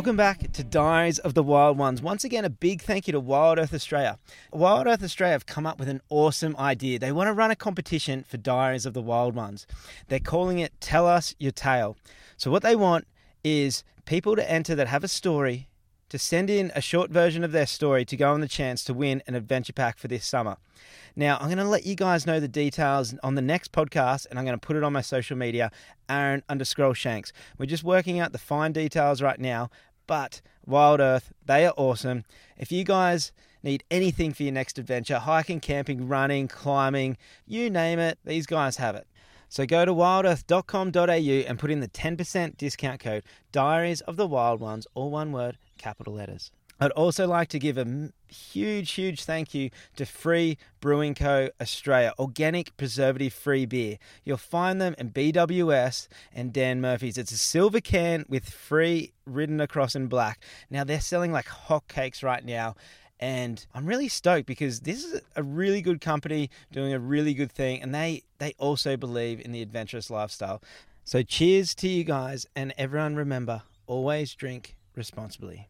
Welcome 0.00 0.16
back 0.16 0.50
to 0.52 0.64
Diaries 0.64 1.18
of 1.18 1.34
the 1.34 1.42
Wild 1.42 1.76
Ones. 1.76 2.00
Once 2.00 2.24
again, 2.24 2.46
a 2.46 2.48
big 2.48 2.80
thank 2.80 3.06
you 3.06 3.12
to 3.12 3.20
Wild 3.20 3.58
Earth 3.58 3.74
Australia. 3.74 4.16
Wild 4.50 4.86
Earth 4.86 5.04
Australia 5.04 5.32
have 5.32 5.44
come 5.44 5.66
up 5.66 5.78
with 5.78 5.90
an 5.90 6.00
awesome 6.08 6.56
idea. 6.56 6.98
They 6.98 7.12
want 7.12 7.28
to 7.28 7.34
run 7.34 7.50
a 7.50 7.54
competition 7.54 8.24
for 8.26 8.38
Diaries 8.38 8.86
of 8.86 8.94
the 8.94 9.02
Wild 9.02 9.34
Ones. 9.34 9.66
They're 10.08 10.18
calling 10.18 10.58
it 10.58 10.72
Tell 10.80 11.06
Us 11.06 11.34
Your 11.38 11.52
Tale. 11.52 11.98
So, 12.38 12.50
what 12.50 12.62
they 12.62 12.74
want 12.74 13.08
is 13.44 13.84
people 14.06 14.36
to 14.36 14.50
enter 14.50 14.74
that 14.74 14.86
have 14.86 15.04
a 15.04 15.08
story 15.08 15.68
to 16.08 16.18
send 16.18 16.50
in 16.50 16.72
a 16.74 16.80
short 16.80 17.10
version 17.10 17.44
of 17.44 17.52
their 17.52 17.66
story 17.66 18.04
to 18.04 18.16
go 18.16 18.32
on 18.32 18.40
the 18.40 18.48
chance 18.48 18.82
to 18.84 18.94
win 18.94 19.22
an 19.26 19.34
adventure 19.34 19.72
pack 19.72 19.98
for 19.98 20.08
this 20.08 20.26
summer. 20.26 20.56
Now, 21.14 21.36
I'm 21.38 21.46
going 21.46 21.58
to 21.58 21.64
let 21.64 21.86
you 21.86 21.94
guys 21.94 22.26
know 22.26 22.40
the 22.40 22.48
details 22.48 23.14
on 23.22 23.34
the 23.34 23.42
next 23.42 23.72
podcast, 23.72 24.26
and 24.28 24.38
I'm 24.38 24.44
going 24.44 24.58
to 24.58 24.66
put 24.66 24.76
it 24.76 24.82
on 24.82 24.92
my 24.92 25.02
social 25.02 25.36
media, 25.36 25.70
Aaron 26.08 26.42
underscore 26.48 26.94
Shanks. 26.94 27.32
We're 27.58 27.66
just 27.66 27.84
working 27.84 28.18
out 28.18 28.32
the 28.32 28.38
fine 28.38 28.72
details 28.72 29.22
right 29.22 29.38
now, 29.38 29.70
but 30.10 30.40
Wild 30.66 30.98
Earth, 30.98 31.32
they 31.46 31.64
are 31.64 31.74
awesome. 31.76 32.24
If 32.58 32.72
you 32.72 32.82
guys 32.82 33.30
need 33.62 33.84
anything 33.92 34.32
for 34.32 34.42
your 34.42 34.50
next 34.50 34.76
adventure 34.76 35.20
hiking, 35.20 35.60
camping, 35.60 36.08
running, 36.08 36.48
climbing, 36.48 37.16
you 37.46 37.70
name 37.70 38.00
it, 38.00 38.18
these 38.24 38.44
guys 38.44 38.78
have 38.78 38.96
it. 38.96 39.06
So 39.48 39.66
go 39.66 39.84
to 39.84 39.94
wildearth.com.au 39.94 41.12
and 41.12 41.58
put 41.60 41.70
in 41.70 41.78
the 41.78 41.86
10% 41.86 42.56
discount 42.56 42.98
code 42.98 43.22
Diaries 43.52 44.00
of 44.00 44.16
the 44.16 44.26
Wild 44.26 44.58
Ones, 44.58 44.84
all 44.94 45.12
one 45.12 45.30
word, 45.30 45.58
capital 45.78 46.14
letters. 46.14 46.50
I'd 46.80 46.92
also 46.92 47.26
like 47.26 47.48
to 47.48 47.58
give 47.58 47.76
a 47.76 48.10
huge, 48.28 48.92
huge 48.92 49.24
thank 49.24 49.54
you 49.54 49.68
to 49.96 50.06
Free 50.06 50.56
Brewing 50.80 51.14
Co. 51.14 51.50
Australia, 51.60 52.14
organic 52.18 52.74
preservative 52.78 53.34
free 53.34 53.66
beer. 53.66 53.98
You'll 54.24 54.38
find 54.38 54.80
them 54.80 54.94
in 54.96 55.10
BWS 55.10 56.08
and 56.32 56.54
Dan 56.54 56.80
Murphy's. 56.80 57.18
It's 57.18 57.32
a 57.32 57.36
silver 57.36 57.80
can 57.80 58.24
with 58.30 58.48
free 58.48 59.12
written 59.26 59.60
across 59.60 59.94
in 59.94 60.06
black. 60.06 60.40
Now 60.70 60.84
they're 60.84 61.00
selling 61.02 61.32
like 61.32 61.46
hotcakes 61.46 62.22
right 62.22 62.44
now. 62.44 62.76
And 63.20 63.66
I'm 63.74 63.84
really 63.84 64.08
stoked 64.08 64.46
because 64.46 64.80
this 64.80 65.04
is 65.04 65.20
a 65.36 65.42
really 65.42 65.82
good 65.82 66.00
company 66.00 66.48
doing 66.72 66.94
a 66.94 66.98
really 66.98 67.34
good 67.34 67.52
thing, 67.52 67.82
and 67.82 67.94
they 67.94 68.22
they 68.38 68.54
also 68.56 68.96
believe 68.96 69.42
in 69.44 69.52
the 69.52 69.60
adventurous 69.60 70.08
lifestyle. 70.08 70.62
So 71.04 71.22
cheers 71.22 71.74
to 71.74 71.88
you 71.88 72.02
guys, 72.02 72.46
and 72.56 72.72
everyone 72.78 73.16
remember 73.16 73.60
always 73.86 74.34
drink 74.34 74.76
responsibly. 74.96 75.68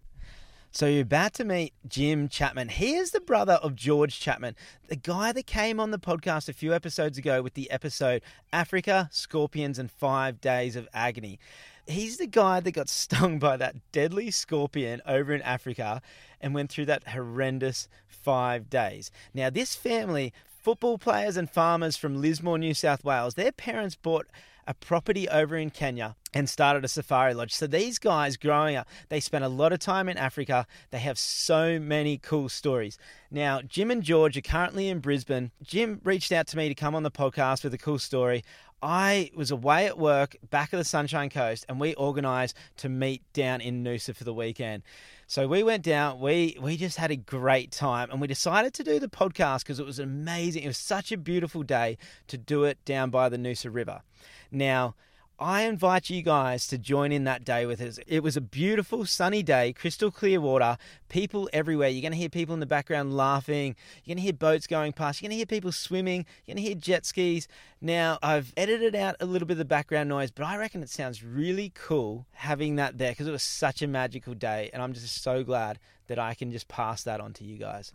So 0.73 0.87
you're 0.87 1.03
about 1.03 1.35
to 1.35 1.45
meet 1.45 1.75
Jim 1.89 2.29
Chapman. 2.29 2.69
He 2.69 2.95
is 2.95 3.11
the 3.11 3.21
brother 3.21 3.55
of 3.55 3.75
George 3.75 4.21
Chapman, 4.21 4.55
the 4.87 4.95
guy 4.95 5.33
that 5.33 5.49
came 5.49 5.81
on 5.81 5.91
the 5.91 5.99
podcast 5.99 6.49
a 6.49 6.53
few 6.53 6.73
episodes 6.73 7.19
ago 7.19 7.43
with 7.43 7.55
the 7.55 7.69
episode 7.73 8.23
Africa, 8.53 9.09
Scorpions, 9.11 9.81
and 9.81 9.91
Five 9.91 10.41
Days 10.41 10.77
of 10.77 10.89
Agony. 10.95 11.41
He's 11.89 12.19
the 12.19 12.29
guy 12.29 12.61
that 12.61 12.71
got 12.71 12.89
stung 12.89 13.41
by 13.41 13.57
that 13.57 13.75
deadly 13.91 14.31
scorpion 14.31 15.03
over 15.07 15.35
in 15.35 15.43
Africa 15.43 16.01
and 16.41 16.55
went 16.55 16.71
through 16.71 16.87
that 16.87 17.09
horrendous 17.09 17.89
five 18.07 18.71
days. 18.71 19.11
Now, 19.35 19.51
this 19.51 19.75
family, 19.75 20.33
football 20.47 20.99
players 20.99 21.37
and 21.37 21.51
farmers 21.51 21.97
from 21.97 22.21
Lismore, 22.21 22.59
New 22.59 22.75
South 22.75 23.03
Wales, 23.03 23.35
their 23.35 23.51
parents 23.51 23.97
bought 23.97 24.29
a 24.67 24.75
property 24.75 25.29
over 25.29 25.57
in 25.57 25.71
Kenya 25.71 26.17
and 26.33 26.49
started 26.49 26.85
a 26.85 26.89
safari 26.89 27.35
lodge. 27.35 27.53
So 27.53 27.67
these 27.67 27.99
guys 27.99 28.37
growing 28.37 28.77
up, 28.77 28.89
they 29.09 29.21
spent 29.21 29.45
a 29.45 29.49
lot 29.49 29.73
of 29.73 29.79
time 29.79 30.09
in 30.09 30.17
Africa. 30.17 30.67
They 30.91 30.99
have 30.99 31.19
so 31.19 31.79
many 31.79 32.19
cool 32.19 32.49
stories. 32.49 32.99
Now, 33.31 33.63
Jim 33.63 33.91
and 33.91 34.03
George 34.03 34.37
are 34.37 34.43
currently 34.43 34.89
in 34.89 35.01
Brisbane. 35.01 35.51
Jim 35.63 36.01
reached 36.05 36.33
out 36.33 36.47
to 36.49 36.57
me 36.57 36.69
to 36.69 36.75
come 36.75 36.95
on 36.95 37.03
the 37.03 37.11
podcast 37.11 37.65
with 37.65 37.75
a 37.75 37.79
cool 37.79 37.99
story. 37.99 38.45
I 38.83 39.31
was 39.35 39.51
away 39.51 39.87
at 39.87 39.99
work 39.99 40.37
back 40.49 40.73
of 40.73 40.79
the 40.79 40.85
Sunshine 40.85 41.29
Coast 41.29 41.67
and 41.69 41.79
we 41.79 41.95
organised 41.97 42.57
to 42.79 42.89
meet 42.89 43.23
down 43.35 43.61
in 43.61 43.85
Noosa 43.85 44.15
for 44.17 44.25
the 44.25 44.33
weekend. 44.33 44.83
So 45.27 45.47
we 45.47 45.63
went 45.63 45.83
down, 45.83 46.19
we 46.19 46.57
we 46.61 46.77
just 46.77 46.97
had 46.97 47.11
a 47.11 47.17
great 47.17 47.73
time 47.73 48.11
and 48.11 48.21
we 48.21 48.27
decided 48.27 48.73
to 48.75 48.83
do 48.83 48.99
the 48.99 49.09
podcast 49.09 49.61
because 49.61 49.79
it 49.79 49.87
was 49.87 49.99
amazing. 49.99 50.63
It 50.63 50.69
was 50.69 50.79
such 50.79 51.13
a 51.13 51.19
beautiful 51.19 51.63
day 51.63 51.99
to 52.29 52.39
do 52.39 52.65
it 52.65 52.83
down 52.87 53.11
by 53.11 53.29
the 53.29 53.37
Noosa 53.37 53.73
River. 53.73 54.01
Now, 54.51 54.95
I 55.41 55.63
invite 55.63 56.11
you 56.11 56.21
guys 56.21 56.67
to 56.67 56.77
join 56.77 57.13
in 57.13 57.25
that 57.25 57.47
day 57.47 57.65
with 57.65 57.81
us. 57.81 57.99
It 58.07 58.23
was 58.23 58.37
a 58.37 58.43
beautiful 58.43 59.07
sunny 59.07 59.43
day, 59.43 59.73
crystal 59.73 60.11
clear 60.11 60.39
water, 60.39 60.77
people 61.09 61.49
everywhere. 61.51 61.89
You're 61.89 62.03
going 62.03 62.13
to 62.13 62.19
hear 62.19 62.29
people 62.29 62.53
in 62.53 62.61
the 62.61 62.67
background 62.67 63.17
laughing. 63.17 63.75
You're 64.05 64.17
going 64.17 64.19
to 64.19 64.23
hear 64.25 64.35
boats 64.35 64.67
going 64.67 64.93
past. 64.93 65.23
You're 65.23 65.29
going 65.29 65.37
to 65.37 65.39
hear 65.39 65.47
people 65.47 65.73
swimming. 65.73 66.27
You're 66.45 66.57
going 66.57 66.63
to 66.63 66.69
hear 66.69 66.79
jet 66.79 67.07
skis. 67.07 67.49
Now, 67.81 68.19
I've 68.23 68.53
edited 68.55 68.95
out 68.95 69.17
a 69.19 69.25
little 69.25 69.49
bit 69.49 69.55
of 69.55 69.59
the 69.59 69.65
background 69.65 70.11
noise, 70.11 70.31
but 70.31 70.45
I 70.45 70.59
reckon 70.59 70.83
it 70.83 70.91
sounds 70.91 71.25
really 71.25 71.73
cool 71.75 72.27
having 72.33 72.77
that 72.77 72.99
there 72.99 73.13
because 73.13 73.27
it 73.27 73.33
was 73.33 73.43
such 73.43 73.81
a 73.81 73.87
magical 73.87 74.35
day. 74.35 74.69
And 74.75 74.83
I'm 74.83 74.93
just 74.93 75.23
so 75.23 75.43
glad 75.43 75.79
that 76.09 76.19
I 76.19 76.35
can 76.35 76.53
just 76.53 76.69
pass 76.69 77.03
that 77.05 77.19
on 77.19 77.33
to 77.35 77.45
you 77.45 77.57
guys. 77.57 77.95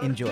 Enjoy. 0.00 0.28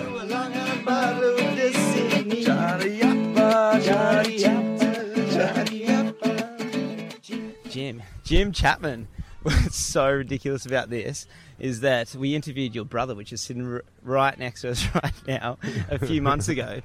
Jim, 7.69 8.03
Jim 8.23 8.51
Chapman. 8.51 9.07
What's 9.41 9.75
so 9.75 10.09
ridiculous 10.09 10.65
about 10.65 10.91
this 10.91 11.25
is 11.59 11.81
that 11.81 12.13
we 12.13 12.35
interviewed 12.35 12.75
your 12.75 12.85
brother, 12.85 13.15
which 13.15 13.33
is 13.33 13.41
sitting 13.41 13.73
r- 13.73 13.83
right 14.03 14.37
next 14.37 14.61
to 14.61 14.69
us 14.69 14.85
right 15.03 15.13
now, 15.27 15.57
a 15.89 15.97
few 15.97 16.21
months 16.21 16.49
ago, 16.49 16.81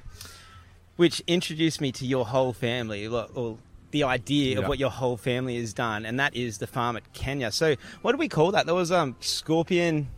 which 0.95 1.21
introduced 1.27 1.79
me 1.79 1.91
to 1.93 2.07
your 2.07 2.25
whole 2.25 2.51
family, 2.51 3.07
or, 3.07 3.57
the 3.91 4.03
idea 4.03 4.59
of 4.59 4.67
what 4.67 4.77
your 4.77 4.91
whole 4.91 5.17
family 5.17 5.59
has 5.59 5.73
done, 5.73 6.05
and 6.05 6.19
that 6.19 6.35
is 6.35 6.57
the 6.59 6.67
farm 6.67 6.95
at 6.95 7.11
Kenya. 7.13 7.51
So, 7.51 7.75
what 8.01 8.11
do 8.11 8.17
we 8.17 8.29
call 8.29 8.51
that? 8.51 8.65
There 8.67 8.75
was 8.75 8.91
um 8.91 9.15
Scorpion 9.19 10.09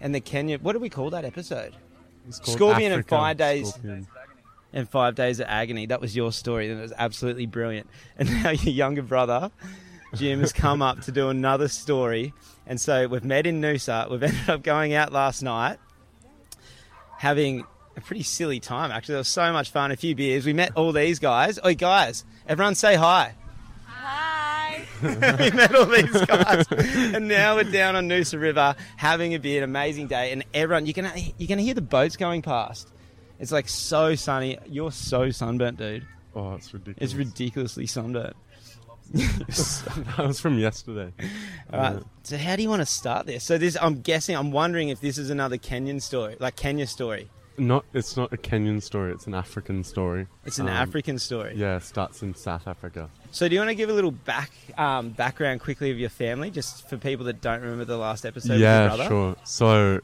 and 0.00 0.12
the 0.14 0.20
Kenya. 0.20 0.58
What 0.58 0.72
do 0.72 0.80
we 0.80 0.88
call 0.88 1.10
that 1.10 1.24
episode? 1.24 1.76
Scorpion 2.30 2.92
and 2.92 3.00
Africa 3.00 3.08
Five 3.08 3.36
Days. 3.36 3.68
Scorpion. 3.68 4.06
And 4.72 4.88
Five 4.88 5.14
Days 5.14 5.40
of 5.40 5.46
Agony. 5.48 5.86
That 5.86 6.00
was 6.00 6.14
your 6.14 6.32
story, 6.32 6.70
and 6.70 6.78
it 6.78 6.82
was 6.82 6.92
absolutely 6.96 7.46
brilliant. 7.46 7.88
And 8.18 8.42
now 8.42 8.50
your 8.50 8.74
younger 8.74 9.02
brother, 9.02 9.50
Jim, 10.14 10.40
has 10.40 10.52
come 10.52 10.82
up 10.82 11.00
to 11.02 11.12
do 11.12 11.28
another 11.28 11.68
story. 11.68 12.34
And 12.66 12.80
so 12.80 13.08
we've 13.08 13.24
met 13.24 13.46
in 13.46 13.60
Noosa. 13.60 14.10
We've 14.10 14.22
ended 14.22 14.48
up 14.48 14.62
going 14.62 14.92
out 14.92 15.12
last 15.12 15.42
night, 15.42 15.78
having 17.16 17.64
a 17.96 18.00
pretty 18.00 18.22
silly 18.22 18.60
time, 18.60 18.90
actually. 18.90 19.14
It 19.16 19.18
was 19.18 19.28
so 19.28 19.52
much 19.52 19.70
fun, 19.70 19.90
a 19.90 19.96
few 19.96 20.14
beers. 20.14 20.44
We 20.44 20.52
met 20.52 20.72
all 20.76 20.92
these 20.92 21.18
guys. 21.18 21.58
Oh, 21.62 21.72
guys, 21.72 22.24
everyone 22.46 22.74
say 22.74 22.94
hi. 22.94 23.34
Hi. 23.86 24.84
we 25.02 25.50
met 25.50 25.74
all 25.74 25.86
these 25.86 26.24
guys, 26.26 26.66
and 26.70 27.26
now 27.26 27.56
we're 27.56 27.64
down 27.64 27.96
on 27.96 28.08
Noosa 28.08 28.38
River 28.38 28.76
having 28.96 29.34
a 29.34 29.38
beer, 29.38 29.62
an 29.62 29.64
amazing 29.64 30.08
day, 30.08 30.30
and 30.30 30.44
everyone 30.52 30.84
you 30.84 30.92
can 30.92 31.10
you're 31.38 31.48
gonna 31.48 31.62
hear 31.62 31.74
the 31.74 31.80
boats 31.80 32.16
going 32.16 32.42
past. 32.42 32.92
It's 33.40 33.50
like 33.52 33.68
so 33.68 34.14
sunny. 34.14 34.58
You're 34.66 34.92
so 34.92 35.30
sunburnt, 35.30 35.78
dude. 35.78 36.06
Oh, 36.36 36.54
it's 36.54 36.72
ridiculous. 36.72 36.98
It's 37.00 37.14
ridiculously 37.14 37.86
sunburnt. 37.86 38.36
that 39.12 40.14
was 40.18 40.38
from 40.38 40.58
yesterday. 40.58 41.12
All 41.72 41.80
right. 41.80 42.02
So 42.22 42.36
how 42.36 42.54
do 42.54 42.62
you 42.62 42.68
want 42.68 42.82
to 42.82 42.86
start 42.86 43.26
this? 43.26 43.42
So 43.42 43.58
this, 43.58 43.76
I'm 43.80 44.02
guessing, 44.02 44.36
I'm 44.36 44.52
wondering 44.52 44.90
if 44.90 45.00
this 45.00 45.18
is 45.18 45.30
another 45.30 45.56
Kenyan 45.56 46.00
story, 46.00 46.36
like 46.38 46.54
Kenya 46.54 46.86
story. 46.86 47.28
Not, 47.58 47.84
it's 47.92 48.16
not 48.16 48.32
a 48.32 48.36
Kenyan 48.36 48.80
story. 48.80 49.12
It's 49.12 49.26
an 49.26 49.34
African 49.34 49.82
story. 49.82 50.28
It's 50.44 50.58
an 50.60 50.68
Um, 50.68 50.74
African 50.74 51.18
story. 51.18 51.54
Yeah, 51.56 51.76
it 51.76 51.82
starts 51.82 52.22
in 52.22 52.34
South 52.34 52.68
Africa. 52.68 53.10
So 53.32 53.48
do 53.48 53.54
you 53.54 53.60
want 53.60 53.70
to 53.70 53.74
give 53.74 53.90
a 53.90 53.92
little 53.92 54.12
back 54.12 54.52
um, 54.78 55.10
background 55.10 55.60
quickly 55.60 55.90
of 55.90 55.98
your 55.98 56.08
family, 56.08 56.50
just 56.50 56.88
for 56.88 56.96
people 56.96 57.26
that 57.26 57.40
don't 57.40 57.60
remember 57.62 57.84
the 57.84 57.98
last 57.98 58.24
episode 58.24 58.60
yeah, 58.60 58.82
with 58.84 58.90
your 58.90 59.08
brother? 59.08 59.08
sure. 59.10 59.36
So 59.44 60.00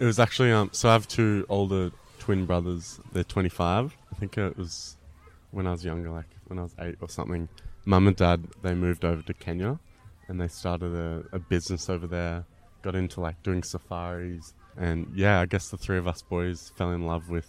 it 0.00 0.04
was 0.04 0.18
actually 0.18 0.50
um. 0.52 0.70
So 0.72 0.88
I 0.88 0.92
have 0.94 1.06
two 1.06 1.46
older 1.48 1.92
twin 2.26 2.44
brothers. 2.44 2.98
They're 3.12 3.22
25. 3.22 3.96
I 4.10 4.14
think 4.16 4.36
it 4.36 4.58
was 4.58 4.96
when 5.52 5.64
I 5.68 5.70
was 5.70 5.84
younger, 5.84 6.10
like 6.10 6.26
when 6.48 6.58
I 6.58 6.62
was 6.62 6.74
eight 6.80 6.96
or 7.00 7.08
something. 7.08 7.48
Mum 7.84 8.08
and 8.08 8.16
dad 8.16 8.48
they 8.62 8.74
moved 8.74 9.04
over 9.04 9.22
to 9.22 9.32
Kenya, 9.32 9.78
and 10.26 10.40
they 10.40 10.48
started 10.48 10.92
a, 10.92 11.24
a 11.32 11.38
business 11.38 11.88
over 11.88 12.08
there. 12.08 12.44
Got 12.82 12.96
into 12.96 13.20
like 13.20 13.40
doing 13.44 13.62
safaris, 13.62 14.54
and 14.76 15.06
yeah, 15.14 15.40
I 15.40 15.46
guess 15.46 15.70
the 15.70 15.76
three 15.76 15.98
of 15.98 16.08
us 16.08 16.20
boys 16.22 16.72
fell 16.74 16.90
in 16.90 17.06
love 17.06 17.30
with 17.30 17.48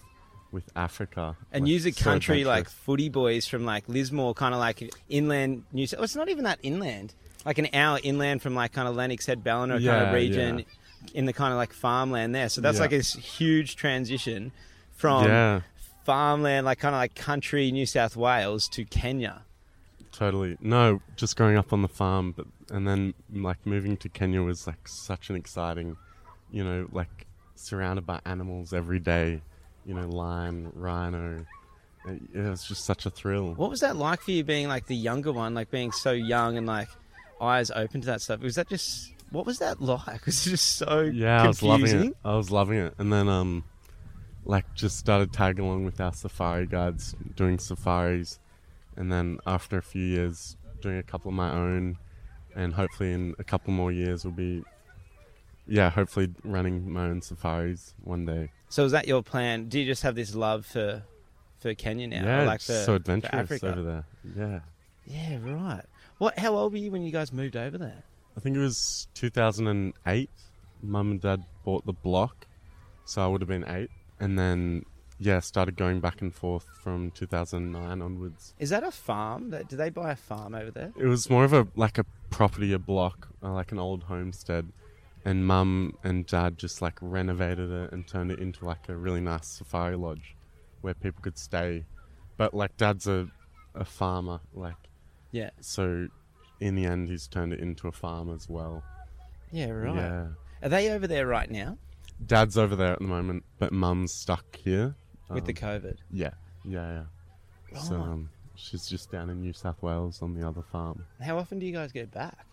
with 0.51 0.69
Africa. 0.75 1.35
And 1.51 1.63
like, 1.63 1.71
use 1.71 1.87
a 1.87 1.91
so 1.91 2.03
country 2.03 2.43
like 2.43 2.69
footy 2.69 3.09
boys 3.09 3.47
from 3.47 3.65
like 3.65 3.89
Lismore, 3.89 4.35
kind 4.35 4.53
of 4.53 4.59
like 4.59 4.93
inland 5.09 5.63
New 5.73 5.87
South. 5.87 5.97
Well, 5.97 6.03
it's 6.05 6.15
not 6.15 6.29
even 6.29 6.43
that 6.43 6.59
inland. 6.61 7.15
Like 7.47 7.57
an 7.57 7.69
hour 7.73 7.99
inland 8.03 8.43
from 8.43 8.53
like 8.53 8.73
kind 8.73 8.87
of 8.87 8.95
Lennox 8.95 9.25
Head, 9.25 9.43
Ballina 9.43 9.81
kind 9.81 10.07
of 10.07 10.13
region, 10.13 10.59
yeah. 10.59 10.65
In 11.13 11.25
the 11.25 11.33
kind 11.33 11.51
of 11.53 11.57
like 11.57 11.73
farmland 11.73 12.33
there. 12.35 12.49
So 12.49 12.61
that's 12.61 12.75
Yeah. 12.77 12.81
like 12.81 12.89
this 12.91 13.13
huge 13.13 13.75
transition 13.75 14.51
from 14.93 15.25
yeah, 15.25 15.61
farmland, 16.03 16.65
like 16.65 16.79
kind 16.79 16.95
of 16.95 16.99
like 16.99 17.15
country 17.15 17.71
New 17.71 17.85
South 17.85 18.15
Wales 18.15 18.67
to 18.69 18.85
Kenya. 18.85 19.43
Totally. 20.11 20.57
No, 20.61 21.01
just 21.15 21.35
growing 21.37 21.57
up 21.57 21.71
on 21.73 21.81
the 21.81 21.87
farm, 21.87 22.33
but 22.35 22.45
and 22.69 22.87
then 22.87 23.13
like 23.31 23.57
moving 23.65 23.95
to 23.97 24.09
Kenya 24.09 24.41
was 24.41 24.65
like 24.67 24.87
such 24.87 25.29
an 25.29 25.35
exciting, 25.35 25.95
you 26.51 26.63
know, 26.63 26.87
like 26.91 27.27
surrounded 27.55 28.05
by 28.05 28.19
animals 28.25 28.73
every 28.73 28.99
day, 28.99 29.41
you 29.85 29.93
know, 29.93 30.07
lion, 30.07 30.71
rhino. 30.73 31.45
It, 32.07 32.21
it 32.33 32.49
was 32.49 32.63
just 32.63 32.85
such 32.85 33.05
a 33.05 33.09
thrill. 33.09 33.53
What 33.55 33.69
was 33.69 33.81
that 33.81 33.95
like 33.95 34.21
for 34.21 34.31
you 34.31 34.43
being 34.43 34.67
like 34.67 34.87
the 34.87 34.95
younger 34.95 35.31
one, 35.31 35.53
like 35.53 35.69
being 35.69 35.91
so 35.91 36.11
young 36.11 36.57
and 36.57 36.65
like 36.65 36.87
eyes 37.41 37.69
open 37.69 38.01
to 38.01 38.07
that 38.07 38.21
stuff? 38.21 38.39
Was 38.39 38.55
that 38.55 38.69
just 38.69 39.11
What 39.31 39.45
was 39.45 39.59
that 39.59 39.81
like? 39.81 40.25
Was 40.25 40.47
it 40.47 40.51
just 40.51 40.77
so 40.77 41.01
Yeah, 41.01 41.43
I 41.43 41.47
was 41.47 41.61
loving 41.61 41.89
it. 41.89 42.17
I 42.23 42.35
was 42.35 42.49
loving 42.49 42.79
it, 42.79 42.93
and 42.97 43.11
then 43.11 43.27
um, 43.27 43.65
like 44.45 44.73
just 44.73 44.97
started 44.97 45.33
tagging 45.33 45.65
along 45.65 45.85
with 45.85 45.99
our 45.99 46.13
safari 46.13 46.65
guides, 46.65 47.15
doing 47.35 47.59
safaris, 47.59 48.39
and 48.95 49.11
then 49.11 49.39
after 49.45 49.77
a 49.77 49.81
few 49.81 50.03
years, 50.03 50.55
doing 50.81 50.97
a 50.97 51.03
couple 51.03 51.29
of 51.29 51.35
my 51.35 51.51
own, 51.51 51.97
and 52.55 52.73
hopefully 52.73 53.11
in 53.11 53.35
a 53.37 53.43
couple 53.43 53.73
more 53.73 53.91
years 53.91 54.23
we'll 54.23 54.33
be, 54.33 54.63
yeah, 55.67 55.89
hopefully 55.89 56.33
running 56.43 56.89
my 56.89 57.05
own 57.05 57.21
safaris 57.21 57.93
one 58.03 58.25
day. 58.25 58.49
So 58.69 58.85
is 58.85 58.93
that 58.93 59.07
your 59.07 59.21
plan? 59.21 59.67
Do 59.67 59.79
you 59.79 59.85
just 59.85 60.03
have 60.03 60.15
this 60.15 60.33
love 60.33 60.65
for 60.65 61.03
for 61.59 61.73
Kenya 61.73 62.07
now? 62.07 62.23
yeah, 62.23 62.43
like 62.43 62.55
it's 62.57 62.67
for, 62.67 62.73
so 62.73 62.95
adventurous 62.95 63.33
Africa? 63.33 63.67
over 63.67 63.81
there. 63.83 64.05
Yeah, 64.35 64.59
Yeah, 65.05 65.39
right. 65.41 65.83
What? 66.17 66.39
How 66.39 66.55
old 66.55 66.71
were 66.71 66.79
you 66.79 66.91
when 66.91 67.03
you 67.03 67.11
guys 67.11 67.33
moved 67.33 67.57
over 67.57 67.77
there? 67.77 68.03
I 68.37 68.39
think 68.39 68.55
it 68.55 68.59
was 68.59 69.07
2008. 69.15 70.29
Mum 70.83 71.11
and 71.11 71.21
Dad 71.21 71.43
bought 71.63 71.85
the 71.87 71.93
block, 71.93 72.45
so 73.03 73.23
I 73.23 73.27
would 73.27 73.41
have 73.41 73.47
been 73.47 73.65
eight, 73.67 73.89
and 74.19 74.37
then 74.37 74.85
yeah, 75.19 75.39
started 75.39 75.75
going 75.75 75.99
back 75.99 76.21
and 76.21 76.31
forth 76.33 76.67
from 76.83 77.09
2009 77.11 78.01
onwards. 78.03 78.53
Is 78.59 78.69
that 78.69 78.83
a 78.83 78.91
farm? 78.91 79.49
That- 79.49 79.67
Did 79.67 79.77
they 79.77 79.89
buy 79.89 80.11
a 80.11 80.15
farm 80.15 80.53
over 80.53 80.69
there? 80.69 80.93
It 80.95 81.07
was 81.07 81.27
more 81.31 81.43
of 81.43 81.53
a 81.53 81.67
like 81.75 81.97
a 81.97 82.05
property, 82.29 82.71
a 82.73 82.77
block, 82.79 83.27
uh, 83.41 83.51
like 83.51 83.71
an 83.71 83.79
old 83.79 84.03
homestead, 84.03 84.71
and 85.25 85.47
Mum 85.47 85.95
and 86.03 86.27
Dad 86.27 86.59
just 86.59 86.79
like 86.83 86.99
renovated 87.01 87.71
it 87.71 87.91
and 87.91 88.07
turned 88.07 88.31
it 88.31 88.37
into 88.37 88.63
like 88.65 88.87
a 88.89 88.95
really 88.95 89.21
nice 89.21 89.47
safari 89.47 89.95
lodge 89.95 90.35
where 90.81 90.93
people 90.93 91.23
could 91.23 91.39
stay. 91.39 91.85
But 92.37 92.53
like 92.53 92.77
Dad's 92.77 93.07
a 93.07 93.27
a 93.73 93.85
farmer, 93.85 94.41
like 94.53 94.75
Yeah. 95.31 95.49
so. 95.59 96.09
In 96.59 96.75
the 96.75 96.85
end, 96.85 97.09
he's 97.09 97.27
turned 97.27 97.53
it 97.53 97.59
into 97.59 97.87
a 97.87 97.91
farm 97.91 98.33
as 98.33 98.49
well. 98.49 98.83
Yeah, 99.51 99.69
right. 99.69 99.95
Yeah. 99.95 100.27
Are 100.63 100.69
they 100.69 100.89
over 100.89 101.07
there 101.07 101.27
right 101.27 101.49
now 101.49 101.77
Dad's 102.25 102.57
over 102.57 102.75
there 102.75 102.93
at 102.93 102.99
the 102.99 103.05
moment, 103.05 103.43
but 103.59 103.71
Mum's 103.71 104.11
stuck 104.11 104.55
here. 104.55 104.95
with 105.29 105.45
the 105.45 105.51
Um, 105.53 105.81
COVID? 105.81 105.97
Yeah, 106.11 106.31
yeah, 106.65 107.03
yeah. 107.73 107.79
So 107.79 107.95
um, 107.95 108.29
she's 108.55 108.87
just 108.87 109.11
down 109.11 109.29
in 109.29 109.41
New 109.41 109.53
South 109.53 109.81
Wales 109.83 110.21
on 110.23 110.33
the 110.33 110.47
other 110.47 110.63
farm. 110.71 111.05
How 111.21 111.37
often 111.37 111.59
do 111.59 111.65
you 111.67 111.73
guys 111.73 111.91
go 111.91 112.05
back? 112.07 112.45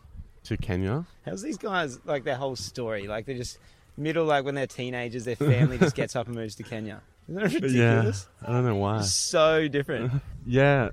To 0.44 0.56
Kenya? 0.58 1.06
How's 1.24 1.40
these 1.40 1.56
guys 1.56 1.98
like 2.04 2.24
their 2.24 2.36
whole 2.36 2.56
story? 2.56 3.06
Like 3.06 3.24
they're 3.24 3.36
just 3.36 3.58
middle, 3.96 4.26
like 4.26 4.44
when 4.44 4.54
they're 4.54 4.66
teenagers, 4.66 5.24
their 5.24 5.36
family 5.36 5.78
just 5.78 5.96
gets 5.96 6.14
up 6.14 6.26
and 6.26 6.34
moves 6.36 6.54
to 6.56 6.62
Kenya. 6.62 7.00
Isn't 7.28 7.42
that 7.42 7.54
ridiculous? 7.54 8.28
Yeah, 8.42 8.48
I 8.48 8.52
don't 8.52 8.64
know 8.64 8.76
why. 8.76 9.00
So 9.02 9.68
different. 9.68 10.12
Yeah, 10.46 10.90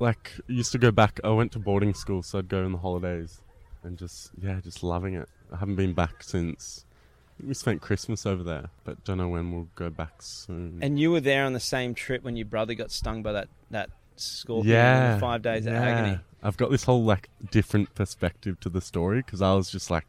like 0.00 0.32
I 0.36 0.52
used 0.52 0.72
to 0.72 0.78
go 0.78 0.90
back. 0.90 1.20
I 1.22 1.28
went 1.28 1.52
to 1.52 1.60
boarding 1.60 1.94
school, 1.94 2.24
so 2.24 2.40
I'd 2.40 2.48
go 2.48 2.64
in 2.64 2.72
the 2.72 2.78
holidays, 2.78 3.40
and 3.84 3.96
just 3.96 4.32
yeah, 4.42 4.58
just 4.60 4.82
loving 4.82 5.14
it. 5.14 5.28
I 5.52 5.58
haven't 5.58 5.76
been 5.76 5.92
back 5.92 6.24
since 6.24 6.84
we 7.46 7.54
spent 7.54 7.80
Christmas 7.80 8.26
over 8.26 8.42
there, 8.42 8.70
but 8.84 9.02
don't 9.04 9.18
know 9.18 9.28
when 9.28 9.52
we'll 9.52 9.68
go 9.74 9.90
back 9.90 10.22
soon. 10.22 10.80
And 10.82 10.98
you 10.98 11.10
were 11.10 11.20
there 11.20 11.44
on 11.44 11.52
the 11.52 11.60
same 11.60 11.94
trip 11.94 12.24
when 12.24 12.36
your 12.36 12.46
brother 12.46 12.74
got 12.74 12.90
stung 12.90 13.22
by 13.22 13.32
that 13.32 13.48
that 13.70 13.90
scorpion. 14.16 14.74
yeah, 14.74 15.18
five 15.18 15.42
days 15.42 15.66
of 15.66 15.72
yeah. 15.72 15.82
agony. 15.82 16.18
I've 16.42 16.56
got 16.56 16.70
this 16.70 16.84
whole 16.84 17.04
like 17.04 17.28
different 17.50 17.94
perspective 17.94 18.58
to 18.60 18.68
the 18.68 18.80
story 18.80 19.22
because 19.22 19.42
I 19.42 19.54
was 19.54 19.70
just 19.70 19.90
like 19.90 20.06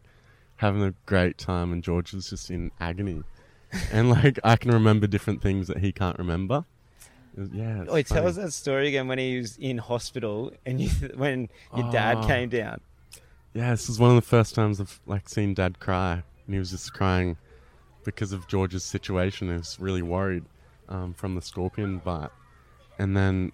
having 0.57 0.83
a 0.83 0.93
great 1.05 1.37
time, 1.37 1.71
and 1.71 1.83
George 1.83 2.13
was 2.13 2.29
just 2.29 2.49
in 2.49 2.71
agony, 2.79 3.23
and 3.91 4.09
like 4.09 4.39
I 4.43 4.55
can 4.55 4.71
remember 4.71 5.07
different 5.07 5.41
things 5.41 5.67
that 5.67 5.77
he 5.77 5.91
can't 5.91 6.17
remember. 6.17 6.65
It 7.35 7.39
was- 7.39 7.49
yeah, 7.53 7.81
it's 7.83 7.91
Wait, 7.91 8.07
tell 8.07 8.17
funny. 8.17 8.27
us 8.29 8.35
that 8.35 8.51
story 8.51 8.87
again 8.89 9.07
when 9.07 9.17
he 9.17 9.37
was 9.37 9.57
in 9.57 9.77
hospital 9.77 10.51
and 10.65 10.81
you, 10.81 10.89
when 11.15 11.49
your 11.75 11.91
dad 11.91 12.17
Oh. 12.17 12.27
came 12.27 12.49
down. 12.49 12.81
Yeah, 13.53 13.71
this 13.71 13.89
is 13.89 13.99
one 13.99 14.09
of 14.09 14.15
the 14.15 14.21
first 14.21 14.55
times 14.55 14.79
I've 14.79 14.99
like 15.05 15.27
seen 15.27 15.53
Dad 15.53 15.79
cry, 15.79 16.13
and 16.45 16.53
he 16.53 16.57
was 16.59 16.71
just 16.71 16.93
crying 16.93 17.35
because 18.05 18.31
of 18.31 18.47
George's 18.47 18.83
situation. 18.83 19.47
He 19.49 19.53
was 19.55 19.77
really 19.79 20.01
worried 20.01 20.43
um, 20.89 21.13
from 21.13 21.35
the 21.35 21.41
scorpion 21.41 21.99
bite, 21.99 22.29
and 22.97 23.15
then 23.15 23.51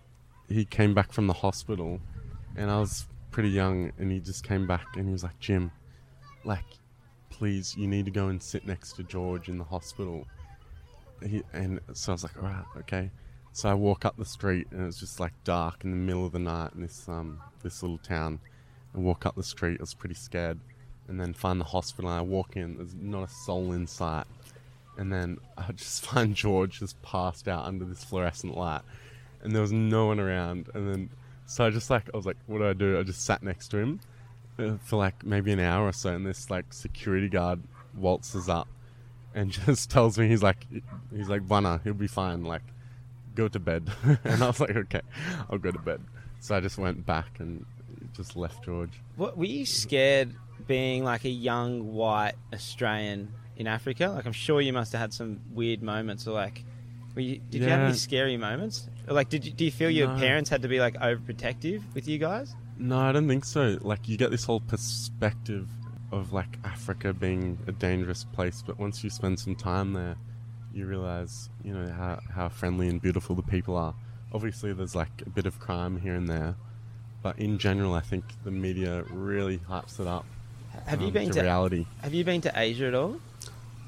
he 0.50 0.66
came 0.66 0.94
back 0.94 1.12
from 1.12 1.26
the 1.28 1.34
hospital, 1.34 2.00
and 2.56 2.70
I 2.72 2.80
was 2.80 3.08
pretty 3.32 3.50
young, 3.50 3.92
and 3.98 4.12
he 4.12 4.20
just 4.20 4.44
came 4.44 4.66
back 4.68 4.86
and 4.96 5.06
he 5.08 5.12
was 5.12 5.24
like, 5.24 5.40
"Jim, 5.40 5.72
like, 6.46 6.66
please, 7.38 7.76
you 7.78 7.88
need 7.88 8.06
to 8.06 8.12
go 8.12 8.28
and 8.28 8.42
sit 8.42 8.66
next 8.66 8.94
to 8.94 9.04
George 9.04 9.50
in 9.50 9.58
the 9.58 9.64
hospital." 9.64 10.26
He, 11.24 11.44
and 11.54 11.80
so 11.94 12.12
I 12.12 12.14
was 12.14 12.24
like, 12.24 12.38
"All 12.38 12.50
right, 12.50 12.66
okay." 12.78 13.12
So 13.54 13.70
I 13.70 13.74
walk 13.74 14.06
up 14.06 14.18
the 14.18 14.26
street, 14.26 14.68
and 14.72 14.88
it's 14.88 15.00
just 15.00 15.20
like 15.20 15.34
dark 15.44 15.84
in 15.84 15.92
the 15.92 15.98
middle 15.98 16.26
of 16.26 16.32
the 16.32 16.40
night 16.40 16.72
in 16.76 16.82
this 16.82 17.08
um 17.08 17.40
this 17.64 17.82
little 17.82 17.98
town. 18.00 18.40
I 18.96 19.00
walk 19.00 19.26
up 19.26 19.36
the 19.36 19.44
street. 19.44 19.80
I 19.80 19.84
was 19.84 19.94
pretty 19.94 20.16
scared, 20.16 20.60
and 21.08 21.20
then 21.20 21.34
find 21.34 21.60
the 21.60 21.66
hospital. 21.66 22.10
And 22.10 22.20
I 22.20 22.22
walk 22.22 22.56
in. 22.56 22.78
There's 22.78 22.96
not 22.96 23.24
a 23.24 23.32
soul 23.32 23.72
in 23.74 23.88
sight. 23.88 24.26
And 24.98 25.12
then 25.12 25.38
I 25.58 25.72
just 25.72 26.06
find 26.06 26.36
George 26.36 26.80
just 26.80 27.02
passed 27.02 27.48
out 27.48 27.66
under 27.66 27.86
this 27.86 28.04
fluorescent 28.04 28.56
light, 28.56 28.82
and 29.42 29.54
there 29.54 29.62
was 29.62 29.72
no 29.72 30.08
one 30.08 30.20
around. 30.20 30.70
And 30.74 30.88
then 30.88 31.10
so 31.46 31.66
I 31.66 31.70
just 31.70 31.90
like 31.90 32.10
I 32.14 32.18
was 32.18 32.26
like, 32.26 32.38
what 32.46 32.60
do 32.60 32.68
I 32.68 32.74
do? 32.74 33.00
I 33.00 33.04
just 33.04 33.26
sat 33.26 33.42
next 33.42 33.70
to 33.70 33.78
him 33.78 34.00
for 34.84 34.96
like 34.98 35.26
maybe 35.26 35.52
an 35.52 35.60
hour 35.60 35.88
or 35.88 35.94
so, 35.94 36.10
and 36.14 36.26
this 36.26 36.50
like 36.50 36.74
security 36.74 37.30
guard 37.30 37.62
waltzes 37.96 38.48
up 38.50 38.68
and 39.34 39.52
just 39.66 39.90
tells 39.90 40.18
me 40.18 40.28
he's 40.28 40.44
like 40.44 40.66
he's 41.16 41.30
like 41.30 41.42
Vanna, 41.42 41.80
he'll 41.84 41.94
be 41.94 42.08
fine. 42.08 42.44
Like 42.44 42.64
go 43.36 43.48
to 43.48 43.60
bed. 43.60 43.90
and 44.24 44.44
I 44.44 44.48
was 44.48 44.60
like, 44.60 44.76
okay, 44.76 45.02
I'll 45.50 45.58
go 45.60 45.72
to 45.72 45.80
bed. 45.80 46.02
So 46.40 46.56
I 46.56 46.60
just 46.60 46.78
went 46.78 47.06
back 47.06 47.40
and 47.40 47.66
just 48.14 48.36
left 48.36 48.64
George. 48.64 48.92
What 49.16 49.38
were 49.38 49.46
you 49.46 49.66
scared 49.66 50.34
being 50.66 51.04
like 51.04 51.24
a 51.26 51.30
young 51.30 51.94
white 51.94 52.34
Australian 52.54 53.32
in 53.58 53.68
Africa? 53.68 54.10
Like 54.10 54.26
I'm 54.26 54.32
sure 54.34 54.62
you 54.62 54.74
must 54.74 54.92
have 54.92 55.02
had 55.02 55.14
some 55.14 55.40
weird 55.54 55.82
moments 55.84 56.28
or 56.28 56.32
like 56.32 56.64
were 57.16 57.22
you, 57.22 57.42
did 57.50 57.64
you 57.64 57.70
have 57.70 57.82
any 57.82 57.98
scary 57.98 58.38
moments? 58.38 58.88
Or 59.08 59.14
like 59.14 59.30
did 59.30 59.46
you, 59.46 59.52
do 59.52 59.66
you 59.66 59.72
feel 59.72 59.90
your 59.90 60.08
No. 60.08 60.18
parents 60.20 60.50
had 60.50 60.62
to 60.62 60.68
be 60.68 60.80
like 60.80 60.96
overprotective 60.96 61.82
with 61.96 62.08
you 62.08 62.18
guys? 62.20 62.56
No, 62.80 63.00
I 63.00 63.12
don't 63.12 63.28
think 63.28 63.46
so. 63.46 63.78
Like 63.82 64.08
you 64.08 64.18
get 64.18 64.32
this 64.32 64.46
whole 64.46 64.60
perspective 64.60 65.68
of 66.12 66.34
like 66.34 66.58
Africa 66.64 67.14
being 67.14 67.58
a 67.68 67.72
dangerous 67.72 68.24
place, 68.24 68.64
but 68.66 68.80
once 68.80 69.04
you 69.04 69.10
spend 69.10 69.40
some 69.40 69.56
time 69.56 69.94
there, 69.94 70.16
you 70.74 70.86
realize, 70.86 71.50
you 71.64 71.74
know, 71.74 71.92
how 71.92 72.20
how 72.34 72.50
friendly 72.50 72.88
and 72.88 73.02
beautiful 73.02 73.36
the 73.36 73.42
people 73.42 73.76
are. 73.76 73.96
Obviously, 74.34 74.74
there's 74.74 74.96
like 74.96 75.24
a 75.26 75.30
bit 75.30 75.46
of 75.46 75.60
crime 75.60 76.00
here 76.00 76.14
and 76.14 76.30
there, 76.30 76.56
but 77.24 77.40
in 77.40 77.58
general, 77.58 77.94
I 77.94 78.02
think 78.02 78.24
the 78.44 78.52
media 78.52 79.04
really 79.10 79.58
hypes 79.58 80.00
it 80.00 80.08
up. 80.08 80.26
Have 80.86 81.02
you 81.02 81.08
um, 81.08 81.14
been 81.14 81.28
to 81.30 81.34
to 81.34 81.42
reality? 81.42 81.86
Have 82.02 82.14
you 82.14 82.24
been 82.24 82.42
to 82.42 82.52
Asia 82.56 82.86
at 82.86 82.94
all? 82.94 83.20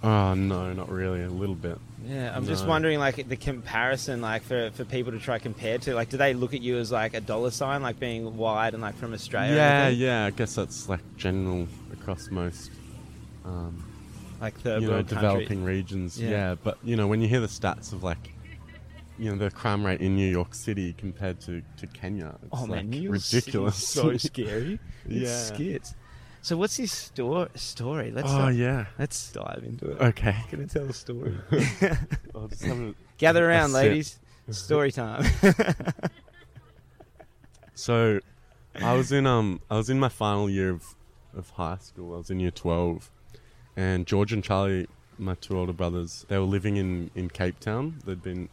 Oh 0.02 0.34
no, 0.34 0.74
not 0.74 0.90
really. 0.90 1.24
A 1.24 1.30
little 1.30 1.56
bit. 1.56 1.78
Yeah, 2.06 2.36
I'm 2.36 2.46
just 2.46 2.66
wondering, 2.66 2.98
like 3.00 3.28
the 3.28 3.36
comparison, 3.36 4.22
like 4.22 4.44
for, 4.44 4.72
for 4.72 4.86
people 4.86 5.12
to 5.12 5.20
try 5.20 5.38
compare 5.38 5.78
to, 5.80 5.94
like, 5.94 6.10
do 6.10 6.18
they 6.18 6.34
look 6.34 6.54
at 6.54 6.62
you 6.62 6.78
as 6.78 6.92
like 6.92 7.14
a 7.14 7.22
dollar 7.22 7.52
sign, 7.52 7.82
like 7.82 8.00
being 8.00 8.38
white 8.38 8.74
and 8.74 8.82
like 8.82 8.96
from 8.98 9.14
Australia? 9.14 9.54
yeah, 9.56 9.88
yeah. 9.90 10.26
I 10.26 10.32
guess 10.32 10.56
that's 10.56 10.88
like 10.90 11.02
general 11.18 11.68
across 11.92 12.30
most, 12.32 12.72
um, 13.46 13.84
like 14.42 14.58
the 14.64 14.80
you 14.80 14.88
know, 14.88 15.02
developing 15.02 15.48
countries. 15.48 15.66
regions. 15.68 16.20
Yeah. 16.22 16.30
Yeah. 16.30 16.56
but 16.64 16.78
you 16.84 16.96
know, 16.96 17.08
when 17.08 17.22
you 17.22 17.28
hear 17.28 17.42
the 17.42 17.48
stats 17.48 17.92
of 17.94 18.02
like, 18.04 18.34
you 19.18 19.30
know, 19.30 19.38
the 19.38 19.52
crime 19.52 19.86
rate 19.86 20.00
in 20.00 20.16
New 20.16 20.30
York 20.30 20.56
City 20.56 20.94
compared 20.94 21.42
to, 21.42 21.62
to 21.78 21.88
Kenya, 21.88 22.36
it's 22.42 22.50
Oh 22.54 22.62
like 22.62 22.70
man, 22.86 22.90
New 22.90 23.02
York 23.02 23.18
City's 23.20 23.46
ridiculous. 23.48 23.88
so 23.88 24.16
scary. 24.18 24.80
It's 25.06 25.14
Yeah. 25.30 25.56
skits. 25.56 25.94
So 26.42 26.56
what's 26.58 26.78
his 26.78 26.92
sto- 26.92 27.50
story? 27.56 28.12
Let's 28.12 28.32
oh 28.32 28.44
uh, 28.46 28.50
yeah. 28.50 28.86
let's 28.98 29.32
dive 29.32 29.64
into 29.66 29.92
it. 29.92 30.02
Okay. 30.02 30.36
Gonna 30.50 30.68
tell 30.68 30.86
a 30.86 30.94
story. 30.94 31.38
I'll 32.36 32.48
just 32.48 32.64
have 32.64 32.80
a- 32.80 32.96
Gather 33.18 33.48
around, 33.50 33.70
sip. 33.70 33.76
ladies. 33.76 34.20
Story 34.50 34.92
time. 34.92 35.26
So, 37.74 38.20
I 38.76 38.94
was 38.94 39.12
in 39.14 39.26
um 39.26 39.62
I 39.72 39.78
was 39.78 39.90
in 39.90 40.00
my 40.00 40.10
final 40.10 40.50
year 40.50 40.70
of 40.70 40.96
of 41.34 41.52
high 41.52 41.78
school. 41.80 42.14
I 42.14 42.18
was 42.18 42.30
in 42.30 42.40
year 42.42 42.52
twelve, 42.52 43.10
and 43.78 44.06
George 44.06 44.34
and 44.34 44.44
Charlie, 44.44 44.88
my 45.18 45.36
two 45.36 45.58
older 45.58 45.72
brothers, 45.72 46.26
they 46.28 46.38
were 46.38 46.44
living 46.44 46.76
in 46.76 47.10
in 47.16 47.30
Cape 47.30 47.60
Town. 47.62 48.00
They'd 48.06 48.22
been 48.22 48.50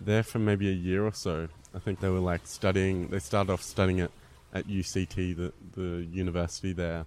there 0.00 0.22
for 0.22 0.38
maybe 0.38 0.70
a 0.70 0.72
year 0.74 1.04
or 1.04 1.12
so. 1.12 1.48
I 1.74 1.80
think 1.80 2.00
they 2.00 2.08
were 2.08 2.18
like 2.20 2.46
studying. 2.46 3.08
They 3.08 3.18
started 3.18 3.52
off 3.52 3.62
studying 3.62 4.00
at 4.00 4.10
at 4.54 4.66
UCT, 4.66 5.36
the 5.36 5.52
the 5.74 6.06
university 6.10 6.72
there, 6.72 7.04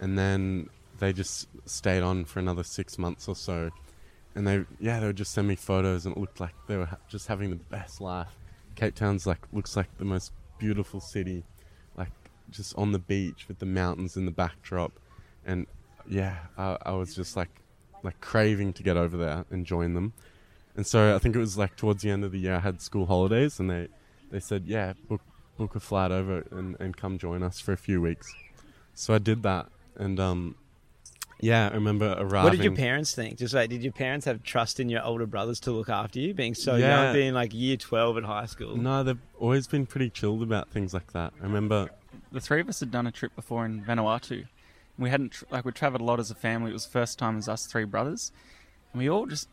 and 0.00 0.18
then 0.18 0.68
they 0.98 1.12
just 1.12 1.48
stayed 1.66 2.02
on 2.02 2.24
for 2.24 2.38
another 2.38 2.62
six 2.62 2.98
months 2.98 3.28
or 3.28 3.36
so. 3.36 3.70
And 4.34 4.46
they 4.46 4.64
yeah 4.78 5.00
they 5.00 5.06
would 5.06 5.16
just 5.16 5.32
send 5.32 5.48
me 5.48 5.56
photos, 5.56 6.06
and 6.06 6.16
it 6.16 6.20
looked 6.20 6.40
like 6.40 6.54
they 6.66 6.76
were 6.76 6.86
ha- 6.86 6.98
just 7.08 7.26
having 7.26 7.50
the 7.50 7.56
best 7.56 8.00
life. 8.00 8.38
Cape 8.74 8.94
Town's 8.94 9.26
like 9.26 9.40
looks 9.52 9.76
like 9.76 9.96
the 9.98 10.04
most 10.04 10.32
beautiful 10.58 11.00
city, 11.00 11.44
like 11.96 12.10
just 12.50 12.76
on 12.76 12.92
the 12.92 12.98
beach 12.98 13.46
with 13.48 13.58
the 13.58 13.66
mountains 13.66 14.16
in 14.16 14.26
the 14.26 14.30
backdrop, 14.30 14.92
and 15.44 15.66
yeah, 16.08 16.36
I, 16.58 16.76
I 16.82 16.92
was 16.92 17.14
just 17.14 17.36
like 17.36 17.48
like 18.02 18.20
craving 18.20 18.74
to 18.74 18.82
get 18.82 18.96
over 18.96 19.16
there 19.16 19.44
and 19.50 19.64
join 19.64 19.94
them. 19.94 20.12
And 20.76 20.86
so 20.86 21.16
I 21.16 21.18
think 21.18 21.34
it 21.34 21.38
was 21.38 21.56
like 21.56 21.76
towards 21.76 22.02
the 22.02 22.10
end 22.10 22.22
of 22.22 22.32
the 22.32 22.38
year, 22.38 22.56
I 22.56 22.60
had 22.60 22.82
school 22.82 23.06
holidays, 23.06 23.58
and 23.58 23.70
they 23.70 23.88
they 24.30 24.40
said, 24.40 24.64
yeah, 24.66 24.92
book 25.08 25.22
book 25.56 25.74
a 25.74 25.80
flight 25.80 26.10
over 26.10 26.44
and, 26.50 26.76
and 26.78 26.96
come 26.96 27.16
join 27.16 27.42
us 27.42 27.58
for 27.60 27.72
a 27.72 27.76
few 27.78 28.02
weeks. 28.02 28.30
So 28.94 29.14
I 29.14 29.18
did 29.18 29.42
that, 29.44 29.68
and 29.98 30.18
um, 30.20 30.54
Yeah, 31.40 31.68
I 31.70 31.74
remember 31.74 32.14
arriving. 32.18 32.44
What 32.44 32.52
did 32.52 32.64
your 32.64 32.74
parents 32.74 33.14
think? 33.14 33.38
Just 33.38 33.52
like, 33.54 33.68
did 33.70 33.82
your 33.82 33.92
parents 33.92 34.24
have 34.26 34.42
trust 34.42 34.80
in 34.80 34.88
your 34.88 35.02
older 35.04 35.26
brothers 35.26 35.60
to 35.60 35.70
look 35.72 35.88
after 35.88 36.18
you, 36.18 36.32
being 36.34 36.54
so 36.54 36.76
Yeah. 36.76 37.04
young, 37.04 37.14
being 37.14 37.34
like 37.34 37.52
year 37.52 37.76
twelve 37.76 38.16
at 38.16 38.24
high 38.24 38.46
school? 38.46 38.76
No, 38.76 39.02
they've 39.02 39.18
always 39.38 39.66
been 39.66 39.86
pretty 39.86 40.08
chilled 40.10 40.42
about 40.42 40.70
things 40.70 40.94
like 40.94 41.12
that. 41.12 41.32
I 41.40 41.42
remember. 41.44 41.90
the 42.32 42.40
three 42.40 42.60
of 42.60 42.68
us 42.68 42.80
had 42.80 42.90
done 42.90 43.06
a 43.06 43.12
trip 43.12 43.34
before 43.36 43.64
in 43.64 43.82
Vanuatu. 43.84 44.46
We 44.98 45.10
hadn't 45.10 45.32
tr- 45.32 45.44
like 45.50 45.64
we 45.66 45.72
travelled 45.72 46.00
a 46.00 46.04
lot 46.04 46.18
as 46.20 46.30
a 46.30 46.34
family. 46.34 46.70
It 46.70 46.74
was 46.74 46.86
the 46.86 46.92
first 46.92 47.18
time 47.18 47.36
as 47.38 47.48
us 47.48 47.66
three 47.66 47.84
brothers, 47.84 48.32
and 48.92 48.98
we 49.00 49.08
all 49.10 49.26
just 49.26 49.48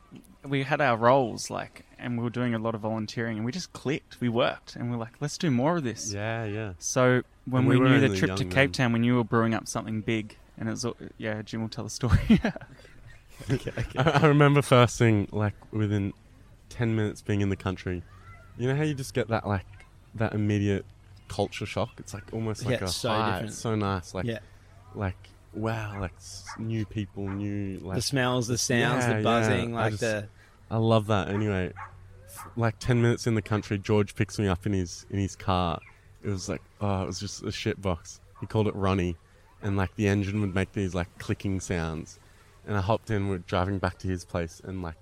we 0.45 0.63
had 0.63 0.79
our 0.81 0.95
roles 0.97 1.49
like, 1.49 1.85
and 1.99 2.17
we 2.17 2.23
were 2.23 2.29
doing 2.29 2.53
a 2.53 2.59
lot 2.59 2.75
of 2.75 2.81
volunteering, 2.81 3.35
and 3.37 3.45
we 3.45 3.51
just 3.51 3.73
clicked. 3.73 4.19
We 4.21 4.29
worked, 4.29 4.75
and 4.77 4.89
we 4.89 4.95
are 4.95 4.99
like, 4.99 5.13
let's 5.19 5.37
do 5.37 5.51
more 5.51 5.75
of 5.77 5.83
this. 5.83 6.13
Yeah, 6.13 6.45
yeah. 6.45 6.73
So 6.79 7.23
when 7.45 7.61
And 7.61 7.67
we, 7.69 7.75
we 7.77 7.81
were 7.83 7.89
knew 7.89 8.07
the 8.07 8.15
trip 8.17 8.35
to 8.37 8.45
Cape 8.45 8.53
then. 8.53 8.71
Town, 8.71 8.93
we 8.93 8.99
knew 8.99 9.13
we 9.13 9.17
were 9.17 9.23
brewing 9.23 9.53
up 9.53 9.67
something 9.67 10.01
big, 10.01 10.37
and 10.57 10.67
it 10.67 10.71
was 10.71 10.85
all- 10.85 10.97
yeah. 11.17 11.41
Jim 11.41 11.61
will 11.61 11.69
tell 11.69 11.83
the 11.83 11.89
story. 11.89 12.19
I, 13.97 14.11
I 14.21 14.27
remember 14.27 14.61
first 14.61 14.97
thing 14.97 15.27
like 15.31 15.53
within 15.71 16.13
ten 16.69 16.95
minutes 16.95 17.21
being 17.21 17.41
in 17.41 17.49
the 17.49 17.55
country. 17.55 18.03
You 18.57 18.67
know 18.69 18.75
how 18.75 18.83
you 18.83 18.93
just 18.93 19.13
get 19.13 19.27
that 19.29 19.47
like 19.47 19.65
that 20.15 20.33
immediate 20.33 20.85
culture 21.27 21.65
shock. 21.65 21.89
It's 21.97 22.13
like 22.13 22.23
almost 22.31 22.65
like 22.65 22.79
Yeah, 22.79 22.85
a 22.85 22.89
so 22.89 23.09
high. 23.09 23.25
different. 23.31 23.49
It's 23.49 23.57
so 23.57 23.75
nice. 23.75 24.13
Like 24.13 24.25
yeah, 24.25 24.39
like 24.95 25.17
wow, 25.53 25.99
like 25.99 26.13
new 26.57 26.85
people, 26.85 27.27
new 27.27 27.79
like 27.79 27.95
the 27.95 28.01
smells, 28.01 28.47
the 28.47 28.57
sounds, 28.57 29.03
Yeah, 29.03 29.09
the 29.09 29.15
yeah. 29.17 29.21
buzzing, 29.23 29.75
I 29.75 29.81
like 29.81 29.91
just- 29.91 30.01
the 30.01 30.27
I 30.71 30.77
love 30.77 31.07
that. 31.07 31.29
Anyway, 31.29 31.73
like 32.55 32.79
ten 32.79 33.01
minutes 33.01 33.27
in 33.27 33.35
the 33.35 33.41
country, 33.41 33.77
George 33.77 34.15
picks 34.15 34.39
me 34.39 34.47
up 34.47 34.65
in 34.65 34.73
his 34.73 35.05
in 35.09 35.19
his 35.19 35.35
car. 35.35 35.79
It 36.23 36.29
was 36.29 36.47
like 36.47 36.61
oh, 36.83 37.03
it 37.03 37.07
was 37.07 37.19
just 37.19 37.43
a 37.43 37.51
shit 37.51 37.81
box. 37.81 38.19
He 38.41 38.45
called 38.45 38.67
it 38.67 38.75
Ronnie, 38.75 39.15
and 39.61 39.77
like 39.77 39.95
the 39.95 40.07
engine 40.07 40.41
would 40.41 40.53
make 40.53 40.73
these 40.73 40.93
like 40.93 41.07
clicking 41.17 41.59
sounds. 41.59 42.19
And 42.67 42.77
I 42.77 42.81
hopped 42.81 43.09
in. 43.09 43.29
We're 43.29 43.39
driving 43.39 43.79
back 43.79 43.97
to 43.99 44.07
his 44.07 44.23
place, 44.25 44.61
and 44.63 44.81
like 44.81 44.95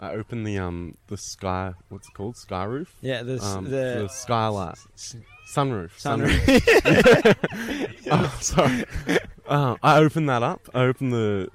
I 0.00 0.10
opened 0.12 0.46
the 0.46 0.58
um 0.58 0.96
the 1.08 1.16
sky. 1.16 1.74
What's 1.88 2.08
it 2.08 2.14
called? 2.14 2.36
Sky 2.36 2.64
roof. 2.64 2.94
yeah 3.00 3.22
the 3.22 3.40
Um, 3.42 3.64
the, 3.64 3.70
the 4.02 4.08
skylight, 4.08 4.76
sunroof. 5.46 5.90
sunroof. 6.00 6.38
oh, 8.10 8.38
sorry. 8.40 8.84
Uh, 9.46 9.76
I 9.82 9.98
opened 9.98 10.28
that 10.28 10.42
up. 10.42 10.68
I 10.74 10.82
opened 10.82 11.12
the 11.12 11.48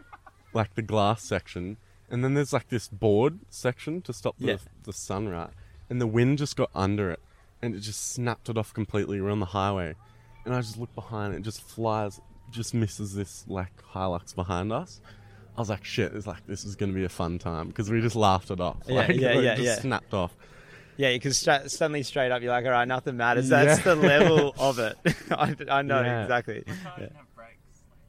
like 0.53 0.75
the 0.75 0.81
glass 0.81 1.23
section, 1.23 1.77
and 2.09 2.23
then 2.23 2.33
there's 2.35 2.53
like 2.53 2.69
this 2.69 2.87
board 2.87 3.39
section 3.49 4.01
to 4.03 4.13
stop 4.13 4.35
the 4.39 4.45
Yeah. 4.47 4.57
the 4.83 4.93
sun 4.93 5.29
right, 5.29 5.49
and 5.89 5.99
the 6.01 6.07
wind 6.07 6.37
just 6.37 6.55
got 6.55 6.69
under 6.75 7.09
it, 7.11 7.19
and 7.63 7.75
it 7.75 7.79
just 7.79 8.11
snapped 8.13 8.49
it 8.49 8.57
off 8.57 8.73
completely. 8.73 9.19
We're 9.21 9.31
on 9.31 9.39
the 9.39 9.45
highway, 9.45 9.95
and 10.45 10.53
I 10.53 10.61
just 10.61 10.77
look 10.77 10.93
behind, 10.95 11.33
it, 11.33 11.37
it 11.37 11.43
just 11.43 11.61
flies, 11.61 12.19
just 12.51 12.73
misses 12.73 13.15
this 13.15 13.45
like 13.47 13.71
Hilux 13.93 14.35
behind 14.35 14.71
us. 14.71 15.01
I 15.55 15.61
was 15.61 15.69
like, 15.69 15.83
shit, 15.85 16.13
it's 16.15 16.25
like 16.27 16.45
this 16.47 16.65
is 16.65 16.75
gonna 16.75 16.93
be 16.93 17.03
a 17.03 17.09
fun 17.09 17.39
time 17.39 17.67
because 17.67 17.89
we 17.89 18.01
just 18.01 18.15
laughed 18.15 18.51
it 18.51 18.59
off. 18.59 18.77
Yeah, 18.87 18.95
like, 19.07 19.09
yeah, 19.15 19.29
it 19.37 19.43
yeah, 19.43 19.55
just 19.55 19.65
yeah. 19.65 19.75
snapped 19.79 20.13
off. 20.13 20.35
Yeah, 20.97 21.11
because 21.13 21.37
stra- 21.37 21.67
suddenly 21.69 22.03
straight 22.03 22.31
up, 22.31 22.41
you're 22.43 22.51
like, 22.51 22.65
all 22.65 22.71
right, 22.71 22.87
nothing 22.87 23.17
matters. 23.17 23.49
That's 23.49 23.79
Yeah. 23.83 23.95
the 23.95 23.95
level 23.95 24.53
of 24.59 24.77
it. 24.79 24.95
I, 25.31 25.55
I 25.69 25.81
know 25.81 26.01
Yeah. 26.01 26.21
exactly. 26.23 26.63
Yeah. 26.67 26.73
Didn't 26.97 27.15
have 27.15 27.35
brakes. 27.35 27.57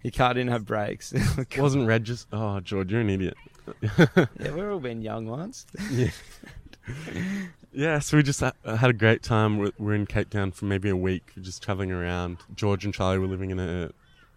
Your 0.03 0.11
car 0.11 0.35
didn't 0.35 0.51
have 0.51 0.67
brakes. 0.67 1.13
It 1.13 1.23
oh, 1.59 1.63
wasn't 1.63 1.87
registered. 1.87 2.39
Oh, 2.39 2.61
George, 2.61 2.93
you're 2.93 3.01
an 3.01 3.09
idiot. 3.11 3.37
yeah, 3.83 4.27
we've 4.39 4.65
all 4.69 4.81
been 4.81 5.01
young 5.01 5.27
once. 5.27 5.65
Yeah. 5.91 6.11
Yeah, 7.75 7.99
so 7.99 8.17
we 8.17 8.23
just 8.23 8.41
had 8.41 8.55
a 8.65 8.93
great 8.93 9.23
time. 9.23 9.59
We're, 9.59 9.73
we're 9.79 9.95
in 9.95 10.07
Cape 10.07 10.31
Town 10.31 10.53
for 10.53 10.65
maybe 10.65 10.89
a 10.89 10.97
week, 10.97 11.33
just 11.41 11.63
traveling 11.63 11.91
around. 11.91 12.39
George 12.55 12.85
and 12.85 12.95
Charlie 12.95 13.19
were 13.19 13.27
living 13.27 13.51
in 13.51 13.59
a 13.59 13.91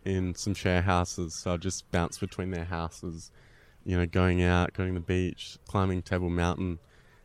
in 0.03 0.33
some 0.35 0.53
share 0.53 0.81
houses, 0.81 1.35
so 1.35 1.53
I 1.53 1.57
just 1.57 1.89
bounced 1.91 2.19
between 2.19 2.51
their 2.51 2.65
houses. 2.65 3.31
You 3.85 3.97
know, 3.97 4.05
going 4.05 4.41
out, 4.41 4.73
going 4.73 4.93
to 4.93 4.99
the 4.99 5.05
beach, 5.05 5.57
climbing 5.67 6.01
Table 6.01 6.29
Mountain, 6.29 6.79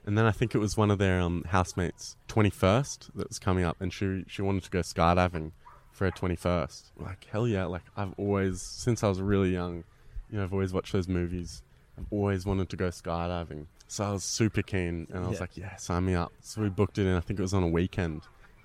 and 0.05 0.17
then 0.19 0.27
I 0.27 0.31
think 0.31 0.55
it 0.55 0.59
was 0.59 0.77
one 0.77 0.91
of 0.91 0.99
their 0.99 1.21
um, 1.21 1.45
housemates' 1.49 2.17
twenty 2.29 2.51
first 2.51 3.11
that 3.15 3.29
was 3.29 3.39
coming 3.39 3.65
up, 3.65 3.81
and 3.81 3.93
she 3.93 4.25
she 4.29 4.43
wanted 4.43 4.65
to 4.65 4.71
go 4.71 4.81
skydiving 4.81 5.53
for 5.93 6.05
her 6.05 6.11
twenty 6.11 6.37
first. 6.37 6.93
Like 6.99 7.27
hell 7.31 7.49
yeah! 7.49 7.65
Like 7.65 7.83
I've 7.97 8.15
always 8.19 8.61
since 8.61 9.03
I 9.03 9.09
was 9.09 9.21
really 9.21 9.51
young, 9.51 9.85
you 10.31 10.39
know, 10.39 10.45
I've 10.45 10.53
always 10.53 10.73
watched 10.73 10.93
those 10.93 11.09
movies. 11.09 11.63
I've 11.99 12.07
always 12.11 12.45
wanted 12.45 12.69
to 12.71 12.77
go 12.77 12.89
skydiving. 12.89 13.67
So 13.93 14.05
I 14.05 14.11
was 14.13 14.25
super 14.25 14.63
keen 14.63 15.07
and 15.13 15.23
I 15.23 15.29
was 15.29 15.35
Yeah. 15.37 15.41
like, 15.43 15.57
yeah, 15.59 15.77
sign 15.77 16.07
me 16.07 16.15
up. 16.15 16.33
So 16.41 16.63
we 16.63 16.71
booked 16.71 16.97
it 16.97 17.07
in, 17.07 17.15
I 17.15 17.21
think 17.21 17.39
it 17.39 17.43
was 17.43 17.53
on 17.53 17.63
a 17.63 17.69
weekend. 17.69 18.23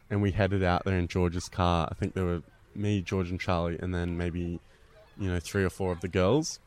And 0.10 0.22
we 0.22 0.32
headed 0.32 0.64
out 0.64 0.86
there 0.86 0.98
in 0.98 1.10
George's 1.10 1.50
car. 1.50 1.86
I 1.92 1.96
think 1.96 2.14
there 2.14 2.24
were 2.24 2.44
me, 2.74 3.02
George, 3.02 3.30
and 3.30 3.38
Charlie, 3.38 3.78
and 3.78 3.94
then 3.94 4.16
maybe, 4.16 4.62
you 5.20 5.30
know, 5.30 5.42
three 5.42 5.66
or 5.66 5.70
four 5.70 5.92
of 5.92 6.00
the 6.00 6.08
girls. 6.08 6.62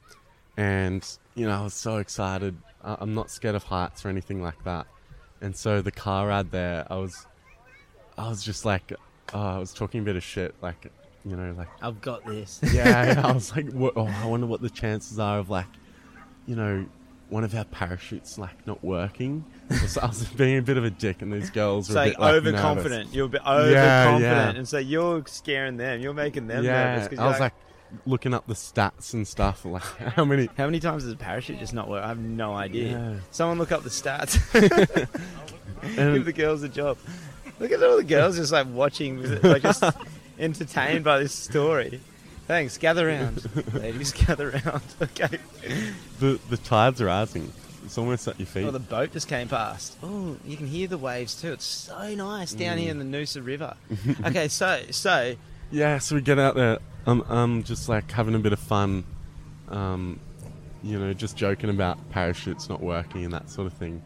And, 0.59 1.03
you 1.35 1.47
know, 1.47 1.59
I 1.59 1.65
was 1.65 1.73
so 1.73 1.97
excited. 1.97 2.55
I- 2.85 2.99
I'm 3.01 3.15
not 3.15 3.31
scared 3.31 3.55
of 3.55 3.63
heights 3.63 4.05
or 4.05 4.11
anything 4.11 4.43
like 4.43 4.63
that. 4.65 4.87
And 5.41 5.57
so 5.57 5.81
the 5.81 5.91
car 5.91 6.27
ride 6.29 6.51
there, 6.51 6.87
I 6.91 6.97
was, 6.97 7.27
I 8.19 8.29
was 8.29 8.43
just 8.45 8.67
like, 8.67 8.93
oh, 9.33 9.41
I 9.41 9.59
was 9.59 9.73
talking 9.73 10.01
a 10.03 10.05
bit 10.05 10.17
of 10.17 10.23
shit. 10.23 10.55
Like, 10.61 10.93
you 11.25 11.35
know, 11.35 11.55
like, 11.57 11.69
I've 11.81 12.03
got 12.03 12.27
this. 12.27 12.61
yeah, 12.75 13.15
yeah, 13.15 13.23
I 13.27 13.33
was 13.33 13.57
like, 13.57 13.69
oh, 13.75 14.07
I 14.07 14.27
wonder 14.27 14.47
what 14.47 14.61
the 14.61 14.69
chances 14.69 15.19
are 15.19 15.39
of 15.39 15.49
like, 15.49 15.65
you 16.47 16.57
know, 16.57 16.85
one 17.31 17.45
of 17.45 17.55
our 17.55 17.65
parachutes 17.65 18.39
like 18.39 18.67
not 18.67 18.83
working. 18.85 19.45
So 19.87 20.01
I 20.01 20.07
was 20.09 20.25
being 20.25 20.59
a 20.59 20.63
bit 20.63 20.77
of 20.77 20.85
a 20.85 20.91
dick, 20.91 21.23
and 21.23 21.33
these 21.33 21.51
girls 21.51 21.89
were 21.89 21.95
a 21.95 21.99
like 21.99 22.13
bit, 22.13 22.21
like, 22.21 22.35
overconfident. 22.35 23.15
You're 23.15 23.27
a 23.27 23.29
bit 23.29 23.43
overconfident, 23.47 24.23
yeah. 24.23 24.51
and 24.51 24.69
so 24.69 24.79
you're 24.79 25.25
scaring 25.27 25.77
them. 25.77 26.01
You're 26.01 26.13
making 26.13 26.49
them 26.49 26.65
nervous. 26.65 26.69
nervous. 26.69 27.03
Yeah, 27.05 27.09
'cause 27.09 27.19
I 27.19 27.27
was 27.29 27.41
like 27.41 27.55
looking 28.07 28.35
up 28.35 28.47
the 28.47 28.55
stats 28.55 29.15
and 29.15 29.27
stuff. 29.27 29.65
Like 29.65 29.83
how 30.17 30.25
many? 30.25 30.49
how 30.57 30.67
many 30.67 30.81
times 30.81 31.05
does 31.05 31.13
a 31.13 31.17
parachute 31.17 31.59
just 31.61 31.75
not 31.75 31.89
work? 31.89 32.05
I 32.05 32.09
have 32.09 32.19
no 32.19 32.55
idea. 32.55 32.91
Yeah. 32.91 33.15
Someone 33.31 33.59
look 33.59 33.73
up 33.73 33.83
the 33.83 33.91
stats. 33.91 34.39
Give 35.97 36.25
the 36.25 36.33
girls 36.33 36.63
a 36.63 36.69
job. 36.69 36.99
Look 37.59 37.73
at 37.73 37.83
all 37.83 37.97
the 37.97 38.05
girls 38.05 38.37
just 38.37 38.53
like 38.53 38.67
watching, 38.71 39.41
like 39.43 39.63
just 39.63 39.85
entertained 40.39 41.05
by 41.05 41.19
this 41.21 41.35
story. 41.35 42.01
Thanks. 42.51 42.79
Gather 42.79 43.07
round, 43.07 43.49
ladies. 43.75 44.13
Gather 44.13 44.51
round. 44.51 44.83
Okay. 45.01 45.39
the 46.19 46.41
the 46.49 46.57
tide's 46.57 47.01
are 47.01 47.07
rising. 47.07 47.53
It's 47.85 47.97
almost 47.97 48.27
at 48.27 48.41
your 48.41 48.47
feet. 48.47 48.65
Oh, 48.65 48.73
the 48.73 48.81
boat 48.81 49.13
just 49.13 49.29
came 49.29 49.47
past. 49.47 49.97
Oh, 50.03 50.37
you 50.45 50.57
can 50.57 50.67
hear 50.67 50.89
the 50.89 50.99
waves 50.99 51.41
too. 51.41 51.53
It's 51.53 51.65
so 51.65 52.13
nice 52.17 52.53
down 52.53 52.79
here 52.79 52.91
in 52.91 52.99
the 52.99 53.05
Noosa 53.05 53.47
River. 53.47 53.77
okay, 54.27 54.49
so 54.49 54.83
so 54.91 55.37
Yeah, 55.71 55.99
so 55.99 56.17
we 56.17 56.23
get 56.23 56.41
out 56.41 56.57
there. 56.57 56.81
I'm, 57.07 57.21
I'm 57.29 57.63
just 57.63 57.89
like 57.89 58.11
having 58.11 58.35
a 58.35 58.41
bit 58.41 58.53
of 58.53 58.59
fun, 58.59 59.05
um, 59.69 60.19
you 60.83 60.99
know, 60.99 61.13
just 61.13 61.37
joking 61.37 61.71
about 61.71 62.11
parachutes 62.11 62.69
not 62.69 62.81
working 62.83 63.23
and 63.23 63.33
that 63.33 63.49
sort 63.49 63.69
of 63.69 63.75
thing. 63.75 64.03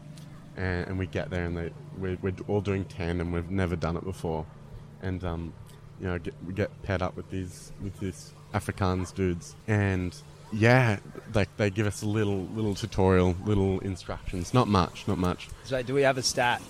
And, 0.55 0.87
and 0.89 0.99
we 0.99 1.07
get 1.07 1.31
there 1.31 1.45
and 1.45 1.57
they, 1.57 1.71
we're, 1.97 2.19
we're 2.21 2.35
all 2.47 2.61
doing 2.61 2.85
tandem. 2.85 3.31
We've 3.31 3.49
never 3.49 3.75
done 3.75 3.97
it 3.97 4.03
before, 4.03 4.45
and 5.01 5.23
um, 5.23 5.51
you 5.99 6.05
know, 6.05 6.19
get, 6.19 6.35
we 6.45 6.53
get 6.53 6.69
paired 6.83 7.01
up 7.01 7.15
with 7.15 7.29
these 7.31 7.71
with 7.81 7.99
these 7.99 8.33
Afrikaans 8.55 9.13
dudes, 9.13 9.55
and 9.67 10.15
yeah, 10.53 10.97
like 11.33 11.49
they 11.57 11.69
give 11.69 11.85
us 11.85 12.01
a 12.01 12.07
little 12.07 12.47
little 12.55 12.73
tutorial, 12.73 13.35
little 13.45 13.79
instructions. 13.81 14.53
Not 14.53 14.67
much, 14.67 15.07
not 15.07 15.17
much. 15.17 15.49
so 15.65 15.83
do 15.83 15.93
we 15.93 16.03
have 16.03 16.17
a 16.17 16.23
stat? 16.23 16.61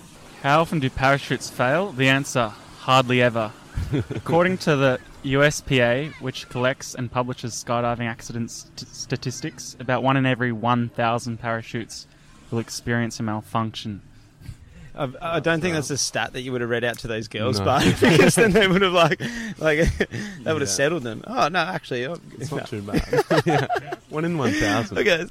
How 0.42 0.60
often 0.60 0.80
do 0.80 0.90
parachutes 0.90 1.48
fail? 1.48 1.92
The 1.92 2.08
answer: 2.08 2.48
hardly 2.80 3.22
ever. 3.22 3.52
According 4.10 4.58
to 4.58 4.74
the 4.76 4.98
USPA, 5.24 6.12
which 6.20 6.48
collects 6.48 6.94
and 6.94 7.10
publishes 7.10 7.52
skydiving 7.52 8.08
accidents 8.08 8.70
st- 8.76 8.88
statistics, 8.94 9.76
about 9.78 10.02
one 10.02 10.16
in 10.16 10.24
every 10.24 10.50
1,000 10.50 11.38
parachutes 11.38 12.06
will 12.50 12.58
experience 12.58 13.20
a 13.20 13.22
malfunction. 13.22 14.00
I, 14.96 15.36
I 15.36 15.40
don't 15.40 15.60
think 15.60 15.74
that's 15.74 15.90
a 15.90 15.98
stat 15.98 16.32
that 16.32 16.40
you 16.42 16.52
would 16.52 16.60
have 16.62 16.70
read 16.70 16.84
out 16.84 16.98
to 17.00 17.08
those 17.08 17.28
girls, 17.28 17.58
No. 17.58 17.64
but 17.66 18.00
because 18.00 18.34
then 18.34 18.52
they 18.52 18.66
would 18.66 18.82
have 18.82 18.92
like, 18.92 19.20
like 19.58 19.78
they 19.98 20.52
would 20.52 20.60
have 20.60 20.60
Yeah. 20.62 20.64
settled 20.66 21.02
them. 21.02 21.22
Oh 21.26 21.48
no, 21.48 21.58
actually, 21.60 22.06
oh, 22.06 22.16
It's 22.38 22.50
no. 22.50 22.56
not 22.58 22.66
too 22.68 22.82
bad. 22.82 23.24
yeah, 23.46 23.66
one 24.08 24.24
in 24.24 24.38
one 24.38 24.52
thousand. 24.52 24.98
Okay, 24.98 25.26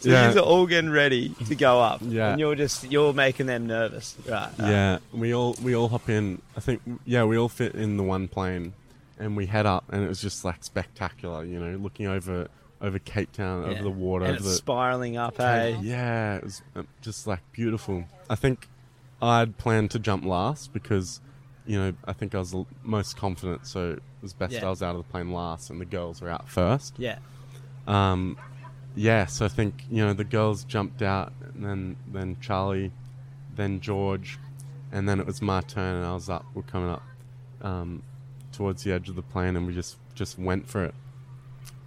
so 0.00 0.08
Yeah. 0.08 0.28
these 0.28 0.36
are 0.36 0.40
all 0.40 0.66
getting 0.66 0.90
ready 0.90 1.28
to 1.46 1.54
go 1.54 1.80
up, 1.80 2.00
Yeah. 2.02 2.30
and 2.32 2.40
you're 2.40 2.54
just 2.54 2.90
you're 2.90 3.12
making 3.12 3.46
them 3.46 3.66
nervous, 3.66 4.16
right? 4.28 4.50
right. 4.58 4.68
Yeah, 4.70 4.98
we 5.12 5.34
all 5.34 5.54
we 5.62 5.74
all 5.76 5.88
hop 5.88 6.08
in. 6.08 6.40
I 6.56 6.60
think 6.60 6.80
yeah, 7.04 7.24
we 7.24 7.36
all 7.36 7.48
fit 7.50 7.74
in 7.74 7.96
the 7.96 8.02
one 8.02 8.26
plane, 8.28 8.72
and 9.18 9.36
we 9.36 9.46
head 9.46 9.66
up, 9.66 9.84
and 9.90 10.02
it 10.02 10.08
was 10.08 10.20
just 10.20 10.44
like 10.44 10.64
spectacular. 10.64 11.44
You 11.44 11.60
know, 11.60 11.76
looking 11.76 12.06
over 12.06 12.48
over 12.80 12.98
Cape 12.98 13.32
Town, 13.32 13.64
Yeah. 13.64 13.72
over 13.74 13.82
the 13.82 13.90
water, 13.90 14.24
and 14.24 14.34
over 14.36 14.42
it's 14.44 14.50
the 14.50 14.56
spiraling 14.56 15.16
up. 15.16 15.36
Hey, 15.36 15.78
yeah, 15.82 16.36
it 16.36 16.44
was 16.44 16.62
um, 16.74 16.86
just 17.02 17.26
like 17.26 17.40
beautiful. 17.52 18.04
I 18.28 18.34
think 18.34 18.68
I'd 19.24 19.56
planned 19.58 19.90
to 19.92 19.98
jump 19.98 20.24
last 20.24 20.72
because 20.72 21.20
you 21.66 21.78
know 21.78 21.92
I 22.06 22.12
think 22.12 22.34
I 22.34 22.38
was 22.38 22.52
the 22.52 22.64
most 22.82 23.16
confident, 23.16 23.66
so 23.66 23.92
it 23.92 24.02
was 24.22 24.32
best 24.32 24.52
Yeah. 24.52 24.66
I 24.66 24.70
was 24.70 24.82
out 24.82 24.96
of 24.96 25.04
the 25.04 25.10
plane 25.10 25.32
last, 25.32 25.70
and 25.70 25.80
the 25.80 25.84
girls 25.84 26.20
were 26.20 26.30
out 26.30 26.48
first. 26.48 26.94
yeah, 26.98 27.18
Um, 27.86 28.36
yeah, 28.94 29.26
so 29.26 29.44
I 29.44 29.48
think 29.48 29.84
you 29.90 30.04
know 30.04 30.12
the 30.12 30.24
girls 30.24 30.64
jumped 30.64 31.02
out, 31.02 31.32
and 31.54 31.64
then 31.64 31.96
then 32.12 32.36
Charlie, 32.40 32.92
then 33.56 33.80
George, 33.80 34.38
and 34.92 35.08
then 35.08 35.20
it 35.20 35.26
was 35.26 35.42
my 35.42 35.60
turn, 35.62 35.96
and 35.96 36.06
I 36.06 36.14
was 36.14 36.28
up. 36.28 36.44
We're 36.54 36.62
coming 36.62 36.90
up 36.90 37.02
um, 37.62 38.02
towards 38.52 38.84
the 38.84 38.92
edge 38.92 39.08
of 39.08 39.16
the 39.16 39.22
plane, 39.22 39.56
and 39.56 39.66
we 39.66 39.74
just 39.74 39.96
just 40.14 40.38
went 40.38 40.68
for 40.68 40.84
it. 40.84 40.94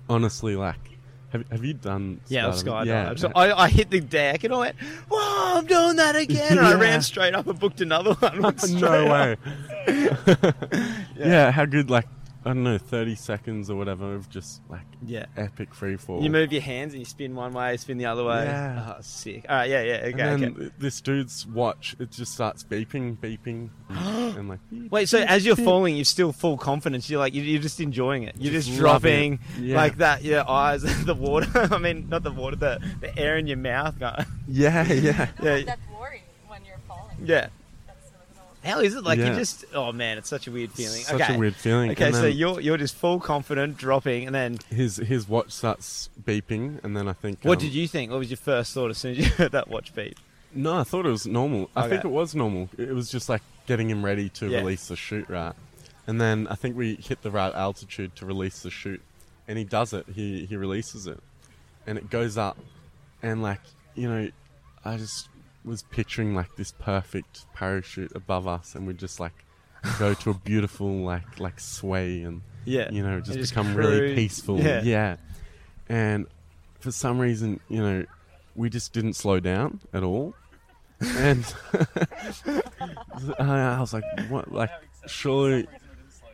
Honestly, 0.09 0.55
like 0.55 0.96
Have, 1.37 1.51
have 1.51 1.65
you 1.65 1.73
done? 1.73 2.19
Yeah, 2.27 2.47
skydiving? 2.47 2.85
skydived. 2.85 3.19
So 3.19 3.31
I, 3.35 3.63
I 3.63 3.69
hit 3.69 3.89
the 3.89 3.99
deck 3.99 4.43
and 4.43 4.53
I 4.53 4.57
went, 4.57 4.75
"Whoa, 5.09 5.57
I'm 5.57 5.65
doing 5.65 5.95
that 5.97 6.15
again!" 6.15 6.57
And 6.57 6.59
I 6.59 6.73
ran 6.73 7.01
straight 7.01 7.35
up 7.35 7.47
and 7.47 7.59
booked 7.59 7.81
another 7.81 8.13
one. 8.19 8.57
Straight 8.57 8.81
no 8.81 9.05
way. 9.05 9.37
yeah. 11.17 11.51
how 11.51 11.65
good? 11.65 11.89
Like 11.89 12.07
I 12.49 12.53
don't 12.53 12.63
know, 12.63 12.77
thirty 12.77 13.15
seconds 13.15 13.69
or 13.69 13.75
whatever 13.75 14.15
of 14.15 14.29
just 14.29 14.61
like 14.69 14.85
Yeah. 15.05 15.25
epic 15.35 15.73
free 15.73 15.97
fall. 15.97 16.23
You 16.23 16.29
move 16.29 16.53
your 16.53 16.61
hands 16.61 16.93
and 16.93 16.99
you 17.01 17.05
spin 17.05 17.35
one 17.35 17.51
way, 17.51 17.75
spin 17.77 17.97
the 17.97 18.05
other 18.05 18.23
way. 18.23 18.45
Yeah. 18.45 18.93
Oh, 18.97 19.01
sick. 19.01 19.45
All 19.49 19.57
right, 19.57 19.69
yeah, 19.69 19.81
yeah. 19.83 19.93
Okay, 20.05 20.21
and 20.21 20.43
then 20.43 20.55
okay. 20.57 20.69
this 20.79 21.01
dude's 21.01 21.45
watch, 21.45 21.95
it 21.99 22.11
just 22.11 22.33
starts 22.33 22.63
beeping, 22.63 23.17
beeping, 23.17 23.69
and, 23.89 24.37
and 24.37 24.49
like. 24.49 24.59
beep, 24.69 24.89
Wait, 24.91 25.09
so 25.09 25.19
beep, 25.19 25.29
as 25.29 25.45
you're 25.45 25.55
beep. 25.57 25.65
falling, 25.65 25.95
you're 25.95 26.05
still 26.05 26.31
full 26.31 26.57
confidence. 26.57 27.09
You're 27.09 27.19
like 27.19 27.33
you're, 27.33 27.43
you're 27.43 27.61
just 27.61 27.81
enjoying 27.81 28.23
it. 28.23 28.35
You're 28.39 28.53
just, 28.53 28.67
Just 28.69 28.79
dropping. 28.79 29.39
Yeah. 29.59 29.75
like 29.75 29.97
that. 29.97 30.23
Your 30.23 30.49
eyes, 30.49 30.83
the 31.05 31.13
water. 31.15 31.49
I 31.73 31.77
mean, 31.79 32.07
not 32.07 32.23
the 32.23 32.31
water, 32.31 32.55
the 32.55 32.79
the 33.01 33.17
air 33.19 33.37
in 33.37 33.47
your 33.47 33.57
mouth. 33.57 33.99
Going, 33.99 34.25
Yeah, 34.47 34.87
yeah. 34.91 35.29
yeah, 35.43 35.61
That's 35.63 35.81
worrying 35.99 36.21
when 36.47 36.63
you're 36.65 36.79
falling. 36.87 37.17
yeah. 37.25 37.49
That's 38.67 38.79
so 38.79 38.79
annoying. 38.79 38.83
How 38.83 38.85
is 38.85 38.95
it? 38.95 39.03
Like 39.03 39.19
you 39.19 39.25
Yeah. 39.25 39.35
just. 39.35 39.65
Oh 39.73 39.91
man, 39.91 40.17
it's 40.17 40.29
such 40.29 40.47
a 40.47 40.51
weird 40.51 40.71
feeling. 40.71 41.01
Such 41.01 41.21
okay. 41.21 41.35
a 41.35 41.37
weird 41.37 41.55
feeling. 41.55 41.91
Okay, 41.91 42.07
And 42.07 42.15
so 42.15 42.25
you're 42.25 42.59
you're 42.59 42.77
just 42.77 42.95
full 42.95 43.19
confident 43.19 43.77
dropping, 43.77 44.25
and 44.25 44.35
then 44.35 44.59
his 44.69 44.97
his 44.97 45.27
watch 45.27 45.51
starts 45.51 46.09
beeping, 46.23 46.83
and 46.83 46.95
then 46.95 47.07
I 47.07 47.13
think. 47.13 47.39
what 47.43 47.57
um, 47.59 47.63
did 47.63 47.73
you 47.73 47.87
think? 47.87 48.11
What 48.11 48.19
was 48.19 48.29
your 48.29 48.37
first 48.37 48.73
thought 48.73 48.89
as 48.89 48.97
soon 48.97 49.11
as 49.11 49.17
you 49.19 49.25
heard 49.37 49.51
that 49.51 49.67
watch 49.67 49.93
beep? 49.95 50.17
No, 50.53 50.79
I 50.79 50.83
thought 50.83 51.05
it 51.05 51.09
was 51.11 51.27
normal. 51.27 51.69
I 51.75 51.87
think 51.87 52.05
it 52.05 52.09
was 52.09 52.33
normal. 52.33 52.69
It 52.77 52.93
was 52.93 53.11
just 53.11 53.29
like 53.29 53.41
getting 53.67 53.89
him 53.89 54.03
ready 54.03 54.29
to 54.29 54.47
Yeah. 54.47 54.59
release 54.59 54.87
the 54.87 54.95
chute, 54.95 55.29
right? 55.29 55.53
And 56.07 56.21
then 56.21 56.47
I 56.47 56.55
think 56.55 56.77
we 56.77 56.95
hit 56.95 57.21
the 57.21 57.31
right 57.31 57.53
altitude 57.53 58.15
to 58.15 58.25
release 58.25 58.63
the 58.63 58.69
chute, 58.69 59.01
and 59.47 59.57
he 59.57 59.63
does 59.65 59.93
it. 59.93 60.05
He 60.13 60.45
he 60.45 60.55
releases 60.55 61.05
it, 61.05 61.19
and 61.85 61.97
it 61.97 62.09
goes 62.09 62.37
up, 62.37 62.57
and 63.21 63.41
like 63.43 63.59
you 63.95 64.09
know, 64.09 64.29
I 64.85 64.97
just 64.97 65.27
was 65.67 65.83
picturing 65.83 66.33
like 66.33 66.55
this 66.55 66.71
perfect 66.71 67.45
parachute 67.53 68.11
above 68.15 68.47
us, 68.47 68.73
and 68.73 68.87
we 68.87 68.93
just 68.93 69.19
like 69.19 69.33
go 69.99 70.13
to 70.15 70.31
a 70.31 70.33
beautiful 70.45 70.87
like 71.03 71.39
like 71.39 71.59
sway 71.59 72.21
and 72.21 72.41
Yeah, 72.65 72.89
you 72.91 73.03
know, 73.03 73.19
just 73.19 73.37
just 73.37 73.53
become 73.53 73.75
really 73.75 74.15
peaceful. 74.15 74.59
Yeah. 74.59 74.81
Yeah. 74.83 75.15
And 75.89 76.25
for 76.79 76.91
some 76.91 77.19
reason, 77.19 77.59
you 77.69 77.81
know, 77.81 78.05
we 78.55 78.69
just 78.69 78.93
didn't 78.93 79.13
slow 79.13 79.39
down 79.39 79.79
at 79.93 80.03
all. 80.03 80.33
And 80.99 81.45
I 83.39 83.77
was 83.79 83.93
like, 83.93 84.03
what? 84.29 84.51
Like, 84.51 84.71
surely, 85.05 85.67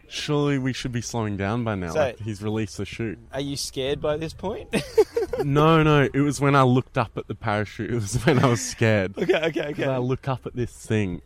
surely 0.07 0.57
we 0.57 0.73
should 0.73 0.91
be 0.91 1.01
slowing 1.01 1.37
down 1.37 1.63
by 1.63 1.75
now. 1.75 1.91
So- 1.93 1.99
like, 1.99 2.19
he's 2.19 2.41
released 2.41 2.77
the 2.77 2.85
chute. 2.85 3.19
Are 3.31 3.41
you 3.41 3.57
scared 3.57 4.01
by 4.01 4.17
this 4.17 4.33
point? 4.33 4.73
no, 5.43 5.83
no, 5.83 6.07
it 6.13 6.21
was 6.21 6.39
when 6.39 6.55
I 6.55 6.63
looked 6.63 6.97
up 6.97 7.17
at 7.17 7.27
the 7.27 7.35
parachute. 7.35 7.91
It 7.91 7.95
was 7.95 8.15
when 8.25 8.39
I 8.39 8.47
was 8.47 8.61
scared. 8.61 9.15
okay, 9.17 9.41
okay, 9.47 9.67
okay. 9.69 9.85
I 9.85 9.97
look 9.97 10.27
up 10.27 10.45
at 10.45 10.55
this 10.55 10.71
thing, 10.73 11.21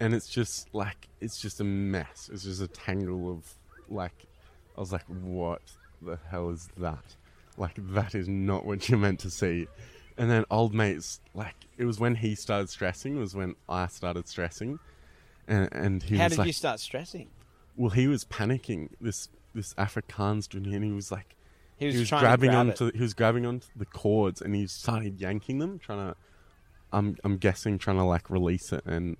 and 0.00 0.14
it's 0.14 0.28
just 0.28 0.72
like 0.74 1.08
it's 1.20 1.40
just 1.40 1.60
a 1.60 1.64
mess. 1.64 2.30
It's 2.32 2.44
just 2.44 2.62
a 2.62 2.68
tangle 2.68 3.30
of 3.30 3.54
like. 3.88 4.26
I 4.76 4.80
was 4.80 4.90
like, 4.92 5.04
"What 5.04 5.60
the 6.00 6.18
hell 6.30 6.48
is 6.50 6.68
that? 6.78 7.04
Like 7.58 7.74
that 7.92 8.14
is 8.14 8.26
not 8.28 8.64
what 8.64 8.88
you're 8.88 8.98
meant 8.98 9.20
to 9.20 9.30
see." 9.30 9.68
And 10.16 10.30
then 10.30 10.44
old 10.50 10.74
mates, 10.74 11.20
like 11.34 11.54
it 11.76 11.84
was 11.84 12.00
when 12.00 12.14
he 12.14 12.34
started 12.34 12.70
stressing. 12.70 13.18
Was 13.18 13.34
when 13.34 13.54
I 13.68 13.86
started 13.88 14.26
stressing, 14.28 14.78
and 15.46 15.68
and 15.72 16.02
he 16.02 16.16
How 16.16 16.24
was 16.24 16.32
did 16.32 16.38
like, 16.38 16.46
you 16.46 16.52
start 16.54 16.80
stressing? 16.80 17.28
"Well, 17.76 17.90
he 17.90 18.06
was 18.06 18.24
panicking." 18.24 18.90
This 19.00 19.28
this 19.54 19.74
Afrikaans 19.74 20.48
dude, 20.48 20.66
and 20.66 20.82
he 20.84 20.92
was 20.92 21.12
like, 21.12 21.34
He 21.76 21.86
was, 21.86 21.94
he 21.94 22.00
was 22.00 22.10
grabbing 22.10 22.50
grab 22.50 22.68
onto 22.68 22.86
it. 22.86 22.96
he 22.96 23.02
was 23.02 23.12
grabbing 23.14 23.44
onto 23.46 23.66
the 23.76 23.84
cords 23.86 24.40
and 24.40 24.54
he 24.54 24.66
started 24.66 25.20
yanking 25.20 25.58
them 25.58 25.78
trying 25.78 25.98
to 25.98 26.16
i'm 26.90 27.16
i'm 27.22 27.36
guessing 27.36 27.76
trying 27.76 27.98
to 27.98 28.02
like 28.04 28.30
release 28.30 28.72
it 28.72 28.82
and 28.86 29.16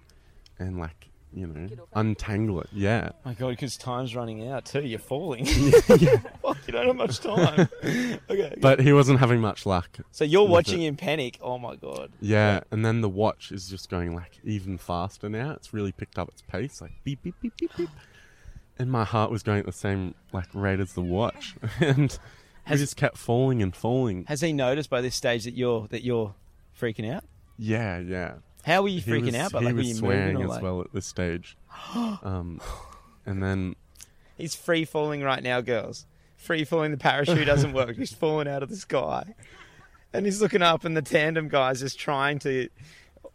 and 0.59 0.79
like 0.79 1.09
you 1.35 1.47
know 1.47 1.67
Get 1.69 1.81
off 1.81 1.89
it. 1.93 1.99
untangle 1.99 2.61
it 2.63 2.69
yeah 2.73 3.11
Oh 3.13 3.17
my 3.27 3.35
god, 3.35 3.51
because 3.51 3.77
time's 3.77 4.15
running 4.17 4.49
out 4.49 4.65
too. 4.67 4.81
You're 4.83 4.99
falling. 4.99 5.45
Fuck, 6.43 6.59
you 6.67 6.73
don't 6.73 6.87
have 6.87 6.97
much 6.97 7.21
time. 7.21 7.69
okay, 7.85 8.19
okay. 8.31 8.55
but 8.61 8.81
he 8.81 8.93
wasn't 8.95 9.19
having 9.19 9.41
much 9.41 9.67
luck 9.67 9.99
so 10.11 10.25
you're 10.25 10.47
watching 10.49 10.81
it. 10.83 10.87
him 10.89 10.97
panic. 10.97 11.39
Oh 11.43 11.59
my 11.59 11.77
god. 11.77 12.11
yeah 12.21 12.61
and 12.71 12.85
then 12.87 13.01
the 13.03 13.09
watch 13.09 13.53
is 13.53 13.69
just 13.69 13.91
going 13.91 14.15
like 14.15 14.39
even 14.45 14.79
faster 14.79 15.29
now 15.29 15.51
it's 15.53 15.75
really 15.75 15.93
picked 15.93 16.19
up 16.19 16.29
its 16.31 16.41
pace 16.43 16.81
like 16.81 16.93
beep 17.05 17.23
beep 17.23 17.35
beep 17.41 17.55
beep 17.59 17.71
beep 17.77 17.91
and 18.83 18.91
my 18.91 19.05
heart 19.05 19.31
was 19.31 19.43
going 19.43 19.61
at 19.61 19.67
the 19.67 19.73
same 19.73 20.15
like 20.33 20.47
rate 20.53 20.81
as 20.81 20.93
the 20.95 21.01
watch 21.01 21.55
and 21.81 22.19
Has- 22.65 22.79
we 22.79 22.85
just 22.85 22.97
kept 22.97 23.17
falling 23.17 23.63
and 23.63 23.75
falling 23.75 24.25
Has 24.27 24.41
he 24.41 24.53
noticed 24.53 24.91
by 24.91 25.01
this 25.01 25.15
stage 25.15 25.45
that 25.45 25.55
you're 25.55 25.87
that 25.89 26.03
you're 26.05 26.35
freaking 26.79 27.11
out? 27.11 27.25
yeah 27.59 27.99
yeah 27.99 28.35
How 28.65 28.83
were 28.83 28.89
you 28.89 29.01
freaking 29.01 29.27
was- 29.27 29.35
out? 29.37 29.53
But 29.53 29.65
like, 29.65 29.75
were 29.75 29.81
you 29.83 29.95
swearing 29.95 30.35
moving 30.35 30.43
or 30.43 30.45
as 30.45 30.51
like? 30.51 30.63
well 30.63 30.81
at 30.83 30.93
this 30.93 31.07
stage 31.07 31.57
um 31.95 32.61
and 33.25 33.43
then 33.43 33.77
He's 34.37 34.55
free 34.57 34.85
falling 34.85 35.23
right 35.23 35.43
now, 35.43 35.61
girls. 35.61 36.07
Free 36.37 36.65
falling. 36.65 36.91
The 36.91 36.97
parachute 36.97 37.47
doesn't 37.47 37.75
work. 37.75 37.97
He's 37.97 38.13
falling 38.13 38.49
out 38.49 38.63
of 38.65 38.71
the 38.71 38.77
sky, 38.77 39.35
and 40.13 40.25
he's 40.27 40.41
looking 40.43 40.63
up, 40.63 40.85
and 40.85 40.97
the 40.97 41.03
tandem 41.03 41.49
guy's 41.49 41.79
just 41.81 41.97
trying 42.01 42.41
to. 42.41 42.69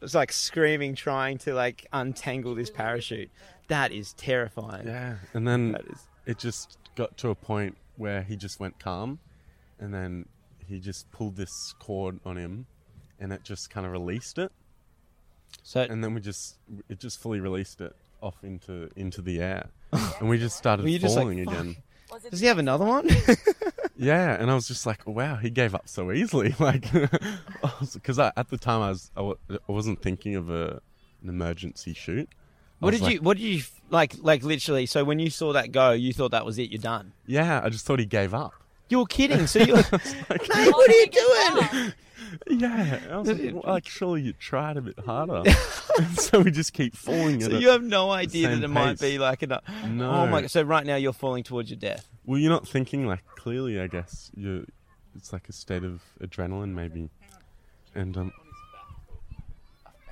It's 0.02 0.14
like 0.16 0.34
screaming, 0.34 0.96
trying 0.96 1.38
to 1.40 1.54
like 1.54 1.86
untangle 1.94 2.56
this 2.56 2.70
parachute. 2.70 3.30
That 3.68 3.92
is 3.92 4.14
terrifying. 4.14 4.88
Yeah, 4.88 5.16
and 5.34 5.48
then 5.48 5.74
That 5.74 5.86
is. 5.92 6.00
it 6.26 6.38
just 6.38 6.78
got 6.96 7.18
to 7.18 7.30
a 7.30 7.36
point 7.36 7.78
where 7.98 8.24
he 8.24 8.36
just 8.36 8.60
went 8.60 8.80
calm, 8.80 9.20
and 9.80 9.94
then 9.94 10.26
he 10.66 10.80
just 10.80 11.12
pulled 11.12 11.36
this 11.36 11.74
cord 11.80 12.20
on 12.26 12.38
him, 12.38 12.66
and 13.20 13.34
it 13.34 13.44
just 13.44 13.70
kind 13.70 13.86
of 13.86 13.92
released 13.92 14.38
it, 14.38 14.52
So 15.64 15.82
and 15.82 16.04
then 16.04 16.14
we 16.14 16.22
just 16.22 16.56
it 16.90 17.00
just 17.00 17.20
fully 17.20 17.40
released 17.40 17.82
it 17.82 17.96
off 18.22 18.36
into 18.44 18.90
into 18.96 19.22
the 19.22 19.40
air, 19.42 19.70
and 20.20 20.30
we 20.30 20.38
just 20.38 20.58
started 20.58 20.84
Were 20.84 20.90
you 20.90 21.00
just 21.00 21.16
like, 21.16 21.24
falling 21.24 21.40
again. 21.42 21.76
Does 22.32 22.40
he 22.40 22.48
have 22.48 22.58
another 22.60 22.86
one? 22.86 23.10
Yeah, 24.00 24.38
and 24.40 24.52
I 24.52 24.54
was 24.54 24.68
just 24.68 24.86
like, 24.86 25.08
wow, 25.08 25.38
he 25.38 25.50
gave 25.50 25.74
up 25.74 25.90
so 25.90 26.12
easily, 26.12 26.54
like 26.60 26.86
because 27.94 28.20
I, 28.20 28.32
at 28.38 28.50
the 28.50 28.58
time 28.60 28.82
I 28.82 28.90
was 28.90 29.10
I, 29.18 29.22
wa- 29.22 29.36
I 29.50 29.72
wasn't 29.72 30.04
thinking 30.04 30.36
of 30.36 30.52
a 30.52 30.82
an 31.24 31.30
emergency 31.30 31.96
chute. 31.96 32.30
What 32.80 32.92
did 32.92 33.02
like, 33.02 33.14
you? 33.16 33.22
What 33.22 33.38
did 33.38 33.44
you 33.44 33.64
like? 33.90 34.16
Like 34.20 34.44
literally. 34.44 34.86
So 34.86 35.04
when 35.04 35.20
you 35.20 35.30
saw 35.30 35.54
that 35.54 35.72
go, 35.72 35.92
you 35.92 36.14
thought 36.14 36.32
that 36.32 36.46
was 36.46 36.60
it. 36.60 36.70
You're 36.70 36.82
done. 36.82 37.14
Yeah, 37.26 37.62
I 37.64 37.70
just 37.70 37.86
thought 37.86 38.00
he 38.00 38.06
gave 38.06 38.34
up. 38.34 38.54
You're 38.90 39.06
kidding. 39.06 39.48
So 39.48 39.60
you're. 39.64 39.78
Mate, 39.92 40.50
Oh, 40.52 40.72
what 40.72 40.90
are 40.90 40.94
you 40.94 41.08
doing? 41.08 41.94
Yeah, 42.48 43.00
I 43.10 43.18
was 43.18 43.30
like, 43.30 43.54
well, 43.54 43.64
like 43.66 43.88
surely 43.88 44.22
you 44.22 44.34
tried 44.34 44.76
a 44.76 44.82
bit 44.82 45.00
harder. 45.00 45.50
So 46.16 46.42
we 46.42 46.52
just 46.52 46.74
keep 46.74 46.96
falling. 46.96 47.42
So 47.42 47.58
you 47.58 47.70
have 47.70 47.84
no 47.84 48.12
idea 48.12 48.50
that 48.50 48.64
it 48.64 48.68
might 48.68 49.00
be 49.00 49.18
like 49.18 49.44
a. 49.44 49.62
No. 49.88 50.12
Oh 50.12 50.28
my! 50.28 50.46
So 50.48 50.62
right 50.62 50.86
now 50.86 50.98
you're 50.98 51.14
falling 51.14 51.44
towards 51.44 51.70
your 51.70 51.80
death. 51.80 52.08
Well, 52.26 52.38
you're 52.38 52.52
not 52.52 52.68
thinking 52.68 53.08
like 53.08 53.26
clearly. 53.26 53.80
I 53.80 53.88
guess 53.88 54.30
you. 54.36 54.68
It's 55.16 55.32
like 55.34 55.48
a 55.50 55.54
state 55.54 55.84
of 55.84 56.02
adrenaline, 56.22 56.74
maybe. 56.74 57.10
And 57.96 58.16
um, 58.18 58.34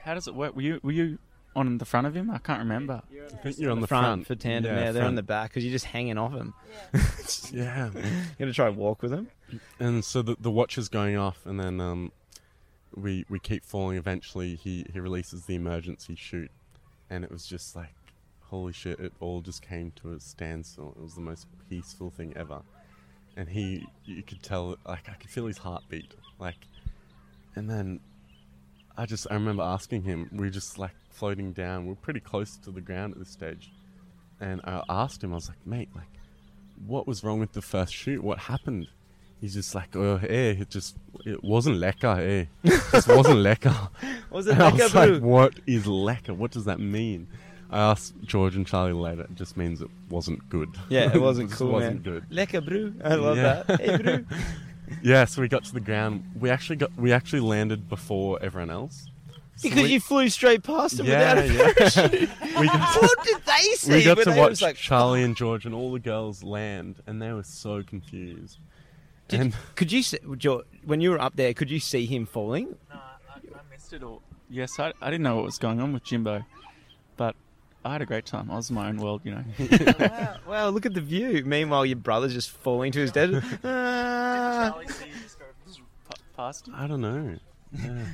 How 0.04 0.14
does 0.14 0.28
it 0.28 0.34
work? 0.34 0.56
Were 0.56 0.62
you 0.62 0.80
were 0.82 0.94
you 0.94 1.20
on 1.56 1.78
the 1.78 1.86
front 1.86 2.06
of 2.08 2.16
him? 2.16 2.30
I 2.30 2.38
can't 2.40 2.60
remember. 2.60 3.02
I 3.12 3.36
think 3.38 3.58
you're 3.58 3.72
on 3.72 3.80
the 3.82 3.88
front, 3.88 4.06
front, 4.06 4.28
for 4.28 4.36
tandem. 4.36 4.76
Yeah, 4.76 4.86
Yeah, 4.86 4.92
they're 4.92 5.04
on 5.04 5.08
front. 5.08 5.16
the 5.18 5.24
back 5.24 5.50
because 5.52 5.64
you're 5.64 5.72
just 5.72 5.86
hanging 5.86 6.18
off 6.18 6.34
them. 6.34 6.54
Yeah. 6.94 7.02
Yeah, 7.52 7.90
You're 7.94 8.04
gonna 8.40 8.54
try 8.54 8.68
and 8.68 8.76
walk 8.78 9.02
with 9.02 9.12
him. 9.14 9.28
and 9.80 10.04
so 10.04 10.22
the 10.22 10.36
the 10.40 10.52
watch 10.52 10.78
is 10.78 10.90
going 10.90 11.16
off, 11.18 11.46
and 11.46 11.60
then 11.60 11.80
um, 11.80 12.12
we 12.96 13.26
we 13.30 13.40
keep 13.40 13.64
falling. 13.66 13.98
Eventually, 13.98 14.56
he 14.56 14.86
he 14.92 15.00
releases 15.00 15.46
the 15.46 15.56
emergency 15.56 16.16
chute, 16.16 16.52
and 17.10 17.24
it 17.24 17.32
was 17.32 17.46
just 17.46 17.76
like, 17.76 17.94
holy 18.42 18.74
shit! 18.74 19.00
It 19.00 19.14
all 19.20 19.42
just 19.42 19.62
came 19.62 19.92
to 19.98 20.14
a 20.14 20.20
standstill. 20.20 20.94
It 20.98 21.02
was 21.02 21.16
the 21.16 21.22
most 21.22 21.48
peaceful 21.70 22.10
thing 22.10 22.34
ever, 22.36 22.62
and 23.38 23.48
he 23.50 23.86
you 24.06 24.24
could 24.24 24.42
tell 24.44 24.78
like 24.88 25.08
I 25.10 25.14
could 25.14 25.30
feel 25.30 25.46
his 25.48 25.60
heartbeat, 25.60 26.14
like, 26.40 26.58
and 27.56 27.70
then 27.70 28.00
I 28.98 29.06
just 29.06 29.28
I 29.30 29.36
remember 29.36 29.64
asking 29.64 30.04
him. 30.04 30.30
We 30.34 30.50
just 30.50 30.78
like 30.80 30.96
floating 31.16 31.52
down. 31.54 31.86
We 31.86 31.94
are 31.94 31.96
pretty 31.96 32.20
close 32.20 32.58
to 32.58 32.72
the 32.72 32.82
ground 32.82 33.14
at 33.14 33.20
this 33.20 33.30
stage, 33.30 33.72
and 34.40 34.62
I 34.66 34.84
asked 34.90 35.24
him. 35.24 35.32
I 35.32 35.36
was 35.36 35.50
like, 35.50 35.66
mate, 35.66 35.90
like, 35.96 36.08
what 36.86 37.08
was 37.08 37.24
wrong 37.24 37.40
with 37.40 37.54
the 37.54 37.62
first 37.62 37.94
chute? 37.94 38.24
What 38.24 38.38
happened? 38.40 38.88
He's 39.42 39.54
just 39.54 39.76
like, 39.76 39.96
oh, 39.96 40.20
eh, 40.24 40.52
it 40.62 40.70
just 40.70 40.96
it 41.26 41.44
wasn't 41.44 41.78
lekker, 41.78 42.18
eh? 42.20 42.46
It 42.64 42.82
just 42.92 43.08
wasn't 43.08 43.40
lekker. 43.40 43.90
Was 44.32 44.48
it 44.48 44.54
And 44.54 44.64
I 44.64 44.72
was 44.72 44.96
like, 44.96 45.22
what 45.22 45.54
is 45.68 45.86
lekker? 45.86 46.36
What 46.36 46.52
does 46.52 46.66
that 46.66 46.80
mean? 46.80 47.28
I 47.70 47.80
asked 47.80 48.14
George 48.24 48.56
and 48.56 48.66
Charlie 48.66 48.94
later. 48.94 49.24
It 49.24 49.36
just 49.36 49.56
means 49.58 49.82
it 49.82 49.90
wasn't 50.10 50.48
good. 50.50 50.70
Yeah, 50.90 51.14
it 51.14 51.22
wasn't 51.30 51.50
just 51.50 51.60
cool, 51.60 51.72
wasn't 51.74 52.06
man. 52.06 52.14
good. 52.14 52.30
Lekker 52.30 52.66
bru. 52.66 52.94
I 53.04 53.16
love 53.16 53.38
Yeah. 53.38 53.64
that. 53.68 53.82
Hey 53.82 53.98
bru. 53.98 54.26
Yeah, 55.04 55.26
so 55.26 55.42
we 55.42 55.48
got 55.48 55.64
to 55.66 55.74
the 55.74 55.80
ground. 55.80 56.24
We 56.40 56.50
actually 56.50 56.76
got 56.78 56.96
we 56.98 57.12
actually 57.12 57.40
landed 57.42 57.90
before 57.90 58.40
everyone 58.42 58.70
else. 58.70 59.08
So 59.58 59.70
Because 59.70 59.84
we- 59.84 59.94
you 59.94 60.00
flew 60.02 60.28
straight 60.30 60.64
past 60.64 61.00
him 61.00 61.06
yeah, 61.06 61.34
without 61.36 61.38
a 61.38 61.54
yeah. 61.54 61.74
parachute. 61.74 62.30
we 62.60 62.68
got 62.68 62.96
what 63.02 63.24
did 63.24 63.38
they 63.46 63.76
see? 63.78 63.94
we 63.94 64.04
got 64.04 64.18
Were 64.18 64.24
to 64.26 64.32
they 64.32 64.40
watch 64.40 64.62
like, 64.62 64.76
Charlie 64.76 65.24
and 65.24 65.36
George 65.36 65.66
and 65.66 65.74
all 65.74 65.92
the 65.94 66.00
girls 66.00 66.44
land, 66.44 66.98
and 67.08 67.22
they 67.22 67.32
were 67.32 67.44
so 67.44 67.82
confused. 67.84 68.60
Did, 69.30 69.40
And- 69.40 69.56
could 69.76 69.92
you 69.92 70.04
see, 70.04 70.18
George, 70.38 70.66
when 70.84 71.00
you 71.02 71.12
were 71.12 71.22
up 71.22 71.36
there? 71.38 71.54
Could 71.54 71.72
you 71.72 71.80
see 71.80 72.06
him 72.06 72.26
falling? 72.26 72.76
No, 72.90 72.96
I, 72.96 73.38
I 73.38 73.60
missed 73.72 73.94
it 73.94 74.04
all. 74.04 74.22
Yes, 74.50 74.78
I, 74.80 74.92
I 75.02 75.10
didn't 75.10 75.24
know 75.24 75.38
what 75.38 75.46
was 75.46 75.58
going 75.58 75.80
on 75.82 75.94
with 75.94 76.04
Jimbo, 76.04 76.44
but 77.18 77.36
I 77.84 77.94
had 77.94 78.02
a 78.02 78.06
great 78.06 78.26
time. 78.26 78.52
I 78.52 78.56
was 78.56 78.70
in 78.70 78.76
my 78.76 78.90
own 78.90 78.98
world, 78.98 79.22
you 79.24 79.32
know. 79.32 79.44
wow, 80.00 80.36
wow, 80.48 80.70
look 80.70 80.86
at 80.86 80.94
the 80.94 81.02
view. 81.02 81.44
Meanwhile, 81.46 81.86
your 81.86 81.96
brother's 81.96 82.34
just 82.34 82.52
falling 82.52 82.92
to 82.92 83.00
his 83.00 83.12
death. 83.12 83.42
Ah. 83.64 84.76
past. 86.36 86.68
I 86.74 86.88
don't 86.88 87.02
know. 87.02 87.38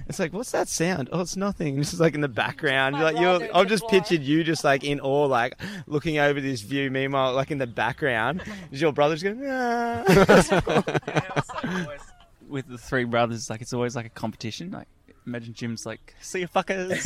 It's 0.07 0.19
like, 0.19 0.33
what's 0.33 0.51
that 0.51 0.67
sound? 0.67 1.09
Oh, 1.11 1.21
it's 1.21 1.37
nothing. 1.37 1.77
This 1.77 1.93
is 1.93 1.99
like 1.99 2.15
in 2.15 2.21
the 2.21 2.27
background. 2.27 2.95
You're 2.95 3.05
like, 3.05 3.19
you're, 3.19 3.55
I've 3.55 3.67
just 3.67 3.83
fly. 3.83 3.99
pictured 3.99 4.21
you 4.21 4.43
just 4.43 4.63
like 4.63 4.83
in 4.83 4.99
awe, 4.99 5.25
like 5.25 5.59
looking 5.87 6.17
over 6.19 6.41
this 6.41 6.61
view. 6.61 6.91
Meanwhile, 6.91 7.33
like 7.33 7.51
in 7.51 7.57
the 7.57 7.67
background, 7.67 8.43
is 8.71 8.81
your 8.81 8.91
brother's 8.91 9.23
going, 9.23 9.41
ah. 9.45 10.03
with 12.51 12.67
the 12.67 12.77
three 12.77 13.05
brothers, 13.05 13.49
like 13.49 13.61
it's 13.61 13.73
always 13.73 13.95
like 13.95 14.05
a 14.05 14.09
competition. 14.09 14.71
Like 14.71 14.87
imagine 15.25 15.53
Jim's 15.53 15.85
like, 15.85 16.15
"See 16.21 16.41
you 16.41 16.47
fuckers." 16.47 17.01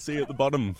See 0.00 0.14
you 0.14 0.22
at 0.22 0.28
the 0.28 0.34
bottom. 0.34 0.76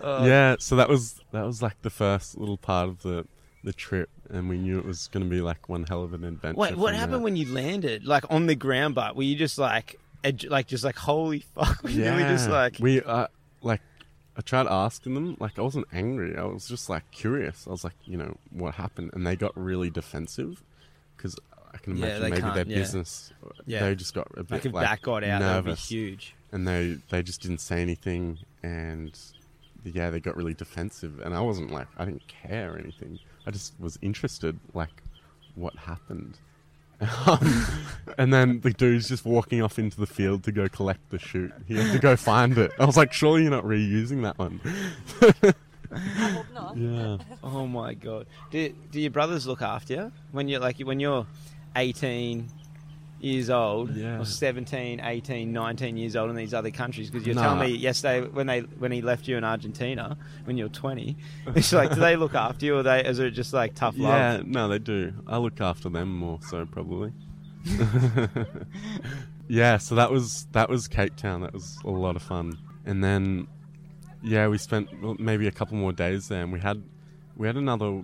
Oh. 0.00 0.26
yeah, 0.26 0.56
so 0.58 0.76
that 0.76 0.88
was 0.88 1.20
that 1.30 1.46
was 1.46 1.62
like 1.62 1.80
the 1.82 1.90
first 1.90 2.36
little 2.36 2.58
part 2.58 2.88
of 2.88 3.02
the 3.02 3.26
the 3.64 3.72
trip, 3.72 4.10
and 4.30 4.48
we 4.48 4.58
knew 4.58 4.78
it 4.78 4.84
was 4.84 5.08
going 5.08 5.24
to 5.24 5.30
be 5.30 5.40
like 5.40 5.68
one 5.68 5.84
hell 5.84 6.02
of 6.02 6.14
an 6.14 6.24
adventure. 6.24 6.58
Wait, 6.58 6.76
what 6.76 6.94
happened 6.94 7.14
there. 7.14 7.20
when 7.20 7.36
you 7.36 7.52
landed? 7.52 8.06
Like 8.06 8.24
on 8.30 8.46
the 8.46 8.54
ground, 8.54 8.94
but 8.94 9.16
were 9.16 9.22
you 9.22 9.36
just 9.36 9.58
like, 9.58 9.98
ed- 10.24 10.44
like 10.44 10.66
just 10.66 10.84
like, 10.84 10.96
holy 10.96 11.40
fuck? 11.54 11.82
Were 11.82 11.90
you 11.90 12.04
really 12.04 12.24
just 12.24 12.48
like, 12.48 12.76
we 12.80 13.02
uh, 13.02 13.28
like 13.62 13.80
I 14.36 14.40
tried 14.40 14.66
asking 14.66 15.14
them 15.14 15.36
like 15.40 15.58
I 15.58 15.62
wasn't 15.62 15.86
angry 15.92 16.36
I 16.36 16.44
was 16.44 16.66
just 16.66 16.88
like 16.88 17.10
curious 17.10 17.66
I 17.66 17.70
was 17.70 17.84
like 17.84 17.94
you 18.04 18.16
know 18.16 18.36
what 18.50 18.74
happened 18.74 19.10
and 19.12 19.26
they 19.26 19.36
got 19.36 19.52
really 19.56 19.90
defensive 19.90 20.62
because 21.16 21.36
I 21.72 21.78
can 21.78 21.96
imagine 21.96 22.22
they 22.22 22.30
maybe 22.30 22.40
their 22.42 22.66
yeah. 22.66 22.78
business 22.78 23.32
Yeah. 23.66 23.80
they 23.80 23.94
just 23.94 24.14
got 24.14 24.28
a 24.36 24.42
bit 24.42 24.50
like 24.50 24.66
if 24.66 24.72
like, 24.72 24.86
that 24.86 25.02
got 25.02 25.22
out, 25.24 25.40
that 25.40 25.64
would 25.64 25.74
be 25.74 25.80
huge. 25.80 26.34
and 26.50 26.66
they 26.66 26.96
they 27.10 27.22
just 27.22 27.42
didn't 27.42 27.58
say 27.60 27.82
anything 27.82 28.38
and 28.62 29.18
yeah 29.84 30.10
they 30.10 30.20
got 30.20 30.36
really 30.36 30.54
defensive 30.54 31.20
and 31.20 31.34
I 31.34 31.40
wasn't 31.40 31.70
like 31.70 31.88
I 31.98 32.04
didn't 32.06 32.26
care 32.26 32.72
or 32.72 32.78
anything 32.78 33.18
I 33.46 33.50
just 33.50 33.74
was 33.80 33.98
interested 34.02 34.58
like 34.74 35.02
what 35.54 35.74
happened 35.76 36.38
um, 37.26 37.66
and 38.18 38.32
then 38.32 38.60
the 38.60 38.70
dude's 38.70 39.08
just 39.08 39.24
walking 39.24 39.60
off 39.60 39.78
into 39.78 39.98
the 39.98 40.06
field 40.06 40.44
to 40.44 40.52
go 40.52 40.68
collect 40.68 41.10
the 41.10 41.18
chute. 41.18 41.52
he 41.66 41.74
had 41.76 41.92
to 41.92 41.98
go 41.98 42.14
find 42.16 42.56
it 42.58 42.70
I 42.78 42.84
was 42.84 42.96
like 42.96 43.12
surely 43.12 43.42
you're 43.42 43.50
not 43.50 43.64
reusing 43.64 44.22
that 44.22 44.38
one 44.38 44.60
I 45.92 45.98
hope 45.98 46.46
not. 46.54 46.76
yeah 46.76 47.18
Oh 47.44 47.66
my 47.66 47.92
god! 47.94 48.26
Do 48.50 48.72
do 48.90 49.00
your 49.00 49.10
brothers 49.10 49.46
look 49.46 49.60
after 49.62 49.94
you 49.94 50.12
when 50.30 50.48
you're 50.48 50.60
like 50.60 50.78
when 50.80 51.00
you're 51.00 51.26
18 51.76 52.48
years 53.22 53.50
old 53.50 53.94
Yeah. 53.94 54.18
or 54.20 54.24
17, 54.24 55.00
18, 55.00 55.52
19 55.52 55.96
years 55.96 56.16
old 56.16 56.30
in 56.30 56.36
these 56.36 56.52
other 56.52 56.70
countries? 56.70 57.10
Because 57.10 57.26
you're 57.26 57.36
telling 57.36 57.60
me 57.60 57.76
yesterday 57.76 58.26
when 58.26 58.46
they 58.46 58.60
when 58.60 58.92
he 58.92 59.00
left 59.02 59.28
you 59.28 59.36
in 59.36 59.44
Argentina 59.44 60.16
when 60.44 60.56
you're 60.56 60.68
20, 60.68 61.16
it's 61.54 61.72
like 61.72 61.94
do 61.94 62.00
they 62.00 62.16
look 62.16 62.34
after 62.34 62.66
you 62.66 62.76
or 62.76 62.82
they 62.82 63.04
is 63.04 63.18
it 63.18 63.30
just 63.30 63.52
like 63.52 63.74
tough 63.74 63.96
love? 63.96 64.12
Yeah, 64.12 64.42
no, 64.44 64.68
they 64.68 64.78
do. 64.78 65.12
I 65.26 65.38
look 65.38 65.60
after 65.60 65.88
them 65.88 66.16
more 66.16 66.38
so 66.42 66.66
probably. 66.66 67.12
yeah, 69.48 69.76
so 69.78 69.94
that 69.94 70.10
was 70.10 70.46
that 70.52 70.68
was 70.68 70.88
Cape 70.88 71.16
Town. 71.16 71.42
That 71.42 71.52
was 71.52 71.78
a 71.84 71.90
lot 71.90 72.16
of 72.16 72.22
fun. 72.22 72.58
And 72.84 73.02
then 73.02 73.46
yeah, 74.22 74.48
we 74.48 74.58
spent 74.58 74.88
maybe 75.20 75.46
a 75.46 75.52
couple 75.52 75.76
more 75.76 75.92
days 75.92 76.28
there 76.28 76.42
and 76.42 76.52
we 76.52 76.60
had 76.60 76.82
we 77.36 77.46
had 77.46 77.56
another 77.56 78.02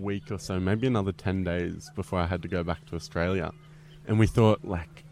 week 0.00 0.30
or 0.30 0.38
so, 0.38 0.58
maybe 0.58 0.86
another 0.86 1.12
10 1.12 1.44
days 1.44 1.90
before 1.94 2.18
I 2.18 2.26
had 2.26 2.42
to 2.42 2.48
go 2.48 2.62
back 2.64 2.84
to 2.86 2.96
Australia. 2.96 3.52
And 4.06 4.18
we 4.18 4.26
thought 4.26 4.64
like 4.64 5.04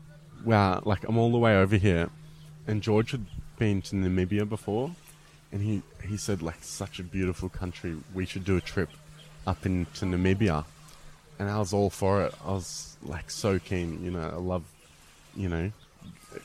wow, 0.44 0.82
like 0.84 1.08
I'm 1.08 1.16
all 1.16 1.32
the 1.32 1.38
way 1.38 1.56
over 1.56 1.76
here 1.76 2.10
and 2.66 2.82
George 2.82 3.12
had 3.12 3.26
been 3.58 3.82
to 3.82 3.94
Namibia 3.94 4.48
before 4.48 4.90
and 5.54 5.62
he 5.62 5.82
he 6.02 6.16
said 6.16 6.42
like 6.42 6.62
such 6.62 6.98
a 6.98 7.04
beautiful 7.04 7.48
country. 7.48 7.96
We 8.12 8.26
should 8.26 8.44
do 8.44 8.56
a 8.56 8.60
trip 8.60 8.90
up 9.46 9.64
into 9.64 10.04
Namibia, 10.04 10.64
and 11.38 11.48
I 11.48 11.58
was 11.58 11.72
all 11.72 11.90
for 11.90 12.24
it. 12.24 12.34
I 12.44 12.50
was 12.50 12.96
like 13.02 13.30
so 13.30 13.60
keen. 13.60 14.04
You 14.04 14.10
know, 14.10 14.30
I 14.34 14.36
love, 14.36 14.64
you 15.36 15.48
know, 15.48 15.70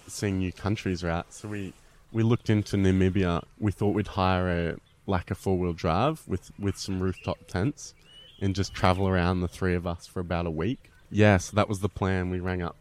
seeing 0.07 0.37
new 0.37 0.51
countries, 0.51 1.03
right? 1.03 1.25
So 1.31 1.47
we 1.47 1.73
we 2.11 2.21
looked 2.21 2.51
into 2.51 2.77
Namibia. 2.77 3.43
We 3.59 3.71
thought 3.71 3.95
we'd 3.95 4.07
hire 4.07 4.47
a 4.49 4.75
like 5.07 5.31
a 5.31 5.35
four 5.35 5.57
wheel 5.57 5.73
drive 5.73 6.21
with 6.27 6.51
with 6.59 6.77
some 6.77 6.99
rooftop 6.99 7.47
tents, 7.47 7.95
and 8.39 8.55
just 8.55 8.75
travel 8.75 9.07
around 9.07 9.41
the 9.41 9.47
three 9.47 9.73
of 9.73 9.87
us 9.87 10.05
for 10.05 10.19
about 10.19 10.45
a 10.45 10.51
week. 10.51 10.88
Yeah, 11.11 11.37
so 11.37 11.55
that 11.55 11.67
was 11.67 11.79
the 11.79 11.89
plan. 11.89 12.29
We 12.29 12.39
rang 12.39 12.61
up 12.61 12.75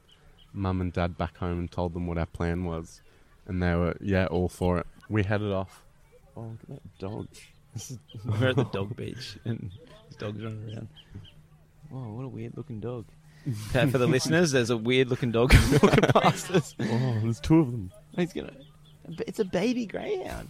mum 0.52 0.80
and 0.80 0.92
dad 0.92 1.16
back 1.16 1.36
home 1.38 1.58
and 1.58 1.70
told 1.70 1.94
them 1.94 2.06
what 2.06 2.18
our 2.18 2.26
plan 2.26 2.64
was, 2.64 3.00
and 3.46 3.62
they 3.62 3.74
were 3.74 3.96
yeah 4.00 4.26
all 4.26 4.48
for 4.48 4.78
it. 4.78 4.86
We 5.08 5.22
headed 5.22 5.52
off. 5.52 5.82
Oh, 6.36 6.42
look 6.42 6.60
at 6.62 6.68
that 6.68 6.98
dog. 6.98 7.28
Is 7.74 7.98
We're 8.24 8.48
at 8.48 8.56
the 8.56 8.64
dog 8.64 8.96
beach 8.96 9.38
and 9.44 9.70
there's 10.04 10.16
dogs 10.16 10.42
running 10.42 10.64
around. 10.74 10.88
Whoa, 11.90 12.14
what 12.14 12.24
a 12.24 12.28
weird 12.28 12.56
looking 12.56 12.80
dog. 12.80 13.04
Okay, 13.70 13.80
uh, 13.82 13.86
for 13.86 13.98
the 13.98 14.06
listeners, 14.06 14.52
there's 14.52 14.70
a 14.70 14.76
weird 14.76 15.08
looking 15.08 15.32
dog 15.32 15.54
walking 15.82 16.10
past 16.12 16.50
us. 16.50 16.74
Oh, 16.80 17.18
there's 17.22 17.40
two 17.40 17.60
of 17.60 17.70
them. 17.70 17.92
He's 18.16 18.32
gonna. 18.32 18.52
It's 19.26 19.38
a 19.38 19.44
baby 19.44 19.86
greyhound. 19.86 20.48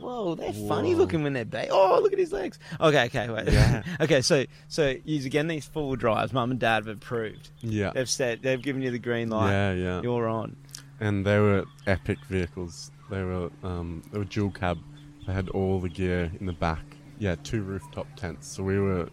Whoa, 0.00 0.34
they're 0.34 0.52
funny 0.52 0.94
looking 0.94 1.22
when 1.22 1.32
they're 1.32 1.44
baby. 1.44 1.68
Oh, 1.70 2.00
look 2.02 2.12
at 2.12 2.18
his 2.18 2.32
legs. 2.32 2.58
Okay, 2.80 3.04
okay, 3.06 3.28
wait. 3.28 3.48
Yeah. 3.48 3.82
okay, 4.00 4.20
so 4.22 4.44
so 4.68 4.94
you 5.04 5.24
again 5.26 5.46
these 5.46 5.66
four 5.66 5.88
wheel 5.88 5.96
drives. 5.96 6.32
Mum 6.32 6.50
and 6.50 6.60
dad 6.60 6.86
have 6.86 6.88
approved. 6.88 7.50
Yeah. 7.60 7.90
They've 7.94 8.08
said 8.08 8.42
they've 8.42 8.60
given 8.60 8.82
you 8.82 8.90
the 8.90 8.98
green 8.98 9.30
light. 9.30 9.50
Yeah, 9.50 9.72
yeah. 9.72 10.02
You're 10.02 10.28
on. 10.28 10.56
And 11.00 11.24
they 11.24 11.38
were 11.38 11.64
epic 11.86 12.18
vehicles. 12.28 12.90
They 13.10 13.22
were 13.22 13.50
um, 13.62 14.02
they 14.12 14.18
were 14.18 14.24
dual 14.24 14.50
cab. 14.50 14.78
They 15.26 15.32
had 15.32 15.48
all 15.50 15.80
the 15.80 15.88
gear 15.88 16.30
in 16.40 16.46
the 16.46 16.52
back. 16.52 16.84
Yeah, 17.18 17.36
two 17.42 17.62
rooftop 17.62 18.06
tents. 18.16 18.48
So 18.48 18.62
we 18.62 18.78
were 18.78 19.08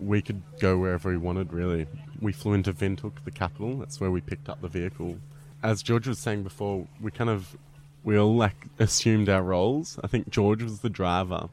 we 0.00 0.22
could 0.22 0.42
go 0.58 0.78
wherever 0.78 1.10
we 1.10 1.16
wanted 1.16 1.52
really. 1.52 1.86
We 2.20 2.32
flew 2.32 2.54
into 2.54 2.72
Windhoek, 2.72 3.24
the 3.24 3.30
capital. 3.30 3.76
That's 3.78 4.00
where 4.00 4.10
we 4.10 4.20
picked 4.20 4.48
up 4.48 4.60
the 4.60 4.68
vehicle. 4.68 5.16
As 5.62 5.82
George 5.82 6.08
was 6.08 6.18
saying 6.18 6.42
before, 6.42 6.86
we 7.00 7.10
kind 7.10 7.30
of 7.30 7.56
we 8.04 8.18
all 8.18 8.34
like 8.34 8.66
assumed 8.78 9.28
our 9.28 9.42
roles. 9.42 9.98
I 10.02 10.06
think 10.06 10.30
George 10.30 10.62
was 10.62 10.80
the 10.80 10.90
driver 10.90 11.48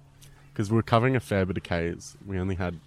because 0.54 0.70
we 0.72 0.76
were 0.76 0.84
covering 0.84 1.16
a 1.16 1.20
fair 1.20 1.46
bit 1.46 1.58
of 1.58 1.64
Ks. 1.64 2.16
We 2.26 2.40
only 2.40 2.56
had 2.56 2.80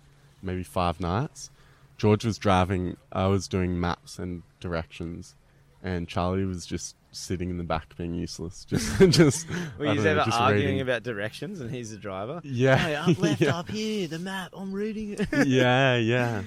maybe 0.42 0.62
five 0.62 1.00
nights. 1.00 1.50
George 1.98 2.24
was 2.24 2.38
driving. 2.38 2.96
I 3.12 3.26
was 3.26 3.46
doing 3.46 3.78
maps 3.78 4.18
and 4.18 4.42
directions, 4.60 5.34
and 5.82 6.08
Charlie 6.08 6.44
was 6.46 6.64
just 6.64 6.96
sitting 7.12 7.50
in 7.50 7.58
the 7.58 7.64
back 7.64 7.96
being 7.96 8.14
useless. 8.14 8.64
Just, 8.70 8.98
just. 9.10 9.46
Were 9.78 9.88
I 9.88 9.92
you 9.94 10.00
ever 10.04 10.22
just 10.24 10.40
arguing 10.40 10.66
reading. 10.66 10.80
about 10.80 11.02
directions 11.02 11.60
and 11.60 11.68
he's 11.68 11.90
the 11.90 11.96
driver? 11.96 12.40
Yeah, 12.44 12.76
Hey, 12.76 12.94
up 12.94 13.18
left, 13.18 13.40
yeah. 13.40 13.58
up 13.58 13.68
here, 13.68 14.06
the 14.06 14.20
map. 14.20 14.50
I'm 14.54 14.72
reading 14.72 15.16
it. 15.18 15.26
yeah, 15.48 15.96
yeah. 15.96 16.42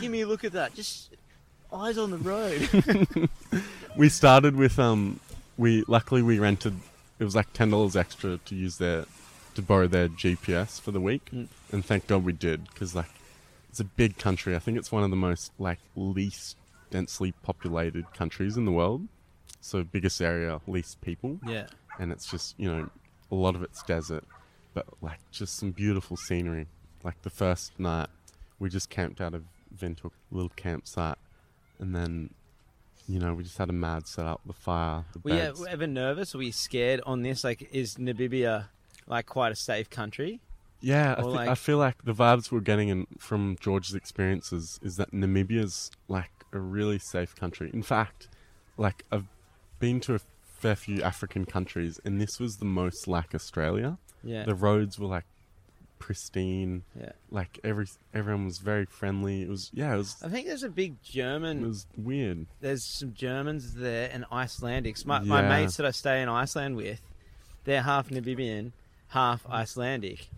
Give 0.00 0.10
me 0.12 0.20
a 0.20 0.26
look 0.28 0.44
at 0.44 0.52
that. 0.52 0.74
Just 0.74 1.10
eyes 1.72 1.98
on 1.98 2.10
the 2.12 2.18
road. 2.18 3.28
we 3.96 4.08
started 4.08 4.54
with 4.54 4.78
um 4.78 5.18
we 5.56 5.84
luckily 5.86 6.22
we 6.22 6.38
rented 6.38 6.74
it 7.18 7.24
was 7.24 7.34
like 7.34 7.52
ten 7.52 7.70
dollars 7.70 7.96
extra 7.96 8.38
to 8.38 8.54
use 8.54 8.78
their 8.78 9.06
to 9.54 9.62
borrow 9.62 9.86
their 9.86 10.08
GPS 10.08 10.80
for 10.80 10.90
the 10.90 11.00
week. 11.00 11.30
Mm. 11.32 11.48
and 11.72 11.84
thank 11.84 12.06
God 12.06 12.24
we 12.24 12.32
did 12.32 12.68
because 12.68 12.94
like 12.94 13.10
it's 13.70 13.80
a 13.80 13.84
big 13.84 14.18
country. 14.18 14.54
I 14.54 14.58
think 14.58 14.78
it's 14.78 14.92
one 14.92 15.02
of 15.02 15.10
the 15.10 15.16
most 15.16 15.52
like 15.58 15.78
least 15.94 16.56
densely 16.90 17.32
populated 17.42 18.12
countries 18.14 18.56
in 18.56 18.64
the 18.64 18.72
world. 18.72 19.08
So 19.60 19.82
biggest 19.82 20.20
area 20.20 20.60
least 20.66 21.00
people. 21.00 21.40
Yeah. 21.46 21.66
and 21.98 22.12
it's 22.12 22.30
just 22.30 22.54
you 22.58 22.70
know 22.70 22.90
a 23.30 23.34
lot 23.34 23.54
of 23.54 23.62
it's 23.62 23.82
desert. 23.82 24.24
But 24.74 24.86
like 25.00 25.20
just 25.30 25.56
some 25.56 25.70
beautiful 25.72 26.16
scenery. 26.16 26.66
Like 27.02 27.20
the 27.22 27.30
first 27.30 27.78
night 27.78 28.08
we 28.58 28.68
just 28.68 28.90
camped 28.90 29.20
out 29.20 29.34
of 29.34 29.44
Windhoek 29.80 30.12
little 30.30 30.52
campsite. 30.56 31.18
And 31.78 31.94
then 31.94 32.30
you 33.08 33.18
know 33.18 33.34
we 33.34 33.42
just 33.44 33.58
had 33.58 33.68
a 33.70 33.72
mad 33.72 34.06
set 34.06 34.26
up 34.26 34.40
the 34.46 34.52
fire 34.52 35.04
the 35.12 35.20
Were 35.20 35.30
you 35.30 35.66
ever 35.68 35.86
nervous? 35.86 36.34
Were 36.34 36.42
you 36.42 36.52
scared 36.52 37.00
on 37.06 37.22
this? 37.22 37.44
Like, 37.44 37.68
is 37.72 37.96
Namibia 37.96 38.66
like 39.06 39.26
quite 39.26 39.52
a 39.52 39.56
safe 39.56 39.88
country? 39.90 40.40
yeah 40.80 41.14
I, 41.16 41.22
like- 41.22 41.48
I 41.48 41.54
feel 41.54 41.78
like 41.78 42.04
the 42.04 42.12
vibes 42.12 42.52
we're 42.52 42.60
getting 42.60 42.88
in, 42.90 43.06
from 43.18 43.56
George's 43.60 43.94
experiences 43.94 44.78
is 44.82 44.96
that 44.98 45.10
Namibia's 45.12 45.90
like 46.08 46.30
a 46.52 46.58
really 46.58 46.98
safe 46.98 47.34
country 47.34 47.70
in 47.72 47.82
fact 47.82 48.28
like 48.76 49.02
I've 49.10 49.24
been 49.78 50.00
to 50.00 50.14
a 50.16 50.20
fair 50.44 50.76
few 50.76 51.02
African 51.02 51.46
countries 51.46 51.98
and 52.04 52.20
this 52.20 52.38
was 52.38 52.58
the 52.58 52.66
most 52.66 53.08
like 53.08 53.34
Australia 53.34 53.96
Yeah. 54.22 54.44
the 54.44 54.54
roads 54.54 54.98
were 54.98 55.06
like 55.06 55.24
pristine 55.98 56.82
yeah. 56.98 57.12
like 57.30 57.58
every 57.64 57.86
everyone 58.14 58.44
was 58.44 58.58
very 58.58 58.84
friendly. 58.84 59.42
It 59.42 59.48
was 59.48 59.70
yeah, 59.72 59.94
it 59.94 59.98
was 59.98 60.16
I 60.22 60.28
think 60.28 60.46
there's 60.46 60.62
a 60.62 60.68
big 60.68 61.02
German. 61.02 61.64
it 61.64 61.66
was 61.66 61.86
weird. 61.96 62.46
There's 62.60 62.84
some 62.84 63.14
Germans 63.14 63.74
there 63.74 64.10
and 64.12 64.24
Icelandics. 64.30 65.04
My, 65.06 65.20
my 65.20 65.42
mates 65.42 65.76
that 65.76 65.86
I 65.86 65.90
stay 65.90 66.22
in 66.22 66.28
Iceland 66.28 66.76
with, 66.76 67.00
they're 67.64 67.82
half 67.82 68.08
Namibian, 68.08 68.72
half 69.08 69.48
Icelandic, 69.48 70.28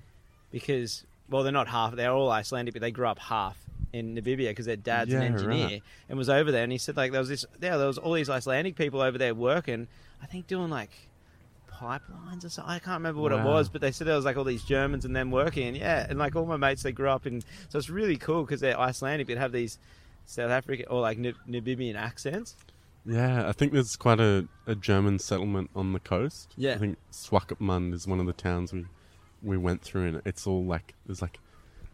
because 0.51 1.05
well, 1.29 1.43
they're 1.43 1.53
not 1.53 1.69
half. 1.69 1.95
They're 1.95 2.13
all 2.13 2.31
Icelandic, 2.31 2.75
but 2.75 2.81
they 2.81 2.91
grew 2.91 3.07
up 3.07 3.19
half 3.19 3.57
in 3.93 4.15
Namibia 4.15 4.49
because 4.51 4.67
their 4.67 4.77
dad's 4.77 5.11
Yeah, 5.11 5.21
an 5.21 5.35
engineer 5.35 5.67
right. 5.67 5.83
and 6.09 6.19
was 6.19 6.29
over 6.29 6.53
there. 6.53 6.63
And 6.63 6.73
he 6.73 6.79
said 6.79 6.97
like 6.97 7.13
there 7.13 7.21
was 7.21 7.29
this, 7.29 7.45
yeah, 7.61 7.77
there 7.77 7.87
was 7.87 7.99
all 7.99 8.13
these 8.13 8.31
Icelandic 8.31 8.77
people 8.77 9.01
over 9.01 9.19
there 9.19 9.35
working. 9.35 9.89
I 10.23 10.27
think 10.27 10.47
doing 10.47 10.71
like 10.71 10.91
pipelines 11.79 12.45
or 12.45 12.49
something. 12.49 12.73
I 12.73 12.79
can't 12.79 12.99
remember 12.99 13.21
what 13.21 13.33
it 13.33 13.43
was, 13.43 13.69
but 13.69 13.81
they 13.81 13.93
said 13.93 14.07
there 14.07 14.17
was 14.17 14.25
like 14.25 14.37
all 14.37 14.45
these 14.45 14.65
Germans 14.65 15.05
and 15.05 15.15
them 15.15 15.31
working. 15.31 15.69
And 15.69 15.77
yeah, 15.77 16.07
and 16.09 16.19
like 16.19 16.35
all 16.37 16.47
my 16.47 16.57
mates, 16.57 16.83
they 16.83 16.93
grew 16.93 17.09
up 17.09 17.27
in. 17.27 17.43
So 17.69 17.79
it's 17.79 17.91
really 17.91 18.17
cool 18.17 18.43
because 18.43 18.61
they're 18.61 18.79
Icelandic, 18.79 19.27
but 19.27 19.39
have 19.39 19.53
these 19.53 19.79
South 20.27 20.51
African 20.51 20.87
or 20.89 21.01
like 21.01 21.19
Nib- 21.19 21.39
Namibian 21.49 21.95
accents. 21.95 22.57
Yeah, 23.05 23.49
I 23.49 23.53
think 23.53 23.73
there's 23.73 23.97
quite 23.97 24.21
a, 24.21 24.47
a 24.67 24.75
German 24.75 25.19
settlement 25.19 25.71
on 25.75 25.93
the 25.93 26.01
coast. 26.01 26.53
Yeah. 26.57 26.75
I 26.75 26.79
think 26.79 26.99
Swakopmund 27.11 27.95
is 27.95 28.07
one 28.07 28.21
of 28.21 28.27
the 28.27 28.33
towns 28.33 28.73
we 28.73 28.87
we 29.43 29.57
went 29.57 29.83
through, 29.83 30.07
and 30.07 30.23
it's 30.25 30.47
all 30.47 30.65
like 30.65 30.95
there's 31.07 31.23
like 31.23 31.39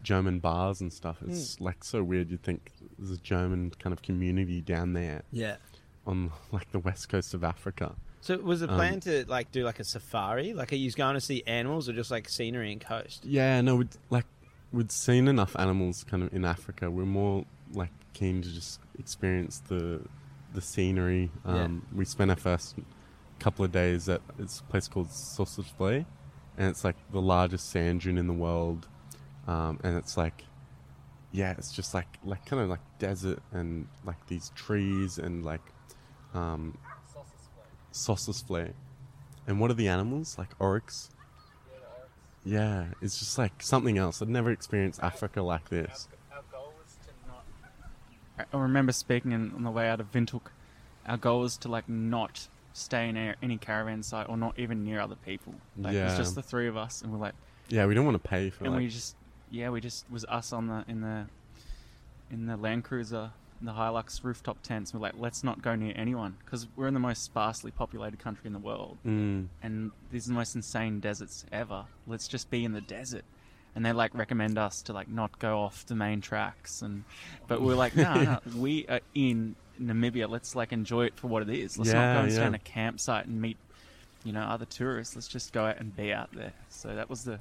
German 0.03 0.39
bars 0.39 0.81
and 0.81 0.91
stuff. 0.91 1.17
It's 1.27 1.57
hmm. 1.57 1.63
like 1.63 1.83
so 1.83 2.03
weird. 2.03 2.31
You'd 2.31 2.43
think 2.43 2.71
there's 2.97 3.11
a 3.11 3.21
German 3.21 3.71
kind 3.79 3.93
of 3.93 4.01
community 4.01 4.61
down 4.61 4.93
there 4.93 5.23
Yeah. 5.31 5.57
on 6.05 6.31
like 6.51 6.71
the 6.71 6.79
west 6.79 7.09
coast 7.09 7.33
of 7.33 7.43
Africa. 7.43 7.95
So 8.25 8.35
was 8.39 8.61
the 8.61 8.69
Um, 8.69 8.75
plan 8.75 8.99
to 9.01 9.23
like 9.27 9.51
do 9.51 9.63
like 9.63 9.79
a 9.79 9.83
safari? 9.83 10.55
Like 10.55 10.73
are 10.73 10.77
you 10.77 10.91
going 10.91 11.13
to 11.13 11.21
see 11.21 11.43
animals 11.45 11.87
or 11.87 11.93
just 11.93 12.09
like 12.09 12.27
scenery 12.27 12.71
and 12.71 12.81
coast? 12.81 13.23
Yeah, 13.23 13.61
no, 13.61 13.75
we'd 13.75 13.95
like 14.09 14.25
we'd 14.71 14.91
seen 14.91 15.27
enough 15.27 15.55
animals 15.59 16.03
kind 16.03 16.23
of 16.23 16.33
in 16.33 16.43
Africa. 16.43 16.89
We're 16.89 17.05
more 17.05 17.45
like 17.73 17.91
keen 18.13 18.41
to 18.41 18.49
just 18.51 18.79
experience 18.97 19.59
the 19.67 20.01
the 20.55 20.61
scenery. 20.61 21.29
Um, 21.45 21.85
We 21.93 22.03
spent 22.03 22.31
our 22.31 22.35
first 22.37 22.75
couple 23.37 23.63
of 23.63 23.71
days 23.71 24.09
at 24.09 24.21
this 24.39 24.61
place 24.69 24.87
called 24.87 25.11
Sausage 25.11 25.67
Sossusvlei, 25.77 26.05
and 26.57 26.67
it's 26.71 26.83
like 26.83 26.95
the 27.11 27.21
largest 27.21 27.69
sand 27.69 28.01
dune 28.01 28.17
in 28.17 28.25
the 28.25 28.33
world. 28.33 28.87
Um, 29.45 29.79
and 29.83 29.95
it's 29.97 30.17
like, 30.17 30.45
yeah, 31.31 31.51
it's 31.59 31.71
just 31.71 31.93
like 31.93 32.07
like 32.23 32.43
kind 32.47 32.59
of 32.63 32.69
like 32.69 32.79
desert 32.97 33.37
and 33.51 33.87
like 34.03 34.25
these 34.25 34.49
trees 34.55 35.19
and 35.19 35.45
like 35.45 35.61
um, 36.33 36.75
Sossusvlei. 37.95 38.73
And 39.47 39.59
what 39.59 39.71
are 39.71 39.75
the 39.75 39.87
animals 39.87 40.37
like 40.37 40.49
oryx? 40.59 41.09
Yeah, 42.43 42.85
it's 43.01 43.17
just 43.17 43.37
like 43.37 43.63
something 43.63 43.97
else. 43.97 44.21
I'd 44.21 44.29
never 44.29 44.51
experienced 44.51 45.01
Africa 45.01 45.41
like 45.41 45.69
this. 45.69 46.07
Our 46.31 46.41
goal 46.51 46.73
was 46.79 46.95
to 47.07 47.27
not. 47.27 48.47
I- 48.53 48.57
remember 48.57 48.91
speaking 48.91 49.31
in, 49.31 49.51
on 49.55 49.63
the 49.63 49.71
way 49.71 49.89
out 49.89 49.99
of 49.99 50.11
Windhoek. 50.11 50.47
Our 51.07 51.17
goal 51.17 51.41
was 51.41 51.57
to 51.57 51.69
like 51.69 51.87
not 51.89 52.47
stay 52.73 53.09
in 53.09 53.17
any 53.41 53.57
caravan 53.57 54.03
site 54.03 54.27
or 54.29 54.37
not 54.37 54.59
even 54.59 54.83
near 54.83 54.99
other 54.99 55.15
people. 55.15 55.55
Like 55.77 55.95
it 55.95 56.03
was 56.03 56.11
Yeah. 56.13 56.17
just 56.17 56.35
the 56.35 56.43
three 56.43 56.67
of 56.67 56.77
us, 56.77 57.01
and 57.01 57.11
we're 57.11 57.17
like, 57.19 57.33
Yeah, 57.69 57.85
we 57.87 57.95
don't 57.95 58.05
want 58.05 58.21
to 58.21 58.27
pay 58.29 58.49
for 58.51 58.63
it. 58.63 58.67
and 58.67 58.75
like, 58.75 58.83
we 58.83 58.89
just, 58.89 59.15
yeah, 59.49 59.69
we 59.69 59.81
just 59.81 60.05
was 60.11 60.25
us 60.25 60.51
on 60.53 60.67
the 60.67 60.83
in 60.87 61.01
the 61.01 61.25
in 62.31 62.45
the 62.47 62.57
Land 62.57 62.83
Cruiser, 62.83 63.31
the 63.61 63.71
Hilux 63.71 64.23
rooftop 64.23 64.61
tents. 64.61 64.93
We're 64.93 64.99
like, 64.99 65.15
let's 65.17 65.43
not 65.43 65.61
go 65.61 65.75
near 65.75 65.93
anyone 65.95 66.37
because 66.43 66.67
we're 66.75 66.87
in 66.87 66.93
the 66.93 66.99
most 66.99 67.23
sparsely 67.23 67.71
populated 67.71 68.19
country 68.19 68.47
in 68.47 68.53
the 68.53 68.59
world 68.59 68.97
mm, 69.05 69.47
and 69.61 69.91
these 70.11 70.27
are 70.27 70.29
the 70.29 70.35
most 70.35 70.55
insane 70.55 70.99
deserts 70.99 71.45
ever. 71.51 71.85
Let's 72.07 72.27
just 72.27 72.49
be 72.49 72.65
in 72.65 72.73
the 72.73 72.81
desert. 72.81 73.23
And 73.75 73.85
they 73.85 73.91
like 73.91 74.15
recommend 74.15 74.57
us 74.57 74.81
to 74.83 74.93
like 74.93 75.09
not 75.09 75.37
go 75.39 75.59
off 75.59 75.85
the 75.85 75.95
main 75.95 76.21
tracks 76.21 76.81
and 76.81 77.03
but 77.47 77.61
we're 77.61 77.75
like, 77.75 77.95
no, 77.95 78.13
no, 78.15 78.39
we 78.55 78.87
are 78.87 79.01
in 79.13 79.55
Namibia. 79.81 80.29
Let's 80.29 80.55
like 80.55 80.71
enjoy 80.71 81.05
it 81.05 81.17
for 81.17 81.27
what 81.27 81.41
it 81.41 81.49
is. 81.49 81.77
Let's 81.77 81.91
not 81.91 82.13
go 82.13 82.21
and 82.21 82.31
stay 82.31 82.41
yeah. 82.41 82.47
in 82.47 82.55
a 82.55 82.59
campsite 82.59 83.25
and 83.25 83.41
meet, 83.41 83.57
you 84.23 84.31
know, 84.31 84.41
other 84.41 84.65
tourists. 84.65 85.15
Let's 85.15 85.27
just 85.27 85.51
go 85.51 85.65
out 85.65 85.79
and 85.79 85.95
be 85.95 86.13
out 86.13 86.31
there. 86.31 86.53
So 86.69 86.95
that 86.95 87.09
was 87.09 87.25
the 87.25 87.39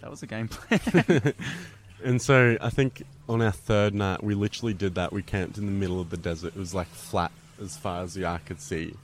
that 0.00 0.10
was 0.10 0.20
the 0.20 0.26
game 0.26 0.48
plan. 0.48 1.34
And 2.04 2.20
so 2.20 2.56
I 2.60 2.70
think 2.70 3.02
on 3.28 3.42
our 3.42 3.50
third 3.52 3.94
night, 3.94 4.22
we 4.22 4.34
literally 4.34 4.74
did 4.74 4.94
that. 4.94 5.12
We 5.12 5.22
camped 5.22 5.58
in 5.58 5.66
the 5.66 5.72
middle 5.72 6.00
of 6.00 6.10
the 6.10 6.16
desert. 6.16 6.48
It 6.54 6.58
was 6.58 6.74
like 6.74 6.88
flat 6.88 7.32
as 7.60 7.76
far 7.76 8.02
as 8.02 8.14
the 8.14 8.26
eye 8.26 8.40
could 8.44 8.60
see. 8.60 8.94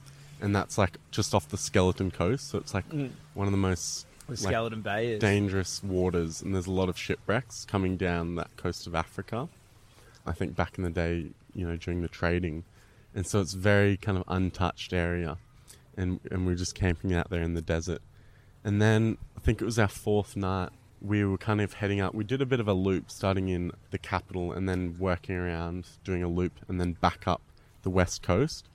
And 0.41 0.55
that's 0.55 0.79
like 0.79 0.99
just 1.11 1.35
off 1.35 1.49
the 1.49 1.57
Skeleton 1.59 2.11
Coast. 2.11 2.49
So 2.49 2.59
it's 2.59 2.75
like 2.75 2.89
Mm. 2.91 3.11
one 3.35 3.47
of 3.47 3.53
the 3.53 3.59
most 3.59 4.07
With 4.29 4.41
like, 4.43 4.53
Skeleton 4.53 4.83
Bay 4.83 5.13
is. 5.13 5.21
dangerous 5.21 5.83
waters. 5.83 6.43
And 6.43 6.55
there's 6.55 6.67
a 6.67 6.73
lot 6.73 6.89
of 6.89 6.99
shipwrecks 6.99 7.65
coming 7.65 7.97
down 7.97 8.35
that 8.37 8.55
coast 8.57 8.87
of 8.87 8.95
Africa. 8.95 9.49
I 10.27 10.33
think 10.33 10.57
back 10.57 10.77
in 10.79 10.85
the 10.85 10.91
day, 10.91 11.27
you 11.55 11.67
know, 11.67 11.77
during 11.77 12.03
the 12.03 12.09
trading. 12.09 12.65
And 13.15 13.27
so 13.27 13.41
it's 13.41 13.55
very 13.55 13.97
kind 13.97 14.19
of 14.19 14.25
untouched 14.29 14.93
area. 14.93 15.39
And, 15.97 16.21
and 16.31 16.41
we 16.41 16.53
we're 16.53 16.57
just 16.59 16.75
camping 16.75 17.15
out 17.15 17.31
there 17.31 17.43
in 17.43 17.55
the 17.55 17.63
desert. 17.63 18.03
And 18.65 18.83
then 18.83 19.17
I 19.37 19.41
think 19.41 19.63
it 19.63 19.65
was 19.65 19.79
our 19.79 19.89
fourth 19.89 20.37
night. 20.37 20.71
We 21.07 21.25
were 21.25 21.39
kind 21.39 21.61
of 21.61 21.75
heading 21.75 22.01
up. 22.01 22.15
We 22.15 22.25
did 22.25 22.41
a 22.43 22.47
bit 22.47 22.61
of 22.61 22.69
a 22.69 22.73
loop, 22.73 23.11
starting 23.11 23.49
in 23.49 23.71
the 23.91 23.99
capital 23.99 24.53
and 24.53 24.69
then 24.69 24.97
working 24.99 25.37
around, 25.37 25.87
doing 26.05 26.23
a 26.23 26.29
loop, 26.29 26.53
and 26.69 26.81
then 26.81 26.93
back 26.95 27.27
up 27.29 27.43
the 27.83 27.91
west 27.91 28.23
coast. 28.23 28.69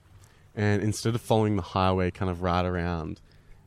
And 0.54 0.82
instead 0.82 1.14
of 1.14 1.20
following 1.20 1.56
the 1.56 1.62
highway, 1.62 2.10
kind 2.10 2.30
of 2.30 2.42
right 2.42 2.64
around, 2.64 3.20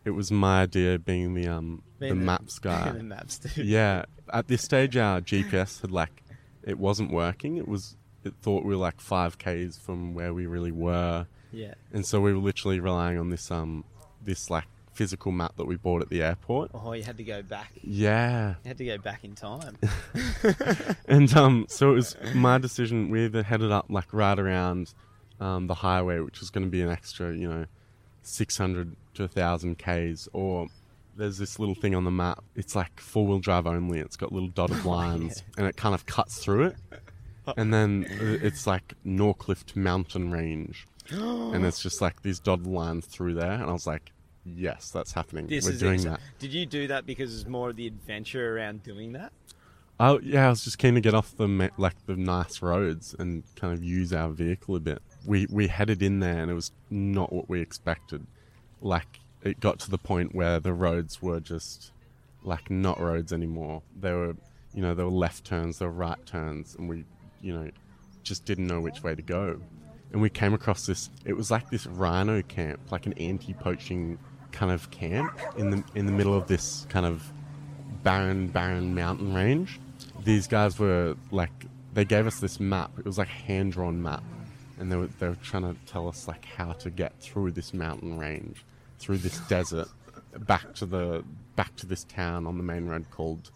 it 0.03 0.11
was 0.11 0.31
my 0.31 0.61
idea 0.63 0.97
being 0.99 1.33
the 1.33 1.47
um 1.47 1.81
Being 1.99 2.09
the 2.19 2.25
maps 2.25 2.59
guy. 2.69 2.91
the 2.91 3.03
maps 3.03 3.39
too. 3.39 3.63
yeah, 3.63 4.05
at 4.33 4.47
this 4.47 4.61
stage, 4.69 4.95
our 4.97 5.21
GPS 5.21 5.81
had 5.81 5.91
like 5.91 6.23
it 6.63 6.77
wasn't 6.79 7.11
working. 7.11 7.57
It 7.57 7.67
was 7.67 7.95
it 8.23 8.33
thought 8.41 8.63
we 8.63 8.69
were 8.75 8.81
like 8.81 8.99
five 9.01 9.37
k's 9.37 9.77
from 9.77 10.13
where 10.15 10.33
we 10.33 10.45
really 10.47 10.71
were, 10.71 11.27
Yeah. 11.51 11.73
and 11.93 12.03
so 12.05 12.19
we 12.21 12.33
were 12.33 12.39
literally 12.39 12.79
relying 12.79 13.17
on 13.19 13.29
this 13.29 13.51
um 13.51 13.83
this 14.23 14.49
like 14.49 14.65
physical 14.95 15.31
map 15.31 15.55
that 15.57 15.65
we 15.65 15.75
bought 15.75 16.01
at 16.01 16.09
the 16.09 16.23
airport. 16.23 16.71
Oh, 16.73 16.93
you 16.93 17.03
had 17.03 17.17
to 17.17 17.23
go 17.23 17.41
back. 17.41 17.71
Yeah, 17.83 18.55
You 18.63 18.69
had 18.69 18.77
to 18.77 18.85
go 18.85 18.97
back 18.97 19.23
in 19.23 19.35
time. 19.35 19.77
and 21.07 21.31
um, 21.35 21.65
so 21.67 21.91
it 21.91 21.95
was 21.95 22.15
my 22.33 22.57
decision. 22.57 23.09
We 23.09 23.25
either 23.25 23.43
headed 23.43 23.71
up 23.71 23.87
like 23.89 24.13
right 24.13 24.39
around 24.39 24.93
um, 25.39 25.67
the 25.67 25.75
highway, 25.75 26.19
which 26.19 26.39
was 26.39 26.49
going 26.49 26.65
to 26.65 26.69
be 26.71 26.81
an 26.81 26.89
extra, 26.89 27.33
you 27.35 27.47
know, 27.49 27.65
six 28.23 28.57
hundred 28.57 28.95
to 29.15 29.27
thousand 29.27 29.77
k's, 29.77 30.27
or 30.33 30.67
there's 31.17 31.37
this 31.37 31.59
little 31.59 31.75
thing 31.75 31.93
on 31.93 32.05
the 32.05 32.11
map. 32.11 32.43
It's 32.55 32.75
like 32.75 32.99
four 32.99 33.27
wheel 33.27 33.39
drive 33.39 33.67
only. 33.67 33.99
It's 33.99 34.15
got 34.17 34.31
little 34.31 34.49
dotted 34.49 34.85
lines, 34.97 35.43
and 35.57 35.67
it 35.67 35.75
kind 35.75 35.93
of 35.93 36.05
cuts 36.05 36.37
through 36.39 36.63
it. 36.67 36.75
And 37.57 37.71
then 37.71 38.07
it's 38.09 38.65
like 38.65 38.95
Norclift 39.05 39.75
Mountain 39.75 40.31
Range, 40.31 40.87
and 41.11 41.63
it's 41.65 41.79
just 41.79 42.01
like 42.01 42.21
these 42.23 42.39
dotted 42.39 42.65
lines 42.65 43.05
through 43.05 43.35
there. 43.35 43.51
And 43.51 43.65
I 43.65 43.73
was 43.73 43.85
like, 43.85 44.11
yes, 44.45 44.91
that's 44.91 45.11
happening. 45.11 45.47
This 45.47 45.65
We're 45.65 45.71
is 45.71 45.79
doing 45.79 46.01
that. 46.03 46.19
Did 46.39 46.53
you 46.53 46.65
do 46.65 46.87
that 46.87 47.05
because 47.05 47.33
it's 47.35 47.49
more 47.49 47.69
of 47.69 47.75
the 47.75 47.87
adventure 47.87 48.57
around 48.57 48.83
doing 48.83 49.13
that? 49.13 49.31
Oh 49.99 50.19
yeah, 50.21 50.47
I 50.47 50.49
was 50.49 50.63
just 50.63 50.77
keen 50.77 50.95
to 50.95 51.01
get 51.01 51.13
off 51.13 51.35
the 51.37 51.71
like 51.77 52.05
the 52.05 52.15
nice 52.15 52.61
roads 52.61 53.15
and 53.17 53.43
kind 53.55 53.73
of 53.73 53.83
use 53.83 54.11
our 54.11 54.29
vehicle 54.29 54.75
a 54.75 54.79
bit. 54.79 55.01
We 55.25 55.47
we 55.49 55.67
headed 55.67 56.03
in 56.03 56.19
there 56.19 56.41
and 56.41 56.51
it 56.51 56.53
was 56.53 56.71
not 56.89 57.31
what 57.31 57.49
we 57.49 57.61
expected. 57.61 58.25
Like 58.81 59.19
it 59.41 59.59
got 59.59 59.79
to 59.79 59.91
the 59.91 59.97
point 59.97 60.35
where 60.35 60.59
the 60.59 60.73
roads 60.73 61.21
were 61.21 61.39
just 61.39 61.91
like 62.43 62.69
not 62.69 62.99
roads 62.99 63.31
anymore. 63.31 63.83
They 63.99 64.11
were, 64.11 64.35
you 64.73 64.81
know, 64.81 64.93
there 64.93 65.05
were 65.05 65.11
left 65.11 65.45
turns, 65.45 65.79
there 65.79 65.87
were 65.87 65.95
right 65.95 66.23
turns, 66.25 66.75
and 66.75 66.89
we, 66.89 67.05
you 67.41 67.53
know, 67.53 67.69
just 68.23 68.45
didn't 68.45 68.67
know 68.67 68.81
which 68.81 69.01
way 69.01 69.15
to 69.15 69.21
go. 69.21 69.61
And 70.11 70.21
we 70.21 70.29
came 70.29 70.53
across 70.53 70.85
this. 70.85 71.09
It 71.25 71.33
was 71.33 71.51
like 71.51 71.69
this 71.69 71.87
rhino 71.87 72.41
camp, 72.41 72.91
like 72.91 73.05
an 73.05 73.13
anti-poaching 73.13 74.17
kind 74.55 74.71
of 74.71 74.89
camp 74.89 75.37
in 75.57 75.69
the 75.69 75.83
in 75.93 76.05
the 76.05 76.11
middle 76.11 76.33
of 76.33 76.47
this 76.47 76.87
kind 76.89 77.05
of 77.05 77.23
barren, 78.03 78.47
barren 78.47 78.95
mountain 78.95 79.33
range. 79.33 79.79
These 80.23 80.47
guys 80.47 80.79
were 80.79 81.15
like, 81.31 81.51
they 81.93 82.05
gave 82.05 82.25
us 82.25 82.39
this 82.39 82.59
map. 82.59 82.91
It 82.97 83.05
was 83.05 83.17
like 83.17 83.27
a 83.27 83.31
hand 83.47 83.73
drawn 83.73 84.01
map, 84.01 84.23
and 84.79 84.91
they 84.91 84.95
were 84.95 85.09
they 85.19 85.27
were 85.27 85.37
trying 85.43 85.63
to 85.63 85.75
tell 85.85 86.07
us 86.07 86.27
like 86.27 86.45
how 86.45 86.71
to 86.73 86.89
get 86.89 87.19
through 87.19 87.51
this 87.51 87.73
mountain 87.73 88.17
range, 88.17 88.63
through 88.99 89.17
this 89.17 89.37
desert, 89.49 89.89
back 90.39 90.73
to 90.75 90.85
the 90.85 91.23
back 91.55 91.75
to 91.77 91.85
this 91.85 92.03
town 92.05 92.47
on 92.47 92.57
the 92.57 92.63
main 92.63 92.87
road 92.87 93.05
called 93.11 93.51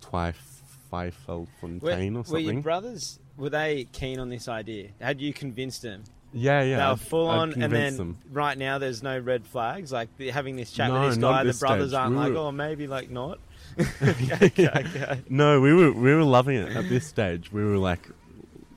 Twyfelfontein 0.00 1.82
Were, 1.82 1.90
or 1.90 2.22
were 2.32 2.38
your 2.38 2.48
something. 2.48 2.62
brothers, 2.62 3.18
were 3.36 3.50
they 3.50 3.86
keen 3.92 4.18
on 4.18 4.28
this 4.28 4.48
idea? 4.48 4.90
Had 5.00 5.20
you 5.20 5.32
convinced 5.32 5.82
them? 5.82 6.04
Yeah, 6.36 6.62
yeah. 6.62 6.76
they 6.76 6.82
were 6.84 6.90
I'd- 6.92 7.00
full 7.00 7.28
I'd 7.28 7.38
on, 7.38 7.62
and 7.62 7.72
then 7.72 7.96
them. 7.96 8.18
right 8.30 8.56
now 8.56 8.78
there's 8.78 9.02
no 9.02 9.18
red 9.18 9.46
flags. 9.46 9.90
Like 9.92 10.08
having 10.20 10.56
this 10.56 10.70
chat 10.70 10.90
No, 10.90 11.00
with 11.00 11.10
this 11.14 11.18
guy, 11.18 11.40
at 11.40 11.46
the 11.46 11.52
brothers 11.54 11.90
stage. 11.90 11.98
aren't 11.98 12.12
We 12.12 12.18
like, 12.18 12.32
were- 12.32 12.38
oh, 12.38 12.52
maybe 12.52 12.86
like 12.86 13.10
not. 13.10 13.38
okay, 14.02 14.68
okay. 14.68 15.20
No, 15.28 15.60
we 15.60 15.72
were 15.74 15.92
we 15.92 16.14
were 16.14 16.22
loving 16.24 16.56
it 16.56 16.74
at 16.76 16.88
this 16.88 17.06
stage. 17.06 17.52
We 17.52 17.64
were 17.64 17.76
like, 17.78 18.08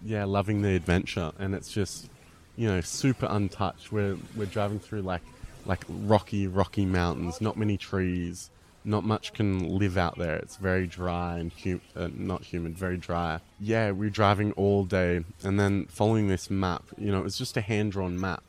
yeah, 0.04 0.26
loving 0.26 0.62
the 0.62 0.76
adventure, 0.76 1.32
and 1.40 1.54
it's 1.56 1.72
just, 1.72 2.10
you 2.58 2.68
know, 2.68 2.82
super 2.82 3.28
untouched. 3.30 3.92
We're 3.92 4.18
we're 4.36 4.46
driving 4.46 4.80
through 4.80 5.04
like 5.04 5.22
like 5.66 5.84
rocky 5.90 6.48
rocky 6.48 6.86
mountains, 6.86 7.40
not 7.40 7.56
many 7.58 7.78
trees, 7.78 8.50
not 8.86 9.04
much 9.04 9.34
can 9.34 9.78
live 9.78 9.98
out 9.98 10.18
there. 10.18 10.36
It's 10.38 10.56
very 10.58 10.88
dry 10.88 11.38
and 11.38 11.52
hu- 11.52 11.82
uh, 11.96 12.10
not 12.14 12.44
humid, 12.44 12.78
very 12.78 12.98
dry. 12.98 13.40
Yeah, 13.60 13.92
we 13.92 14.08
we're 14.08 14.10
driving 14.10 14.52
all 14.54 14.84
day, 14.86 15.24
and 15.44 15.60
then 15.60 15.86
following 15.88 16.28
this 16.28 16.50
map. 16.50 16.84
You 16.98 17.12
know, 17.12 17.20
it 17.20 17.24
was 17.24 17.38
just 17.38 17.58
a 17.58 17.62
hand 17.62 17.92
drawn 17.92 18.20
map, 18.20 18.44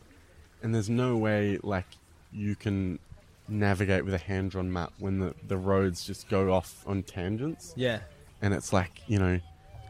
and 0.62 0.75
there's 0.75 0.90
no 0.90 1.16
way 1.16 1.59
like 1.62 1.87
you 2.33 2.55
can 2.55 2.99
navigate 3.49 4.05
with 4.05 4.14
a 4.14 4.19
hand 4.19 4.53
drawn 4.53 4.73
map 4.73 4.93
when 5.01 5.19
the, 5.19 5.35
the 5.49 5.57
roads 5.57 6.05
just 6.05 6.29
go 6.29 6.53
off 6.53 6.85
on 6.87 7.03
tangents 7.03 7.75
Yeah. 7.77 7.99
and 8.40 8.55
it's 8.55 8.73
like 8.73 9.03
you 9.09 9.19
know 9.19 9.40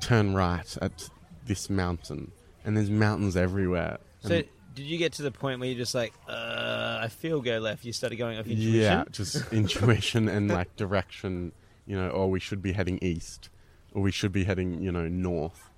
turn 0.00 0.32
right 0.34 0.76
at 0.80 1.10
this 1.46 1.68
mountain, 1.68 2.32
and 2.64 2.76
there's 2.76 2.88
mountains 2.90 3.36
everywhere. 3.36 3.98
So, 4.20 4.34
And- 4.36 4.44
did 4.80 4.88
you 4.88 4.98
get 4.98 5.12
to 5.14 5.22
the 5.22 5.30
point 5.30 5.60
where 5.60 5.68
you're 5.68 5.78
just 5.78 5.94
like, 5.94 6.14
uh, 6.28 6.98
I 7.02 7.08
feel 7.08 7.40
go 7.42 7.58
left? 7.58 7.84
You 7.84 7.92
started 7.92 8.16
going 8.16 8.38
off 8.38 8.46
intuition. 8.46 8.80
Yeah, 8.80 9.04
just 9.10 9.52
intuition 9.52 10.26
and 10.28 10.50
like 10.50 10.74
direction. 10.76 11.52
You 11.86 11.96
know, 11.96 12.08
or 12.08 12.30
we 12.30 12.40
should 12.40 12.62
be 12.62 12.72
heading 12.72 12.98
east, 13.02 13.50
or 13.92 14.00
we 14.02 14.10
should 14.10 14.32
be 14.32 14.44
heading, 14.44 14.80
you 14.80 14.90
know, 14.92 15.06
north. 15.08 15.68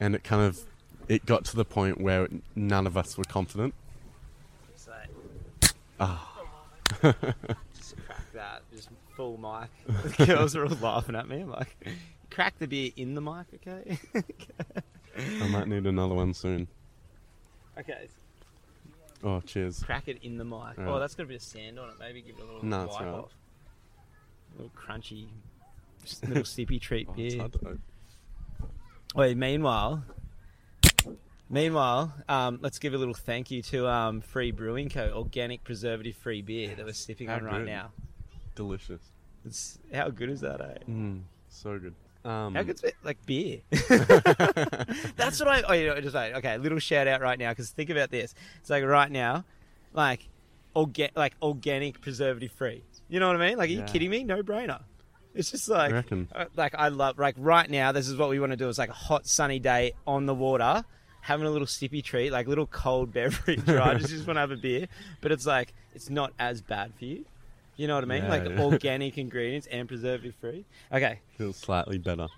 And 0.00 0.14
it 0.14 0.22
kind 0.24 0.42
of, 0.42 0.60
it 1.08 1.24
got 1.24 1.44
to 1.46 1.56
the 1.56 1.64
point 1.64 2.00
where 2.00 2.28
none 2.54 2.86
of 2.86 2.96
us 2.96 3.16
were 3.16 3.24
confident. 3.24 3.72
It's 4.74 4.88
like, 4.88 5.72
Ah, 6.00 6.42
just 7.02 7.96
crack 8.04 8.32
that, 8.34 8.62
just 8.74 8.88
full 9.16 9.38
mic. 9.38 9.70
The 10.18 10.26
girls 10.26 10.56
are 10.56 10.64
all 10.66 10.76
laughing 10.82 11.14
at 11.16 11.28
me. 11.28 11.40
I'm 11.40 11.50
like, 11.50 11.74
crack 12.30 12.58
the 12.58 12.66
beer 12.66 12.90
in 12.96 13.14
the 13.14 13.20
mic, 13.22 13.46
okay? 13.66 13.98
I 15.42 15.48
might 15.48 15.68
need 15.68 15.86
another 15.86 16.14
one 16.14 16.34
soon. 16.34 16.66
okay, 17.78 18.08
Oh, 19.24 19.40
cheers. 19.40 19.82
crack 19.82 20.08
it 20.08 20.18
in 20.22 20.36
the 20.38 20.44
mic. 20.44 20.58
Oh, 20.78 20.82
Alright. 20.82 21.00
that's 21.00 21.14
got 21.14 21.24
a 21.24 21.26
bit 21.26 21.36
of 21.36 21.42
sand 21.42 21.78
on 21.78 21.88
it. 21.88 21.94
Maybe 21.98 22.20
give 22.22 22.36
it 22.38 22.42
a 22.42 22.44
little 22.44 22.64
No, 22.64 22.86
wipe 22.86 22.90
alright. 23.00 23.14
off. 23.14 23.32
A 24.58 24.62
little 24.62 24.72
crunchy, 24.76 25.26
little 26.28 26.42
sippy 26.44 26.80
treat 26.80 27.08
Oh, 27.10 27.12
beer. 27.14 27.38
hard 27.38 27.52
to 27.54 27.58
open. 27.60 27.82
Wait, 29.14 29.36
meanwhile, 29.36 30.04
meanwhile, 31.48 32.12
um, 32.28 32.58
let's 32.62 32.78
give 32.78 32.94
a 32.94 32.98
little 32.98 33.14
thank 33.14 33.50
you 33.50 33.62
to 33.62 33.88
um, 33.88 34.20
Free 34.20 34.50
Brewing 34.50 34.88
Co. 34.90 35.10
Organic 35.14 35.64
preservative-free 35.64 36.42
beer 36.42 36.74
that 36.74 36.84
we're 36.84 36.92
sipping 36.92 37.28
How 37.28 37.36
on 37.36 37.44
right 37.44 37.64
now. 37.64 37.90
Delicious. 38.54 39.00
It's 39.44 39.78
how 39.94 40.08
good 40.10 40.28
is 40.28 40.40
that, 40.40 40.60
eh? 40.60 40.78
Mm, 40.88 41.22
so 41.48 41.78
good. 41.78 41.94
Um, 42.26 42.54
How 42.54 42.62
good's 42.64 42.82
it? 42.82 42.94
Like 43.04 43.24
beer. 43.24 43.60
That's 45.16 45.38
what 45.40 45.48
I. 45.48 45.62
Oh, 45.62 45.72
you 45.72 45.86
know, 45.86 46.00
just 46.00 46.14
like 46.14 46.34
okay, 46.36 46.58
little 46.58 46.78
shout 46.78 47.06
out 47.06 47.20
right 47.20 47.38
now 47.38 47.50
because 47.50 47.70
think 47.70 47.90
about 47.90 48.10
this. 48.10 48.34
It's 48.60 48.70
like 48.70 48.84
right 48.84 49.10
now, 49.10 49.44
like 49.92 50.28
orga- 50.74 51.10
like 51.16 51.34
organic 51.42 52.00
preservative 52.00 52.52
free. 52.52 52.82
You 53.08 53.20
know 53.20 53.28
what 53.28 53.36
I 53.40 53.48
mean? 53.48 53.58
Like, 53.58 53.68
are 53.68 53.72
you 53.72 53.78
Yeah. 53.80 53.86
kidding 53.86 54.10
me? 54.10 54.24
No 54.24 54.42
brainer. 54.42 54.82
It's 55.34 55.50
just 55.50 55.68
like, 55.68 55.92
reckon. 55.92 56.28
uh, 56.34 56.46
like 56.56 56.74
I 56.76 56.88
love 56.88 57.18
like 57.18 57.34
right 57.38 57.68
now. 57.70 57.92
This 57.92 58.08
is 58.08 58.16
what 58.16 58.28
we 58.30 58.40
want 58.40 58.52
to 58.52 58.56
do. 58.56 58.68
It's 58.68 58.78
like 58.78 58.88
a 58.90 58.94
hot 58.94 59.26
sunny 59.26 59.58
day 59.58 59.92
on 60.06 60.26
the 60.26 60.34
water, 60.34 60.84
having 61.20 61.46
a 61.46 61.50
little 61.50 61.66
sippy 61.66 62.02
treat, 62.02 62.30
like 62.32 62.48
little 62.48 62.66
cold 62.66 63.12
beverage. 63.12 63.60
Right? 63.68 63.98
just 63.98 64.10
just 64.10 64.26
want 64.26 64.36
to 64.36 64.40
have 64.40 64.50
a 64.50 64.56
beer, 64.56 64.88
but 65.20 65.30
it's 65.32 65.46
like 65.46 65.74
it's 65.94 66.10
not 66.10 66.32
as 66.38 66.62
bad 66.62 66.92
for 66.98 67.04
you. 67.04 67.24
You 67.76 67.86
know 67.86 67.94
what 67.94 68.04
I 68.04 68.06
mean? 68.06 68.22
Yeah, 68.24 68.28
like 68.30 68.44
yeah. 68.44 68.60
organic 68.60 69.18
ingredients 69.18 69.66
and 69.70 69.86
preservative 69.86 70.34
free. 70.36 70.64
Okay, 70.92 71.20
Feels 71.36 71.56
slightly 71.56 71.98
better. 71.98 72.28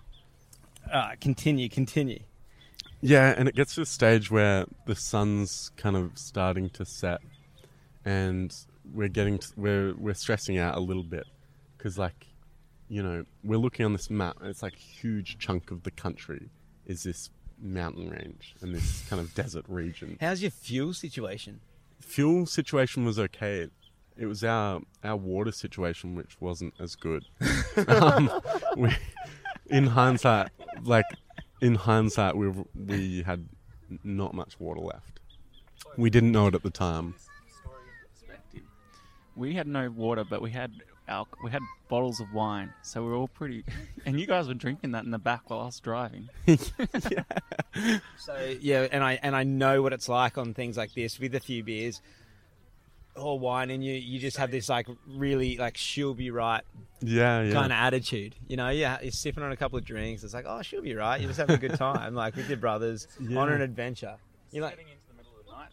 uh, 0.93 1.11
continue, 1.21 1.69
continue. 1.69 2.21
Yeah, 3.01 3.35
and 3.37 3.49
it 3.49 3.55
gets 3.55 3.77
to 3.77 3.83
a 3.83 3.87
stage 3.87 4.31
where 4.31 4.67
the 4.87 4.97
sun's 4.97 5.71
kind 5.77 5.97
of 5.97 6.19
starting 6.19 6.69
to 6.71 6.85
set, 6.85 7.21
and 8.05 8.53
we're 8.93 9.09
getting 9.09 9.39
to, 9.39 9.49
we're 9.57 9.95
we're 9.95 10.15
stressing 10.15 10.59
out 10.59 10.77
a 10.77 10.81
little 10.81 11.05
bit 11.05 11.27
because 11.77 11.97
like, 11.99 12.27
you 12.89 13.03
know, 13.03 13.25
we're 13.45 13.59
looking 13.59 13.87
on 13.87 13.93
this 13.93 14.11
map 14.11 14.37
and 14.41 14.49
it's 14.49 14.63
like 14.63 14.75
a 14.75 14.77
huge 14.77 15.39
chunk 15.39 15.71
of 15.71 15.85
the 15.85 15.91
country 15.93 16.49
is 16.87 17.05
this 17.05 17.31
mountain 17.61 18.09
range 18.09 18.55
and 18.61 18.75
this 18.75 19.05
kind 19.09 19.21
of 19.21 19.33
desert 19.35 19.65
region. 19.69 20.17
How's 20.21 20.43
your 20.43 20.51
fuel 20.51 20.93
situation? 20.95 21.61
Fuel 22.01 22.47
situation 22.47 23.05
was 23.05 23.19
okay. 23.19 23.69
It 24.19 24.27
was 24.27 24.43
our 24.43 24.81
our 25.05 25.17
water 25.17 25.53
situation 25.53 26.17
which 26.17 26.41
wasn't 26.41 26.75
as 26.81 26.97
good. 26.97 27.25
um, 27.89 28.31
we, 28.77 28.91
in 29.67 29.87
hindsight, 29.87 30.49
like 30.83 31.05
in 31.61 31.77
hindsight, 31.77 32.37
we 32.37 32.53
we 32.75 33.23
had 33.23 33.49
not 34.03 34.35
much 34.35 34.59
water 34.59 34.81
left. 34.81 35.21
We 35.97 36.11
didn't 36.11 36.33
know 36.33 36.49
it 36.49 36.55
at 36.55 36.65
the 36.65 36.71
time. 36.71 37.15
We 39.37 39.55
had 39.55 39.69
no 39.69 39.89
water, 39.89 40.25
but 40.25 40.43
we 40.43 40.51
had 40.51 40.73
al- 41.07 41.29
we 41.45 41.53
had 41.53 41.63
bottles 41.89 42.19
of 42.19 42.33
wine, 42.33 42.73
so 42.83 43.03
we 43.03 43.09
were 43.11 43.15
all 43.15 43.29
pretty. 43.29 43.65
And 44.07 44.19
you 44.19 44.27
guys 44.27 44.49
were 44.49 44.55
drinking 44.55 44.93
that 44.93 45.05
in 45.05 45.11
the 45.11 45.19
back 45.19 45.51
while 45.51 45.61
I 45.61 45.67
was 45.67 45.81
driving. 45.81 46.29
So 48.17 48.57
yeah, 48.61 48.89
and 48.91 49.05
I 49.05 49.21
and 49.23 49.37
I 49.37 49.45
know 49.45 49.83
what 49.83 49.93
it's 49.93 50.09
like 50.09 50.37
on 50.37 50.53
things 50.55 50.77
like 50.77 50.95
this 50.95 51.21
with 51.21 51.35
a 51.35 51.41
few 51.41 51.63
beers 51.63 52.01
or 53.19 53.39
wine, 53.39 53.71
and 53.71 53.85
you 53.85 53.93
you 53.95 54.19
just 54.19 54.37
have 54.37 54.51
this 54.51 54.69
like 54.69 54.87
really 55.07 55.57
like 55.57 55.77
she'll 55.77 56.15
be 56.15 56.31
right 56.31 56.63
Yeah, 57.01 57.43
yeah. 57.43 57.53
kind 57.53 57.73
of 57.73 57.77
attitude. 57.79 58.35
You 58.49 58.57
know, 58.57 58.69
yeah, 58.71 58.99
you're 59.03 59.11
sipping 59.13 59.43
on 59.43 59.53
a 59.53 59.57
couple 59.57 59.79
of 59.79 59.85
drinks. 59.85 60.25
It's 60.25 60.35
like 60.35 60.45
oh 60.49 60.63
she'll 60.63 60.83
be 60.83 60.95
right. 60.95 61.21
You're 61.21 61.29
just 61.29 61.39
having 61.41 61.57
a 61.57 61.59
good 61.59 61.75
time, 61.77 62.15
like 62.15 62.37
with 62.37 62.49
your 62.49 62.59
brothers 62.59 63.07
Yeah. 63.21 63.39
on 63.41 63.51
an 63.53 63.61
adventure. 63.61 64.17
You're 64.51 64.63
like 64.65 64.77
getting 64.77 64.93
into 64.93 65.05
the 65.09 65.15
middle 65.17 65.33
of 65.39 65.47
the 65.47 65.53
night. 65.53 65.69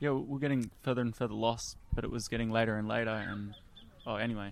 Yeah, 0.00 0.10
we're 0.10 0.38
getting 0.38 0.70
further 0.82 1.02
and 1.02 1.14
further 1.14 1.34
lost, 1.34 1.76
but 1.94 2.04
it 2.04 2.10
was 2.10 2.28
getting 2.28 2.50
later 2.50 2.76
and 2.76 2.88
later. 2.88 3.10
And 3.10 3.54
oh, 4.06 4.16
anyway, 4.16 4.50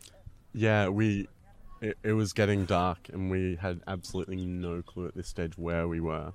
Yeah, 0.53 0.89
we. 0.89 1.29
It, 1.81 1.99
it 2.05 2.13
was 2.13 2.33
getting 2.33 2.65
dark, 2.65 3.09
and 3.13 3.29
we 3.29 3.57
had 3.57 3.81
absolutely 3.89 4.37
no 4.37 4.83
clue 4.83 5.09
at 5.09 5.17
this 5.17 5.27
stage 5.27 5.59
where 5.59 5.89
we 5.89 5.99
were. 5.99 6.33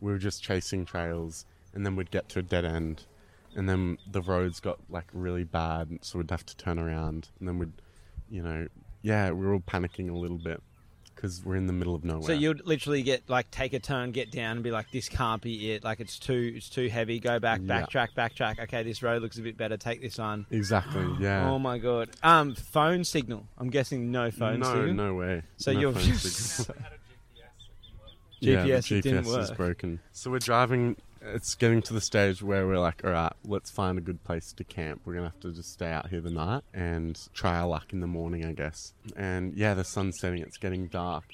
We 0.00 0.10
were 0.10 0.18
just 0.18 0.42
chasing 0.42 0.84
trails, 0.84 1.44
and 1.72 1.86
then 1.86 1.94
we'd 1.94 2.10
get 2.10 2.28
to 2.30 2.40
a 2.40 2.42
dead 2.42 2.64
end, 2.64 3.04
and 3.58 3.68
then 3.68 3.98
the 4.10 4.22
roads 4.22 4.60
got 4.60 4.78
like 4.88 5.06
really 5.12 5.44
bad, 5.44 5.98
so 6.02 6.18
we'd 6.18 6.30
have 6.30 6.46
to 6.46 6.56
turn 6.56 6.78
around, 6.78 7.28
and 7.38 7.46
then 7.48 7.58
we'd, 7.58 7.72
you 8.30 8.42
know, 8.42 8.68
yeah, 9.02 9.30
we 9.32 9.44
were 9.44 9.52
all 9.52 9.60
panicking 9.60 10.08
a 10.08 10.14
little 10.16 10.38
bit 10.38 10.62
because 11.14 11.44
we're 11.44 11.56
in 11.56 11.66
the 11.66 11.72
middle 11.72 11.96
of 11.96 12.04
nowhere. 12.04 12.22
so 12.22 12.32
you'd 12.32 12.64
literally 12.64 13.02
get 13.02 13.28
like 13.28 13.50
take 13.50 13.72
a 13.72 13.80
turn, 13.80 14.12
get 14.12 14.30
down, 14.30 14.52
and 14.58 14.62
be 14.62 14.70
like 14.70 14.88
this 14.92 15.08
can't 15.08 15.42
be 15.42 15.72
it. 15.72 15.82
Like 15.82 15.98
it's 15.98 16.16
too 16.16 16.52
it's 16.54 16.68
too 16.68 16.88
heavy. 16.88 17.18
Go 17.18 17.40
back, 17.40 17.60
Yeah. 17.64 17.82
backtrack, 17.82 18.08
backtrack. 18.16 18.60
Okay, 18.60 18.84
this 18.84 19.02
road 19.02 19.20
looks 19.20 19.36
a 19.36 19.42
bit 19.42 19.56
better. 19.56 19.76
Take 19.76 20.00
this 20.00 20.18
on. 20.20 20.46
exactly, 20.50 21.04
yeah. 21.20 21.50
Oh 21.50 21.58
my 21.58 21.78
god. 21.78 22.10
Um, 22.22 22.54
phone 22.54 23.02
signal. 23.02 23.46
I'm 23.58 23.68
guessing 23.70 24.12
no 24.12 24.30
phone 24.30 24.60
no, 24.60 24.66
signal. 24.66 24.94
no 24.94 25.06
no 25.08 25.14
way. 25.14 25.42
So 25.56 25.72
No 25.72 25.80
you're 25.80 25.92
phone 25.92 26.02
signal. 26.14 26.76
GPS, 28.40 28.90
yeah, 28.90 28.98
it 28.98 29.02
didn't 29.02 29.24
GPS 29.24 29.40
is 29.42 29.48
work. 29.48 29.56
broken. 29.56 30.00
So 30.12 30.30
we're 30.30 30.38
driving. 30.38 30.96
It's 31.20 31.54
getting 31.56 31.82
to 31.82 31.94
the 31.94 32.00
stage 32.00 32.42
where 32.42 32.66
we're 32.66 32.78
like, 32.78 33.04
all 33.04 33.10
right, 33.10 33.32
let's 33.44 33.70
find 33.70 33.98
a 33.98 34.00
good 34.00 34.22
place 34.22 34.52
to 34.52 34.64
camp. 34.64 35.02
We're 35.04 35.14
gonna 35.14 35.26
have 35.26 35.40
to 35.40 35.52
just 35.52 35.72
stay 35.72 35.90
out 35.90 36.08
here 36.08 36.20
the 36.20 36.30
night 36.30 36.62
and 36.72 37.18
try 37.34 37.58
our 37.58 37.66
luck 37.66 37.92
in 37.92 38.00
the 38.00 38.06
morning, 38.06 38.44
I 38.44 38.52
guess. 38.52 38.94
And 39.16 39.54
yeah, 39.54 39.74
the 39.74 39.84
sun's 39.84 40.20
setting. 40.20 40.42
It's 40.42 40.58
getting 40.58 40.86
dark, 40.86 41.24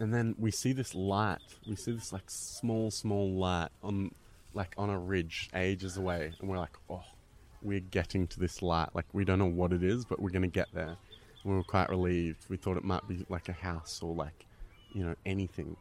and 0.00 0.12
then 0.14 0.34
we 0.38 0.50
see 0.50 0.72
this 0.72 0.94
light. 0.94 1.38
We 1.68 1.76
see 1.76 1.92
this 1.92 2.12
like 2.12 2.28
small, 2.28 2.90
small 2.90 3.30
light 3.30 3.68
on, 3.82 4.10
like 4.54 4.74
on 4.78 4.88
a 4.88 4.98
ridge, 4.98 5.50
ages 5.54 5.96
away, 5.96 6.32
and 6.40 6.48
we're 6.48 6.58
like, 6.58 6.76
oh, 6.88 7.04
we're 7.62 7.80
getting 7.80 8.26
to 8.28 8.40
this 8.40 8.62
light. 8.62 8.88
Like 8.94 9.06
we 9.12 9.24
don't 9.24 9.38
know 9.38 9.44
what 9.46 9.72
it 9.72 9.82
is, 9.82 10.04
but 10.06 10.20
we're 10.20 10.30
gonna 10.30 10.48
get 10.48 10.68
there. 10.72 10.96
And 11.44 11.52
we 11.52 11.54
were 11.54 11.62
quite 11.62 11.90
relieved. 11.90 12.46
We 12.48 12.56
thought 12.56 12.78
it 12.78 12.84
might 12.84 13.06
be 13.06 13.26
like 13.28 13.50
a 13.50 13.52
house 13.52 14.00
or 14.02 14.14
like, 14.14 14.46
you 14.94 15.04
know, 15.04 15.14
anything 15.26 15.76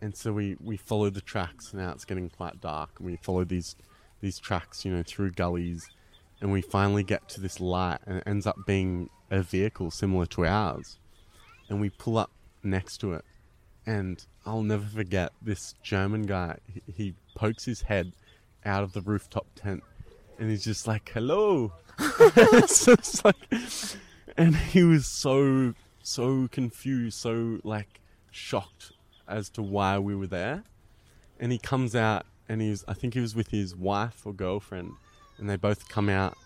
and 0.00 0.16
so 0.16 0.32
we 0.32 0.56
we 0.62 0.76
follow 0.76 1.10
the 1.10 1.20
tracks. 1.20 1.74
Now 1.74 1.92
it's 1.92 2.04
getting 2.04 2.30
quite 2.30 2.60
dark, 2.60 2.90
and 2.98 3.06
we 3.06 3.16
follow 3.16 3.44
these 3.44 3.76
these 4.20 4.38
tracks, 4.38 4.84
you 4.84 4.92
know, 4.92 5.02
through 5.02 5.32
gullies, 5.32 5.88
and 6.40 6.52
we 6.52 6.60
finally 6.60 7.02
get 7.02 7.28
to 7.30 7.40
this 7.40 7.60
light, 7.60 7.98
and 8.06 8.18
it 8.18 8.24
ends 8.26 8.46
up 8.46 8.56
being 8.66 9.10
a 9.30 9.42
vehicle 9.42 9.90
similar 9.90 10.26
to 10.26 10.46
ours, 10.46 10.98
and 11.68 11.80
we 11.80 11.90
pull 11.90 12.18
up 12.18 12.30
next 12.62 12.98
to 12.98 13.12
it, 13.12 13.24
and 13.86 14.24
I'll 14.46 14.62
never 14.62 14.86
forget 14.86 15.32
this 15.42 15.74
German 15.82 16.22
guy. 16.22 16.58
He, 16.72 16.82
he 16.92 17.14
pokes 17.34 17.64
his 17.64 17.82
head 17.82 18.12
out 18.64 18.82
of 18.82 18.92
the 18.92 19.00
rooftop 19.00 19.46
tent, 19.54 19.82
and 20.38 20.50
he's 20.50 20.64
just 20.64 20.86
like, 20.86 21.10
"Hello," 21.12 21.72
it's 21.98 23.24
like, 23.24 23.36
and 24.36 24.56
he 24.56 24.82
was 24.82 25.06
so 25.06 25.74
so 26.02 26.48
confused, 26.50 27.18
so 27.18 27.58
like 27.64 28.00
shocked 28.30 28.92
as 29.28 29.48
to 29.50 29.62
why 29.62 29.98
we 29.98 30.14
were 30.16 30.26
there. 30.26 30.64
And 31.40 31.52
he 31.52 31.58
comes 31.58 31.94
out 31.94 32.26
and 32.48 32.60
he's 32.60 32.84
I 32.88 32.94
think 32.94 33.14
he 33.14 33.20
was 33.20 33.34
with 33.36 33.48
his 33.50 33.76
wife 33.76 34.26
or 34.26 34.32
girlfriend 34.32 34.92
and 35.38 35.48
they 35.48 35.56
both 35.56 35.88
come 35.88 36.08
out 36.08 36.36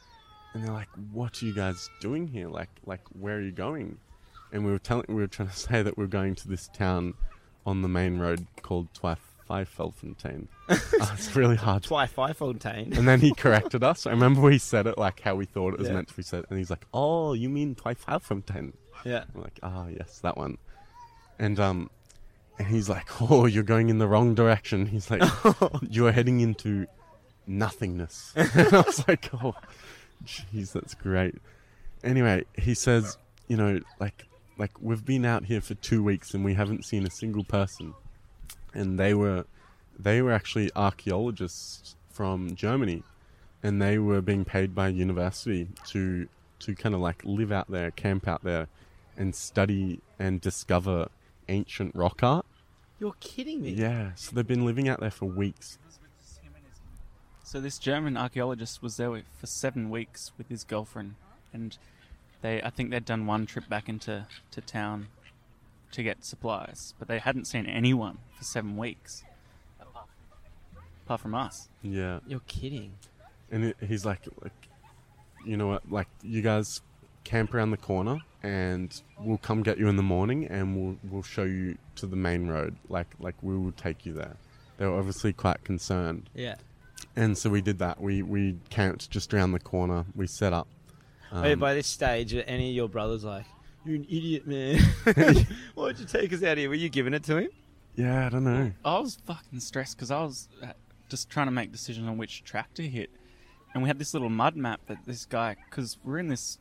and 0.53 0.63
they're 0.65 0.73
like, 0.73 0.89
What 1.13 1.43
are 1.43 1.47
you 1.47 1.55
guys 1.55 1.89
doing 2.01 2.27
here? 2.29 2.49
Like 2.49 2.71
like 2.85 3.01
where 3.19 3.37
are 3.37 3.41
you 3.43 3.53
going? 3.53 3.99
And 4.53 4.67
we 4.67 4.73
were 4.73 4.79
telling 4.79 5.07
we 5.09 5.15
were 5.15 5.27
trying 5.29 5.49
to 5.49 5.57
say 5.57 5.83
that 5.83 5.97
we're 5.97 6.07
going 6.07 6.35
to 6.37 6.49
this 6.49 6.69
town 6.75 7.15
on 7.65 7.81
the 7.83 7.89
main 7.89 8.19
road 8.19 8.47
called 8.61 8.89
Twyfelfontein. 9.49 10.49
oh, 10.69 11.13
it's 11.15 11.35
really 11.37 11.57
hard 11.57 11.85
Fontaine. 11.87 12.93
and 12.93 13.07
then 13.09 13.21
he 13.21 13.33
corrected 13.35 13.83
us. 13.85 14.07
I 14.07 14.11
remember 14.11 14.41
we 14.41 14.59
said 14.59 14.87
it 14.87 14.99
like 14.99 15.21
how 15.21 15.35
we 15.37 15.45
thought 15.47 15.75
it 15.75 15.79
was 15.79 15.89
Yeah. 15.89 15.95
meant 15.95 16.09
to 16.09 16.15
be 16.15 16.23
said, 16.23 16.45
and 16.51 16.59
he's 16.59 16.71
like, 16.71 16.87
"Oh, 16.93 17.33
you 17.35 17.49
mean 17.49 17.75
Twyfelfontein?" 17.75 18.73
Yeah. 19.05 19.25
I'm 19.35 19.41
like, 19.43 19.59
"Ah, 19.63 19.87
yes, 19.89 20.19
that 20.21 20.37
one." 20.37 20.59
And 21.39 21.59
um, 21.61 21.91
and 22.59 22.69
he's 22.69 22.89
like, 22.89 23.21
"Oh, 23.31 23.47
you're 23.47 23.63
going 23.63 23.89
in 23.89 23.99
the 23.99 24.09
wrong 24.09 24.35
direction." 24.35 24.87
He's 24.87 25.11
like, 25.11 25.23
"You're 25.89 26.13
heading 26.13 26.41
into 26.41 26.87
nothingness." 27.47 28.33
and 28.37 28.51
I 28.75 28.81
was 28.81 29.07
like, 29.09 29.31
"Oh, 29.43 29.55
jeez, 30.25 30.73
that's 30.73 30.95
great." 30.95 31.37
Anyway, 32.05 32.45
he 32.57 32.75
says, 32.75 33.17
"You 33.49 33.57
know, 33.57 33.81
like, 34.01 34.27
like 34.59 34.73
we've 34.81 35.05
been 35.05 35.25
out 35.25 35.45
here 35.45 35.61
for 35.61 35.75
two 35.75 36.03
weeks 36.03 36.35
and 36.35 36.45
we 36.45 36.55
haven't 36.55 36.85
seen 36.85 37.07
a 37.07 37.11
single 37.11 37.45
person. 37.45 37.95
and 38.75 38.99
they 38.99 39.15
were 39.15 39.45
they 39.99 40.23
were 40.23 40.33
actually 40.33 40.71
archaeologists 40.75 41.97
from 42.11 42.55
Germany, 42.55 43.03
and 43.63 43.81
they 43.81 43.99
were 43.99 44.21
being 44.21 44.45
paid 44.45 44.75
by 44.75 44.89
university 44.89 45.69
to 45.89 46.29
to 46.61 46.75
kind 46.75 46.95
of 46.95 47.01
like 47.01 47.23
live 47.25 47.51
out 47.53 47.71
there, 47.71 47.91
camp 47.91 48.29
out 48.29 48.43
there, 48.45 48.69
and 49.17 49.35
study 49.35 50.01
and 50.19 50.41
discover 50.41 51.09
ancient 51.49 51.95
rock 51.95 52.23
art. 52.23 52.47
You're 52.99 53.15
kidding 53.21 53.63
me. 53.63 53.71
Yeah, 53.71 54.11
so 54.15 54.35
they've 54.35 54.47
been 54.47 54.65
living 54.65 54.89
out 54.89 55.01
there 55.01 55.11
for 55.11 55.27
weeks. 55.27 55.79
So 57.45 57.61
this 57.61 57.79
German 57.79 58.17
archaeologist 58.17 58.83
was 58.83 58.97
there 58.97 59.23
for 59.39 59.47
seven 59.47 59.91
weeks 59.91 60.33
with 60.39 60.49
his 60.49 60.65
girlfriend, 60.65 61.17
and 61.53 61.77
they 62.41 62.63
I 62.63 62.71
think 62.71 62.91
they'd 62.91 63.05
done 63.05 63.27
one 63.27 63.45
trip 63.47 63.69
back 63.69 63.89
into 63.89 64.27
to 64.53 64.61
town 64.61 65.09
to 65.91 66.03
get 66.03 66.25
supplies, 66.25 66.95
but 66.99 67.09
they 67.09 67.19
hadn't 67.19 67.45
seen 67.47 67.67
anyone 67.67 68.19
for 68.39 68.45
seven 68.45 68.77
weeks, 68.79 69.23
apart 71.05 71.21
from 71.21 71.35
us. 71.35 71.69
Yeah, 71.83 72.21
You're 72.27 72.41
kidding. 72.47 72.93
and 73.51 73.65
it, 73.65 73.77
he's 73.87 74.07
like, 74.07 74.21
like, 74.43 74.53
you 75.45 75.59
know 75.59 75.67
what? 75.67 75.91
Like, 75.93 76.09
you 76.23 76.41
guys 76.41 76.81
camp 77.25 77.55
around 77.55 77.71
the 77.71 77.77
corner, 77.77 78.19
and 78.43 79.01
we'll 79.21 79.39
come 79.39 79.63
get 79.63 79.79
you 79.79 79.89
in 79.89 79.97
the 79.97 80.03
morning, 80.03 80.47
and 80.47 80.77
we'll 80.77 80.97
we'll 81.11 81.23
show 81.23 81.45
you 81.45 81.77
to 81.97 82.07
the 82.07 82.17
main 82.17 82.49
road. 82.49 82.77
Like, 82.89 83.09
like 83.21 83.35
we 83.43 83.57
will 83.57 83.73
take 83.73 84.05
you 84.07 84.13
there. 84.13 84.37
They 84.79 84.87
were 84.87 84.99
obviously 84.99 85.33
quite 85.33 85.63
concerned, 85.65 86.29
Yeah. 86.35 86.57
and 87.17 87.37
so 87.39 87.51
we 87.51 87.61
did 87.61 87.79
that. 87.79 88.01
We 88.01 88.23
we 88.23 88.59
camped 88.71 89.11
just 89.11 89.33
around 89.35 89.53
the 89.53 89.61
corner. 89.61 90.05
We 90.15 90.27
set 90.27 90.53
up. 90.53 90.69
Hey, 91.31 91.53
um, 91.53 91.59
by 91.61 91.75
this 91.75 91.87
stage, 91.87 92.35
are 92.35 92.43
any 92.43 92.69
of 92.71 92.75
your 92.77 92.89
brothers 92.89 93.25
like, 93.25 93.47
you're 93.87 93.97
an 93.97 94.05
idiot, 94.05 94.47
man. 94.47 94.79
Why'd 95.75 95.99
you 95.99 96.05
take 96.05 96.31
us 96.33 96.43
out 96.43 96.59
here? 96.59 96.69
Were 96.69 96.75
you 96.75 96.89
giving 96.91 97.15
it 97.15 97.23
to 97.25 97.39
him? 97.39 97.49
yeah, 97.95 98.27
I 98.27 98.29
don't 98.31 98.45
know. 98.45 98.73
I 98.85 98.99
was 98.99 99.17
fucking 99.27 99.61
stressed 99.61 99.97
because 99.97 100.11
I 100.11 100.23
was 100.23 100.49
uh, 100.63 100.69
just 101.09 101.29
trying 101.31 101.47
to 101.47 101.51
make 101.53 101.73
decisions 101.73 102.07
on 102.09 102.17
which 102.19 102.43
track 102.45 102.73
to 102.75 102.83
hit, 102.89 103.11
and 103.75 103.83
we 103.83 103.89
had 103.89 103.99
this 103.99 104.13
little 104.15 104.31
mud 104.31 104.57
map 104.57 104.81
that 104.87 104.99
this 105.07 105.25
guy 105.27 105.57
because 105.71 105.99
we're 106.05 106.19
in 106.19 106.29
this 106.29 106.59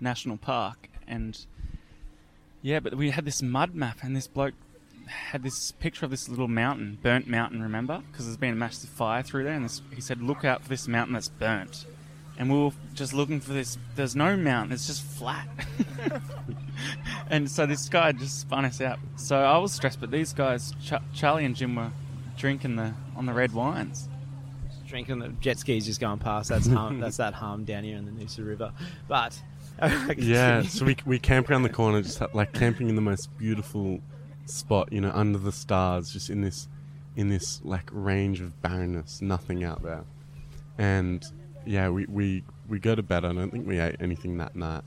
national 0.00 0.36
park 0.36 0.88
and 1.06 1.46
yeah, 2.62 2.80
but 2.80 2.94
we 2.94 3.10
had 3.10 3.24
this 3.24 3.42
mud 3.42 3.74
map 3.74 3.98
and 4.02 4.16
this 4.16 4.26
bloke 4.26 4.54
had 5.08 5.42
this 5.42 5.72
picture 5.72 6.04
of 6.04 6.10
this 6.10 6.28
little 6.28 6.48
mountain, 6.48 6.98
burnt 7.02 7.26
mountain. 7.26 7.62
Remember? 7.62 8.02
Because 8.10 8.26
there's 8.26 8.36
been 8.36 8.52
a 8.52 8.56
massive 8.56 8.90
fire 8.90 9.22
through 9.22 9.44
there, 9.44 9.54
and 9.54 9.64
this, 9.64 9.82
he 9.94 10.00
said, 10.00 10.22
"Look 10.22 10.44
out 10.44 10.62
for 10.62 10.68
this 10.68 10.86
mountain 10.86 11.14
that's 11.14 11.28
burnt." 11.28 11.86
And 12.38 12.52
we 12.52 12.58
were 12.58 12.70
just 12.94 13.14
looking 13.14 13.40
for 13.40 13.52
this. 13.52 13.78
There's 13.96 14.14
no 14.14 14.36
mountain; 14.36 14.72
it's 14.72 14.86
just 14.86 15.02
flat. 15.02 15.48
and 17.30 17.50
so 17.50 17.66
this 17.66 17.88
guy 17.88 18.12
just 18.12 18.40
spun 18.40 18.64
us 18.64 18.80
out. 18.80 18.98
So 19.16 19.36
I 19.36 19.58
was 19.58 19.72
stressed, 19.72 20.00
but 20.00 20.10
these 20.10 20.32
guys, 20.32 20.72
Ch- 20.82 21.02
Charlie 21.14 21.44
and 21.44 21.56
Jim, 21.56 21.74
were 21.74 21.90
drinking 22.36 22.76
the 22.76 22.94
on 23.16 23.26
the 23.26 23.32
red 23.32 23.52
wines. 23.52 24.08
Drinking 24.86 25.18
the 25.18 25.28
jet 25.40 25.58
skis 25.58 25.84
just 25.84 26.00
going 26.00 26.18
past. 26.18 26.48
That's 26.48 26.66
that's 27.00 27.16
that 27.16 27.34
harm 27.34 27.64
down 27.64 27.84
here 27.84 27.96
in 27.96 28.04
the 28.04 28.12
Noosa 28.12 28.46
River. 28.46 28.72
But 29.06 29.40
Yeah, 30.16 30.62
so 30.62 30.84
we 30.84 30.96
we 31.06 31.18
camp 31.18 31.50
around 31.50 31.62
the 31.62 31.68
corner, 31.68 32.02
just 32.02 32.20
like 32.34 32.52
camping 32.52 32.88
in 32.88 32.96
the 32.96 33.00
most 33.02 33.36
beautiful 33.38 34.00
spot, 34.46 34.92
you 34.92 35.00
know, 35.00 35.12
under 35.14 35.38
the 35.38 35.52
stars, 35.52 36.12
just 36.12 36.30
in 36.30 36.40
this 36.40 36.68
in 37.16 37.28
this 37.28 37.60
like 37.64 37.88
range 37.92 38.40
of 38.40 38.60
barrenness, 38.62 39.22
nothing 39.22 39.64
out 39.64 39.82
there. 39.82 40.04
And 40.78 41.24
yeah, 41.64 41.88
we 41.88 42.06
we 42.06 42.44
we 42.68 42.78
go 42.78 42.94
to 42.94 43.02
bed. 43.02 43.24
I 43.24 43.32
don't 43.32 43.50
think 43.50 43.66
we 43.66 43.78
ate 43.78 43.96
anything 44.00 44.38
that 44.38 44.56
night. 44.56 44.82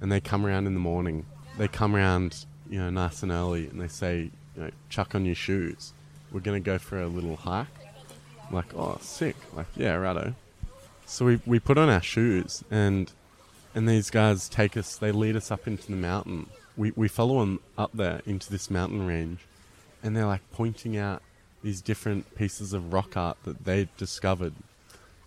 And 0.00 0.10
they 0.10 0.20
come 0.20 0.44
around 0.44 0.66
in 0.66 0.74
the 0.74 0.80
morning. 0.80 1.26
They 1.58 1.68
come 1.68 1.94
around, 1.94 2.44
you 2.68 2.78
know, 2.78 2.90
nice 2.90 3.22
and 3.22 3.30
early, 3.30 3.68
and 3.68 3.80
they 3.80 3.88
say, 3.88 4.30
you 4.56 4.62
know, 4.62 4.70
chuck 4.88 5.14
on 5.14 5.24
your 5.24 5.34
shoes. 5.34 5.92
We're 6.32 6.40
gonna 6.40 6.60
go 6.60 6.78
for 6.78 7.00
a 7.00 7.06
little 7.06 7.36
hike. 7.36 7.66
I'm 8.48 8.54
like, 8.54 8.74
oh, 8.74 8.98
sick. 9.00 9.36
Like, 9.54 9.66
yeah, 9.76 9.94
righto. 9.94 10.34
So 11.06 11.26
we 11.26 11.40
we 11.46 11.60
put 11.60 11.78
on 11.78 11.88
our 11.88 12.02
shoes 12.02 12.64
and 12.70 13.12
and 13.74 13.88
these 13.88 14.10
guys 14.10 14.48
take 14.48 14.76
us 14.76 14.96
they 14.96 15.12
lead 15.12 15.36
us 15.36 15.50
up 15.50 15.66
into 15.66 15.86
the 15.90 15.96
mountain. 15.96 16.48
We, 16.76 16.92
we 16.96 17.08
follow 17.08 17.40
them 17.40 17.60
up 17.76 17.90
there 17.92 18.22
into 18.24 18.50
this 18.50 18.70
mountain 18.70 19.06
range. 19.06 19.40
And 20.02 20.16
they're 20.16 20.26
like 20.26 20.42
pointing 20.52 20.96
out 20.96 21.22
these 21.62 21.80
different 21.80 22.34
pieces 22.34 22.72
of 22.72 22.92
rock 22.92 23.16
art 23.16 23.36
that 23.44 23.64
they 23.64 23.88
discovered 23.96 24.54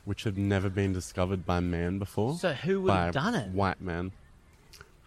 which 0.05 0.23
had 0.23 0.37
never 0.37 0.69
been 0.69 0.93
discovered 0.93 1.45
by 1.45 1.59
man 1.59 1.97
before. 1.97 2.37
So 2.37 2.53
who 2.53 2.81
would 2.81 2.87
by 2.87 3.05
have 3.05 3.13
done 3.13 3.35
it? 3.35 3.49
white 3.49 3.81
man. 3.81 4.11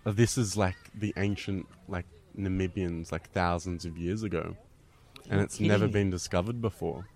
Uh, 0.04 0.10
this 0.10 0.36
is 0.36 0.56
like 0.56 0.76
the 0.94 1.14
ancient 1.16 1.66
like 1.88 2.06
namibians 2.36 3.10
like 3.12 3.30
thousands 3.30 3.84
of 3.84 3.96
years 3.96 4.22
ago. 4.22 4.56
And 5.30 5.40
it's 5.40 5.60
never 5.60 5.86
kidding. 5.86 5.92
been 5.92 6.10
discovered 6.10 6.60
before. 6.60 7.06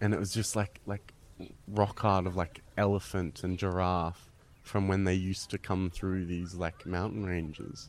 And 0.00 0.12
it 0.12 0.20
was 0.20 0.32
just 0.32 0.54
like 0.54 0.80
like 0.86 1.12
rock 1.66 2.04
art 2.04 2.26
of 2.26 2.36
like 2.36 2.60
elephant 2.76 3.42
and 3.42 3.58
giraffe 3.58 4.27
from 4.68 4.86
when 4.86 5.04
they 5.04 5.14
used 5.14 5.48
to 5.50 5.58
come 5.58 5.88
through 5.90 6.26
these 6.26 6.54
like 6.54 6.84
mountain 6.84 7.24
ranges 7.24 7.88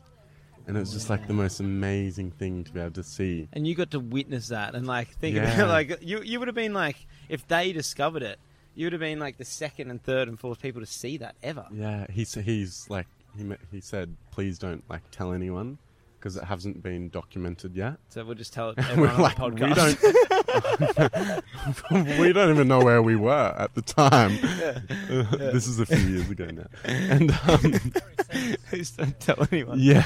and 0.66 0.76
it 0.76 0.80
was 0.80 0.92
just 0.92 1.10
like 1.10 1.26
the 1.26 1.32
most 1.34 1.60
amazing 1.60 2.30
thing 2.30 2.64
to 2.64 2.72
be 2.72 2.80
able 2.80 2.90
to 2.92 3.02
see 3.02 3.48
And 3.52 3.66
you 3.66 3.74
got 3.74 3.90
to 3.90 4.00
witness 4.00 4.48
that 4.48 4.74
and 4.74 4.86
like 4.86 5.08
think 5.18 5.36
Yeah. 5.36 5.54
about 5.54 5.68
like 5.78 5.98
you 6.00 6.22
you 6.22 6.38
would 6.38 6.48
have 6.48 6.54
been 6.54 6.72
like 6.72 6.96
if 7.28 7.46
they 7.48 7.72
discovered 7.72 8.22
it, 8.22 8.38
you 8.74 8.86
would 8.86 8.92
have 8.94 9.00
been 9.00 9.18
like 9.18 9.36
the 9.36 9.44
second 9.44 9.90
and 9.90 10.02
third 10.02 10.26
and 10.28 10.40
fourth 10.40 10.60
people 10.62 10.80
to 10.80 10.86
see 10.86 11.18
that 11.18 11.34
ever. 11.42 11.66
yeah 11.72 12.06
he's 12.10 12.32
he's 12.34 12.88
like 12.88 13.06
he 13.36 13.44
he 13.70 13.80
said 13.80 14.16
please 14.30 14.58
don't 14.58 14.82
like 14.88 15.02
tell 15.10 15.32
anyone 15.32 15.76
because 16.20 16.36
it 16.36 16.44
hasn't 16.44 16.82
been 16.82 17.08
documented 17.08 17.74
yet 17.74 17.94
So 18.10 18.22
we'll 18.24 18.34
just 18.34 18.52
tell 18.52 18.74
everyone 18.76 19.10
on 19.38 19.54
the 19.54 19.64
we 21.90 22.00
don't 22.02 22.18
we 22.20 22.32
don't 22.32 22.50
even 22.50 22.68
know 22.68 22.80
where 22.80 23.02
we 23.02 23.16
were 23.16 23.54
at 23.56 23.74
the 23.74 23.80
time 23.82 24.38
this 25.38 25.66
is 25.66 25.80
a 25.80 25.86
few 25.86 25.96
years 25.98 26.28
ago 26.28 26.46
now 26.46 26.66
and 26.84 27.30
um, 27.48 27.92
Please 28.68 28.90
don't 28.92 29.18
tell 29.18 29.46
anyone. 29.50 29.78
yeah 29.80 30.04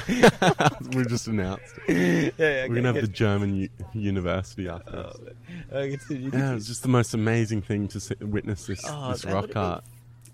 we 0.95 1.03
just 1.05 1.27
announced 1.27 1.63
it. 1.87 2.33
yeah, 2.37 2.47
yeah. 2.47 2.67
we're 2.67 2.75
gonna 2.75 2.87
have 2.87 2.95
okay, 2.97 3.01
the 3.05 3.11
german 3.11 3.55
u- 3.55 3.69
university 3.93 4.69
after 4.69 4.97
us 4.97 5.17
good. 5.17 5.35
Oh, 5.71 5.81
yeah 5.81 6.51
it 6.51 6.55
was 6.55 6.67
just 6.67 6.81
the 6.81 6.87
most 6.89 7.13
amazing 7.13 7.61
thing 7.61 7.87
to 7.89 7.99
see, 7.99 8.15
witness 8.21 8.65
this 8.67 8.81
Oh, 8.87 9.11
this 9.11 9.25
rock 9.25 9.55
art 9.55 9.83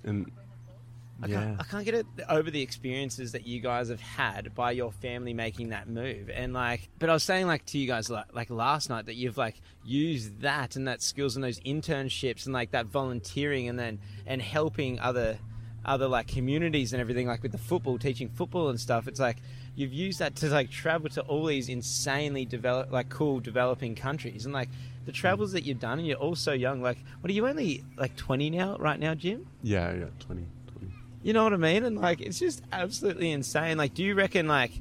and 0.03 0.31
I 1.23 1.27
yeah. 1.27 1.39
Can't, 1.39 1.59
I 1.59 1.63
can't 1.63 1.85
get 1.85 1.93
it 1.93 2.05
over 2.29 2.49
the 2.49 2.61
experiences 2.61 3.31
that 3.33 3.45
you 3.45 3.59
guys 3.59 3.89
have 3.89 4.01
had 4.01 4.55
by 4.55 4.71
your 4.71 4.91
family 4.91 5.33
making 5.33 5.69
that 5.69 5.87
move, 5.87 6.29
and 6.29 6.53
like, 6.53 6.89
but 6.99 7.09
I 7.09 7.13
was 7.13 7.23
saying 7.23 7.47
like 7.47 7.65
to 7.67 7.77
you 7.77 7.87
guys 7.87 8.09
like, 8.09 8.33
like 8.33 8.49
last 8.49 8.89
night 8.89 9.05
that 9.05 9.15
you've 9.15 9.37
like 9.37 9.61
used 9.83 10.41
that 10.41 10.75
and 10.75 10.87
that 10.87 11.01
skills 11.01 11.35
and 11.35 11.43
those 11.43 11.59
internships 11.61 12.45
and 12.45 12.53
like 12.53 12.71
that 12.71 12.87
volunteering 12.87 13.67
and 13.67 13.77
then 13.77 13.99
and 14.25 14.41
helping 14.41 14.99
other 14.99 15.37
other 15.83 16.07
like 16.07 16.27
communities 16.27 16.93
and 16.93 17.01
everything 17.01 17.27
like 17.27 17.41
with 17.41 17.51
the 17.51 17.57
football 17.57 17.97
teaching 17.97 18.29
football 18.29 18.69
and 18.69 18.79
stuff. 18.79 19.07
It's 19.07 19.19
like 19.19 19.37
you've 19.75 19.93
used 19.93 20.19
that 20.19 20.35
to 20.37 20.49
like 20.49 20.69
travel 20.69 21.09
to 21.11 21.21
all 21.21 21.45
these 21.45 21.69
insanely 21.69 22.45
develop 22.45 22.91
like 22.91 23.09
cool 23.09 23.39
developing 23.39 23.95
countries. 23.95 24.45
And 24.45 24.53
like 24.53 24.69
the 25.05 25.11
travels 25.11 25.51
that 25.53 25.63
you've 25.63 25.79
done 25.79 25.99
and 25.99 26.07
you're 26.07 26.17
all 26.17 26.35
so 26.35 26.51
young 26.51 26.81
like 26.81 26.97
what 27.21 27.29
are 27.29 27.33
you 27.33 27.47
only 27.47 27.83
like 27.97 28.15
20 28.15 28.51
now 28.51 28.77
right 28.77 28.99
now 28.99 29.15
jim? 29.15 29.47
Yeah 29.63 29.91
yeah 29.93 30.05
20, 30.19 30.45
20. 30.45 30.45
You 31.23 31.33
know 31.33 31.43
what 31.43 31.53
I 31.53 31.57
mean? 31.57 31.83
And 31.85 31.97
like, 31.97 32.21
it's 32.21 32.39
just 32.39 32.61
absolutely 32.71 33.31
insane. 33.31 33.77
Like, 33.77 33.93
do 33.93 34.03
you 34.03 34.15
reckon, 34.15 34.47
like, 34.47 34.71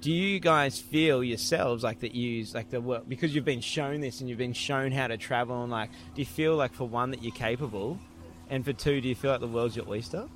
do 0.00 0.12
you 0.12 0.38
guys 0.38 0.78
feel 0.78 1.24
yourselves 1.24 1.82
like 1.82 2.00
that 2.00 2.14
you 2.14 2.44
like 2.54 2.70
the 2.70 2.80
work 2.80 3.08
because 3.08 3.34
you've 3.34 3.44
been 3.44 3.60
shown 3.60 4.00
this 4.00 4.20
and 4.20 4.28
you've 4.28 4.38
been 4.38 4.52
shown 4.52 4.92
how 4.92 5.08
to 5.08 5.16
travel 5.16 5.62
and 5.62 5.72
like, 5.72 5.90
do 6.14 6.20
you 6.22 6.26
feel 6.26 6.54
like 6.54 6.72
for 6.72 6.86
one 6.86 7.10
that 7.10 7.22
you're 7.22 7.34
capable, 7.34 7.98
and 8.48 8.64
for 8.64 8.72
two, 8.72 9.00
do 9.00 9.08
you 9.08 9.14
feel 9.16 9.32
like 9.32 9.40
the 9.40 9.48
world's 9.48 9.74
your 9.76 9.88
oyster? 9.88 10.28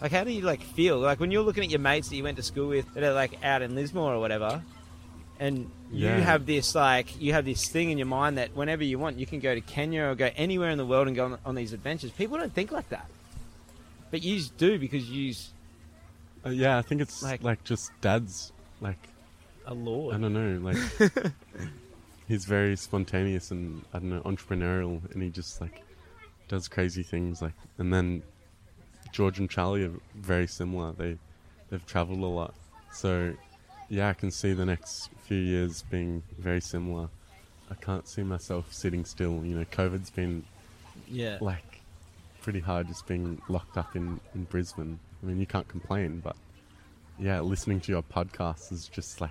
Like, 0.00 0.12
how 0.12 0.22
do 0.24 0.30
you 0.30 0.42
like 0.42 0.62
feel 0.62 0.98
like 0.98 1.18
when 1.20 1.30
you're 1.32 1.42
looking 1.42 1.64
at 1.64 1.70
your 1.70 1.80
mates 1.80 2.08
that 2.08 2.16
you 2.16 2.22
went 2.22 2.36
to 2.36 2.42
school 2.42 2.68
with 2.68 2.86
that 2.94 3.02
are 3.02 3.12
like 3.12 3.44
out 3.44 3.62
in 3.62 3.74
Lismore 3.74 4.14
or 4.14 4.20
whatever, 4.20 4.62
and 5.40 5.70
you 5.90 6.06
Yeah. 6.06 6.20
have 6.20 6.46
this 6.46 6.74
like 6.76 7.20
you 7.20 7.32
have 7.32 7.44
this 7.44 7.68
thing 7.68 7.90
in 7.90 7.98
your 7.98 8.06
mind 8.06 8.38
that 8.38 8.54
whenever 8.54 8.84
you 8.84 8.98
want 8.98 9.18
you 9.18 9.26
can 9.26 9.40
go 9.40 9.54
to 9.54 9.60
Kenya 9.60 10.04
or 10.04 10.14
go 10.14 10.30
anywhere 10.36 10.70
in 10.70 10.78
the 10.78 10.86
world 10.86 11.08
and 11.08 11.16
go 11.16 11.24
on, 11.26 11.38
on 11.44 11.54
these 11.56 11.72
adventures. 11.72 12.12
People 12.12 12.38
don't 12.38 12.54
think 12.54 12.70
like 12.72 12.88
that, 12.90 13.10
but 14.10 14.22
you 14.22 14.40
do 14.58 14.78
because 14.78 15.08
you 15.10 15.34
Uh, 16.44 16.50
yeah 16.50 16.78
i 16.78 16.82
think 16.82 17.00
it's 17.00 17.22
Like- 17.22 17.42
like, 17.42 17.62
just 17.64 17.90
dad's 18.00 18.52
like 18.80 19.08
a 19.66 19.74
lord. 19.74 20.14
I 20.14 20.18
don't 20.18 20.32
know, 20.32 20.58
like 20.62 20.76
he's 22.28 22.44
very 22.44 22.76
spontaneous 22.76 23.50
and 23.50 23.84
I 23.92 23.98
don't 23.98 24.10
know 24.10 24.20
entrepreneurial, 24.22 25.00
and 25.12 25.22
he 25.22 25.28
just 25.30 25.60
like 25.60 25.82
does 26.48 26.66
crazy 26.66 27.02
things. 27.02 27.40
Like, 27.42 27.52
and 27.78 27.92
then 27.92 28.22
George 29.12 29.38
and 29.38 29.48
Charlie 29.50 29.84
are 29.84 29.92
very 30.16 30.46
similar. 30.46 30.92
They 30.92 31.18
they've 31.68 31.84
traveled 31.86 32.20
a 32.20 32.26
lot, 32.26 32.54
so 32.92 33.34
yeah, 33.88 34.08
I 34.08 34.14
can 34.14 34.30
see 34.30 34.52
the 34.54 34.64
next 34.66 35.10
few 35.26 35.38
years 35.38 35.82
being 35.90 36.22
very 36.38 36.60
similar. 36.60 37.08
I 37.70 37.74
can't 37.74 38.08
see 38.08 38.22
myself 38.22 38.72
sitting 38.72 39.04
still. 39.04 39.44
You 39.44 39.56
know, 39.58 39.64
COVID's 39.66 40.10
been 40.10 40.42
Yeah. 41.08 41.38
like 41.40 41.69
pretty 42.42 42.60
hard 42.60 42.88
just 42.88 43.06
being 43.06 43.40
locked 43.48 43.76
up 43.76 43.94
in 43.96 44.20
in 44.34 44.44
Brisbane. 44.44 44.98
I 45.22 45.26
mean, 45.26 45.38
you 45.40 45.46
can't 45.46 45.68
complain, 45.68 46.20
but 46.24 46.36
yeah, 47.18 47.40
listening 47.40 47.80
to 47.80 47.92
your 47.92 48.02
podcast 48.02 48.72
is 48.72 48.88
just 48.88 49.20
like 49.20 49.30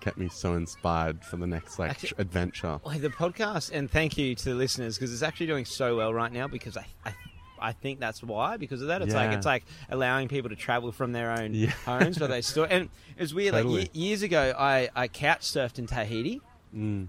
kept 0.00 0.18
me 0.18 0.28
so 0.28 0.54
inspired 0.54 1.24
for 1.24 1.36
the 1.36 1.46
next 1.46 1.78
like 1.78 1.90
Actually- 1.90 2.14
adventure. 2.18 2.80
The 2.98 3.08
podcast, 3.10 3.70
and 3.72 3.90
thank 3.90 4.16
you 4.18 4.34
to 4.34 4.44
the 4.50 4.54
listeners 4.54 4.96
because 4.96 5.12
it's 5.12 5.22
actually 5.22 5.46
doing 5.46 5.64
so 5.64 5.96
well 5.96 6.12
right 6.14 6.32
now. 6.32 6.46
Because 6.48 6.76
I, 6.76 6.86
I, 7.04 7.14
I 7.60 7.72
think 7.72 8.00
that's 8.00 8.22
why. 8.22 8.56
Because 8.56 8.80
of 8.82 8.88
that, 8.88 9.02
it's 9.02 9.14
like 9.14 9.32
it's 9.32 9.46
like 9.46 9.64
allowing 9.90 10.28
people 10.28 10.50
to 10.50 10.56
travel 10.56 10.92
from 10.92 11.12
their 11.12 11.32
own 11.32 11.54
Yeah. 11.54 11.70
homes 11.84 12.18
where 12.20 12.28
they 12.28 12.40
store. 12.52 12.66
And 12.70 12.88
it 13.16 13.20
was 13.22 13.34
weird. 13.34 13.52
Like 13.54 13.64
Totally. 13.64 13.90
ye- 13.92 14.08
years 14.08 14.22
ago, 14.22 14.54
I 14.58 14.88
I 14.94 15.08
couch 15.08 15.42
surfed 15.42 15.78
in 15.78 15.86
Tahiti, 15.86 16.40
Mm. 16.74 17.08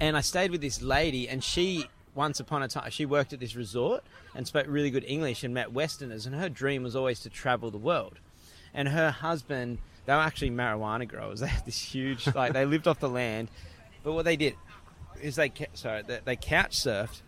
and 0.00 0.16
I 0.16 0.20
stayed 0.20 0.50
with 0.50 0.60
this 0.60 0.80
lady, 0.82 1.28
and 1.28 1.42
she 1.44 1.86
once 2.14 2.40
upon 2.40 2.62
a 2.62 2.68
time 2.68 2.90
she 2.90 3.06
worked 3.06 3.32
at 3.32 3.40
this 3.40 3.54
resort 3.54 4.02
and 4.34 4.46
spoke 4.46 4.66
really 4.68 4.90
good 4.90 5.04
English 5.06 5.44
and 5.44 5.54
met 5.54 5.72
Westerners, 5.72 6.26
and 6.26 6.34
her 6.34 6.48
dream 6.48 6.82
was 6.82 6.96
always 6.96 7.20
to 7.20 7.30
travel 7.30 7.70
the 7.70 7.78
world. 7.78 8.18
And 8.74 8.88
her 8.88 9.10
husband, 9.10 9.78
they 10.06 10.12
were 10.12 10.20
actually 10.20 10.50
marijuana 10.50 11.06
growers. 11.08 11.40
They 11.40 11.48
had 11.48 11.64
this 11.66 11.80
huge, 11.80 12.26
like 12.34 12.52
they 12.52 12.64
lived 12.64 12.86
off 12.88 13.00
the 13.00 13.08
land, 13.08 13.48
but 14.02 14.12
what 14.12 14.24
they 14.24 14.36
did 14.36 14.54
is 15.20 15.36
they 15.36 15.52
sorry 15.74 16.02
they, 16.02 16.20
they 16.24 16.36
couch 16.36 16.72
surfed. 16.72 17.22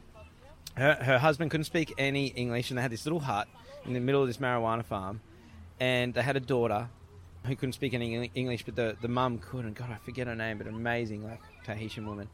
Her 0.76 0.94
her 0.94 1.18
husband 1.18 1.50
couldn't 1.50 1.64
speak 1.64 1.92
any 1.98 2.28
English, 2.28 2.70
and 2.70 2.78
they 2.78 2.82
had 2.82 2.92
this 2.92 3.04
little 3.04 3.20
hut 3.20 3.48
in 3.84 3.92
the 3.92 4.00
middle 4.00 4.22
of 4.22 4.26
this 4.26 4.38
marijuana 4.38 4.84
farm, 4.84 5.20
and 5.80 6.14
they 6.14 6.22
had 6.22 6.36
a 6.36 6.40
daughter 6.40 6.88
who 7.44 7.56
couldn't 7.56 7.72
speak 7.72 7.92
any 7.92 8.30
English, 8.34 8.64
but 8.64 8.76
the 8.76 8.96
the 9.00 9.08
mum 9.08 9.38
could. 9.38 9.64
And 9.64 9.74
God, 9.74 9.90
I 9.90 9.96
forget 9.96 10.26
her 10.26 10.34
name, 10.34 10.58
but 10.58 10.66
amazing, 10.66 11.24
like 11.24 11.40
Tahitian 11.64 12.06
woman. 12.06 12.28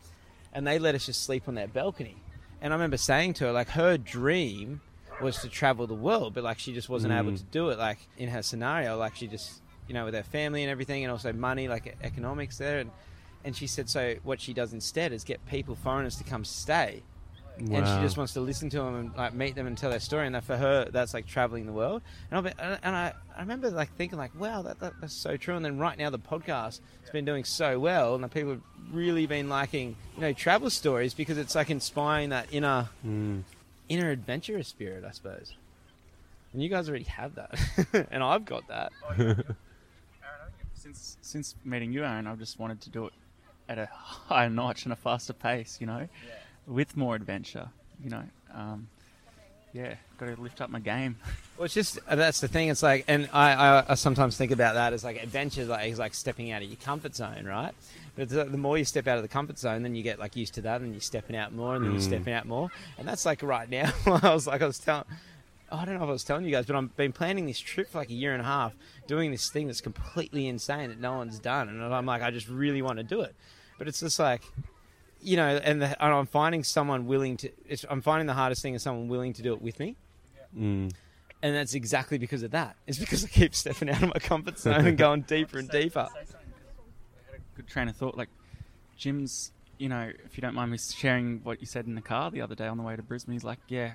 And 0.53 0.67
they 0.67 0.79
let 0.79 0.95
us 0.95 1.07
just 1.07 1.25
sleep 1.25 1.49
on 1.49 1.55
their 1.55 1.69
balcony. 1.69 2.17
And 2.61 2.73
I 2.73 2.77
remember 2.77 2.97
saying 2.97 3.35
to 3.35 3.45
her, 3.47 3.53
like, 3.53 3.69
her 3.71 3.97
dream 3.97 4.81
was 5.21 5.39
to 5.43 5.49
travel 5.49 5.87
the 5.87 5.95
world, 5.95 6.35
but 6.35 6.45
like 6.45 6.59
she 6.59 6.73
just 6.73 6.89
wasn't 6.89 7.13
able 7.13 7.33
Mm. 7.33 7.39
to 7.39 7.43
do 7.45 7.71
it. 7.71 7.79
Like 7.79 7.99
in 8.19 8.29
her 8.29 8.43
scenario, 8.43 8.97
like 8.97 9.17
she 9.17 9.27
just, 9.27 9.63
you 9.89 9.95
know, 9.95 10.05
with 10.05 10.15
her 10.15 10.23
family 10.23 10.63
and 10.63 10.71
everything, 10.71 11.03
and 11.05 11.11
also 11.11 11.33
money, 11.33 11.67
like 11.69 11.97
economics 12.03 12.59
there. 12.59 12.79
And 12.81 12.91
and 13.45 13.57
she 13.57 13.67
said, 13.69 13.89
so 13.89 14.17
what 14.25 14.41
she 14.41 14.53
does 14.53 14.73
instead 14.73 15.13
is 15.13 15.23
get 15.25 15.45
people, 15.47 15.75
foreigners, 15.77 16.17
to 16.17 16.25
come 16.25 16.45
stay 16.45 17.03
and 17.61 17.87
she 17.87 18.01
just 18.03 18.17
wants 18.17 18.33
to 18.35 18.41
listen 18.41 18.71
to 18.71 18.79
them 18.79 18.95
and 18.95 19.17
like 19.17 19.35
meet 19.35 19.55
them 19.55 19.67
and 19.67 19.77
tell 19.77 19.91
their 19.91 20.01
story. 20.01 20.27
And 20.27 20.35
that 20.35 20.45
for 20.45 20.57
her, 20.57 20.87
that's 20.91 21.13
like 21.15 21.27
traveling 21.27 21.67
the 21.67 21.73
world. 21.73 22.03
And, 22.31 22.39
I've 22.39 22.45
been, 22.57 22.79
and 22.83 22.95
I, 22.97 23.13
I 23.37 23.41
remember 23.41 23.71
like 23.71 23.93
thinking 23.97 24.19
like, 24.19 24.31
wow, 24.39 24.63
that, 24.63 24.81
that, 24.81 24.95
that's 25.01 25.15
so 25.15 25.37
true. 25.37 25.57
And 25.57 25.65
then 25.65 25.79
right 25.79 25.99
now 25.99 26.11
the 26.11 26.19
podcast 26.19 26.81
has 27.03 27.11
been 27.13 27.25
doing 27.25 27.45
so 27.45 27.79
well, 27.79 28.15
and 28.15 28.23
the 28.25 28.29
people 28.29 28.51
have 28.51 28.63
really 28.93 29.27
been 29.27 29.49
liking 29.49 29.97
you 30.17 30.23
know 30.23 30.33
travel 30.33 30.71
stories 30.71 31.13
because 31.15 31.37
it's 31.37 31.55
like 31.55 31.69
inspiring 31.71 32.31
that 32.31 32.47
inner 32.53 32.89
Mm. 33.07 33.43
inner 33.89 34.11
adventurous 34.11 34.69
spirit, 34.69 35.05
I 35.05 35.11
suppose. 35.11 35.53
And 36.53 36.63
you 36.63 36.69
guys 36.71 36.89
already 36.89 37.05
have 37.05 37.35
that, 37.35 37.59
and 38.11 38.23
I've 38.23 38.45
got 38.47 38.67
that. 38.69 38.93
Since 40.75 41.17
since 41.23 41.55
meeting 41.65 41.93
you, 41.93 42.05
Aaron, 42.05 42.27
I've 42.27 42.39
just 42.39 42.59
wanted 42.59 42.81
to 42.83 42.91
do 42.91 43.07
it 43.07 43.13
at 43.69 43.79
a 43.79 43.87
higher 43.93 44.49
notch 44.49 44.85
and 44.85 44.93
a 44.93 44.97
faster 44.97 45.33
pace. 45.33 45.79
You 45.81 45.87
know, 45.89 46.09
with 46.69 46.97
more 46.97 47.15
adventure. 47.17 47.69
You 48.05 48.11
know, 48.11 48.23
um, 48.55 48.89
yeah, 49.73 49.95
got 50.19 50.35
to 50.35 50.41
lift 50.41 50.61
up 50.61 50.71
my 50.71 50.81
game. 50.81 51.17
Well, 51.59 51.65
it's 51.65 51.75
just 51.75 51.99
uh, 52.07 52.15
that's 52.15 52.39
the 52.39 52.47
thing. 52.47 52.69
It's 52.69 52.85
like, 52.85 53.05
and 53.09 53.29
I, 53.33 53.53
I, 53.81 53.85
I 53.89 53.95
sometimes 53.97 54.37
think 54.37 54.53
about 54.53 54.75
that 54.75 54.93
as 54.93 55.03
like 55.03 55.21
adventure, 55.21 55.65
like 55.65 55.91
is 55.91 55.99
like 55.99 56.15
stepping 56.15 56.53
out 56.53 56.63
of 56.63 56.69
your 56.69 56.77
comfort 56.77 57.17
zone, 57.17 57.45
right? 57.47 57.73
But 58.15 58.23
it's, 58.23 58.33
like, 58.33 58.53
the 58.53 58.57
more 58.59 58.79
you 58.79 58.85
step 58.85 59.09
out 59.09 59.17
of 59.17 59.23
the 59.25 59.29
comfort 59.29 59.59
zone, 59.59 59.83
then 59.83 59.97
you 59.97 60.05
get 60.05 60.21
like 60.21 60.37
used 60.37 60.55
to 60.55 60.61
that, 60.61 60.83
and 60.83 60.93
you're 60.93 61.01
stepping 61.01 61.35
out 61.35 61.53
more, 61.53 61.75
and 61.75 61.85
then 61.85 61.91
you're 61.91 62.01
Mm. 62.01 62.05
stepping 62.05 62.33
out 62.33 62.47
more, 62.47 62.71
and 62.97 63.09
that's 63.09 63.27
like 63.27 63.43
right 63.43 63.69
now. 63.69 63.93
I 64.07 64.33
was 64.33 64.47
like, 64.47 64.63
I 64.63 64.67
was 64.69 64.79
telling. 64.79 65.03
I 65.73 65.85
don't 65.85 65.97
know 65.99 66.05
if 66.05 66.09
I 66.09 66.13
was 66.13 66.23
telling 66.23 66.45
you 66.45 66.53
guys, 66.53 66.65
but 66.65 66.77
I've 66.77 66.97
been 66.97 67.13
planning 67.13 67.47
this 67.47 67.59
trip 67.59 67.91
for 67.91 67.99
like 67.99 68.11
a 68.11 68.15
year 68.15 68.35
and 68.35 68.41
a 68.41 68.45
half, 68.45 68.77
doing 69.09 69.33
this 69.33 69.51
thing 69.51 69.67
that's 69.67 69.81
completely 69.81 70.47
insane 70.47 70.91
that 70.91 71.01
no 71.01 71.17
one's 71.17 71.41
done, 71.41 71.69
and 71.69 71.83
I'm 71.83 72.07
like, 72.07 72.23
I 72.23 72.31
just 72.31 72.47
really 72.47 72.83
want 72.83 72.99
to 72.99 73.03
do 73.03 73.23
it, 73.23 73.35
but 73.79 73.89
it's 73.89 73.99
just 73.99 74.21
like, 74.21 74.43
you 75.21 75.37
know, 75.37 75.47
and, 75.49 75.83
the, 75.83 76.05
and 76.05 76.15
I'm 76.15 76.27
finding 76.27 76.63
someone 76.65 77.07
willing 77.07 77.37
to. 77.39 77.51
It's, 77.67 77.85
I'm 77.89 78.01
finding 78.03 78.27
the 78.27 78.35
hardest 78.35 78.63
thing 78.63 78.75
is 78.75 78.83
someone 78.83 79.09
willing 79.09 79.33
to 79.35 79.43
do 79.43 79.53
it 79.53 79.63
with 79.63 79.79
me 79.81 79.97
Mm. 80.57 80.91
and 81.43 81.55
that's 81.55 81.75
exactly 81.75 82.17
because 82.17 82.43
of 82.43 82.53
that. 82.53 82.77
It's 82.87 82.99
because 82.99 83.23
I 83.25 83.29
keep 83.29 83.55
stepping 83.55 83.91
out 83.91 84.03
of 84.03 84.09
my 84.09 84.19
comfort 84.19 84.59
zone 84.59 84.87
and 84.87 84.97
going 84.97 85.23
deeper 85.29 85.59
and 85.59 85.69
deeper. 85.69 86.09
I 86.11 86.19
had 86.19 86.27
a 87.35 87.57
Good 87.57 87.67
train 87.69 87.89
of 87.89 87.97
thought. 87.97 88.17
Like 88.17 88.31
Jim's, 88.97 89.53
you 89.77 89.89
know, 89.91 90.11
if 90.25 90.39
you 90.39 90.41
don't 90.41 90.55
mind 90.55 90.71
me 90.71 90.79
sharing 90.79 91.41
what 91.45 91.61
you 91.61 91.67
said 91.67 91.87
in 91.87 91.95
the 91.95 92.01
car 92.01 92.31
the 92.31 92.41
other 92.41 92.55
day 92.55 92.67
on 92.67 92.79
the 92.79 92.83
way 92.83 92.97
to 92.97 93.03
Brisbane, 93.03 93.35
he's 93.35 93.45
like, 93.45 93.59
yeah. 93.69 93.93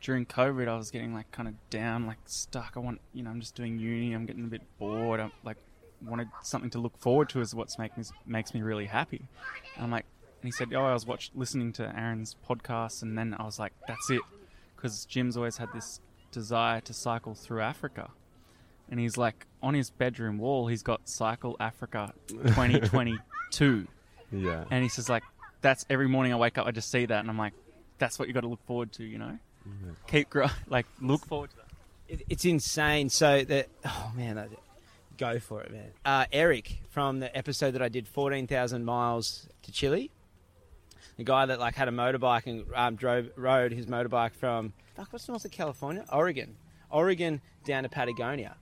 During 0.00 0.26
COVID, 0.26 0.68
I 0.68 0.76
was 0.76 0.90
getting 0.90 1.12
like 1.14 1.30
kind 1.32 1.48
of 1.48 1.54
down, 1.70 2.06
like 2.06 2.18
stuck. 2.26 2.74
I 2.76 2.80
want, 2.80 3.00
you 3.14 3.22
know, 3.22 3.30
I'm 3.30 3.40
just 3.40 3.54
doing 3.56 3.78
uni. 3.78 4.12
I'm 4.12 4.26
getting 4.26 4.44
a 4.44 4.48
bit 4.48 4.62
bored. 4.78 5.18
I'm 5.20 5.32
like, 5.42 5.56
wanted 6.04 6.28
something 6.42 6.70
to 6.70 6.78
look 6.78 6.96
forward 6.98 7.30
to. 7.30 7.40
Is 7.40 7.54
what's 7.54 7.78
make 7.78 7.96
me 7.96 8.04
makes 8.26 8.52
me 8.54 8.60
really 8.62 8.86
happy. 8.86 9.22
And 9.74 9.84
I'm 9.84 9.90
like, 9.90 10.04
and 10.40 10.44
he 10.44 10.50
said, 10.52 10.72
oh, 10.74 10.84
I 10.84 10.92
was 10.92 11.06
watch 11.06 11.30
listening 11.34 11.72
to 11.74 11.82
Aaron's 11.98 12.36
podcast, 12.48 13.02
and 13.02 13.16
then 13.18 13.34
I 13.38 13.44
was 13.44 13.58
like, 13.58 13.72
that's 13.86 14.10
it, 14.10 14.20
because 14.76 15.04
Jim's 15.04 15.36
always 15.36 15.56
had 15.56 15.68
this 15.72 16.00
desire 16.32 16.80
to 16.82 16.92
cycle 16.94 17.34
through 17.34 17.60
Africa, 17.60 18.10
and 18.90 19.00
he's 19.00 19.16
like 19.16 19.46
on 19.62 19.74
his 19.74 19.90
bedroom 19.90 20.38
wall, 20.38 20.68
he's 20.68 20.82
got 20.82 21.08
Cycle 21.08 21.56
Africa 21.58 22.12
2022, 22.28 23.86
Yeah. 24.30 24.64
And 24.70 24.82
he 24.82 24.88
says 24.88 25.08
like, 25.08 25.24
that's 25.60 25.84
every 25.90 26.08
morning 26.08 26.32
I 26.32 26.36
wake 26.36 26.58
up, 26.58 26.66
I 26.66 26.70
just 26.70 26.90
see 26.90 27.06
that, 27.06 27.20
and 27.20 27.28
I'm 27.30 27.38
like, 27.38 27.54
that's 27.98 28.18
what 28.18 28.28
you 28.28 28.34
got 28.34 28.42
to 28.42 28.48
look 28.48 28.64
forward 28.66 28.92
to, 28.92 29.04
you 29.04 29.18
know. 29.18 29.38
Keep 30.06 30.30
grow, 30.30 30.46
like 30.68 30.86
look 31.00 31.26
forward 31.26 31.50
to 31.50 31.56
that. 31.56 31.64
It, 32.08 32.22
it's 32.30 32.44
insane. 32.46 33.10
So 33.10 33.44
that 33.44 33.68
oh 33.84 34.12
man, 34.16 34.36
that, 34.36 34.48
go 35.18 35.38
for 35.40 35.60
it, 35.62 35.70
man. 35.70 35.90
Uh, 36.06 36.24
Eric 36.32 36.78
from 36.88 37.20
the 37.20 37.36
episode 37.36 37.72
that 37.72 37.82
I 37.82 37.90
did, 37.90 38.08
fourteen 38.08 38.46
thousand 38.46 38.86
miles 38.86 39.46
to 39.64 39.72
Chile. 39.72 40.10
The 41.18 41.24
guy 41.24 41.46
that 41.46 41.58
like 41.60 41.74
had 41.74 41.88
a 41.88 41.90
motorbike 41.92 42.46
and 42.46 42.64
um, 42.74 42.94
drove 42.94 43.28
rode 43.36 43.72
his 43.72 43.86
motorbike 43.86 44.32
from 44.34 44.72
fuck 44.94 45.12
what's 45.12 45.28
north 45.28 45.44
of 45.44 45.50
California, 45.50 46.04
Oregon, 46.12 46.56
Oregon 46.90 47.40
down 47.64 47.82
to 47.82 47.88
Patagonia, 47.88 48.56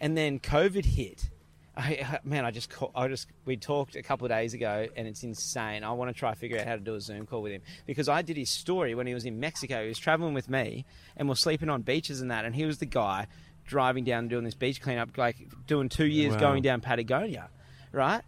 and 0.00 0.16
then 0.16 0.38
COVID 0.38 0.84
hit. 0.84 1.30
I, 1.74 1.80
I- 2.12 2.20
man, 2.22 2.44
I 2.44 2.50
just 2.50 2.68
call, 2.68 2.90
I 2.94 3.08
just 3.08 3.28
we 3.46 3.56
talked 3.56 3.96
a 3.96 4.02
couple 4.02 4.26
of 4.26 4.30
days 4.30 4.52
ago, 4.52 4.86
and 4.94 5.08
it's 5.08 5.22
insane. 5.24 5.84
I 5.84 5.92
want 5.92 6.10
to 6.10 6.18
try 6.18 6.30
to 6.32 6.38
figure 6.38 6.58
out 6.58 6.66
how 6.66 6.74
to 6.74 6.80
do 6.82 6.94
a 6.94 7.00
Zoom 7.00 7.24
call 7.26 7.40
with 7.40 7.52
him 7.52 7.62
because 7.86 8.10
I 8.10 8.20
did 8.20 8.36
his 8.36 8.50
story 8.50 8.94
when 8.94 9.06
he 9.06 9.14
was 9.14 9.24
in 9.24 9.40
Mexico. 9.40 9.80
He 9.82 9.88
was 9.88 9.98
traveling 9.98 10.34
with 10.34 10.50
me, 10.50 10.84
and 11.16 11.30
we're 11.30 11.34
sleeping 11.34 11.70
on 11.70 11.80
beaches 11.80 12.20
and 12.20 12.30
that, 12.30 12.44
and 12.44 12.54
he 12.54 12.66
was 12.66 12.76
the 12.76 12.84
guy 12.86 13.26
driving 13.64 14.04
down 14.04 14.18
and 14.24 14.28
doing 14.28 14.44
this 14.44 14.54
beach 14.54 14.82
cleanup, 14.82 15.16
like 15.16 15.36
doing 15.66 15.88
two 15.88 16.04
years 16.04 16.34
Wow. 16.34 16.40
going 16.40 16.62
down 16.62 16.82
Patagonia, 16.82 17.48
right? 17.90 18.20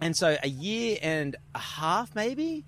And 0.00 0.16
so 0.16 0.36
a 0.42 0.48
year 0.48 0.98
and 1.02 1.34
a 1.56 1.58
half, 1.58 2.14
maybe, 2.14 2.64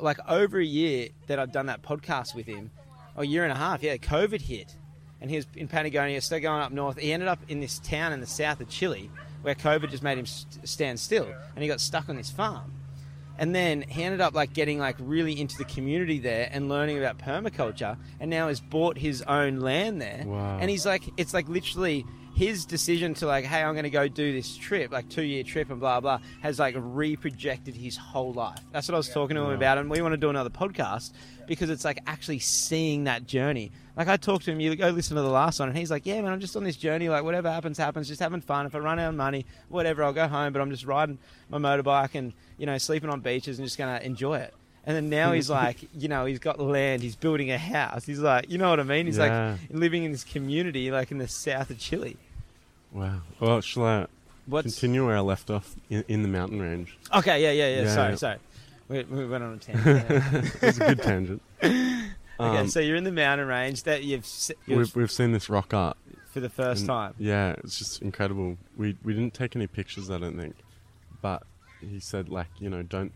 like 0.00 0.18
over 0.28 0.58
a 0.58 0.64
year 0.64 1.08
that 1.26 1.38
I've 1.38 1.52
done 1.52 1.66
that 1.66 1.82
podcast 1.82 2.34
with 2.34 2.46
him, 2.46 2.70
a 3.16 3.24
year 3.24 3.44
and 3.44 3.52
a 3.52 3.56
half, 3.56 3.82
yeah, 3.82 3.96
COVID 3.96 4.40
hit. 4.40 4.74
And 5.20 5.30
he 5.30 5.36
was 5.36 5.46
in 5.56 5.68
Patagonia, 5.68 6.20
still 6.20 6.40
going 6.40 6.62
up 6.62 6.72
north. 6.72 6.98
He 6.98 7.12
ended 7.12 7.28
up 7.28 7.38
in 7.48 7.60
this 7.60 7.78
town 7.78 8.12
in 8.12 8.20
the 8.20 8.26
south 8.26 8.60
of 8.60 8.68
Chile 8.68 9.10
where 9.42 9.54
COVID 9.54 9.90
just 9.90 10.02
made 10.02 10.18
him 10.18 10.26
st- 10.26 10.68
stand 10.68 11.00
still. 11.00 11.28
And 11.54 11.62
he 11.62 11.68
got 11.68 11.80
stuck 11.80 12.08
on 12.08 12.16
this 12.16 12.30
farm. 12.30 12.72
And 13.38 13.54
then 13.54 13.82
he 13.82 14.02
ended 14.02 14.20
up 14.20 14.34
like 14.34 14.52
getting 14.52 14.78
like 14.78 14.96
really 14.98 15.40
into 15.40 15.56
the 15.58 15.64
community 15.64 16.18
there 16.18 16.48
and 16.50 16.68
learning 16.68 16.98
about 16.98 17.18
permaculture 17.18 17.96
and 18.18 18.30
now 18.30 18.48
has 18.48 18.60
bought 18.60 18.98
his 18.98 19.22
own 19.22 19.60
land 19.60 20.00
there. 20.00 20.24
Wow. 20.26 20.58
And 20.60 20.70
he's 20.70 20.86
like 20.86 21.04
it's 21.16 21.34
like 21.34 21.48
literally 21.48 22.04
his 22.36 22.66
decision 22.66 23.14
to 23.14 23.26
like, 23.26 23.46
hey, 23.46 23.62
I'm 23.62 23.74
gonna 23.74 23.88
go 23.88 24.06
do 24.08 24.30
this 24.32 24.54
trip, 24.56 24.92
like 24.92 25.08
two 25.08 25.22
year 25.22 25.42
trip 25.42 25.70
and 25.70 25.80
blah 25.80 26.00
blah, 26.00 26.18
has 26.42 26.58
like 26.58 26.74
reprojected 26.76 27.74
his 27.74 27.96
whole 27.96 28.32
life. 28.34 28.58
That's 28.72 28.86
what 28.88 28.94
I 28.94 28.98
was 28.98 29.08
talking 29.08 29.36
to 29.36 29.40
him 29.42 29.48
Wow. 29.48 29.54
about 29.54 29.78
and 29.78 29.90
we 29.90 30.02
want 30.02 30.12
to 30.12 30.18
do 30.18 30.28
another 30.28 30.50
podcast 30.50 31.12
because 31.46 31.70
it's 31.70 31.84
like 31.84 31.98
actually 32.06 32.40
seeing 32.40 33.04
that 33.04 33.26
journey. 33.26 33.72
Like 33.96 34.08
I 34.08 34.18
talked 34.18 34.44
to 34.44 34.52
him, 34.52 34.60
you 34.60 34.76
go 34.76 34.90
listen 34.90 35.16
to 35.16 35.22
the 35.22 35.30
last 35.30 35.58
one, 35.60 35.70
and 35.70 35.78
he's 35.78 35.90
like, 35.90 36.04
"Yeah, 36.04 36.20
man, 36.20 36.30
I'm 36.32 36.40
just 36.40 36.54
on 36.56 36.64
this 36.64 36.76
journey. 36.76 37.08
Like 37.08 37.24
whatever 37.24 37.50
happens, 37.50 37.78
happens. 37.78 38.06
Just 38.08 38.20
having 38.20 38.42
fun. 38.42 38.66
If 38.66 38.74
I 38.74 38.78
run 38.80 38.98
out 38.98 39.08
of 39.08 39.14
money, 39.14 39.46
whatever, 39.70 40.04
I'll 40.04 40.12
go 40.12 40.28
home. 40.28 40.52
But 40.52 40.60
I'm 40.60 40.70
just 40.70 40.84
riding 40.84 41.18
my 41.48 41.56
motorbike 41.56 42.14
and 42.14 42.34
you 42.58 42.66
know 42.66 42.76
sleeping 42.76 43.08
on 43.08 43.20
beaches 43.20 43.58
and 43.58 43.66
just 43.66 43.78
gonna 43.78 44.00
enjoy 44.02 44.38
it." 44.40 44.52
And 44.84 44.94
then 44.94 45.08
now 45.08 45.32
he's 45.32 45.48
like, 45.62 45.88
you 45.94 46.08
know, 46.08 46.26
he's 46.26 46.38
got 46.38 46.60
land. 46.60 47.02
He's 47.02 47.16
building 47.16 47.50
a 47.50 47.58
house. 47.58 48.04
He's 48.04 48.20
like, 48.20 48.50
you 48.50 48.58
know 48.58 48.68
what 48.70 48.78
I 48.78 48.82
mean? 48.84 49.06
He's 49.06 49.16
Yeah. 49.18 49.56
like 49.62 49.70
living 49.70 50.04
in 50.04 50.12
this 50.12 50.22
community, 50.24 50.90
like 50.92 51.10
in 51.10 51.16
the 51.18 51.26
south 51.26 51.70
of 51.70 51.78
Chile. 51.78 52.16
Wow. 52.92 53.20
Well, 53.40 53.60
shall 53.60 53.84
I 53.84 54.06
What's 54.46 54.74
continue 54.74 55.06
where 55.06 55.16
I 55.16 55.20
left 55.20 55.50
off 55.50 55.74
in, 55.90 56.04
in 56.08 56.22
the 56.22 56.28
mountain 56.28 56.60
range? 56.62 56.96
okay? 57.14 57.42
Yeah, 57.42 57.50
yeah, 57.52 57.76
yeah. 57.76 57.82
Yeah. 57.84 57.94
Sorry, 57.94 58.16
sorry. 58.16 58.38
We, 58.88 59.02
we 59.04 59.26
went 59.26 59.42
on 59.42 59.54
a 59.54 59.56
tangent. 59.58 60.08
there. 60.08 60.68
it 60.68 60.76
a 60.76 60.94
good 60.94 61.02
tangent. 61.02 61.42
okay, 61.62 62.08
Um, 62.38 62.68
so 62.68 62.78
you're 62.80 62.96
in 62.96 63.04
the 63.04 63.12
mountain 63.12 63.48
range 63.48 63.82
that 63.82 64.04
you've 64.04 64.26
we've, 64.68 64.94
we've 64.94 65.10
seen 65.10 65.32
this 65.32 65.48
rock 65.50 65.74
art. 65.74 65.96
for 66.30 66.40
the 66.40 66.48
first 66.48 66.82
and- 66.82 66.88
time. 66.88 67.14
Yeah, 67.18 67.56
it's 67.64 67.78
just 67.78 68.02
incredible. 68.02 68.56
We 68.76 68.96
we 69.02 69.12
didn't 69.14 69.34
take 69.34 69.56
any 69.56 69.66
pictures, 69.66 70.10
I 70.10 70.18
don't 70.18 70.38
think, 70.38 70.54
but 71.20 71.42
he 71.80 71.98
said 71.98 72.28
like 72.28 72.46
you 72.60 72.70
know 72.70 72.82
don't 72.82 73.12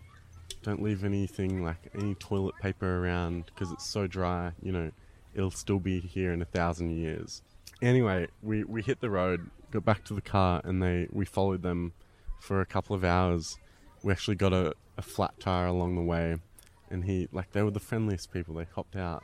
don't 0.62 0.82
leave 0.82 1.04
anything 1.04 1.62
like 1.62 1.78
any 1.94 2.14
toilet 2.16 2.54
paper 2.60 2.98
around 3.04 3.44
because 3.46 3.70
it's 3.70 3.86
so 3.86 4.06
dry. 4.08 4.52
You 4.62 4.72
know, 4.72 4.90
it'll 5.34 5.50
still 5.52 5.78
be 5.78 6.00
here 6.00 6.32
in 6.32 6.42
a 6.42 6.46
thousand 6.46 6.90
years. 6.90 7.42
Anyway, 7.80 8.26
we 8.42 8.64
we 8.64 8.82
hit 8.82 9.00
the 9.00 9.08
road, 9.10 9.48
got 9.70 9.84
back 9.84 10.04
to 10.04 10.14
the 10.14 10.20
car, 10.20 10.60
and 10.64 10.82
they 10.82 11.06
we 11.10 11.24
followed 11.24 11.62
them 11.62 11.92
for 12.40 12.60
a 12.60 12.66
couple 12.66 12.94
of 12.96 13.04
hours. 13.04 13.58
We 14.02 14.12
actually 14.12 14.36
got 14.36 14.52
a, 14.52 14.74
a 14.96 15.02
flat 15.02 15.38
tire 15.40 15.66
along 15.66 15.96
the 15.96 16.02
way, 16.02 16.36
and 16.90 17.04
he 17.04 17.28
like 17.32 17.52
they 17.52 17.62
were 17.62 17.70
the 17.70 17.80
friendliest 17.80 18.32
people. 18.32 18.54
They 18.54 18.66
hopped 18.74 18.96
out, 18.96 19.22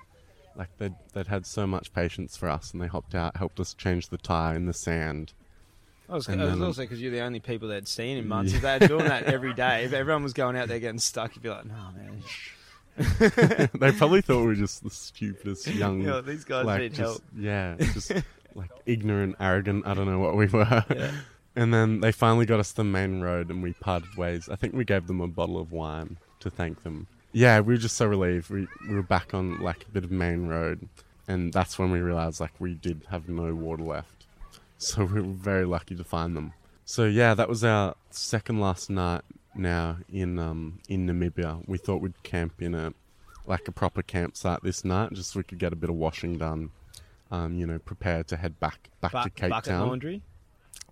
like 0.56 0.68
they'd 0.78 0.94
they'd 1.12 1.26
had 1.26 1.46
so 1.46 1.66
much 1.66 1.92
patience 1.92 2.36
for 2.36 2.48
us, 2.48 2.72
and 2.72 2.82
they 2.82 2.86
hopped 2.86 3.14
out, 3.14 3.36
helped 3.36 3.60
us 3.60 3.74
change 3.74 4.08
the 4.08 4.18
tire 4.18 4.54
in 4.54 4.66
the 4.66 4.74
sand. 4.74 5.32
I 6.08 6.14
was, 6.14 6.28
it 6.28 6.38
was 6.38 6.52
um, 6.52 6.62
also 6.62 6.82
because 6.82 7.02
you're 7.02 7.10
the 7.10 7.22
only 7.22 7.40
people 7.40 7.68
they'd 7.68 7.88
seen 7.88 8.16
in 8.16 8.28
months. 8.28 8.52
Yeah. 8.52 8.58
If 8.58 8.62
they 8.62 8.78
were 8.78 8.98
doing 8.98 9.08
that 9.08 9.24
every 9.34 9.54
day, 9.54 9.84
if 9.84 9.92
everyone 9.92 10.22
was 10.22 10.34
going 10.34 10.56
out 10.56 10.68
there 10.68 10.78
getting 10.78 11.00
stuck, 11.00 11.34
you'd 11.34 11.42
be 11.42 11.48
like, 11.48 11.64
no, 11.64 11.74
man. 11.96 12.22
they 13.74 13.92
probably 13.92 14.22
thought 14.22 14.40
we 14.40 14.46
were 14.46 14.54
just 14.54 14.82
the 14.84 14.90
stupidest 14.90 15.66
young, 15.74 16.00
Yeah, 16.02 16.20
these 16.20 16.44
guys 16.44 16.64
like 16.64 16.80
need 16.80 16.94
just 16.94 17.00
help. 17.00 17.22
yeah, 17.36 17.74
just 17.78 18.12
like 18.56 18.70
ignorant, 18.86 19.36
arrogant. 19.38 19.86
I 19.86 19.94
don't 19.94 20.06
know 20.06 20.18
what 20.18 20.36
we 20.36 20.46
were. 20.58 20.84
Yeah. 20.94 21.12
And 21.54 21.72
then 21.72 22.00
they 22.00 22.12
finally 22.12 22.44
got 22.44 22.60
us 22.60 22.72
the 22.72 22.84
main 22.84 23.20
road, 23.20 23.50
and 23.50 23.62
we 23.62 23.72
parted 23.74 24.14
ways. 24.16 24.48
I 24.48 24.56
think 24.56 24.74
we 24.74 24.84
gave 24.84 25.06
them 25.06 25.20
a 25.20 25.28
bottle 25.28 25.58
of 25.58 25.72
wine 25.72 26.18
to 26.40 26.50
thank 26.50 26.82
them. 26.82 27.06
Yeah, 27.32 27.60
we 27.60 27.74
were 27.74 27.78
just 27.78 27.96
so 27.96 28.06
relieved. 28.06 28.50
We 28.50 28.66
we 28.88 28.94
were 28.94 29.02
back 29.02 29.34
on 29.34 29.60
like 29.60 29.84
a 29.84 29.90
bit 29.90 30.04
of 30.04 30.10
main 30.10 30.48
road, 30.48 30.88
and 31.28 31.52
that's 31.52 31.78
when 31.78 31.90
we 31.90 32.00
realized 32.00 32.40
like 32.40 32.52
we 32.58 32.74
did 32.74 33.02
have 33.10 33.28
no 33.28 33.54
water 33.54 33.82
left. 33.82 34.26
So 34.78 35.04
we 35.04 35.20
were 35.22 35.32
very 35.32 35.64
lucky 35.64 35.94
to 35.96 36.04
find 36.04 36.36
them. 36.36 36.52
So 36.84 37.04
yeah, 37.04 37.34
that 37.34 37.48
was 37.48 37.64
our 37.64 37.94
second 38.10 38.60
last 38.60 38.90
night 38.90 39.22
now 39.54 39.96
in 40.12 40.38
um 40.38 40.80
in 40.88 41.06
Namibia. 41.06 41.66
We 41.66 41.78
thought 41.78 42.00
we'd 42.00 42.22
camp 42.22 42.60
in 42.60 42.74
a 42.74 42.92
like 43.46 43.68
a 43.68 43.72
proper 43.72 44.02
campsite 44.02 44.62
this 44.62 44.84
night, 44.84 45.12
just 45.12 45.32
so 45.32 45.40
we 45.40 45.44
could 45.44 45.58
get 45.58 45.72
a 45.72 45.76
bit 45.76 45.90
of 45.90 45.96
washing 45.96 46.38
done. 46.38 46.70
Um, 47.30 47.54
you 47.58 47.66
know, 47.66 47.78
prepare 47.80 48.22
to 48.24 48.36
head 48.36 48.58
back 48.60 48.88
back 49.00 49.10
to 49.12 49.22
Bu- 49.24 49.30
Cape 49.30 49.50
bucket 49.50 49.70
Town. 49.72 49.88
laundry. 49.88 50.22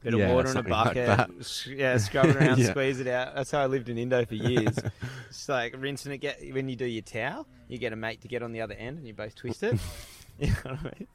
Bit 0.03 0.15
Yeah, 0.15 0.27
of 0.27 0.31
water 0.35 0.51
in 0.51 0.57
a 0.57 0.61
like 0.61 0.69
bucket. 0.69 1.07
that. 1.07 1.31
yeah, 1.67 1.97
scrub 1.97 2.27
it 2.27 2.37
around, 2.37 2.59
Yeah. 2.61 2.71
squeeze 2.71 3.01
it 3.01 3.07
out. 3.07 3.35
That's 3.35 3.51
how 3.51 3.61
I 3.61 3.67
lived 3.67 3.89
in 3.89 3.97
Indo 3.97 4.25
for 4.27 4.35
years. 4.35 4.77
Just 5.29 5.49
like 5.49 5.75
rinsing 5.79 6.13
it. 6.13 6.19
Get 6.19 6.53
when 6.53 6.69
you 6.69 6.77
do 6.77 6.85
your 6.85 7.03
towel, 7.03 7.47
you 7.69 7.79
get 7.79 7.93
a 7.93 7.97
mate 7.97 8.21
to 8.23 8.29
get 8.29 8.43
on 8.43 8.53
the 8.53 8.61
other 8.61 8.75
end, 8.75 8.99
and 8.99 9.07
you 9.07 9.15
both 9.15 9.35
twist 9.35 9.63
it. 9.63 9.79
you 10.39 10.49
know 10.49 10.55
what 10.65 10.79
I 10.81 10.83
mean? 10.85 11.07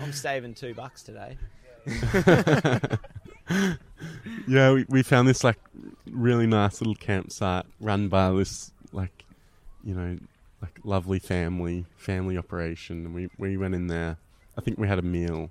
I'm 0.00 0.12
saving 0.12 0.54
two 0.54 0.74
bucks 0.74 1.02
today. 1.02 1.38
Yeah, 4.48 4.72
we, 4.72 4.84
we 4.88 5.02
found 5.02 5.28
this 5.28 5.44
like 5.44 5.58
really 6.10 6.46
nice 6.46 6.80
little 6.80 6.94
campsite 6.96 7.64
run 7.80 8.08
by 8.08 8.30
this 8.32 8.72
like 8.92 9.24
you 9.84 9.94
know 9.94 10.18
like 10.60 10.78
lovely 10.84 11.18
family 11.18 11.86
family 11.96 12.36
operation 12.36 13.06
and 13.06 13.14
we, 13.14 13.28
we 13.38 13.56
went 13.56 13.74
in 13.74 13.86
there. 13.86 14.18
I 14.56 14.60
think 14.60 14.78
we 14.78 14.88
had 14.88 14.98
a 14.98 15.02
meal. 15.02 15.50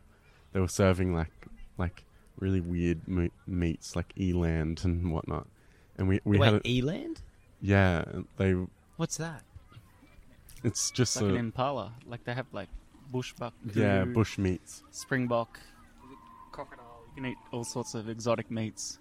They 0.53 0.59
were 0.59 0.67
serving 0.67 1.13
like 1.13 1.31
like 1.77 2.03
really 2.39 2.61
weird 2.61 3.07
me- 3.07 3.31
meats 3.47 3.95
like 3.95 4.13
eland 4.17 4.83
and 4.83 5.11
whatnot. 5.11 5.47
And 5.97 6.07
we, 6.09 6.19
we 6.25 6.37
Wait, 6.37 6.45
had 6.45 6.55
a, 6.55 6.67
Eland? 6.67 7.21
yeah, 7.61 8.03
they 8.37 8.53
What's 8.97 9.17
that? 9.17 9.43
it's 10.63 10.91
just 10.91 11.15
It's 11.15 11.21
like 11.21 11.31
a 11.31 11.35
an 11.35 11.39
impala. 11.39 11.93
Like 12.05 12.23
they 12.25 12.33
have 12.33 12.47
like 12.51 12.69
bushbuck, 13.13 13.51
yeah, 13.73 13.99
kudu, 14.01 14.13
bush 14.13 14.37
meats. 14.37 14.83
springbok, 14.91 15.59
crocodile. 16.51 17.01
You 17.15 17.21
can 17.21 17.31
eat 17.31 17.37
all 17.51 17.63
sorts 17.63 17.93
of 17.95 18.09
exotic 18.09 18.49
meats. 18.51 18.99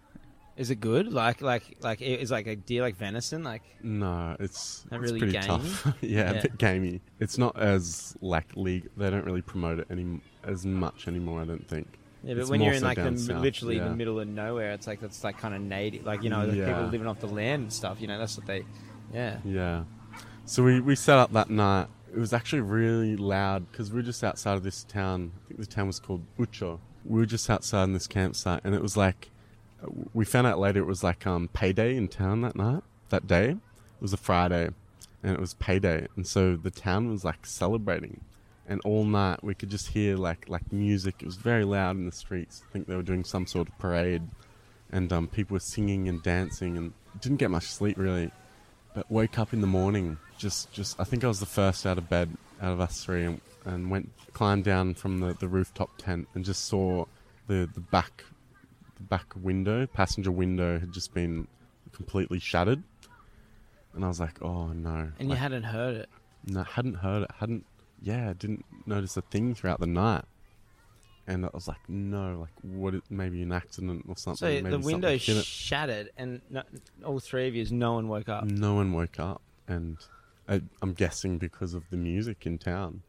Is 0.56 0.70
it 0.70 0.76
good? 0.76 1.12
Like, 1.12 1.40
like, 1.42 1.76
like, 1.80 2.00
is 2.00 2.30
like 2.30 2.46
a 2.46 2.54
deer 2.54 2.82
like 2.82 2.96
venison? 2.96 3.42
Like, 3.42 3.62
No, 3.82 4.36
it's, 4.38 4.86
Not 4.90 5.00
it's 5.00 5.10
really 5.10 5.18
pretty 5.18 5.32
gamey? 5.32 5.46
tough. 5.46 5.86
yeah, 6.00 6.32
Yeah. 6.32 6.38
a 6.38 6.42
bit 6.42 6.58
gamey. 6.58 7.00
It's 7.18 7.38
not 7.38 7.58
as 7.58 8.16
like 8.20 8.46
league. 8.54 8.88
They 8.96 9.10
don't 9.10 9.24
really 9.24 9.42
promote 9.42 9.80
it 9.80 9.88
any 9.90 10.20
as 10.44 10.64
much 10.64 11.08
anymore. 11.08 11.40
I 11.42 11.44
don't 11.44 11.66
think. 11.68 11.88
yeah, 12.22 12.34
but 12.34 12.40
It's 12.42 12.50
when 12.50 12.60
more 12.60 12.66
you're 12.68 12.74
in 12.76 12.80
so 12.82 12.86
like 12.86 12.98
the, 12.98 13.04
down 13.04 13.18
south, 13.18 13.42
literally 13.42 13.76
yeah. 13.78 13.88
the 13.88 13.96
middle 13.96 14.20
of 14.20 14.28
nowhere, 14.28 14.70
it's 14.72 14.86
like 14.86 15.00
that's 15.00 15.24
like 15.24 15.38
kind 15.38 15.54
of 15.56 15.60
native. 15.60 16.04
Like 16.06 16.22
you 16.22 16.30
know, 16.30 16.46
the 16.46 16.56
Yeah. 16.56 16.66
people 16.66 16.84
living 16.84 17.06
off 17.08 17.18
the 17.18 17.26
land 17.26 17.62
and 17.64 17.72
stuff. 17.72 18.00
You 18.00 18.06
know, 18.06 18.18
that's 18.18 18.36
what 18.38 18.46
they. 18.46 18.64
Yeah. 19.12 19.38
Yeah. 19.44 19.84
So 20.44 20.62
we, 20.62 20.78
we 20.80 20.94
set 20.94 21.18
up 21.18 21.32
that 21.32 21.50
night. 21.50 21.88
It 22.14 22.18
was 22.18 22.32
actually 22.32 22.60
really 22.60 23.16
loud 23.16 23.68
because 23.72 23.90
we 23.90 23.96
were 23.96 24.02
just 24.02 24.22
outside 24.22 24.54
of 24.56 24.62
this 24.62 24.84
town. 24.84 25.32
I 25.44 25.48
think 25.48 25.58
the 25.60 25.66
town 25.66 25.88
was 25.88 25.98
called 25.98 26.22
Outjo. 26.38 26.78
We 27.04 27.18
were 27.18 27.26
just 27.26 27.50
outside 27.50 27.84
in 27.84 27.92
this 27.92 28.06
campsite, 28.06 28.60
and 28.62 28.72
it 28.72 28.80
was 28.80 28.96
like 28.96 29.30
we 30.12 30.24
found 30.24 30.46
out 30.46 30.58
later 30.58 30.80
it 30.80 30.86
was 30.86 31.02
like 31.02 31.26
um 31.26 31.48
payday 31.52 31.96
in 31.96 32.08
town 32.08 32.42
that 32.42 32.56
night. 32.56 32.82
That 33.10 33.26
day, 33.26 33.50
it 33.50 33.58
was 34.00 34.12
a 34.12 34.16
Friday, 34.16 34.70
and 35.22 35.32
it 35.32 35.40
was 35.40 35.54
payday, 35.54 36.08
and 36.16 36.26
so 36.26 36.56
the 36.56 36.70
town 36.70 37.10
was 37.10 37.24
like 37.24 37.46
celebrating. 37.46 38.20
And 38.66 38.80
all 38.82 39.04
night 39.04 39.44
we 39.44 39.54
could 39.54 39.68
just 39.68 39.88
hear 39.88 40.16
like 40.16 40.48
like 40.48 40.72
music. 40.72 41.16
It 41.20 41.26
was 41.26 41.36
very 41.36 41.64
loud 41.64 41.96
in 41.96 42.06
the 42.06 42.12
streets. 42.12 42.62
I 42.68 42.72
think 42.72 42.86
they 42.86 42.96
were 42.96 43.02
doing 43.02 43.24
some 43.24 43.46
sort 43.46 43.68
of 43.68 43.78
parade, 43.78 44.22
and 44.90 45.12
um, 45.12 45.28
people 45.28 45.54
were 45.54 45.60
singing 45.60 46.08
and 46.08 46.22
dancing, 46.22 46.76
and 46.76 46.92
didn't 47.20 47.38
get 47.38 47.50
much 47.50 47.66
sleep 47.66 47.96
really 47.98 48.30
but 48.94 49.10
woke 49.10 49.38
up 49.38 49.52
in 49.52 49.60
the 49.60 49.66
morning 49.66 50.16
just 50.38 50.72
just 50.72 50.98
I 50.98 51.04
think 51.04 51.24
I 51.24 51.28
was 51.28 51.40
the 51.40 51.46
first 51.46 51.84
out 51.84 51.98
of 51.98 52.08
bed 52.08 52.30
out 52.62 52.72
of 52.72 52.80
us 52.80 53.04
three 53.04 53.24
and, 53.24 53.40
and 53.64 53.90
went 53.90 54.10
climbed 54.32 54.64
down 54.64 54.94
from 54.94 55.20
the, 55.20 55.34
the 55.34 55.48
rooftop 55.48 55.90
tent 55.98 56.28
and 56.34 56.44
just 56.44 56.64
saw 56.64 57.04
the 57.48 57.68
the 57.72 57.80
back 57.80 58.24
back 59.08 59.26
window 59.36 59.86
passenger 59.86 60.30
window 60.30 60.78
had 60.78 60.92
just 60.92 61.12
been 61.14 61.46
completely 61.92 62.38
shattered 62.38 62.82
and 63.94 64.04
I 64.04 64.08
was 64.08 64.20
like 64.20 64.40
oh 64.42 64.68
no 64.68 65.10
And 65.18 65.28
you 65.28 65.34
Like, 65.34 65.38
hadn't 65.38 65.62
heard 65.64 65.96
it. 65.96 66.08
no, 66.46 66.62
hadn't 66.62 66.94
heard 66.94 67.22
it 67.24 67.30
hadn't 67.38 67.64
yeah 68.02 68.32
didn't 68.36 68.64
notice 68.86 69.16
a 69.16 69.22
thing 69.22 69.54
throughout 69.54 69.80
the 69.80 69.86
night 69.86 70.24
and 71.26 71.44
I 71.46 71.50
was 71.54 71.66
like 71.68 71.88
no 71.88 72.40
like 72.40 72.52
what 72.62 72.94
it, 72.94 73.02
maybe 73.10 73.40
an 73.42 73.52
accident 73.52 74.04
or 74.08 74.16
something 74.16 74.36
So 74.36 74.46
maybe 74.46 74.62
the 74.62 74.70
something 74.72 74.86
window 74.92 75.08
hit 75.10 75.28
it. 75.36 75.44
shattered, 75.44 76.10
and 76.18 76.40
no, 76.50 76.62
all 77.04 77.18
three 77.18 77.48
of 77.48 77.54
you, 77.54 77.64
no 77.70 77.94
one 77.94 78.08
woke 78.08 78.28
up. 78.28 78.44
No 78.44 78.74
one 78.74 78.92
woke 78.92 79.18
up, 79.18 79.40
and 79.66 79.96
I, 80.46 80.60
I'm 80.82 80.92
guessing 80.92 81.38
because 81.38 81.72
of 81.72 81.84
the 81.90 81.96
music 81.96 82.44
in 82.44 82.58
town. 82.58 83.04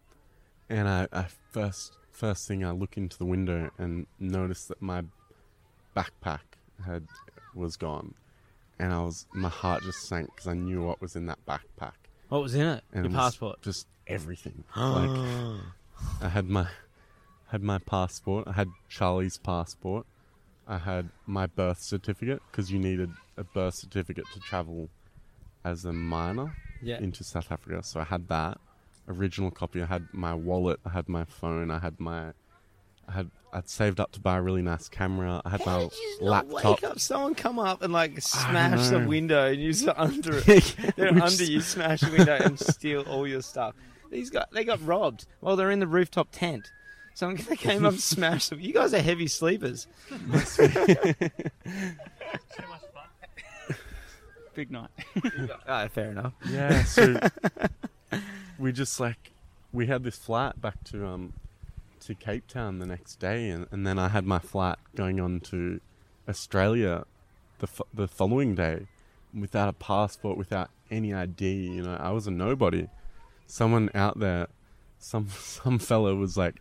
And 0.70 0.88
I, 0.88 1.10
I 1.12 1.26
first 1.52 1.98
first 2.10 2.48
thing 2.48 2.64
I 2.64 2.72
look 2.72 2.96
into 2.96 3.18
the 3.18 3.26
window 3.26 3.70
and 3.78 4.08
notice 4.18 4.64
that 4.68 4.82
my 4.82 5.04
backpack 5.96 6.40
had 6.86 7.08
was 7.54 7.76
gone, 7.78 8.14
and 8.80 8.94
I 8.94 9.02
was 9.02 9.26
my 9.34 9.50
heart 9.50 9.84
just 9.84 10.08
sank 10.08 10.28
because 10.28 10.48
I 10.48 10.54
knew 10.54 10.84
what 10.84 11.02
was 11.02 11.16
in 11.16 11.26
that 11.28 11.40
backpack. 11.48 11.94
What 12.30 12.42
was 12.42 12.56
in 12.56 12.68
it? 12.68 12.84
And 12.92 13.04
Your 13.04 13.06
it 13.06 13.08
was 13.10 13.16
passport. 13.16 13.62
just 13.62 13.88
everything. 14.08 14.64
like 14.76 15.62
I 16.22 16.30
had 16.30 16.50
my 16.50 16.68
had 17.48 17.64
my 17.64 17.78
passport. 17.80 18.48
I 18.48 18.54
had 18.54 18.70
Charlie's 18.90 19.38
passport. 19.38 20.06
I 20.68 20.80
had 20.80 21.10
my 21.26 21.46
birth 21.46 21.82
certificate 21.82 22.42
because 22.52 22.72
you 22.72 22.80
needed 22.80 23.12
a 23.38 23.44
birth 23.44 23.76
certificate 23.76 24.26
to 24.34 24.40
travel 24.40 24.90
as 25.64 25.86
a 25.86 25.94
minor 25.94 26.56
yeah. 26.82 26.98
into 26.98 27.24
South 27.24 27.52
Africa. 27.52 27.84
So 27.84 28.00
I 28.00 28.04
had 28.04 28.28
that 28.30 28.60
original 29.08 29.52
copy. 29.52 29.82
I 29.82 29.86
had 29.86 30.08
my 30.12 30.34
wallet. 30.34 30.80
I 30.86 30.90
had 30.90 31.08
my 31.08 31.26
phone. 31.26 31.70
I 31.70 31.80
had 31.80 32.00
my 32.00 32.32
I 33.08 33.12
had 33.12 33.32
I'd 33.54 33.70
saved 33.70 34.00
up 34.02 34.12
to 34.14 34.20
buy 34.20 34.38
a 34.38 34.42
really 34.42 34.62
nice 34.62 34.90
camera. 34.90 35.42
I 35.46 35.50
had 35.50 35.62
How 35.62 35.78
my 35.78 35.84
did 35.84 35.94
you 35.94 36.18
not 36.22 36.50
laptop. 36.50 36.82
wake 36.82 36.92
up? 36.92 37.00
Someone 37.00 37.36
come 37.36 37.58
up 37.60 37.82
and 37.82 37.94
like 37.94 38.20
smash 38.22 38.90
the 38.90 39.00
window, 39.00 39.48
and 39.52 39.62
you 39.62 39.72
sit 39.74 39.94
under 39.98 40.42
it. 40.46 40.76
They're 40.98 41.14
We 41.14 41.22
under 41.22 41.30
just- 41.38 41.50
you, 41.52 41.62
smash 41.62 42.02
the 42.02 42.12
window, 42.12 42.36
and 42.42 42.60
steal 42.60 43.02
all 43.04 43.26
your 43.28 43.42
stuff. 43.42 43.74
These 44.12 44.30
guys, 44.30 44.46
they 44.52 44.64
got 44.66 44.86
robbed 44.86 45.26
while 45.40 45.56
they're 45.56 45.72
in 45.72 45.80
the 45.80 45.88
rooftop 45.88 46.28
tent. 46.32 46.70
Someone 47.14 47.38
they 47.50 47.56
came 47.58 47.86
up 47.86 47.94
and 47.94 48.02
smashed 48.02 48.50
them. 48.50 48.60
You 48.60 48.74
guys 48.74 48.94
are 48.94 49.02
heavy 49.02 49.28
sleepers. 49.28 49.88
Big 54.54 54.72
night. 54.72 54.90
Ah, 55.68 55.88
fair 55.90 56.12
enough. 56.12 56.34
Yeah, 56.50 56.84
so 56.86 57.20
we 58.58 58.72
just 58.72 59.00
like 59.02 59.32
we 59.74 59.88
had 59.88 60.04
this 60.04 60.18
flight 60.18 60.62
back 60.62 60.82
to 60.86 61.06
um 61.06 61.34
to 62.06 62.16
Cape 62.16 62.48
Town 62.48 62.80
the 62.80 62.86
next 62.86 63.16
day, 63.16 63.50
and, 63.50 63.68
and 63.72 63.86
then 63.86 63.98
I 63.98 64.10
had 64.10 64.26
my 64.26 64.40
flight 64.40 64.78
going 64.96 65.20
on 65.20 65.40
to 65.42 65.80
Australia 66.30 67.06
the 67.60 67.68
fo- 67.68 67.88
the 67.94 68.08
following 68.08 68.56
day 68.56 68.88
without 69.38 69.70
a 69.70 69.74
passport, 69.74 70.38
without 70.38 70.70
any 70.92 71.14
ID. 71.14 71.46
You 71.46 71.84
know, 71.84 71.98
I 72.00 72.12
was 72.12 72.28
a 72.28 72.32
nobody. 72.32 72.88
Someone 73.48 73.90
out 73.96 74.20
there, 74.20 74.48
some 75.00 75.28
some 75.40 75.80
fellow 75.80 76.16
was 76.16 76.38
like. 76.38 76.56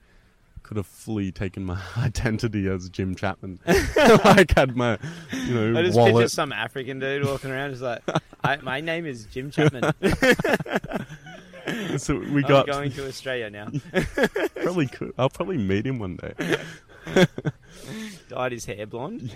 Could 0.63 0.79
have 0.79 0.87
fully 0.87 1.31
taken 1.31 1.63
my 1.63 1.79
identity 1.99 2.67
as 2.69 2.89
Jim 2.89 3.15
Chapman. 3.15 3.61
like 4.25 4.57
had 4.57 4.75
my, 4.75 4.97
you 5.47 5.53
know, 5.53 5.79
I 5.79 5.83
just 5.83 5.95
picture 5.95 6.13
wallet. 6.13 6.31
some 6.31 6.53
African 6.55 6.99
dude 6.99 7.27
walking 7.27 7.51
around, 7.51 7.73
just 7.73 7.83
like, 7.83 8.01
I, 8.43 8.57
"My 8.57 8.81
name 8.81 9.05
is 9.05 9.27
Jim 9.27 9.51
Chapman. 9.51 9.93
So 11.99 12.19
we 12.19 12.43
got 12.43 12.69
I'm 12.69 12.75
going 12.75 12.93
to 12.93 13.09
Australia 13.09 13.51
now." 13.51 13.69
probably 14.55 14.87
could. 14.87 15.13
I'll 15.19 15.31
probably 15.31 15.59
meet 15.59 15.87
him 15.87 15.99
one 15.99 16.17
day. 16.17 16.59
Dyed 18.29 18.53
his 18.53 18.65
hair 18.65 18.87
blonde. 18.87 19.35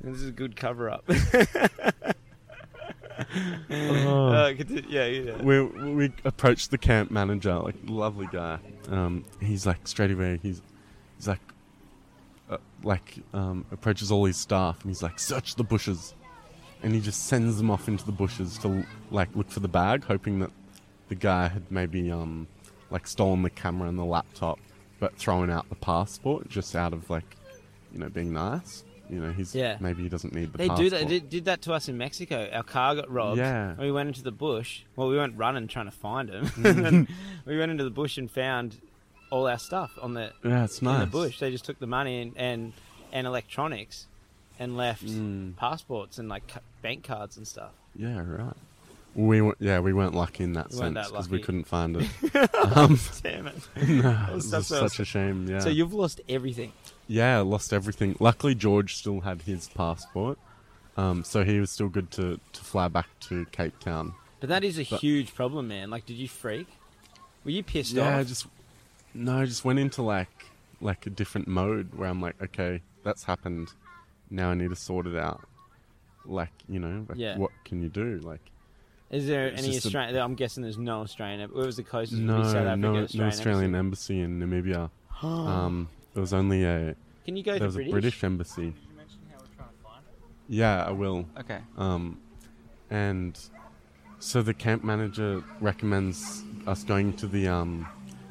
This 0.00 0.16
is 0.20 0.28
a 0.28 0.32
good 0.32 0.56
cover 0.56 0.90
up. 0.90 1.04
Oh. 3.70 4.28
Uh, 4.28 4.54
yeah, 4.88 5.06
yeah. 5.06 5.42
we 5.42 5.62
we 5.62 6.12
approached 6.24 6.70
the 6.70 6.78
camp 6.78 7.10
manager, 7.10 7.54
like 7.56 7.74
lovely 7.84 8.28
guy. 8.30 8.58
Um, 8.90 9.24
he's 9.40 9.66
like 9.66 9.88
straight 9.88 10.12
away. 10.12 10.38
He's 10.42 10.62
he's 11.16 11.26
like 11.26 11.40
uh, 12.48 12.58
like 12.82 13.16
um, 13.34 13.64
approaches 13.72 14.10
all 14.10 14.24
his 14.24 14.36
staff 14.36 14.80
and 14.82 14.90
he's 14.90 15.02
like, 15.02 15.18
search 15.18 15.56
the 15.56 15.64
bushes. 15.64 16.14
and 16.82 16.94
he 16.94 17.00
just 17.00 17.26
sends 17.26 17.56
them 17.56 17.70
off 17.70 17.88
into 17.88 18.06
the 18.06 18.12
bushes 18.12 18.56
to 18.58 18.86
like 19.10 19.28
look 19.34 19.50
for 19.50 19.60
the 19.60 19.68
bag, 19.68 20.04
hoping 20.04 20.38
that 20.40 20.50
the 21.08 21.14
guy 21.14 21.48
had 21.48 21.70
maybe 21.70 22.10
um 22.10 22.46
like 22.90 23.06
stolen 23.06 23.42
the 23.42 23.50
camera 23.50 23.88
and 23.88 23.98
the 23.98 24.04
laptop, 24.04 24.58
but 25.00 25.16
thrown 25.16 25.50
out 25.50 25.68
the 25.68 25.74
passport 25.76 26.48
just 26.48 26.74
out 26.76 26.92
of 26.92 27.08
like 27.10 27.36
you 27.92 27.98
know 27.98 28.08
being 28.08 28.32
nice. 28.32 28.84
You 29.10 29.20
know, 29.20 29.32
he's 29.32 29.54
Yeah. 29.54 29.78
maybe 29.80 30.02
he 30.02 30.10
doesn't 30.10 30.34
need 30.34 30.52
the 30.52 30.58
They 30.58 30.68
passport. 30.68 30.90
do 30.90 30.90
that. 30.98 31.08
They 31.08 31.20
did 31.20 31.46
that 31.46 31.62
to 31.62 31.72
us 31.72 31.88
in 31.88 31.96
Mexico. 31.96 32.46
Our 32.52 32.62
car 32.62 32.94
got 32.94 33.10
robbed. 33.10 33.38
Yeah. 33.38 33.70
And 33.70 33.78
we 33.78 33.90
went 33.90 34.08
into 34.08 34.22
the 34.22 34.30
bush. 34.32 34.82
Well, 34.96 35.08
we 35.08 35.16
weren't 35.16 35.34
running 35.38 35.66
trying 35.66 35.86
to 35.86 35.90
find 35.96 36.28
him. 36.28 36.44
Mm. 36.46 36.86
and 36.88 37.08
we 37.46 37.58
went 37.58 37.70
into 37.70 37.84
the 37.84 37.90
bush 37.90 38.18
and 38.18 38.30
found 38.30 38.78
all 39.30 39.46
our 39.48 39.58
stuff 39.58 39.92
on 40.02 40.12
the 40.12 40.32
Yeah, 40.44 40.64
it's 40.64 40.82
nice. 40.82 40.94
in 40.96 41.00
the 41.00 41.06
bush. 41.06 41.38
They 41.38 41.50
just 41.50 41.64
took 41.64 41.78
the 41.78 41.86
money 41.86 42.20
and 42.20 42.36
and, 42.36 42.72
and 43.10 43.26
electronics, 43.26 44.06
and 44.58 44.76
left 44.76 45.06
Mm. 45.06 45.56
passports 45.56 46.18
and 46.18 46.28
like 46.28 46.42
bank 46.82 47.02
cards 47.04 47.38
and 47.38 47.48
stuff. 47.48 47.72
Yeah, 47.96 48.18
right. 48.20 48.52
We 49.20 49.40
were, 49.42 49.56
yeah, 49.58 49.80
we 49.80 49.92
weren't 49.92 50.14
lucky 50.14 50.44
in 50.44 50.52
that 50.52 50.70
We 50.70 50.76
sense 50.76 51.08
because 51.10 51.28
we 51.28 51.40
couldn't 51.40 51.64
find 51.64 51.96
it. 51.96 52.54
um, 52.54 53.00
Damn 53.22 53.48
it! 53.48 53.56
no, 53.88 54.26
it 54.30 54.34
was 54.36 54.46
stuff 54.46 54.60
just 54.68 54.72
else. 54.72 54.92
such 54.92 55.00
a 55.00 55.04
shame. 55.04 55.48
Yeah. 55.48 55.58
So 55.58 55.70
you've 55.70 55.92
lost 55.92 56.20
everything. 56.28 56.72
Yeah, 57.08 57.40
lost 57.40 57.72
everything. 57.72 58.14
Luckily, 58.20 58.54
George 58.54 58.94
still 58.94 59.20
had 59.22 59.42
his 59.42 59.66
passport, 59.70 60.38
um, 60.96 61.24
so 61.24 61.42
he 61.42 61.58
was 61.58 61.70
still 61.72 61.88
good 61.88 62.12
to, 62.12 62.38
to 62.52 62.60
fly 62.64 62.86
back 62.86 63.08
to 63.22 63.44
Cape 63.46 63.80
Town. 63.80 64.14
But 64.38 64.50
that 64.50 64.62
is 64.62 64.78
a 64.78 64.84
But- 64.84 65.00
huge 65.00 65.34
problem, 65.34 65.66
man. 65.66 65.90
Like, 65.90 66.06
did 66.06 66.16
you 66.16 66.28
freak? 66.28 66.68
Were 67.44 67.50
you 67.50 67.64
pissed 67.64 67.98
off? 67.98 68.04
yeah, 68.04 68.22
just 68.22 68.46
no, 69.14 69.38
I 69.40 69.46
just 69.46 69.64
went 69.64 69.80
into 69.80 70.00
like 70.02 70.28
like 70.80 71.06
a 71.06 71.10
different 71.10 71.48
mode 71.48 71.92
where 71.96 72.08
I'm 72.08 72.20
like, 72.22 72.40
okay, 72.40 72.82
that's 73.02 73.24
happened. 73.24 73.72
Now 74.30 74.50
I 74.50 74.54
need 74.54 74.70
to 74.70 74.76
sort 74.76 75.08
it 75.08 75.16
out. 75.16 75.42
Like 76.24 76.52
you 76.68 76.78
know, 76.78 77.04
like, 77.08 77.18
Yeah. 77.18 77.36
what 77.36 77.50
can 77.64 77.82
you 77.82 77.88
do? 77.88 78.20
Like 78.22 78.42
Is 79.10 79.26
there 79.26 79.48
It's 79.48 79.62
any 79.62 79.72
just 79.72 79.86
Australian? 79.86 80.16
I'm 80.16 80.34
guessing 80.34 80.62
there's 80.62 80.76
no 80.78 81.00
Australian. 81.00 81.48
Where 81.50 81.64
was 81.66 81.76
the 81.76 81.82
closest? 81.82 82.20
would 82.20 82.26
be 82.26 82.32
no, 82.32 82.42
South 82.42 82.56
Africa, 82.56 82.76
no, 82.76 82.88
Australian, 82.96 83.08
no 83.14 83.26
Australian 83.26 83.74
embassy? 83.74 84.20
embassy 84.20 84.20
in 84.20 84.40
Namibia. 84.40 84.90
um, 85.22 85.88
there 86.14 86.20
was 86.20 86.34
only 86.34 86.64
a 86.64 86.94
Can 87.24 87.36
you 87.36 87.42
go 87.42 87.52
there 87.52 87.60
to 87.60 87.64
was 87.66 87.74
British? 87.76 87.90
a 87.90 87.92
British 87.92 88.24
embassy. 88.24 88.62
you 88.62 88.72
mention 88.96 89.18
how 89.32 89.38
we're 89.38 89.56
trying 89.56 89.68
to 89.70 89.82
find 89.84 90.04
it? 90.06 90.54
Yeah, 90.54 90.84
I 90.84 90.90
will. 90.90 91.24
Okay. 91.40 91.58
Um, 91.78 92.18
and 92.90 93.38
so 94.18 94.42
the 94.42 94.52
camp 94.54 94.84
manager 94.84 95.42
recommends 95.60 96.42
us 96.66 96.84
going 96.84 97.14
to 97.14 97.26
the 97.26 97.48
um, 97.48 97.86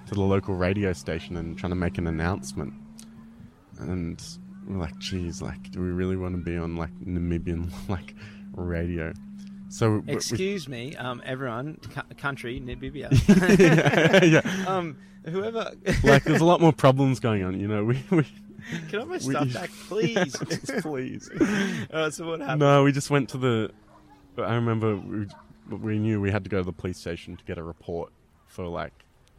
to 0.08 0.14
the 0.14 0.22
local 0.22 0.56
radio 0.56 0.94
station 0.94 1.38
and 1.38 1.58
trying 1.58 1.72
to 1.72 1.76
make 1.76 1.98
an 1.98 2.06
announcement. 2.08 2.74
And 3.80 4.24
we're 4.68 4.78
like, 4.78 4.98
geez, 5.00 5.42
like, 5.42 5.72
do 5.72 5.80
we 5.82 5.88
really 5.90 6.18
want 6.18 6.36
to 6.36 6.42
be 6.42 6.58
on 6.58 6.76
like 6.76 6.92
Namibian 7.04 7.72
like 7.90 8.14
radio? 8.54 9.14
So 9.70 9.92
we- 9.92 10.00
we- 10.00 10.14
Excuse 10.14 10.68
me, 10.68 10.96
um, 10.96 11.22
everyone, 11.26 11.78
cu- 11.94 12.16
country, 12.16 12.60
Namibia. 12.62 13.10
yeah, 13.60 14.24
yeah. 14.24 14.66
um, 14.68 14.98
whoever. 15.26 15.72
like 16.04 16.24
there's 16.24 16.42
a 16.42 16.46
lot 16.46 16.62
more 16.62 16.74
problems 16.74 17.20
going 17.20 17.44
on. 17.44 17.60
You 17.60 17.68
know, 17.68 17.84
we, 17.84 18.04
we 18.12 18.24
Can 18.90 18.96
I 18.96 19.00
have 19.00 19.08
my 19.08 19.18
stuff 19.18 19.54
back, 19.54 19.70
please? 19.88 20.36
please. 20.82 21.30
So 22.12 22.28
what 22.28 22.40
happened? 22.42 22.60
No, 22.60 22.84
we 22.84 22.92
just 22.92 23.10
went 23.10 23.30
to 23.30 23.38
the. 23.38 23.72
I 24.38 24.56
remember 24.56 24.96
we, 24.96 25.26
we 25.70 26.00
knew 26.00 26.22
we 26.22 26.32
had 26.32 26.44
to 26.44 26.50
go 26.50 26.60
to 26.60 26.64
the 26.64 26.72
police 26.74 26.98
station 26.98 27.36
to 27.38 27.44
get 27.44 27.58
a 27.58 27.64
report 27.64 28.12
for 28.46 28.66
like 28.68 28.94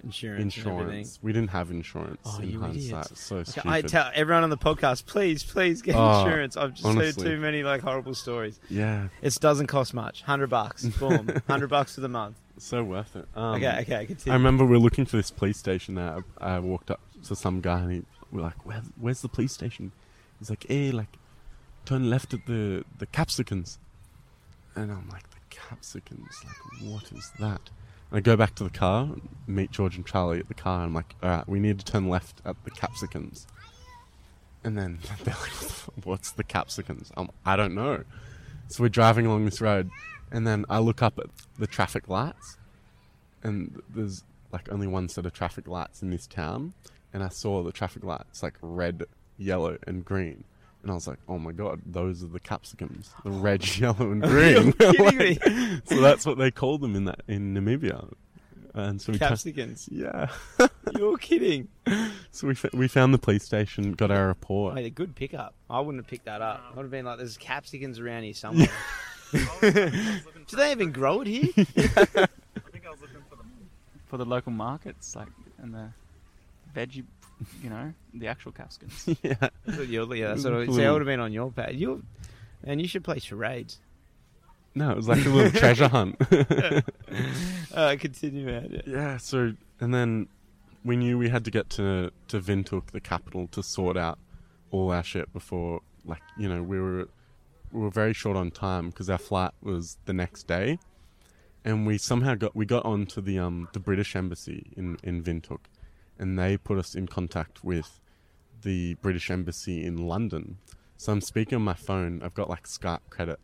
Insurance. 0.04 0.40
and 0.56 0.66
insurance. 0.66 1.18
We 1.22 1.32
didn't 1.32 1.50
have 1.50 1.70
insurance 1.70 2.20
Oh, 2.24 2.38
in 2.40 2.50
you 2.50 2.60
hindsight. 2.60 3.06
idiots. 3.06 3.20
So 3.20 3.36
Okay, 3.38 3.50
stupid. 3.50 3.68
I 3.70 3.82
tell 3.82 4.10
everyone 4.14 4.44
on 4.44 4.50
the 4.50 4.56
podcast, 4.56 5.06
please, 5.06 5.42
please 5.42 5.82
get 5.82 5.94
Oh, 5.96 6.20
insurance. 6.24 6.56
I've 6.56 6.74
just 6.74 6.86
honestly. 6.86 7.24
heard 7.24 7.30
too 7.36 7.40
many 7.40 7.62
like 7.62 7.80
horrible 7.82 8.14
stories. 8.14 8.60
yeah, 8.70 9.08
It 9.22 9.34
doesn't 9.40 9.66
cost 9.66 9.94
much. 9.94 10.22
Hundred 10.22 10.48
bucks. 10.50 10.84
Boom. 11.00 11.28
Hundred 11.48 11.68
bucks 11.68 11.94
for 11.96 12.00
the 12.00 12.08
month. 12.08 12.36
so 12.58 12.82
worth 12.84 13.16
it. 13.16 13.26
Um, 13.36 13.56
okay, 13.62 13.80
okay, 13.82 14.16
I 14.30 14.34
remember 14.34 14.64
we 14.64 14.72
were 14.72 14.78
looking 14.82 15.04
for 15.06 15.16
this 15.16 15.30
police 15.30 15.58
station. 15.58 15.94
There, 15.96 16.22
I, 16.40 16.56
I 16.56 16.58
walked 16.60 16.90
up 16.90 17.00
to 17.24 17.34
some 17.36 17.60
guy 17.60 17.80
and 17.80 17.92
he, 17.92 18.02
we're 18.30 18.42
like, 18.42 18.64
Where, 18.66 18.82
"Where's 19.00 19.22
the 19.22 19.28
police 19.28 19.52
station?" 19.52 19.92
He's 20.38 20.50
like, 20.50 20.66
"Eh, 20.68 20.90
like, 20.92 21.16
turn 21.84 22.08
left 22.10 22.34
at 22.34 22.46
the 22.46 22.84
the 22.98 23.06
Capsicums." 23.06 23.78
And 24.76 24.92
I'm 24.92 25.08
like, 25.08 25.24
"The 25.30 25.56
Capsicums? 25.56 26.44
Like, 26.44 26.92
what 26.92 27.10
is 27.12 27.32
that?" 27.40 27.70
I 28.10 28.20
go 28.20 28.36
back 28.36 28.54
to 28.56 28.64
the 28.64 28.70
car, 28.70 29.10
meet 29.46 29.70
George 29.70 29.96
and 29.96 30.06
Charlie 30.06 30.38
at 30.38 30.48
the 30.48 30.54
car, 30.54 30.76
and 30.76 30.84
I'm 30.86 30.94
like, 30.94 31.14
"All 31.22 31.28
right, 31.28 31.48
we 31.48 31.60
need 31.60 31.78
to 31.78 31.84
turn 31.84 32.08
left 32.08 32.40
at 32.44 32.56
the 32.64 32.70
Capsicums." 32.70 33.46
And 34.64 34.78
then 34.78 34.98
they're 35.24 35.34
like, 35.34 35.52
"What's 36.04 36.30
the 36.30 36.44
Capsicums?" 36.44 37.10
Um, 37.16 37.30
I 37.44 37.56
don't 37.56 37.74
know. 37.74 38.04
So 38.68 38.82
we're 38.82 38.88
driving 38.88 39.26
along 39.26 39.44
this 39.44 39.60
road, 39.60 39.90
and 40.30 40.46
then 40.46 40.64
I 40.70 40.78
look 40.78 41.02
up 41.02 41.18
at 41.18 41.26
the 41.58 41.66
traffic 41.66 42.08
lights, 42.08 42.56
and 43.42 43.80
there's 43.94 44.24
like 44.52 44.70
only 44.72 44.86
one 44.86 45.08
set 45.08 45.26
of 45.26 45.32
traffic 45.34 45.68
lights 45.68 46.02
in 46.02 46.10
this 46.10 46.26
town, 46.26 46.72
and 47.12 47.22
I 47.22 47.28
saw 47.28 47.62
the 47.62 47.72
traffic 47.72 48.04
lights 48.04 48.42
like 48.42 48.54
red, 48.62 49.04
yellow, 49.36 49.76
and 49.86 50.04
green. 50.04 50.44
And 50.82 50.90
I 50.92 50.94
was 50.94 51.06
like, 51.08 51.18
"Oh 51.28 51.38
my 51.38 51.52
god, 51.52 51.80
those 51.86 52.22
are 52.22 52.28
the 52.28 52.38
capsicums, 52.40 53.10
the 53.24 53.30
oh 53.30 53.38
red, 53.40 53.76
yellow, 53.78 54.12
and 54.12 54.22
green." 54.22 54.72
You're 54.80 54.92
kidding 54.92 55.04
Like, 55.28 55.46
me. 55.46 55.80
so 55.84 56.00
that's 56.00 56.24
what 56.24 56.38
they 56.38 56.50
call 56.50 56.78
them 56.78 56.94
in 56.94 57.04
that 57.06 57.22
in 57.28 57.52
Namibia. 57.54 58.12
And 58.74 59.00
so 59.02 59.12
we 59.12 59.18
ca- 59.18 59.30
Capsicums. 59.30 59.88
yeah. 59.90 60.28
You're 60.96 61.16
kidding. 61.16 61.66
So 62.30 62.46
we 62.46 62.52
f- 62.52 62.72
we 62.72 62.86
found 62.86 63.12
the 63.12 63.18
police 63.18 63.42
station, 63.42 63.92
got 63.92 64.10
our 64.12 64.28
report. 64.28 64.76
Wait, 64.76 64.86
a 64.86 64.90
good 64.90 65.16
pickup. 65.16 65.54
I 65.68 65.80
wouldn't 65.80 66.04
have 66.04 66.08
picked 66.08 66.26
that 66.26 66.42
up. 66.42 66.62
I 66.70 66.76
would 66.76 66.82
have 66.82 66.90
been 66.90 67.04
like, 67.06 67.18
"There's 67.18 67.36
capsicums 67.36 67.98
around 67.98 68.22
here 68.22 68.34
somewhere." 68.34 68.68
Do 69.32 70.56
they 70.56 70.70
even 70.70 70.92
grow 70.92 71.20
it 71.22 71.26
here? 71.26 71.48
I 71.56 71.64
think 71.64 72.86
I 72.86 72.90
was 72.90 73.00
looking 73.00 73.22
for 73.28 73.36
the 73.36 73.42
for 74.06 74.16
the 74.16 74.24
local 74.24 74.52
markets, 74.52 75.16
like 75.16 75.28
and 75.60 75.74
the 75.74 75.88
veggie, 76.74 77.04
you 77.62 77.70
know, 77.70 77.92
the 78.14 78.26
actual 78.28 78.52
capsicums. 78.52 79.06
yeah. 79.22 79.34
That's 79.64 79.86
you're- 79.88 80.18
yeah, 80.18 80.28
that's 80.28 80.44
what 80.44 80.54
I, 80.54 80.66
see, 80.66 80.84
I 80.84 80.90
would 80.90 81.00
have 81.02 81.06
been 81.06 81.20
on 81.20 81.32
your 81.32 81.50
pad. 81.52 81.74
You, 81.76 82.02
and 82.64 82.80
you 82.80 82.88
should 82.88 83.04
play 83.04 83.18
charades. 83.18 83.78
No, 84.74 84.90
it 84.90 84.96
was 84.96 85.08
like 85.08 85.24
a 85.24 85.28
little 85.28 85.50
treasure 85.52 85.88
hunt. 85.88 86.16
Uh, 87.74 87.96
continue, 87.98 88.46
man. 88.46 88.70
Yeah. 88.72 88.80
Yeah, 88.86 89.16
so 89.18 89.52
and 89.80 89.94
then 89.94 90.26
we 90.84 90.96
knew 90.96 91.16
we 91.18 91.28
had 91.28 91.44
to 91.44 91.50
get 91.50 91.68
to 91.70 92.10
to 92.28 92.40
Windhoek, 92.40 92.90
the 92.90 93.00
capital, 93.00 93.46
to 93.48 93.62
sort 93.62 93.96
out 93.96 94.18
all 94.70 94.90
our 94.90 95.02
shit 95.04 95.32
before, 95.32 95.80
like 96.04 96.22
you 96.36 96.48
know, 96.48 96.62
we 96.62 96.80
were 96.80 97.08
we 97.72 97.80
were 97.80 97.90
very 97.90 98.12
short 98.14 98.36
on 98.36 98.50
time 98.50 98.90
because 98.90 99.08
our 99.10 99.18
flight 99.18 99.52
was 99.62 99.98
the 100.06 100.12
next 100.12 100.46
day, 100.48 100.78
and 101.64 101.86
we 101.86 101.98
somehow 101.98 102.34
got 102.34 102.56
we 102.56 102.64
got 102.66 102.84
onto 102.84 103.20
the 103.20 103.38
um 103.38 103.68
the 103.74 103.80
British 103.80 104.16
embassy 104.16 104.72
in 104.76 104.96
in 105.04 105.22
Windhoek, 105.22 105.60
and 106.18 106.38
they 106.38 106.56
put 106.56 106.78
us 106.78 106.94
in 106.94 107.06
contact 107.06 107.62
with 107.64 108.00
the 108.62 108.94
British 108.94 109.30
embassy 109.30 109.84
in 109.84 109.96
London. 109.96 110.58
So 110.96 111.12
I'm 111.12 111.20
speaking 111.20 111.56
on 111.56 111.62
my 111.62 111.74
phone. 111.74 112.22
I've 112.22 112.34
got 112.34 112.48
like 112.50 112.64
Skype 112.64 113.00
credit, 113.10 113.38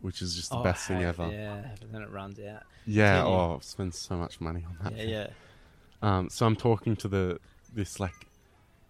which 0.00 0.20
is 0.20 0.34
just 0.34 0.50
the 0.50 0.58
Oh, 0.58 0.62
best 0.64 0.86
thing 0.88 1.02
ever. 1.04 1.28
Yeah, 1.32 1.62
but 1.80 1.92
then 1.92 2.02
it 2.02 2.10
runs 2.10 2.38
out. 2.40 2.62
Yeah. 2.86 3.18
Continue. 3.18 3.38
Oh, 3.40 3.54
I've 3.56 3.64
spent 3.64 3.94
so 3.94 4.16
much 4.16 4.40
money 4.40 4.64
on 4.68 4.76
that. 4.82 4.92
Yeah, 4.92 4.98
thing. 4.98 5.08
yeah. 5.10 5.26
Um, 6.00 6.30
so 6.30 6.46
I'm 6.46 6.54
talking 6.54 6.94
to 6.94 7.08
the 7.08 7.40
this 7.74 7.98
like 7.98 8.14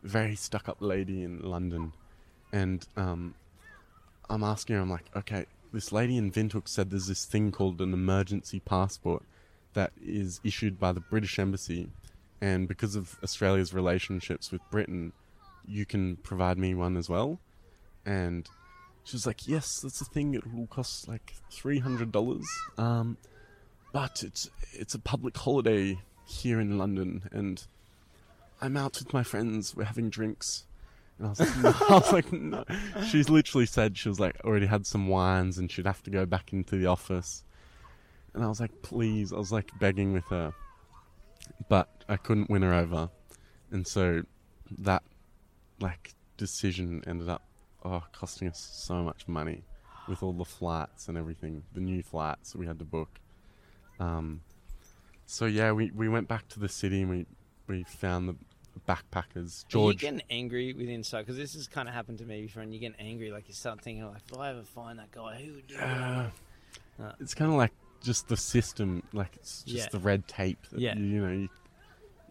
very 0.02 0.34
stuck 0.36 0.68
up 0.68 0.76
lady 0.80 1.22
in 1.22 1.40
London, 1.40 1.94
and 2.52 2.86
um, 2.98 3.34
I'm 4.28 4.44
asking 4.44 4.76
her. 4.76 4.82
I'm 4.82 4.90
like, 4.90 5.06
okay, 5.16 5.46
this 5.72 5.90
lady 5.90 6.18
in 6.18 6.30
Windhoek 6.30 6.68
said 6.68 6.90
there's 6.90 7.06
this 7.06 7.24
thing 7.24 7.50
called 7.50 7.80
an 7.80 7.94
emergency 7.94 8.60
passport 8.60 9.22
that 9.72 9.92
is 10.04 10.38
issued 10.44 10.78
by 10.78 10.92
the 10.92 11.00
British 11.00 11.38
Embassy, 11.38 11.88
and 12.40 12.68
because 12.68 12.94
of 12.96 13.18
Australia's 13.22 13.72
relationships 13.74 14.52
with 14.52 14.60
Britain, 14.70 15.12
you 15.66 15.84
can 15.84 16.16
provide 16.16 16.58
me 16.58 16.74
one 16.74 16.96
as 16.96 17.08
well. 17.08 17.40
And 18.06 18.48
she 19.04 19.16
was 19.16 19.26
like, 19.26 19.46
yes, 19.46 19.80
that's 19.80 20.00
a 20.00 20.04
thing. 20.04 20.34
It 20.34 20.52
will 20.52 20.66
cost 20.66 21.08
like 21.08 21.34
three 21.50 21.78
hundred 21.78 22.12
dollars. 22.12 22.46
Um, 22.76 23.16
but 23.92 24.22
it's 24.22 24.50
it's 24.72 24.94
a 24.94 24.98
public 24.98 25.36
holiday 25.36 25.98
here 26.26 26.60
in 26.60 26.78
London, 26.78 27.22
and 27.32 27.66
I'm 28.60 28.76
out 28.76 28.98
with 28.98 29.12
my 29.12 29.22
friends. 29.22 29.74
We're 29.74 29.84
having 29.84 30.10
drinks, 30.10 30.64
and 31.18 31.26
I 31.26 31.30
was 31.30 31.40
like, 31.40 31.56
no. 31.62 31.74
I 31.88 31.92
was 31.94 32.12
like, 32.12 32.32
no. 32.32 32.64
She's 33.08 33.30
literally 33.30 33.66
said 33.66 33.96
she 33.96 34.08
was 34.08 34.20
like 34.20 34.36
already 34.44 34.66
had 34.66 34.86
some 34.86 35.08
wines, 35.08 35.58
and 35.58 35.70
she'd 35.70 35.86
have 35.86 36.02
to 36.04 36.10
go 36.10 36.26
back 36.26 36.52
into 36.52 36.76
the 36.76 36.86
office. 36.86 37.44
And 38.34 38.44
I 38.44 38.48
was 38.48 38.60
like, 38.60 38.82
please. 38.82 39.32
I 39.32 39.36
was 39.36 39.50
like 39.52 39.70
begging 39.80 40.12
with 40.12 40.26
her, 40.26 40.52
but 41.68 41.88
I 42.08 42.16
couldn't 42.16 42.50
win 42.50 42.62
her 42.62 42.74
over, 42.74 43.10
and 43.70 43.86
so 43.86 44.22
that 44.78 45.02
like 45.80 46.14
decision 46.36 47.02
ended 47.06 47.28
up 47.28 47.42
oh 47.84 48.02
costing 48.12 48.48
us 48.48 48.58
so 48.72 49.02
much 49.02 49.26
money 49.28 49.62
with 50.08 50.22
all 50.22 50.32
the 50.32 50.44
flights 50.44 51.08
and 51.08 51.18
everything, 51.18 51.62
the 51.74 51.80
new 51.80 52.02
flights 52.02 52.56
we 52.56 52.66
had 52.66 52.78
to 52.78 52.84
book. 52.84 53.20
Um, 54.00 54.40
so 55.26 55.44
yeah, 55.44 55.72
we, 55.72 55.90
we 55.90 56.08
went 56.08 56.28
back 56.28 56.48
to 56.48 56.60
the 56.60 56.68
city 56.68 57.02
and 57.02 57.10
we, 57.10 57.26
we 57.66 57.82
found 57.84 58.28
the 58.28 58.36
backpackers. 58.88 59.64
Are 59.74 59.88
you 59.88 59.94
getting 59.94 60.22
angry 60.30 60.72
with 60.72 60.88
inside 60.88 61.22
because 61.22 61.36
this 61.36 61.52
has 61.54 61.66
kind 61.66 61.88
of 61.88 61.94
happened 61.94 62.18
to 62.18 62.24
me 62.24 62.42
before, 62.42 62.62
and 62.62 62.72
you 62.72 62.80
get 62.80 62.94
angry 62.98 63.30
like 63.30 63.48
you 63.48 63.54
start 63.54 63.82
thinking 63.82 64.06
like, 64.06 64.22
if 64.30 64.38
I 64.38 64.50
ever 64.50 64.62
find 64.62 64.98
that 64.98 65.10
guy, 65.10 65.42
who 65.42 65.52
would 65.54 65.66
do 65.66 65.76
that? 65.76 65.86
uh, 66.98 67.02
Uh. 67.02 67.12
it's 67.20 67.34
kind 67.34 67.50
of 67.50 67.56
like 67.58 67.72
just 68.02 68.28
the 68.28 68.36
system, 68.36 69.02
like 69.12 69.36
it's 69.36 69.62
just 69.62 69.76
Yeah. 69.76 69.88
the 69.90 69.98
red 69.98 70.26
tape. 70.28 70.58
That 70.70 70.80
Yeah. 70.80 70.96
you, 70.96 71.20
know, 71.26 71.32
you, 71.32 71.48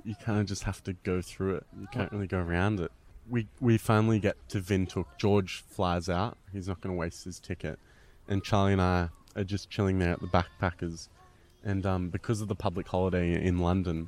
you 0.04 0.16
kind 0.16 0.40
of 0.40 0.46
just 0.46 0.64
have 0.64 0.84
to 0.86 0.94
go 0.94 1.22
through 1.22 1.56
it. 1.56 1.66
You 1.80 1.88
can't 1.92 2.12
really 2.12 2.28
go 2.28 2.40
around 2.40 2.80
it. 2.80 2.92
We 3.30 3.48
we 3.60 3.78
finally 3.78 4.20
get 4.20 4.36
to 4.50 4.62
Windhoek. 4.62 5.06
George 5.18 5.64
flies 5.68 6.08
out. 6.08 6.38
He's 6.54 6.68
not 6.68 6.80
going 6.80 6.96
to 6.96 6.98
waste 7.00 7.26
his 7.26 7.40
ticket, 7.40 7.78
and 8.30 8.42
Charlie 8.44 8.72
and 8.74 8.82
I 8.82 9.10
are 9.36 9.44
just 9.44 9.70
chilling 9.70 10.00
there 10.00 10.12
at 10.14 10.22
the 10.22 10.28
backpackers. 10.28 11.10
And 11.64 11.86
um, 11.86 12.10
because 12.10 12.40
of 12.40 12.48
the 12.48 12.56
public 12.56 12.88
holiday 12.88 13.34
in 13.44 13.58
London, 13.60 14.08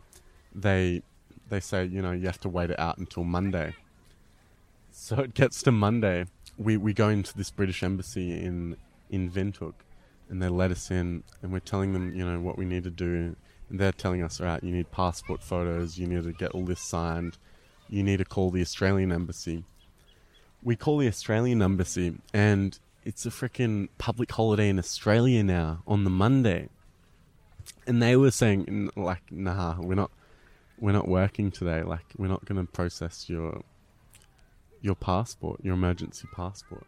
they 0.56 1.02
they 1.50 1.60
say 1.60 1.84
you 1.84 2.02
know 2.02 2.14
you 2.14 2.28
have 2.28 2.40
to 2.42 2.50
wait 2.50 2.70
it 2.70 2.80
out 2.80 2.98
until 2.98 3.26
Monday. 3.26 3.74
So 4.92 5.20
it 5.20 5.34
gets 5.34 5.62
to 5.64 5.72
Monday. 5.74 6.26
We 6.58 6.78
we 6.78 6.94
go 6.94 7.10
into 7.10 7.38
this 7.38 7.52
British 7.52 7.84
embassy 7.84 8.32
in 8.42 8.78
in 9.10 9.32
Windhoek, 9.32 9.74
and 10.30 10.42
they 10.42 10.50
let 10.50 10.72
us 10.72 10.92
in, 10.92 11.24
and 11.42 11.52
we're 11.52 11.60
telling 11.60 11.94
them 11.94 12.14
you 12.16 12.26
know 12.26 12.40
what 12.40 12.58
we 12.58 12.66
need 12.66 12.84
to 12.84 12.90
do, 12.90 13.36
and 13.70 13.80
they're 13.80 13.92
telling 13.92 14.24
us, 14.24 14.40
all 14.40 14.48
right, 14.48 14.64
you 14.64 14.72
need 14.72 14.92
passport 14.92 15.42
photos, 15.42 15.98
you 15.98 16.08
need 16.08 16.24
to 16.24 16.34
get 16.34 16.52
all 16.52 16.66
this 16.66 16.82
signed, 16.82 17.38
you 17.90 18.04
need 18.04 18.18
to 18.18 18.26
call 18.26 18.52
the 18.52 18.62
Australian 18.62 19.12
embassy. 19.12 19.64
We 20.62 20.76
call 20.76 20.98
the 20.98 21.08
Australian 21.08 21.62
embassy, 21.62 22.16
and 22.34 22.78
it's 23.04 23.26
a 23.26 23.30
freaking 23.30 23.90
public 23.98 24.32
holiday 24.32 24.70
in 24.70 24.78
Australia 24.78 25.44
now 25.44 25.82
on 25.88 26.04
the 26.04 26.10
Monday. 26.10 26.70
And 27.88 28.02
they 28.02 28.16
were 28.16 28.32
saying, 28.32 28.90
like, 28.96 29.32
nah, 29.32 29.80
we're 29.80 29.96
not, 29.96 30.12
we're 30.80 30.92
not 30.92 31.08
working 31.08 31.50
today. 31.50 31.82
Like, 31.84 32.06
we're 32.18 32.28
not 32.28 32.46
going 32.46 32.64
to 32.64 32.72
process 32.72 33.30
your, 33.30 33.64
your 34.82 34.96
passport, 34.96 35.60
your 35.64 35.74
emergency 35.76 36.28
passport. 36.36 36.86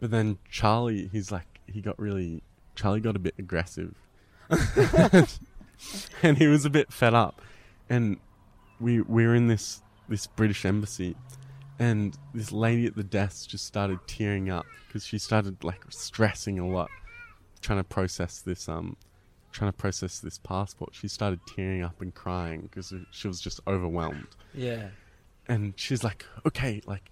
But 0.00 0.10
then 0.10 0.38
Charlie, 0.50 1.08
he's 1.12 1.30
like, 1.30 1.60
he 1.66 1.80
got 1.80 1.98
really, 1.98 2.42
Charlie 2.74 3.00
got 3.00 3.16
a 3.16 3.18
bit 3.18 3.34
aggressive, 3.38 3.94
and 6.22 6.38
he 6.38 6.46
was 6.46 6.64
a 6.64 6.70
bit 6.70 6.92
fed 6.92 7.14
up. 7.14 7.40
And 7.88 8.18
we 8.80 9.00
we 9.02 9.26
were 9.26 9.34
in 9.34 9.48
this 9.48 9.82
this 10.08 10.26
British 10.26 10.64
embassy, 10.64 11.16
and 11.78 12.16
this 12.32 12.52
lady 12.52 12.86
at 12.86 12.96
the 12.96 13.04
desk 13.04 13.48
just 13.48 13.66
started 13.66 13.98
tearing 14.06 14.50
up 14.50 14.66
because 14.86 15.04
she 15.04 15.18
started 15.18 15.62
like 15.64 15.84
stressing 15.88 16.58
a 16.58 16.66
lot, 16.66 16.90
trying 17.60 17.78
to 17.78 17.84
process 17.84 18.40
this 18.40 18.68
um, 18.68 18.96
trying 19.52 19.70
to 19.70 19.76
process 19.76 20.18
this 20.18 20.38
passport. 20.38 20.94
She 20.94 21.08
started 21.08 21.40
tearing 21.46 21.82
up 21.82 22.00
and 22.00 22.14
crying 22.14 22.62
because 22.62 22.92
she 23.10 23.28
was 23.28 23.40
just 23.40 23.60
overwhelmed. 23.66 24.26
Yeah. 24.52 24.88
And 25.46 25.74
she's 25.76 26.02
like, 26.02 26.24
"Okay, 26.46 26.80
like 26.86 27.10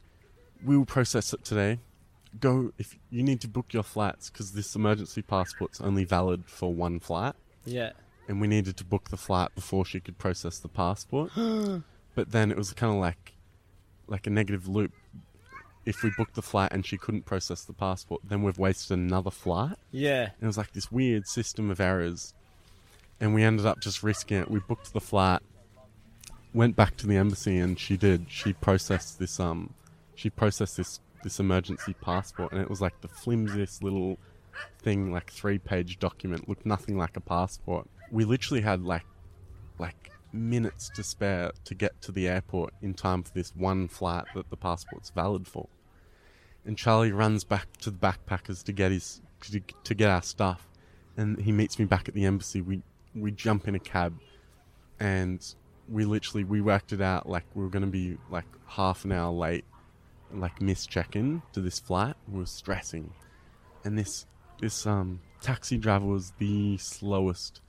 we 0.65 0.77
will 0.77 0.87
process 0.87 1.33
it 1.33 1.45
today. 1.45 1.81
Go 2.41 2.73
if 2.79 2.97
you 3.11 3.23
need 3.23 3.41
to 3.43 3.49
book 3.49 3.73
your 3.73 3.83
flights 3.83 4.31
because 4.31 4.53
this 4.53 4.75
emergency 4.75 5.23
passport's 5.23 5.81
only 5.81 6.05
valid 6.05 6.45
for 6.47 6.73
one 6.73 7.01
flight." 7.01 7.35
Yeah. 7.65 7.93
and 8.29 8.41
we 8.41 8.49
needed 8.49 8.77
to 8.77 8.85
book 8.85 9.11
the 9.11 9.17
flight 9.17 9.55
before 9.55 9.85
she 9.85 10.01
could 10.01 10.19
process 10.19 10.59
the 10.59 10.69
passport. 10.69 11.31
but 12.15 12.31
then 12.33 12.51
it 12.51 12.57
was 12.57 12.73
kind 12.73 12.93
of 12.93 12.99
like 12.99 13.35
like 14.07 14.27
a 14.27 14.31
negative 14.31 14.69
loop. 14.69 14.93
If 15.85 16.03
we 16.03 16.11
booked 16.17 16.35
the 16.35 16.43
flight 16.43 16.73
and 16.73 16.87
she 16.87 16.97
couldn't 16.97 17.25
process 17.25 17.65
the 17.65 17.73
passport, 17.73 18.21
then 18.25 18.43
we've 18.43 18.59
wasted 18.59 18.97
another 18.97 19.31
flight. 19.33 19.77
Yeah. 19.91 20.23
And 20.23 20.43
it 20.43 20.47
was 20.47 20.57
like 20.57 20.73
this 20.73 20.93
weird 20.93 21.27
system 21.27 21.71
of 21.71 21.81
errors. 21.81 22.35
And 23.21 23.35
we 23.35 23.43
ended 23.43 23.67
up 23.67 23.81
just 23.81 24.03
risking 24.03 24.39
it. 24.39 24.51
We 24.51 24.61
booked 24.61 24.93
the 24.93 25.01
flight, 25.01 25.41
went 26.55 26.77
back 26.77 26.97
to 26.99 27.07
the 27.07 27.17
embassy, 27.17 27.59
and 27.59 27.79
she 27.79 27.97
did. 27.97 28.27
She 28.29 28.53
processed 28.53 29.19
this 29.19 29.41
um, 29.41 29.75
she 30.15 30.31
processed 30.31 30.77
this 30.77 31.01
this 31.23 31.41
emergency 31.41 31.95
passport, 32.01 32.53
and 32.53 32.61
it 32.61 32.71
was 32.71 32.81
like 32.81 33.01
the 33.01 33.09
flimsiest 33.09 33.83
little 33.83 34.19
thing, 34.81 35.13
like 35.13 35.31
three 35.31 35.59
page 35.59 35.99
document, 35.99 36.49
looked 36.49 36.67
nothing 36.67 36.97
like 36.97 37.17
a 37.17 37.21
passport. 37.21 37.89
We 38.11 38.25
literally 38.25 38.63
had 38.63 38.83
like 38.83 39.07
like 39.79 40.11
minutes 40.33 40.89
to 40.91 41.03
spare 41.03 41.53
to 41.65 41.75
get 41.75 42.01
to 42.03 42.13
the 42.13 42.29
airport 42.29 42.73
in 42.81 42.95
time 42.95 43.23
for 43.23 43.33
this 43.35 43.55
one 43.55 43.89
flight 43.89 44.25
that 44.35 44.49
the 44.51 44.57
passport's 44.57 45.11
valid 45.11 45.47
for. 45.47 45.69
And 46.65 46.79
Charlie 46.79 47.13
runs 47.13 47.45
back 47.45 47.77
to 47.79 47.91
the 47.91 47.99
backpackers 47.99 48.63
to 48.65 48.73
get 48.73 48.93
his 48.93 49.21
to, 49.43 49.61
to 49.85 49.95
get 49.95 50.09
our 50.09 50.23
stuff, 50.23 50.69
and 51.17 51.39
he 51.41 51.53
meets 51.53 51.79
me 51.79 51.85
back 51.85 52.09
at 52.09 52.15
the 52.15 52.25
embassy. 52.25 52.61
We 52.61 52.83
we 53.15 53.31
jump 53.31 53.69
in 53.69 53.75
a 53.75 53.81
cab, 53.81 54.19
and 55.01 55.45
we 55.89 56.05
literally 56.05 56.45
we 56.45 56.61
worked 56.61 56.93
it 56.93 57.01
out 57.01 57.29
like 57.29 57.45
we 57.55 57.63
were 57.63 57.71
going 57.71 57.85
to 57.85 57.91
be 57.91 58.17
like 58.31 58.47
half 58.67 59.05
an 59.05 59.13
hour 59.13 59.33
late, 59.33 59.65
like 60.35 60.61
miss 60.61 60.87
check 60.87 61.17
in 61.17 61.43
to 61.53 61.61
this 61.61 61.79
flight. 61.79 62.15
Were 62.29 62.47
stressing, 62.47 63.13
and 63.85 63.99
this 63.99 64.27
this 64.61 64.87
um 64.87 65.21
taxi 65.41 65.77
driver 65.77 66.07
was 66.07 66.33
the 66.39 66.77
slowest 66.79 67.61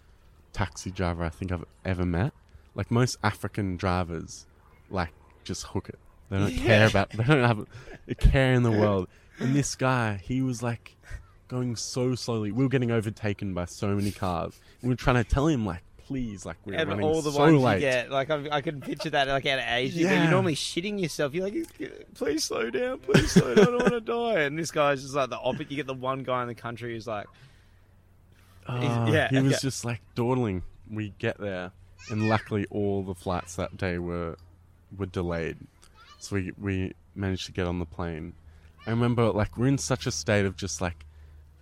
taxi 0.53 0.91
driver 0.91 1.23
I 1.23 1.29
think 1.29 1.51
I've 1.51 1.65
ever 1.83 2.05
met. 2.05 2.33
Like 2.75 2.91
most 2.91 3.17
African 3.23 3.77
drivers, 3.77 4.45
like 4.89 5.11
just 5.43 5.63
hook 5.63 5.89
it. 5.89 5.99
They 6.29 6.37
don't 6.39 6.55
care 6.55 6.87
about. 6.87 7.09
They 7.11 7.23
don't 7.23 7.43
have 7.43 7.65
a 8.07 8.15
care 8.15 8.53
in 8.53 8.63
the 8.63 8.71
world. 8.81 9.07
And 9.39 9.55
this 9.55 9.75
guy, 9.75 10.19
he 10.23 10.41
was 10.41 10.63
like 10.63 10.95
going 11.47 11.75
so 11.75 12.15
slowly. 12.15 12.51
We 12.51 12.63
were 12.63 12.69
getting 12.69 12.91
overtaken 12.91 13.53
by 13.53 13.65
so 13.65 13.89
many 13.95 14.11
cars. 14.11 14.59
And 14.81 14.89
we 14.89 14.93
were 14.93 14.97
trying 14.97 15.23
to 15.23 15.23
tell 15.23 15.47
him 15.47 15.65
like, 15.65 15.83
please, 16.05 16.45
like 16.45 16.57
we're 16.65 16.75
And 16.75 16.89
running 16.89 17.05
all 17.05 17.21
the 17.21 17.31
so 17.31 17.39
ones 17.39 17.61
late. 17.61 17.75
you 17.75 17.79
get, 17.81 18.11
like 18.11 18.29
I, 18.29 18.47
I 18.51 18.61
can 18.61 18.81
picture 18.81 19.09
that, 19.11 19.27
like 19.27 19.45
out 19.45 19.59
of 19.59 19.65
Asia, 19.67 19.99
Yeah. 20.01 20.21
you're 20.23 20.31
normally 20.31 20.55
shitting 20.55 20.99
yourself. 21.01 21.33
You're 21.33 21.45
like, 21.45 21.55
please 22.15 22.43
slow 22.43 22.69
down, 22.69 22.99
please 22.99 23.31
slow 23.31 23.55
down, 23.55 23.67
I 23.67 23.71
don't 23.71 23.79
want 23.81 23.91
to 23.93 24.01
die. 24.01 24.41
And 24.41 24.57
this 24.59 24.71
guy's 24.71 25.01
just 25.01 25.15
like 25.15 25.29
the 25.29 25.39
opposite. 25.39 25.71
You 25.71 25.77
get 25.77 25.87
the 25.87 25.93
one 25.93 26.23
guy 26.23 26.41
in 26.41 26.47
the 26.47 26.55
country 26.55 26.93
who's 26.93 27.07
like, 27.07 27.27
Ah, 28.67 29.07
yeah, 29.07 29.29
he 29.29 29.39
was 29.41 29.61
just 29.61 29.83
like 29.83 30.01
dawdling. 30.15 30.63
We 30.89 31.13
get 31.19 31.37
there, 31.37 31.71
and 32.09 32.29
luckily 32.29 32.65
all 32.69 33.03
the 33.03 33.15
flights 33.15 33.55
that 33.57 33.75
day 33.77 33.97
were 33.97 34.37
were 34.97 35.05
delayed, 35.05 35.57
so 36.19 36.35
we 36.37 36.53
we 36.57 36.93
managed 37.15 37.45
to 37.47 37.51
get 37.51 37.67
on 37.67 37.79
the 37.79 37.85
plane. 37.85 38.33
I 38.87 38.91
remember 38.91 39.31
like 39.31 39.57
we're 39.57 39.67
in 39.67 39.77
such 39.77 40.05
a 40.07 40.11
state 40.11 40.45
of 40.45 40.55
just 40.55 40.79
like 40.81 41.05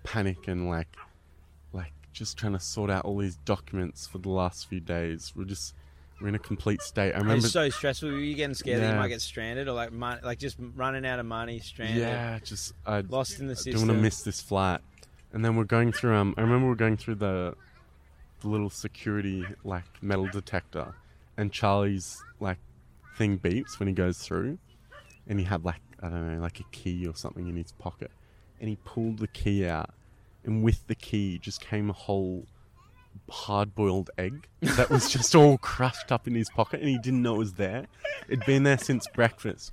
panic 0.03 0.47
and 0.47 0.67
like 0.69 0.95
just 2.13 2.37
trying 2.37 2.53
to 2.53 2.59
sort 2.59 2.89
out 2.89 3.05
all 3.05 3.17
these 3.17 3.37
documents 3.45 4.07
for 4.07 4.17
the 4.17 4.29
last 4.29 4.67
few 4.67 4.79
days. 4.79 5.33
We're 5.35 5.45
just 5.45 5.73
we're 6.21 6.27
in 6.27 6.35
a 6.35 6.39
complete 6.39 6.81
state. 6.81 7.13
I 7.13 7.17
remember 7.17 7.45
it's 7.45 7.51
so 7.51 7.69
stressful. 7.69 8.09
Were 8.09 8.19
you 8.19 8.35
getting 8.35 8.53
scared 8.53 8.81
that 8.81 8.91
you 8.91 8.95
might 8.95 9.07
get 9.07 9.21
stranded 9.21 9.67
or 9.67 9.73
like 9.73 9.91
mon- 9.91 10.19
like 10.23 10.37
just 10.37 10.57
running 10.75 11.05
out 11.05 11.19
of 11.19 11.25
money, 11.25 11.59
stranded, 11.59 11.97
yeah, 11.97 12.39
just 12.43 12.73
I 12.85 13.01
lost 13.01 13.39
in 13.39 13.47
the 13.47 13.55
system. 13.55 13.73
don't 13.73 13.87
want 13.87 13.97
to 13.97 14.01
miss 14.01 14.21
this 14.21 14.41
flight. 14.41 14.81
And 15.33 15.43
then 15.43 15.55
we're 15.55 15.63
going 15.63 15.91
through. 15.91 16.15
Um, 16.15 16.35
I 16.37 16.41
remember 16.41 16.67
we're 16.67 16.75
going 16.75 16.97
through 16.97 17.15
the, 17.15 17.55
the 18.41 18.47
little 18.47 18.69
security 18.69 19.45
like 19.63 19.85
metal 20.01 20.27
detector, 20.27 20.93
and 21.37 21.51
Charlie's 21.51 22.21
like 22.39 22.57
thing 23.17 23.39
beeps 23.39 23.79
when 23.79 23.87
he 23.87 23.93
goes 23.93 24.19
through, 24.19 24.57
and 25.27 25.39
he 25.39 25.45
had 25.45 25.65
like 25.65 25.81
I 26.01 26.09
don't 26.09 26.35
know 26.35 26.41
like 26.41 26.59
a 26.59 26.65
key 26.71 27.07
or 27.07 27.15
something 27.15 27.47
in 27.47 27.55
his 27.55 27.71
pocket, 27.71 28.11
and 28.59 28.69
he 28.69 28.77
pulled 28.83 29.19
the 29.19 29.27
key 29.27 29.65
out, 29.65 29.91
and 30.43 30.63
with 30.63 30.87
the 30.87 30.95
key 30.95 31.37
just 31.37 31.61
came 31.61 31.89
a 31.89 31.93
whole 31.93 32.45
hard-boiled 33.29 34.09
egg 34.17 34.47
that 34.61 34.89
was 34.89 35.09
just 35.09 35.35
all 35.35 35.57
crushed 35.57 36.11
up 36.11 36.27
in 36.27 36.35
his 36.35 36.49
pocket, 36.49 36.79
and 36.79 36.89
he 36.89 36.97
didn't 36.97 37.21
know 37.21 37.35
it 37.35 37.39
was 37.39 37.53
there. 37.53 37.87
It'd 38.27 38.45
been 38.45 38.63
there 38.63 38.77
since 38.77 39.07
breakfast. 39.07 39.71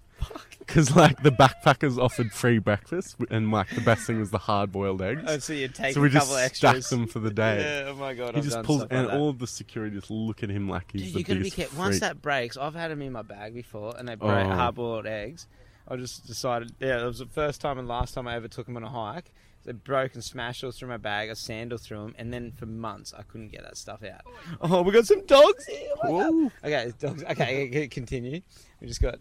Because 0.58 0.94
like 0.96 1.22
the 1.22 1.30
backpackers 1.30 1.96
offered 1.96 2.32
free 2.32 2.58
breakfast, 2.58 3.16
and 3.30 3.52
like 3.52 3.68
the 3.74 3.80
best 3.80 4.04
thing 4.06 4.18
was 4.18 4.30
the 4.30 4.38
hard-boiled 4.38 5.00
eggs. 5.00 5.22
Oh, 5.26 5.38
so 5.38 5.52
you 5.52 5.68
take 5.68 5.94
so 5.94 6.00
we 6.00 6.08
a 6.08 6.10
just 6.10 6.26
couple 6.26 6.38
extras. 6.38 6.86
stacked 6.86 6.90
them 6.90 7.06
for 7.06 7.20
the 7.20 7.30
day. 7.30 7.60
Yeah, 7.84 7.90
oh 7.90 7.94
my 7.94 8.14
god, 8.14 8.34
he 8.34 8.38
I've 8.38 8.44
just 8.44 8.56
done 8.56 8.64
pulls, 8.64 8.80
stuff 8.80 8.90
and 8.92 9.08
that. 9.08 9.16
all 9.16 9.28
of 9.30 9.38
the 9.38 9.46
security 9.46 9.94
just 9.96 10.10
look 10.10 10.42
at 10.42 10.50
him 10.50 10.68
like 10.68 10.90
he's 10.92 11.02
Dude, 11.02 11.14
the 11.14 11.18
you 11.20 11.24
gotta 11.24 11.34
be 11.38 11.42
biggest 11.44 11.56
careful. 11.56 11.78
Once 11.78 11.90
freak. 11.94 12.00
that 12.00 12.20
breaks, 12.20 12.56
I've 12.56 12.74
had 12.74 12.90
them 12.90 13.00
in 13.02 13.12
my 13.12 13.22
bag 13.22 13.54
before, 13.54 13.94
and 13.96 14.08
they 14.08 14.16
break 14.16 14.30
Oh. 14.46 14.50
hard-boiled 14.50 15.06
eggs. 15.06 15.46
I 15.86 15.94
just 15.96 16.26
decided, 16.26 16.72
yeah, 16.80 17.00
it 17.00 17.06
was 17.06 17.20
the 17.20 17.26
first 17.26 17.60
time 17.60 17.78
and 17.78 17.86
last 17.88 18.12
time 18.14 18.26
I 18.26 18.34
ever 18.34 18.48
took 18.48 18.66
them 18.66 18.76
on 18.76 18.82
a 18.82 18.90
hike. 18.90 19.32
They 19.68 19.74
broke 19.74 20.14
and 20.14 20.24
smashed 20.24 20.64
all 20.64 20.70
through 20.70 20.88
my 20.88 20.96
bag. 20.96 21.28
I 21.28 21.34
sandaled 21.34 21.82
through 21.82 21.98
them, 21.98 22.14
and 22.16 22.32
then 22.32 22.52
for 22.52 22.64
months 22.64 23.12
I 23.12 23.20
couldn't 23.20 23.48
get 23.48 23.64
that 23.64 23.76
stuff 23.76 24.02
out. 24.02 24.22
Oh, 24.62 24.80
we 24.80 24.92
got 24.92 25.06
some 25.06 25.26
dogs 25.26 25.66
here. 25.66 25.90
Oh 26.02 26.02
my 26.02 26.08
God. 26.08 26.32
Whoa. 26.32 26.50
Okay, 26.64 26.92
dogs. 26.98 27.22
Okay, 27.24 27.68
okay, 27.68 27.88
continue. 27.88 28.40
We 28.80 28.86
just 28.86 29.02
got. 29.02 29.16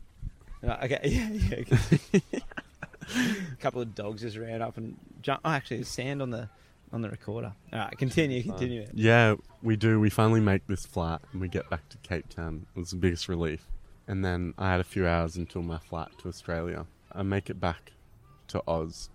uh, 0.66 0.78
Okay, 0.84 1.00
yeah, 1.04 1.30
yeah. 2.14 2.22
a 3.52 3.56
couple 3.60 3.82
of 3.82 3.94
dogs 3.94 4.22
just 4.22 4.38
ran 4.38 4.62
up 4.62 4.78
and 4.78 4.96
jumped. 5.22 5.42
Oh, 5.46 5.50
actually, 5.50 5.78
there's 5.78 5.90
sand 5.90 6.22
on 6.22 6.30
the 6.30 6.48
on 6.94 7.02
the 7.02 7.10
recorder. 7.10 7.54
All 7.74 7.80
right, 7.80 7.98
continue, 7.98 8.42
continue. 8.44 8.88
Yeah, 8.94 9.36
we 9.62 9.76
do. 9.76 10.00
We 10.00 10.10
finally 10.10 10.40
make 10.40 10.66
this 10.68 10.86
flight 10.86 11.20
and 11.34 11.42
we 11.42 11.50
get 11.50 11.70
back 11.70 11.90
to 11.90 11.98
Cape 11.98 12.30
Town. 12.30 12.66
It 12.74 12.80
was 12.80 12.92
the 12.92 12.96
biggest 12.96 13.28
relief. 13.28 13.68
And 14.08 14.24
then 14.24 14.54
I 14.58 14.72
had 14.72 14.80
a 14.80 14.86
few 14.86 15.06
hours 15.06 15.36
until 15.36 15.62
my 15.62 15.78
flight 15.80 16.08
to 16.20 16.30
Australia. 16.30 16.86
I 17.12 17.24
make 17.24 17.50
it 17.50 17.60
back 17.60 17.92
to 18.48 18.64
Oz, 18.66 19.10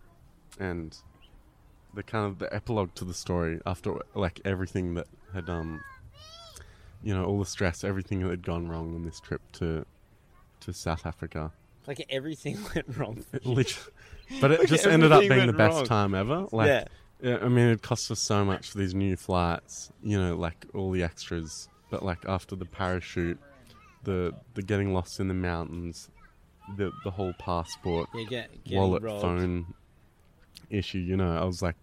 and 0.61 0.95
the 1.95 2.03
kind 2.03 2.27
of 2.27 2.39
the 2.39 2.53
epilogue 2.55 2.95
to 2.97 3.05
the 3.05 3.15
story 3.15 3.61
after 3.67 3.95
like 4.15 4.41
everything 4.45 4.95
that 4.95 5.07
had 5.35 5.49
um, 5.51 5.81
you 7.03 7.15
know, 7.15 7.25
all 7.25 7.39
the 7.39 7.47
stress, 7.47 7.85
everything 7.85 8.21
that 8.23 8.31
had 8.31 8.43
gone 8.43 8.69
wrong 8.69 8.95
on 8.95 9.05
this 9.05 9.21
trip 9.21 9.41
to 9.53 9.85
to 10.61 10.73
South 10.73 11.05
Africa. 11.07 11.53
Like 11.87 12.07
everything 12.11 12.59
went 12.75 12.97
wrong. 12.97 13.25
It 13.33 13.45
literally, 13.45 13.91
but 14.41 14.53
it 14.53 14.61
Like 14.61 14.69
just 14.69 14.87
ended 14.87 15.11
up 15.11 15.17
everything 15.25 15.39
being 15.39 15.47
the 15.49 15.59
went 15.59 15.59
best 15.59 15.77
wrong. 15.79 15.87
time 15.87 16.15
ever. 16.15 16.47
Like, 16.53 16.69
yeah. 16.69 16.85
yeah, 17.21 17.39
I 17.43 17.49
mean, 17.49 17.67
it 17.69 17.83
cost 17.83 18.11
us 18.13 18.21
so 18.21 18.45
much 18.45 18.71
for 18.71 18.79
these 18.79 18.95
new 18.95 19.17
flights. 19.17 19.91
You 20.03 20.21
know, 20.21 20.37
like 20.37 20.65
all 20.75 20.91
the 20.93 21.03
extras. 21.03 21.69
But 21.91 22.05
like 22.05 22.25
after 22.27 22.55
the 22.57 22.65
parachute, 22.65 23.39
the 24.05 24.33
the 24.55 24.63
getting 24.63 24.95
lost 24.95 25.19
in 25.21 25.27
the 25.29 25.35
mountains, 25.35 26.09
the 26.77 26.93
the 27.05 27.11
whole 27.11 27.35
passport, 27.41 28.09
Yeah, 28.15 28.47
get, 28.65 28.79
wallet, 28.79 29.03
robbed. 29.03 29.21
phone 29.23 29.75
issue. 30.71 30.99
You 30.99 31.17
know, 31.17 31.37
I 31.37 31.45
was 31.45 31.61
like, 31.63 31.75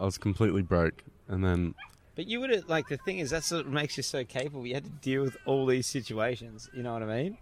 I 0.00 0.04
was 0.04 0.18
completely 0.18 0.62
broke, 0.62 1.04
and 1.28 1.44
then 1.44 1.74
But 2.16 2.26
you 2.26 2.40
would 2.40 2.50
have 2.50 2.68
like 2.68 2.88
the 2.88 2.96
thing 2.96 3.18
is 3.18 3.30
that's 3.30 3.50
what 3.50 3.66
makes 3.66 3.96
you 3.96 4.02
so 4.02 4.24
capable. 4.24 4.66
You 4.66 4.74
had 4.74 4.84
to 4.84 4.90
deal 4.90 5.22
with 5.22 5.36
all 5.44 5.66
these 5.66 5.86
situations. 5.86 6.68
You 6.72 6.82
know 6.82 6.94
what 6.94 7.02
I 7.02 7.22
mean? 7.22 7.38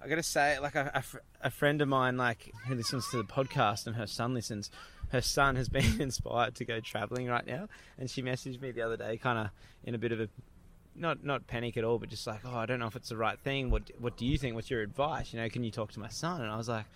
I 0.00 0.08
gotta 0.08 0.22
say, 0.22 0.58
like 0.60 0.76
a, 0.76 0.90
a, 0.94 1.02
fr- 1.02 1.18
a 1.42 1.50
friend 1.50 1.82
of 1.82 1.88
mine, 1.88 2.16
like 2.16 2.52
who 2.66 2.74
listens 2.76 3.08
to 3.10 3.16
the 3.16 3.24
podcast, 3.24 3.86
and 3.86 3.96
her 3.96 4.06
son 4.06 4.34
listens. 4.34 4.70
Her 5.08 5.20
son 5.20 5.56
has 5.56 5.68
been 5.76 6.00
inspired 6.00 6.54
to 6.56 6.64
go 6.64 6.80
traveling 6.80 7.26
right 7.26 7.46
now, 7.46 7.68
and 7.98 8.08
she 8.08 8.22
messaged 8.22 8.60
me 8.60 8.70
the 8.70 8.82
other 8.82 8.96
day, 8.96 9.16
kind 9.16 9.38
of 9.38 9.50
in 9.84 9.94
a 9.94 9.98
bit 9.98 10.12
of 10.12 10.20
a 10.20 10.28
not 10.94 11.24
not 11.24 11.46
panic 11.46 11.76
at 11.76 11.84
all, 11.84 11.98
but 11.98 12.08
just 12.08 12.26
like, 12.26 12.40
oh, 12.44 12.56
I 12.56 12.66
don't 12.66 12.78
know 12.78 12.86
if 12.86 12.94
it's 12.96 13.08
the 13.08 13.16
right 13.16 13.38
thing. 13.40 13.70
What 13.70 13.90
what 13.98 14.16
do 14.16 14.26
you 14.26 14.38
think? 14.38 14.54
What's 14.54 14.70
your 14.70 14.82
advice? 14.82 15.32
You 15.32 15.40
know, 15.40 15.48
can 15.48 15.64
you 15.64 15.70
talk 15.72 15.92
to 15.92 16.00
my 16.00 16.08
son? 16.08 16.40
And 16.40 16.50
I 16.50 16.56
was 16.56 16.68
like, 16.68 16.86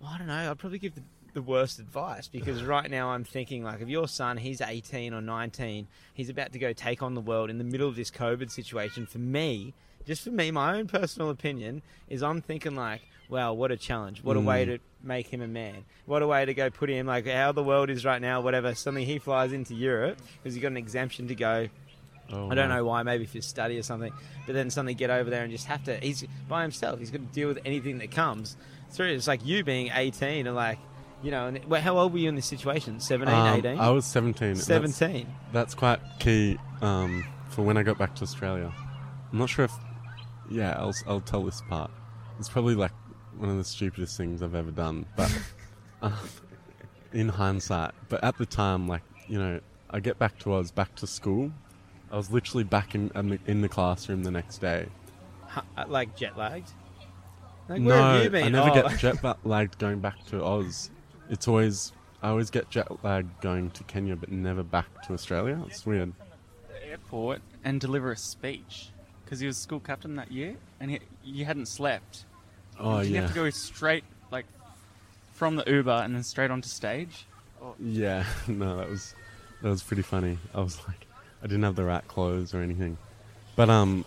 well, 0.00 0.10
I 0.14 0.18
don't 0.18 0.26
know. 0.26 0.50
I'd 0.50 0.58
probably 0.58 0.78
give 0.78 0.94
the, 0.94 1.02
the 1.36 1.42
worst 1.42 1.78
advice 1.78 2.28
because 2.28 2.64
right 2.64 2.90
now 2.90 3.10
I'm 3.10 3.22
thinking 3.22 3.62
like, 3.62 3.82
if 3.82 3.88
your 3.88 4.08
son, 4.08 4.38
he's 4.38 4.62
18 4.62 5.12
or 5.12 5.20
19, 5.20 5.86
he's 6.14 6.30
about 6.30 6.52
to 6.52 6.58
go 6.58 6.72
take 6.72 7.02
on 7.02 7.14
the 7.14 7.20
world 7.20 7.50
in 7.50 7.58
the 7.58 7.64
middle 7.64 7.86
of 7.86 7.94
this 7.94 8.10
COVID 8.10 8.50
situation. 8.50 9.04
For 9.04 9.18
me, 9.18 9.74
just 10.06 10.24
for 10.24 10.30
me, 10.30 10.50
my 10.50 10.78
own 10.78 10.86
personal 10.88 11.28
opinion 11.28 11.82
is 12.08 12.22
I'm 12.22 12.40
thinking 12.40 12.74
like, 12.74 13.02
wow, 13.28 13.52
what 13.52 13.70
a 13.70 13.76
challenge! 13.76 14.22
What 14.24 14.38
a 14.38 14.40
way 14.40 14.64
Mm. 14.64 14.76
to 14.76 14.78
make 15.02 15.26
him 15.26 15.42
a 15.42 15.46
man! 15.48 15.84
What 16.06 16.22
a 16.22 16.26
way 16.26 16.46
to 16.46 16.54
go 16.54 16.70
put 16.70 16.88
him 16.88 17.06
like 17.06 17.26
how 17.26 17.52
the 17.52 17.62
world 17.62 17.90
is 17.90 18.02
right 18.04 18.22
now. 18.22 18.40
Whatever. 18.40 18.74
Suddenly 18.74 19.04
he 19.04 19.18
flies 19.18 19.52
into 19.52 19.74
Europe 19.74 20.18
because 20.42 20.54
he 20.54 20.60
got 20.62 20.68
an 20.68 20.78
exemption 20.78 21.28
to 21.28 21.34
go 21.34 21.68
oh, 22.32 22.50
I 22.50 22.54
don't 22.54 22.70
wow. 22.70 22.76
know 22.76 22.84
why, 22.86 23.02
maybe 23.02 23.26
for 23.26 23.42
study 23.42 23.78
or 23.78 23.82
something. 23.82 24.12
But 24.46 24.54
then 24.54 24.70
suddenly 24.70 24.94
get 24.94 25.10
over 25.10 25.28
there 25.28 25.42
and 25.42 25.52
just 25.52 25.66
have 25.66 25.84
to. 25.84 25.96
He's 25.98 26.24
by 26.48 26.62
himself. 26.62 26.98
He's 26.98 27.10
got 27.10 27.18
to 27.18 27.34
deal 27.34 27.48
with 27.48 27.58
anything 27.64 27.98
that 27.98 28.10
comes 28.10 28.56
through. 28.90 29.08
It's 29.08 29.26
like 29.26 29.44
you 29.44 29.64
being 29.64 29.90
18 29.92 30.46
and 30.46 30.56
like, 30.56 30.78
you 31.22 31.30
know, 31.30 31.46
and, 31.48 31.64
well, 31.64 31.80
how 31.80 31.96
old 31.98 32.12
were 32.12 32.18
you 32.18 32.28
in 32.28 32.34
this 32.36 32.46
situation? 32.46 33.00
17, 33.00 33.34
Um, 33.34 33.58
18? 33.58 33.78
I 33.78 33.90
was 33.90 34.04
17. 34.04 34.48
That's- 34.54 34.66
17. 34.66 35.26
That's 35.52 35.74
quite 35.74 36.00
key 36.18 36.58
um, 36.82 37.24
for 37.50 37.62
when 37.62 37.76
I 37.76 37.82
got 37.82 37.98
back 37.98 38.14
to 38.16 38.22
Australia. 38.22 38.72
I'm 39.32 39.38
not 39.38 39.48
sure 39.48 39.64
if, 39.64 39.72
yeah, 40.50 40.76
I'll 40.78 40.94
I'll 41.06 41.20
tell 41.20 41.42
this 41.42 41.60
part. 41.68 41.90
It's 42.38 42.48
probably 42.48 42.74
like 42.74 42.92
one 43.36 43.48
of 43.50 43.56
the 43.56 43.64
stupidest 43.64 44.16
things 44.16 44.42
I've 44.42 44.54
ever 44.54 44.70
done, 44.70 45.06
but 45.16 45.36
um, 46.02 46.12
in 47.12 47.28
hindsight. 47.28 47.92
But 48.08 48.22
at 48.22 48.38
the 48.38 48.46
time, 48.46 48.86
like 48.86 49.02
you 49.28 49.38
know, 49.38 49.60
I 49.90 50.00
get 50.00 50.18
back 50.18 50.38
to 50.40 50.52
Oz, 50.54 50.70
back 50.70 50.94
to 50.96 51.06
school. 51.06 51.50
I 52.12 52.16
was 52.16 52.30
literally 52.30 52.62
back 52.64 52.94
in 52.94 53.10
in 53.14 53.28
the, 53.30 53.38
in 53.46 53.60
the 53.62 53.68
classroom 53.68 54.22
the 54.22 54.30
next 54.30 54.58
day. 54.58 54.86
Uh, 55.56 55.84
like 55.88 56.14
jet 56.16 56.36
lagged? 56.38 56.70
Like, 57.68 57.80
where 57.82 57.96
no, 57.96 58.02
have 58.14 58.24
you 58.24 58.30
been? 58.30 58.44
I 58.44 58.48
never 58.48 58.70
Oh. 58.70 58.74
get 58.88 58.98
jet 58.98 59.20
ba- 59.22 59.36
lagged 59.42 59.78
going 59.78 59.98
back 59.98 60.24
to 60.26 60.42
Oz. 60.44 60.90
It's 61.30 61.48
always 61.48 61.92
I 62.22 62.28
always 62.30 62.50
get 62.50 62.70
jet 62.70 63.04
lag 63.04 63.26
going 63.40 63.70
to 63.72 63.84
Kenya, 63.84 64.16
but 64.16 64.30
never 64.30 64.62
back 64.62 64.86
to 65.06 65.12
Australia. 65.12 65.62
It's 65.66 65.84
weird. 65.84 66.12
the 66.68 66.88
airport 66.90 67.40
and 67.64 67.80
deliver 67.80 68.12
a 68.12 68.16
speech 68.16 68.90
because 69.24 69.40
he 69.40 69.46
was 69.46 69.56
school 69.56 69.80
captain 69.80 70.16
that 70.16 70.30
year 70.30 70.56
and 70.80 70.90
he, 70.90 71.00
you 71.24 71.44
hadn't 71.44 71.66
slept. 71.66 72.24
Oh 72.78 73.02
Did 73.02 73.10
you 73.10 73.20
have 73.20 73.30
to 73.30 73.34
go 73.34 73.50
straight 73.50 74.04
like 74.30 74.46
from 75.36 75.56
the 75.56 75.64
Uber 75.66 75.90
and 75.90 76.14
then 76.14 76.22
straight 76.22 76.50
onto 76.50 76.68
stage. 76.68 77.26
Yeah, 77.78 78.24
no, 78.48 78.76
that 78.78 78.88
was 78.88 79.14
that 79.62 79.68
was 79.68 79.82
pretty 79.82 80.02
funny. 80.02 80.38
I 80.54 80.60
was 80.60 80.78
like, 80.88 81.06
I 81.42 81.46
didn't 81.46 81.62
have 81.62 81.76
the 81.76 81.84
right 81.84 82.06
clothes 82.08 82.54
or 82.54 82.60
anything, 82.62 82.96
but 83.54 83.68
um, 83.70 84.04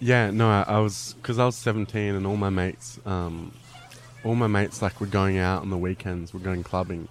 yeah, 0.00 0.30
no, 0.30 0.48
I, 0.48 0.64
I 0.66 0.78
was 0.78 1.14
because 1.14 1.38
I 1.38 1.46
was 1.46 1.56
seventeen 1.56 2.14
and 2.14 2.26
all 2.26 2.36
my 2.36 2.50
mates, 2.50 3.00
um, 3.06 3.52
all 4.24 4.34
my 4.34 4.46
mates 4.46 4.82
like 4.82 5.00
were 5.00 5.06
going 5.06 5.38
out 5.38 5.62
on 5.62 5.70
the 5.70 5.76
weekends, 5.76 6.32
were 6.32 6.40
going 6.40 6.62
clubbing, 6.62 7.08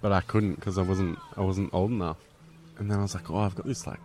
but 0.00 0.12
I 0.12 0.20
couldn't 0.20 0.56
because 0.56 0.78
I 0.78 0.82
wasn't 0.82 1.18
I 1.36 1.40
wasn't 1.40 1.72
old 1.72 1.90
enough. 1.90 2.18
And 2.78 2.90
then 2.90 2.98
I 2.98 3.02
was 3.02 3.14
like, 3.14 3.30
oh, 3.30 3.38
I've 3.38 3.54
got 3.54 3.66
this 3.66 3.86
like 3.86 4.00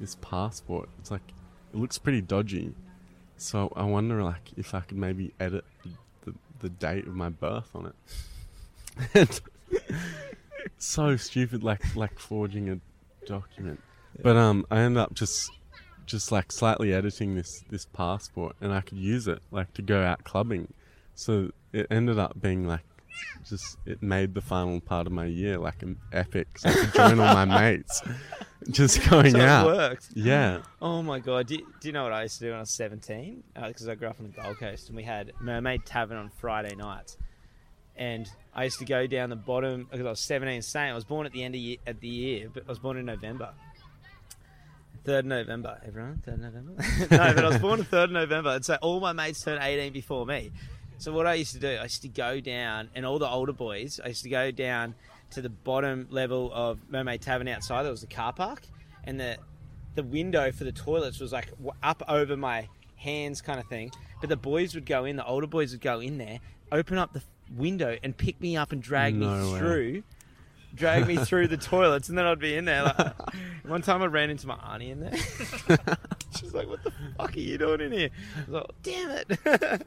this 0.00 0.16
passport. 0.20 0.88
It's 0.98 1.10
like 1.10 1.22
it 1.72 1.76
looks 1.76 1.98
pretty 1.98 2.20
dodgy, 2.20 2.74
so 3.36 3.72
I 3.76 3.84
wonder 3.84 4.22
like 4.22 4.50
if 4.56 4.74
I 4.74 4.80
could 4.80 4.98
maybe 4.98 5.32
edit 5.38 5.64
the 6.24 6.34
the, 6.60 6.68
date 6.68 7.06
of 7.06 7.14
my 7.14 7.28
birth 7.28 7.70
on 7.74 7.86
it. 7.86 9.06
and 9.14 9.40
so 10.78 11.16
stupid, 11.16 11.62
like 11.62 11.94
like 11.96 12.18
forging 12.18 12.68
a 12.68 12.80
document. 13.26 13.80
But 14.20 14.36
um, 14.36 14.66
I 14.70 14.80
ended 14.80 15.00
up 15.00 15.14
just 15.14 15.50
just 16.06 16.32
like 16.32 16.50
slightly 16.50 16.92
editing 16.92 17.36
this 17.36 17.64
this 17.70 17.84
passport, 17.84 18.56
and 18.60 18.72
I 18.72 18.80
could 18.80 18.98
use 18.98 19.28
it 19.28 19.40
like 19.50 19.72
to 19.74 19.82
go 19.82 20.02
out 20.02 20.24
clubbing. 20.24 20.72
So 21.18 21.50
it 21.72 21.88
ended 21.90 22.16
up 22.16 22.40
being 22.40 22.64
like 22.68 22.84
just 23.44 23.76
it 23.84 24.00
made 24.00 24.34
the 24.34 24.40
final 24.40 24.80
part 24.80 25.08
of 25.08 25.12
my 25.12 25.26
year 25.26 25.58
like 25.58 25.82
an 25.82 25.98
epic. 26.12 26.46
So 26.56 26.68
I 26.68 26.72
could 26.72 26.94
join 26.94 27.18
all 27.18 27.34
my 27.34 27.44
mates, 27.60 28.02
just 28.70 29.02
going 29.10 29.32
So 29.32 29.38
it 29.40 29.64
worked. 29.64 30.10
Yeah. 30.14 30.60
Oh 30.80 31.02
my 31.02 31.18
god! 31.18 31.48
Do, 31.48 31.56
do 31.56 31.88
you 31.88 31.92
know 31.92 32.04
what 32.04 32.12
I 32.12 32.22
used 32.22 32.38
to 32.38 32.44
do 32.44 32.50
when 32.50 32.58
I 32.58 32.60
was 32.60 32.76
seventeen? 32.76 33.42
Uh, 33.56 33.66
because 33.66 33.88
I 33.88 33.96
grew 33.96 34.06
up 34.06 34.20
on 34.20 34.26
the 34.26 34.40
Gold 34.40 34.60
Coast, 34.60 34.90
and 34.90 34.96
we 34.96 35.02
had 35.02 35.32
Mermaid 35.40 35.84
Tavern 35.84 36.16
on 36.16 36.30
Friday 36.30 36.76
nights. 36.76 37.18
And 37.96 38.30
I 38.54 38.62
used 38.62 38.78
to 38.78 38.84
go 38.84 39.08
down 39.08 39.28
the 39.28 39.34
bottom 39.34 39.88
because 39.90 40.06
I 40.06 40.10
was 40.10 40.24
seventeen. 40.24 40.62
Saying 40.62 40.92
I 40.92 40.94
was 40.94 41.04
born 41.04 41.26
at 41.26 41.32
the 41.32 41.42
end 41.42 41.56
of 41.56 41.60
year, 41.60 41.78
at 41.84 41.98
the 41.98 42.08
year, 42.08 42.48
but 42.48 42.62
I 42.64 42.68
was 42.68 42.78
born 42.78 42.96
in 42.96 43.06
November. 43.06 43.54
Third 45.02 45.26
November, 45.26 45.80
everyone. 45.84 46.22
Third 46.24 46.40
November. 46.40 46.74
no, 47.10 47.34
but 47.34 47.44
I 47.44 47.48
was 47.48 47.58
born 47.58 47.80
on 47.80 47.86
third 47.86 48.12
November, 48.12 48.50
and 48.50 48.64
so 48.64 48.76
all 48.80 49.00
my 49.00 49.12
mates 49.12 49.42
turned 49.42 49.60
eighteen 49.64 49.92
before 49.92 50.24
me. 50.24 50.52
So 50.98 51.12
what 51.12 51.26
I 51.26 51.34
used 51.34 51.52
to 51.54 51.60
do, 51.60 51.68
I 51.68 51.84
used 51.84 52.02
to 52.02 52.08
go 52.08 52.40
down, 52.40 52.90
and 52.94 53.06
all 53.06 53.18
the 53.18 53.28
older 53.28 53.52
boys, 53.52 54.00
I 54.04 54.08
used 54.08 54.24
to 54.24 54.28
go 54.28 54.50
down 54.50 54.94
to 55.30 55.40
the 55.40 55.48
bottom 55.48 56.06
level 56.10 56.50
of 56.52 56.80
Mermaid 56.90 57.20
Tavern 57.22 57.46
outside. 57.48 57.84
There 57.84 57.90
was 57.92 58.00
the 58.00 58.06
car 58.08 58.32
park, 58.32 58.62
and 59.04 59.18
the 59.20 59.36
the 59.94 60.02
window 60.02 60.52
for 60.52 60.64
the 60.64 60.72
toilets 60.72 61.18
was 61.18 61.32
like 61.32 61.52
up 61.82 62.02
over 62.08 62.36
my 62.36 62.68
hands, 62.96 63.40
kind 63.40 63.58
of 63.60 63.66
thing. 63.66 63.90
But 64.20 64.28
the 64.28 64.36
boys 64.36 64.74
would 64.74 64.86
go 64.86 65.04
in, 65.04 65.16
the 65.16 65.24
older 65.26 65.46
boys 65.46 65.72
would 65.72 65.80
go 65.80 66.00
in 66.00 66.18
there, 66.18 66.40
open 66.72 66.98
up 66.98 67.12
the 67.12 67.22
window, 67.56 67.96
and 68.02 68.16
pick 68.16 68.40
me 68.40 68.56
up 68.56 68.72
and 68.72 68.82
drag 68.82 69.14
No 69.14 69.36
me 69.44 69.52
way. 69.52 69.58
through. 69.58 70.02
Drag 70.74 71.06
me 71.06 71.16
through 71.16 71.48
the 71.48 71.56
toilets, 71.56 72.08
and 72.10 72.18
then 72.18 72.26
I'd 72.26 72.38
be 72.38 72.54
in 72.54 72.64
there. 72.66 72.82
Like, 72.84 73.14
one 73.64 73.82
time, 73.82 74.02
I 74.02 74.06
ran 74.06 74.30
into 74.30 74.46
my 74.46 74.54
auntie 74.56 74.90
in 74.90 75.00
there. 75.00 75.16
She's 76.38 76.52
like, 76.52 76.68
"What 76.68 76.82
the 76.84 76.92
fuck 77.16 77.34
are 77.34 77.40
you 77.40 77.56
doing 77.56 77.80
in 77.80 77.92
here?" 77.92 78.10
I 78.36 78.40
was 78.40 78.48
like, 78.50 78.82
"Damn 78.82 79.10
it!" 79.10 79.86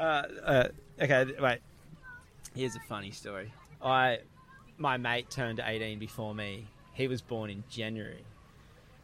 uh, 0.00 0.22
uh, 0.44 0.68
okay, 1.00 1.26
wait. 1.40 1.58
Here's 2.54 2.74
a 2.74 2.80
funny 2.80 3.10
story. 3.10 3.52
I, 3.82 4.18
my 4.78 4.96
mate 4.96 5.30
turned 5.30 5.60
18 5.64 5.98
before 5.98 6.34
me. 6.34 6.66
He 6.94 7.06
was 7.06 7.20
born 7.20 7.50
in 7.50 7.62
January. 7.70 8.24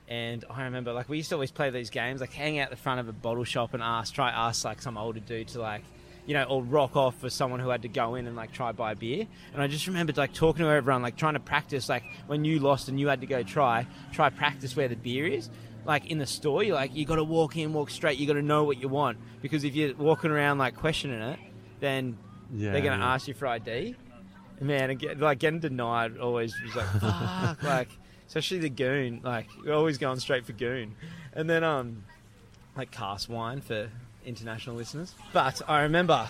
And 0.09 0.45
I 0.49 0.65
remember, 0.65 0.93
like, 0.93 1.09
we 1.09 1.17
used 1.17 1.31
to 1.31 1.35
always 1.35 1.51
play 1.51 1.71
these 1.71 1.91
games, 1.91 2.21
like, 2.21 2.33
hang 2.33 2.59
out 2.59 2.71
the 2.71 2.77
front 2.77 3.01
of 3.01 3.09
a 3.09 3.13
bottle 3.13 3.45
shop 3.45 3.75
and 3.75 3.83
ask, 3.83 4.15
try 4.15 4.31
ask, 4.31 4.65
like, 4.65 4.81
some 4.81 4.97
older 4.97 5.21
dude 5.21 5.49
to, 5.49 5.61
like, 5.61 5.83
you 6.27 6.35
know, 6.35 6.45
or 6.45 6.63
rock 6.63 6.97
off 6.97 7.19
for 7.19 7.29
someone 7.29 7.61
who 7.61 7.69
had 7.69 7.83
to 7.83 7.89
go 7.89 8.15
in 8.15 8.27
and, 8.27 8.37
like, 8.37 8.53
try 8.53 8.73
buy 8.73 8.95
beer. 8.95 9.27
And 9.53 9.63
I 9.63 9.67
just 9.67 9.87
remembered, 9.87 10.17
like, 10.17 10.33
talking 10.33 10.65
to 10.65 10.71
everyone, 10.71 11.03
like, 11.03 11.17
trying 11.17 11.35
to 11.35 11.41
practice, 11.41 11.89
like, 11.89 12.05
when 12.27 12.45
you 12.45 12.61
lost 12.61 12.89
and 12.89 12.99
you 13.01 13.09
had 13.09 13.21
to 13.21 13.27
go 13.27 13.43
try, 13.43 13.87
try 14.13 14.31
practice 14.31 14.77
where 14.77 14.89
the 14.89 14.97
beer 14.97 15.27
is. 15.27 15.51
Like, 15.87 16.07
in 16.11 16.19
the 16.19 16.27
store, 16.27 16.63
you're 16.63 16.75
like, 16.75 16.95
you 16.95 17.05
got 17.05 17.17
to 17.17 17.25
walk 17.25 17.57
in, 17.57 17.73
walk 17.73 17.91
straight, 17.91 18.19
you 18.19 18.27
got 18.27 18.33
to 18.35 18.43
know 18.43 18.65
what 18.65 18.81
you 18.81 18.89
want. 18.89 19.19
Because 19.41 19.65
if 19.65 19.75
you're 19.75 19.95
walking 19.95 20.31
around, 20.31 20.59
like, 20.59 20.77
questioning 20.77 21.21
it, 21.23 21.39
then 21.81 22.19
Yeah. 22.55 22.73
they're 22.73 22.83
going 22.83 22.99
to 22.99 23.05
yeah. 23.05 23.15
ask 23.15 23.29
you 23.29 23.35
for 23.35 23.47
ID. 23.47 23.95
Man, 24.61 24.89
and 24.91 24.99
get, 24.99 25.19
like 25.21 25.39
getting 25.39 25.61
denied 25.61 26.17
always 26.17 26.55
was 26.65 26.75
like 26.75 26.87
fuck, 27.01 27.63
like 27.63 27.89
especially 28.27 28.59
the 28.61 28.71
goon. 28.71 29.21
Like 29.23 29.49
we're 29.63 29.75
always 29.75 29.99
going 29.99 30.19
straight 30.19 30.47
for 30.47 30.53
goon, 30.55 30.95
and 31.35 31.49
then 31.51 31.63
um, 31.63 32.05
like 32.75 32.91
cask 32.91 33.29
wine 33.29 33.61
for 33.61 33.91
international 34.25 34.77
listeners. 34.77 35.15
But 35.35 35.61
I 35.69 35.83
remember 35.83 36.27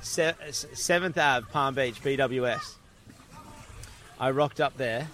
Seventh 0.00 1.18
Ave, 1.18 1.46
Palm 1.52 1.74
Beach, 1.74 2.02
BWS. 2.02 2.76
I 4.18 4.30
rocked 4.30 4.60
up 4.62 4.78
there 4.78 5.08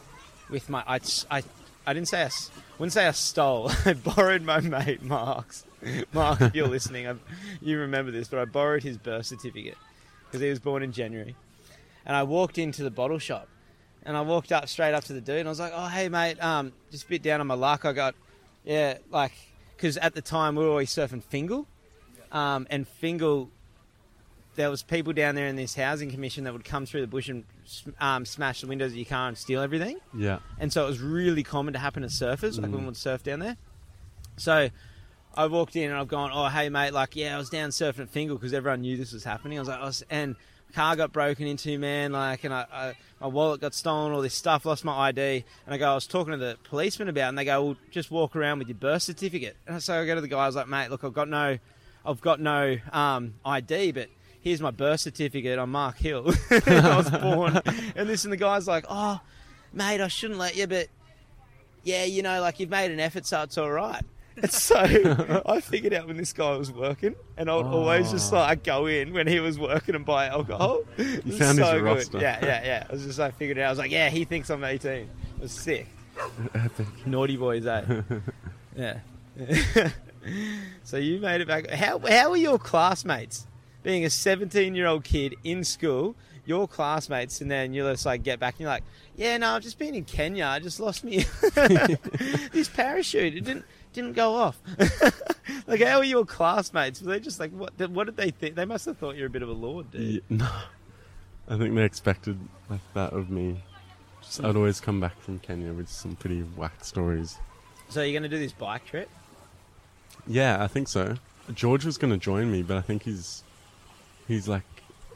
with 0.48 0.68
my 0.68 0.84
I 0.86 1.00
I, 1.30 1.42
I 1.86 1.92
didn't 1.94 2.08
say 2.08 2.22
I 2.22 2.30
wouldn't 2.78 2.92
say 2.92 3.06
I 3.06 3.12
stole. 3.12 3.70
I 3.84 3.94
borrowed 3.94 4.42
my 4.42 4.60
mate 4.60 5.02
Mark's. 5.02 5.64
Mark, 6.12 6.40
if 6.42 6.54
you're 6.54 6.68
listening, 6.68 7.08
I, 7.08 7.14
you 7.60 7.78
remember 7.78 8.10
this, 8.10 8.28
but 8.28 8.38
I 8.38 8.44
borrowed 8.44 8.82
his 8.82 8.98
birth 8.98 9.26
certificate 9.26 9.78
because 10.26 10.42
he 10.42 10.50
was 10.50 10.58
born 10.58 10.82
in 10.82 10.92
January. 10.92 11.34
And 12.04 12.14
I 12.14 12.22
walked 12.22 12.58
into 12.58 12.82
the 12.82 12.90
bottle 12.90 13.18
shop, 13.18 13.48
and 14.02 14.16
I 14.16 14.20
walked 14.20 14.52
up 14.52 14.68
straight 14.68 14.94
up 14.94 15.04
to 15.04 15.12
the 15.12 15.20
dude, 15.20 15.38
and 15.38 15.48
I 15.48 15.50
was 15.50 15.60
like, 15.60 15.72
"Oh, 15.74 15.88
hey, 15.88 16.08
mate, 16.08 16.42
um, 16.42 16.72
just 16.90 17.04
a 17.04 17.08
bit 17.08 17.22
down 17.22 17.40
on 17.40 17.46
my 17.46 17.54
luck. 17.54 17.84
I 17.84 17.92
got, 17.92 18.14
yeah, 18.64 18.98
like, 19.10 19.32
because 19.76 19.96
at 19.96 20.14
the 20.14 20.22
time 20.22 20.56
we 20.56 20.64
were 20.64 20.70
always 20.70 20.90
surfing 20.90 21.22
Fingal, 21.22 21.66
um, 22.32 22.66
and 22.70 22.86
Fingal. 22.86 23.50
There 24.56 24.68
was 24.68 24.82
people 24.82 25.12
down 25.12 25.36
there 25.36 25.46
in 25.46 25.56
this 25.56 25.74
housing 25.76 26.10
commission 26.10 26.44
that 26.44 26.52
would 26.52 26.64
come 26.64 26.84
through 26.84 27.00
the 27.02 27.06
bush 27.06 27.28
and 27.28 27.44
um, 28.00 28.24
smash 28.24 28.60
the 28.60 28.66
windows 28.66 28.92
of 28.92 28.96
your 28.96 29.06
car 29.06 29.28
and 29.28 29.36
steal 29.38 29.60
everything. 29.60 29.98
Yeah. 30.16 30.38
And 30.58 30.72
so 30.72 30.84
it 30.84 30.88
was 30.88 31.00
really 31.00 31.42
common 31.42 31.72
to 31.74 31.78
happen 31.78 32.02
to 32.02 32.08
surfers, 32.08 32.60
like 32.60 32.70
Mm. 32.70 32.74
when 32.74 32.86
we'd 32.86 32.96
surf 32.96 33.22
down 33.22 33.40
there. 33.40 33.56
So 34.36 34.70
I 35.34 35.46
walked 35.46 35.76
in 35.76 35.90
and 35.90 35.98
I've 35.98 36.08
gone, 36.08 36.30
oh, 36.32 36.46
hey, 36.48 36.68
mate, 36.68 36.92
like, 36.92 37.14
yeah, 37.16 37.34
I 37.34 37.38
was 37.38 37.50
down 37.50 37.70
surfing 37.70 38.00
at 38.00 38.08
Fingal 38.10 38.36
because 38.36 38.52
everyone 38.52 38.80
knew 38.80 38.96
this 38.96 39.12
was 39.12 39.24
happening. 39.24 39.58
I 39.58 39.60
was 39.60 39.68
like, 39.68 39.80
was, 39.80 40.02
and 40.10 40.34
car 40.74 40.96
got 40.96 41.12
broken 41.12 41.46
into, 41.46 41.78
man, 41.78 42.12
like, 42.12 42.44
and 42.44 42.54
I, 42.54 42.66
I, 42.72 42.94
my 43.20 43.26
wallet 43.26 43.60
got 43.60 43.74
stolen, 43.74 44.12
all 44.12 44.22
this 44.22 44.34
stuff, 44.34 44.64
lost 44.64 44.84
my 44.84 45.08
ID. 45.08 45.44
And 45.66 45.74
I 45.74 45.78
go, 45.78 45.90
I 45.90 45.94
was 45.94 46.06
talking 46.06 46.32
to 46.32 46.38
the 46.38 46.56
policeman 46.64 47.08
about 47.08 47.26
it, 47.26 47.28
and 47.30 47.38
they 47.38 47.44
go, 47.44 47.62
well, 47.64 47.76
just 47.90 48.10
walk 48.10 48.34
around 48.36 48.58
with 48.60 48.68
your 48.68 48.76
birth 48.76 49.02
certificate. 49.02 49.56
And 49.66 49.82
so 49.82 50.00
I 50.00 50.06
go 50.06 50.14
to 50.14 50.20
the 50.20 50.28
guy, 50.28 50.44
I 50.44 50.46
was 50.46 50.56
like, 50.56 50.68
mate, 50.68 50.90
look, 50.90 51.04
I've 51.04 51.12
got 51.12 51.28
no, 51.28 51.58
I've 52.06 52.20
got 52.20 52.40
no 52.40 52.78
um, 52.92 53.34
ID, 53.44 53.92
but 53.92 54.08
here's 54.40 54.60
my 54.60 54.70
birth 54.70 55.00
certificate. 55.00 55.58
I'm 55.58 55.70
Mark 55.72 55.98
Hill. 55.98 56.32
I 56.50 56.96
was 56.96 57.10
born. 57.10 57.60
And 57.96 58.08
this, 58.08 58.24
and 58.24 58.32
the 58.32 58.36
guy's 58.36 58.66
like, 58.66 58.84
oh, 58.88 59.20
mate, 59.72 60.00
I 60.00 60.08
shouldn't 60.08 60.38
let 60.38 60.56
you, 60.56 60.66
but 60.66 60.88
yeah, 61.84 62.04
you 62.04 62.22
know, 62.22 62.40
like 62.40 62.60
you've 62.60 62.70
made 62.70 62.90
an 62.90 63.00
effort, 63.00 63.26
so 63.26 63.42
it's 63.42 63.58
all 63.58 63.70
right. 63.70 64.02
And 64.36 64.50
so 64.50 64.76
I 65.44 65.60
figured 65.60 65.92
out 65.92 66.06
when 66.06 66.16
this 66.16 66.32
guy 66.32 66.56
was 66.56 66.70
working, 66.72 67.14
and 67.36 67.50
I'd 67.50 67.66
always 67.66 68.10
just 68.10 68.32
Oh. 68.32 68.36
like 68.36 68.62
go 68.62 68.86
in 68.86 69.12
when 69.12 69.26
he 69.26 69.38
was 69.40 69.58
working 69.58 69.94
and 69.94 70.04
buy 70.06 70.28
alcohol. 70.28 70.82
Was 70.96 71.36
found 71.36 71.58
his 71.58 71.66
so 71.66 71.72
good. 71.72 71.82
roster. 71.82 72.18
Yeah, 72.20 72.38
yeah, 72.42 72.64
yeah. 72.64 72.86
I 72.88 72.92
was 72.92 73.04
just 73.04 73.18
like 73.18 73.36
figured 73.36 73.58
it 73.58 73.62
out. 73.62 73.66
I 73.66 73.70
was 73.70 73.78
like, 73.80 73.90
yeah, 73.90 74.08
he 74.08 74.24
thinks 74.24 74.48
I'm 74.48 74.64
18. 74.64 74.90
It 74.92 75.08
was 75.40 75.52
sick. 75.52 75.88
Epic. 76.54 76.86
Naughty 77.06 77.36
boys, 77.36 77.66
eh? 77.66 78.02
yeah. 78.76 78.98
so 80.84 80.96
you 80.96 81.18
made 81.18 81.40
it 81.42 81.48
back. 81.48 81.68
How 81.70 81.98
how 81.98 82.30
were 82.30 82.36
your 82.36 82.58
classmates? 82.58 83.46
Being 83.82 84.04
a 84.04 84.10
17 84.10 84.74
year 84.74 84.86
old 84.86 85.04
kid 85.04 85.36
in 85.44 85.64
school, 85.64 86.14
your 86.44 86.68
classmates, 86.68 87.40
and 87.40 87.50
then 87.50 87.72
you 87.72 87.82
just 87.84 88.06
like 88.06 88.22
get 88.22 88.38
back 88.38 88.54
and 88.54 88.60
you're 88.60 88.70
like, 88.70 88.84
yeah, 89.16 89.36
no, 89.36 89.54
I've 89.54 89.62
just 89.62 89.78
been 89.78 89.94
in 89.94 90.04
Kenya. 90.04 90.46
I 90.46 90.58
just 90.58 90.80
lost 90.80 91.04
me 91.04 91.24
this 92.52 92.68
parachute. 92.68 93.34
It 93.34 93.44
didn't 93.44 93.64
didn't 93.92 94.14
go 94.14 94.34
off. 94.34 94.60
like, 95.66 95.82
how 95.82 95.98
were 95.98 96.04
your 96.04 96.24
classmates? 96.24 97.02
Were 97.02 97.12
they 97.12 97.20
just 97.20 97.40
like, 97.40 97.52
what? 97.52 97.72
What 97.90 98.04
did 98.04 98.16
they 98.16 98.30
think? 98.30 98.54
They 98.54 98.64
must 98.64 98.84
have 98.86 98.98
thought 98.98 99.16
you're 99.16 99.26
a 99.26 99.30
bit 99.30 99.42
of 99.42 99.48
a 99.48 99.52
lord, 99.52 99.90
dude. 99.90 100.14
Yeah, 100.14 100.20
no. 100.28 100.50
I 101.48 101.58
think 101.58 101.74
they 101.74 101.84
expected 101.84 102.38
like 102.68 102.80
that 102.94 103.12
of 103.12 103.30
me. 103.30 103.62
Just, 104.22 104.44
I'd 104.44 104.56
always 104.56 104.80
come 104.80 105.00
back 105.00 105.20
from 105.20 105.38
Kenya 105.38 105.72
with 105.72 105.88
some 105.88 106.14
pretty 106.16 106.42
whack 106.42 106.84
stories. 106.84 107.38
So 107.88 108.02
you're 108.02 108.18
gonna 108.18 108.28
do 108.28 108.38
this 108.38 108.52
bike 108.52 108.84
trip? 108.84 109.08
Yeah, 110.26 110.62
I 110.62 110.68
think 110.68 110.88
so. 110.88 111.16
George 111.54 111.84
was 111.84 111.98
going 111.98 112.12
to 112.12 112.18
join 112.18 112.50
me, 112.50 112.62
but 112.62 112.76
I 112.76 112.80
think 112.80 113.02
he's 113.02 113.42
he's 114.30 114.48
like 114.48 114.62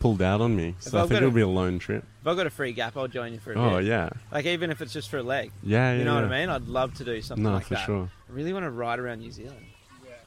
pulled 0.01 0.21
out 0.21 0.41
on 0.41 0.55
me. 0.57 0.75
So 0.81 0.99
I 0.99 1.03
I've 1.03 1.09
think 1.09 1.17
got 1.21 1.23
it'll 1.25 1.29
a- 1.31 1.33
be 1.35 1.41
a 1.41 1.49
lone 1.49 1.79
trip. 1.79 2.05
If 2.21 2.27
I've 2.27 2.37
got 2.37 2.47
a 2.47 2.51
free 2.51 2.73
gap, 2.73 2.97
I'll 2.97 3.09
join 3.09 3.33
you 3.33 3.39
for 3.39 3.53
a 3.53 3.55
bit. 3.55 3.61
Oh 3.61 3.77
bit. 3.79 3.87
yeah, 3.87 4.11
Like 4.33 4.47
even 4.47 4.71
if 4.71 4.81
it's 4.83 4.93
just 4.93 5.09
for 5.11 5.19
a 5.19 5.23
leg. 5.23 5.51
yeah, 5.63 5.93
yeah. 5.93 5.99
You 5.99 6.05
know 6.05 6.15
yeah. 6.19 6.23
what 6.23 6.33
I 6.33 6.41
mean? 6.41 6.49
I'd 6.51 6.69
love 6.69 6.95
to 6.95 7.05
do 7.05 7.21
something 7.23 7.43
No, 7.45 7.53
like 7.55 7.67
for 7.67 7.75
that. 7.75 7.87
sure. 7.87 8.11
I 8.29 8.33
really 8.33 8.53
want 8.53 8.65
to 8.65 8.71
ride 8.71 8.99
around 8.99 9.21
New 9.21 9.31
Zealand. 9.31 9.65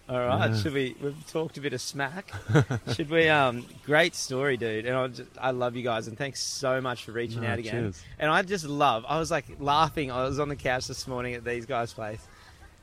All 0.10 0.18
right, 0.20 0.52
Yeah. 0.52 0.58
should 0.58 0.74
we? 0.74 0.96
We've 1.02 1.28
talked 1.28 1.58
a 1.58 1.62
bit 1.62 1.74
of 1.74 1.82
smack. 1.82 2.32
should 2.94 3.10
we? 3.10 3.28
Um, 3.28 3.66
great 3.86 4.16
story, 4.16 4.56
dude. 4.56 4.86
And 4.86 4.96
I, 4.96 5.08
just, 5.10 5.30
I 5.38 5.52
love 5.52 5.76
you 5.76 5.84
guys, 5.84 6.08
and 6.08 6.18
thanks 6.18 6.42
so 6.42 6.80
much 6.80 7.04
for 7.04 7.12
reaching 7.12 7.42
No, 7.42 7.50
out 7.50 7.60
again. 7.60 7.72
cheers. 7.74 8.02
And 8.18 8.32
I 8.32 8.42
just 8.44 8.64
love. 8.64 9.04
I 9.06 9.20
was 9.20 9.30
like 9.32 9.46
laughing. 9.60 10.10
I 10.10 10.24
was 10.24 10.40
on 10.40 10.48
the 10.48 10.56
couch 10.56 10.88
this 10.88 11.08
morning 11.10 11.34
at 11.34 11.44
these 11.44 11.66
guys' 11.66 11.92
place, 11.92 12.26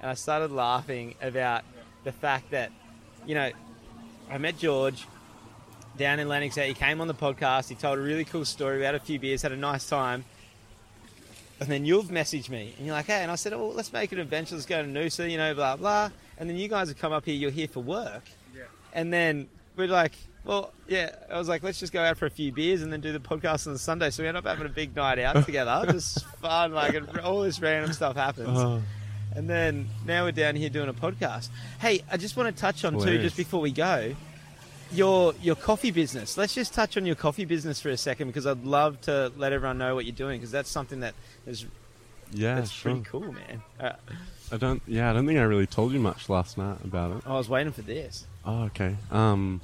and 0.02 0.10
I 0.10 0.14
started 0.14 0.52
laughing 0.52 1.14
about 1.22 1.62
the 2.04 2.12
fact 2.12 2.50
that, 2.50 2.70
you 3.26 3.34
know, 3.34 3.50
I 4.30 4.36
met 4.36 4.58
George 4.58 5.06
down 5.96 6.18
in 6.20 6.28
Lennox. 6.28 6.56
He 6.56 6.74
came 6.74 7.00
on 7.00 7.08
the 7.08 7.14
podcast. 7.14 7.68
He 7.68 7.74
told 7.74 7.98
a 7.98 8.02
really 8.02 8.24
cool 8.24 8.44
story. 8.44 8.78
We 8.78 8.84
had 8.84 8.94
a 8.94 9.00
few 9.00 9.18
beers, 9.18 9.42
had 9.42 9.52
a 9.52 9.56
nice 9.56 9.88
time. 9.88 10.24
And 11.60 11.68
then 11.68 11.84
you've 11.84 12.06
messaged 12.06 12.50
me, 12.50 12.74
and 12.76 12.86
you're 12.86 12.94
like, 12.96 13.06
hey, 13.06 13.22
and 13.22 13.30
I 13.30 13.36
said, 13.36 13.52
oh, 13.52 13.58
well, 13.68 13.74
let's 13.74 13.92
make 13.92 14.10
an 14.10 14.18
adventure. 14.18 14.56
Let's 14.56 14.66
go 14.66 14.82
to 14.82 14.88
Noosa, 14.88 15.30
you 15.30 15.38
know, 15.38 15.54
blah, 15.54 15.76
blah. 15.76 16.10
And 16.36 16.50
then 16.50 16.56
you 16.56 16.68
guys 16.68 16.88
have 16.88 16.98
come 16.98 17.12
up 17.12 17.24
here, 17.24 17.34
you're 17.34 17.52
here 17.52 17.68
for 17.68 17.80
work. 17.80 18.24
Yeah. 18.54 18.62
And 18.92 19.12
then 19.12 19.48
we're 19.76 19.86
like, 19.86 20.12
well, 20.44 20.72
yeah, 20.88 21.14
I 21.32 21.38
was 21.38 21.48
like, 21.48 21.62
let's 21.62 21.78
just 21.78 21.92
go 21.92 22.02
out 22.02 22.18
for 22.18 22.26
a 22.26 22.30
few 22.30 22.50
beers 22.52 22.82
and 22.82 22.92
then 22.92 23.00
do 23.00 23.12
the 23.12 23.20
podcast 23.20 23.68
on 23.68 23.72
the 23.72 23.78
Sunday. 23.78 24.10
So 24.10 24.24
we 24.24 24.28
end 24.28 24.36
up 24.36 24.44
having 24.44 24.66
a 24.66 24.70
big 24.70 24.96
night 24.96 25.18
out 25.20 25.44
together. 25.44 25.84
Just 25.92 26.26
fun, 26.42 26.72
like, 26.72 27.24
all 27.24 27.40
this 27.42 27.60
random 27.62 27.92
stuff 27.92 28.16
happens. 28.16 28.58
Oh, 28.58 28.82
And 29.34 29.48
then 29.48 29.88
now 30.04 30.24
we're 30.24 30.32
down 30.32 30.56
here 30.56 30.68
doing 30.68 30.88
a 30.88 30.92
podcast. 30.92 31.48
Hey, 31.80 32.02
I 32.10 32.16
just 32.18 32.36
want 32.36 32.54
to 32.54 32.60
touch 32.60 32.84
on 32.84 32.94
too, 33.00 33.22
just 33.22 33.36
before 33.36 33.60
we 33.60 33.70
go, 33.72 34.14
your 34.92 35.34
your 35.42 35.56
coffee 35.56 35.90
business. 35.90 36.36
Let's 36.36 36.54
just 36.54 36.74
touch 36.74 36.96
on 36.96 37.06
your 37.06 37.16
coffee 37.16 37.44
business 37.44 37.80
for 37.80 37.90
a 37.90 37.96
second 37.96 38.28
because 38.28 38.46
I'd 38.46 38.64
love 38.64 39.00
to 39.02 39.32
let 39.36 39.52
everyone 39.52 39.78
know 39.78 39.94
what 39.94 40.04
you're 40.04 40.14
doing 40.14 40.38
because 40.38 40.50
that's 40.50 40.70
something 40.70 41.00
that 41.00 41.14
is 41.46 41.66
yeah, 42.32 42.56
that's 42.56 42.70
sure. 42.70 42.92
pretty 42.92 43.06
cool, 43.08 43.32
man. 43.32 43.62
Uh, 43.78 43.92
I 44.52 44.56
don't. 44.56 44.82
Yeah, 44.86 45.10
I 45.10 45.12
don't 45.12 45.26
think 45.26 45.38
I 45.38 45.42
really 45.42 45.66
told 45.66 45.92
you 45.92 46.00
much 46.00 46.28
last 46.28 46.58
night 46.58 46.78
about 46.84 47.16
it. 47.16 47.22
I 47.26 47.34
was 47.34 47.48
waiting 47.48 47.72
for 47.72 47.82
this. 47.82 48.26
Oh, 48.44 48.64
okay. 48.64 48.96
Um, 49.10 49.60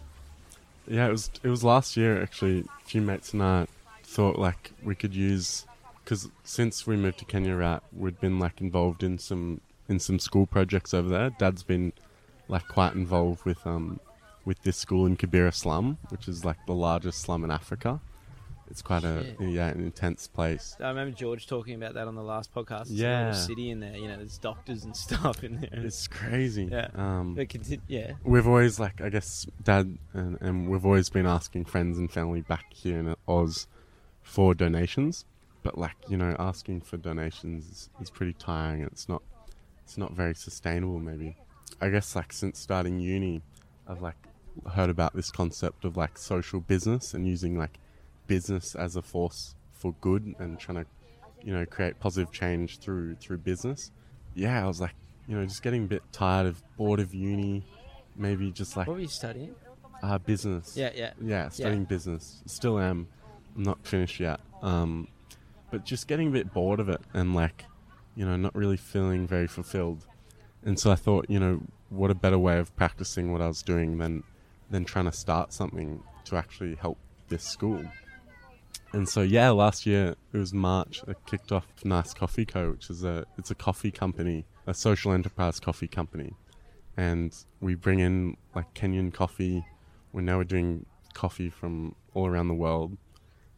yeah, 0.87 1.07
it 1.07 1.13
was 1.13 1.31
it 1.43 1.49
was 1.49 1.63
last 1.65 1.97
year 1.97 2.23
actually. 2.23 2.61
A 2.61 2.85
few 2.85 3.01
mates 3.01 3.33
and 3.33 3.43
I 3.43 3.67
thought 4.03 4.39
like 4.39 4.73
we 4.83 4.95
could 4.95 5.15
use 5.15 5.65
because 6.05 6.29
since 6.45 6.87
we 6.87 6.97
moved 6.97 7.19
to 7.19 7.25
Kenya, 7.25 7.55
right, 7.55 7.81
we'd 7.97 8.21
been 8.21 8.39
like 8.39 8.61
involved 8.61 9.03
in 9.03 9.19
some 9.19 9.61
in 9.89 10.01
some 10.01 10.19
school 10.19 10.47
projects 10.47 10.95
over 10.95 11.09
there. 11.09 11.31
Dad's 11.31 11.63
been 11.63 11.93
like 12.49 12.67
quite 12.69 12.95
involved 12.95 13.45
with 13.45 13.65
um 13.67 14.01
with 14.51 14.63
this 14.63 14.77
school 14.77 15.07
in 15.07 15.17
Kibera 15.17 15.55
slum, 15.55 15.97
which 16.09 16.27
is 16.27 16.45
like 16.45 16.57
the 16.67 16.73
largest 16.75 17.21
slum 17.21 17.45
in 17.45 17.53
Africa. 17.53 18.01
It's 18.69 18.83
quite 18.83 19.03
Shit. 19.03 19.37
a 19.41 19.45
yeah 19.45 19.69
an 19.69 19.81
intense 19.81 20.27
place. 20.27 20.77
I 20.81 20.89
remember 20.89 21.15
George 21.17 21.47
talking 21.47 21.77
about 21.77 21.95
that 21.95 22.09
on 22.09 22.17
the 22.17 22.23
last 22.23 22.53
podcast. 22.53 22.83
It's 22.83 22.91
a 22.91 22.95
Yeah. 22.95 23.27
little 23.29 23.41
city 23.41 23.71
in 23.71 23.79
there. 23.79 23.97
You 23.97 24.09
know, 24.09 24.17
there's 24.17 24.39
doctors 24.39 24.83
and 24.85 24.97
stuff 25.07 25.45
in 25.45 25.61
there. 25.61 25.85
It's 25.85 26.09
crazy. 26.09 26.65
Yeah. 26.65 26.89
Um, 26.97 27.37
conti- 27.37 27.81
yeah. 27.87 28.15
we've 28.25 28.49
always 28.49 28.81
like 28.81 29.01
I 29.01 29.09
guess 29.09 29.47
dad 29.63 29.97
and, 30.15 30.37
and 30.41 30.69
we've 30.69 30.85
always 30.85 31.09
been 31.11 31.27
asking 31.27 31.67
friends 31.67 31.97
and 31.97 32.11
family 32.11 32.41
back 32.41 32.73
here 32.73 32.99
in 32.99 33.15
Oz 33.29 33.69
for 34.23 34.53
donations, 34.53 35.25
but 35.63 35.79
like 35.79 35.95
you 36.09 36.17
know 36.17 36.35
asking 36.41 36.81
for 36.81 36.97
donations 36.97 37.67
is, 37.71 37.89
is 38.01 38.11
pretty 38.11 38.33
tiring. 38.33 38.83
It's 38.83 39.09
not 39.09 39.23
it's 39.85 39.97
not 39.97 40.13
very 40.13 40.35
sustainable. 40.35 40.99
Maybe 40.99 41.37
I 41.81 41.89
guess 41.89 42.17
like 42.17 42.33
since 42.33 42.59
starting 42.59 42.99
uni, 43.01 43.43
I've 43.89 44.01
like 44.01 44.15
heard 44.73 44.91
about 44.91 45.15
this 45.15 45.31
concept 45.31 45.85
of 45.85 45.97
like 45.97 46.19
social 46.19 46.61
business 46.61 47.15
and 47.15 47.27
using 47.27 47.57
like 47.57 47.79
business 48.27 48.75
as 48.75 48.97
a 48.97 49.03
force 49.03 49.55
for 49.73 49.95
good 50.01 50.35
and 50.39 50.59
trying 50.59 50.85
to 50.85 50.91
you 51.43 51.53
know 51.53 51.65
create 51.67 51.99
positive 52.01 52.31
change 52.33 52.79
through 52.79 53.15
through 53.17 53.39
business. 53.39 53.91
Yeah, 54.35 54.63
I 54.65 54.67
was 54.69 54.81
like 54.81 54.95
you 55.27 55.37
know 55.37 55.45
just 55.45 55.63
getting 55.63 55.85
a 55.85 55.87
bit 55.87 56.03
tired 56.13 56.47
of 56.47 56.63
bored 56.77 57.01
of 57.01 57.15
uni 57.15 57.65
maybe 58.17 58.51
just 58.51 58.77
like 58.77 58.87
What 58.87 58.95
were 58.95 59.01
you 59.01 59.09
studying? 59.09 59.55
uh, 60.03 60.19
business. 60.19 60.77
Yeah, 60.77 60.91
yeah. 60.95 61.13
Yeah, 61.21 61.49
studying 61.49 61.85
business. 61.85 62.43
Still 62.47 62.79
am. 62.79 63.09
I'm 63.57 63.63
not 63.63 63.87
finished 63.87 64.21
yet. 64.21 64.41
Um, 64.63 65.09
but 65.71 65.85
just 65.85 66.07
getting 66.09 66.29
a 66.29 66.31
bit 66.31 66.53
bored 66.53 66.81
of 66.81 66.89
it 66.89 67.01
and 67.15 67.35
like, 67.35 67.65
you 68.17 68.25
know, 68.27 68.37
not 68.37 68.55
really 68.55 68.77
feeling 68.77 69.27
very 69.27 69.47
fulfilled. 69.47 70.05
And 70.65 70.79
so 70.79 70.91
I 70.91 70.95
thought, 70.97 71.27
you 71.29 71.39
know, 71.39 71.61
what 71.89 72.11
a 72.11 72.15
better 72.15 72.39
way 72.39 72.59
of 72.59 72.75
practicing 72.77 73.33
what 73.33 73.41
I 73.41 73.47
was 73.47 73.63
doing 73.63 73.99
than 73.99 74.23
than 74.71 74.85
trying 74.85 75.07
to 75.07 75.13
start 75.13 75.53
something 75.53 76.03
to 76.25 76.37
actually 76.37 76.77
help 76.77 76.99
this 77.29 77.45
school. 77.45 77.85
And 78.93 79.09
so 79.09 79.23
yeah, 79.23 79.51
last 79.51 79.87
year 79.87 80.15
it 80.33 80.39
was 80.39 80.53
March. 80.53 81.03
I 81.09 81.15
kicked 81.27 81.53
off 81.53 81.67
Nice 81.85 82.13
Coffee 82.13 82.45
Co, 82.45 82.73
which 82.73 82.91
is 82.91 83.05
a 83.05 83.25
it's 83.39 83.51
a 83.51 83.55
coffee 83.55 83.91
company, 83.91 84.47
a 84.67 84.75
social 84.75 85.13
enterprise 85.13 85.61
coffee 85.61 85.87
company, 85.87 86.35
and 86.97 87.37
we 87.61 87.75
bring 87.75 88.01
in 88.01 88.37
like 88.55 88.73
Kenyan 88.75 89.13
coffee. 89.13 89.65
We're 90.13 90.23
now 90.23 90.39
we're 90.39 90.45
doing 90.45 90.87
coffee 91.15 91.51
from 91.51 91.95
all 92.15 92.27
around 92.27 92.49
the 92.49 92.55
world, 92.55 92.97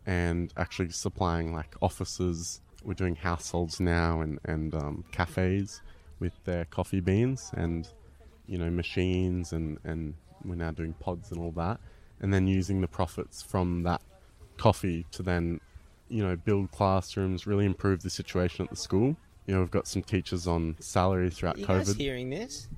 and 0.05 0.53
actually 0.57 0.91
supplying 0.91 1.55
like 1.55 1.75
offices. 1.81 2.61
We're 2.85 2.95
doing 2.95 3.17
households 3.17 3.81
now 3.81 4.21
and 4.21 4.39
and 4.45 4.75
um, 4.75 5.05
cafes 5.13 5.81
with 6.19 6.33
their 6.45 6.67
coffee 6.67 7.01
beans 7.01 7.51
and 7.55 7.89
you 8.47 8.59
know 8.59 8.71
machines 8.71 9.53
and 9.53 9.79
and 9.83 10.15
we're 10.45 10.55
now 10.55 10.71
doing 10.71 10.95
pods 10.95 11.31
and 11.31 11.41
all 11.41 11.53
that, 11.53 11.81
and 12.21 12.33
then 12.33 12.47
using 12.47 12.81
the 12.81 12.89
profits 12.89 13.43
from 13.43 13.83
that 13.85 14.01
coffee 14.59 15.07
to 15.11 15.23
then 15.23 15.61
you 16.09 16.23
know 16.23 16.37
build 16.37 16.71
classrooms, 16.71 17.47
really 17.47 17.65
improve 17.65 18.03
the 18.03 18.11
situation 18.11 18.65
at 18.65 18.71
the 18.71 18.77
school. 18.77 19.17
You 19.47 19.55
know, 19.55 19.61
we've 19.61 19.71
got 19.71 19.89
some 19.89 20.03
teachers 20.03 20.47
on 20.47 20.77
salary 20.79 21.31
throughout 21.31 21.59
you 21.59 21.67
COVID. 21.67 21.87
guys 21.87 21.95
hearing 21.95 22.31
this? 22.31 22.69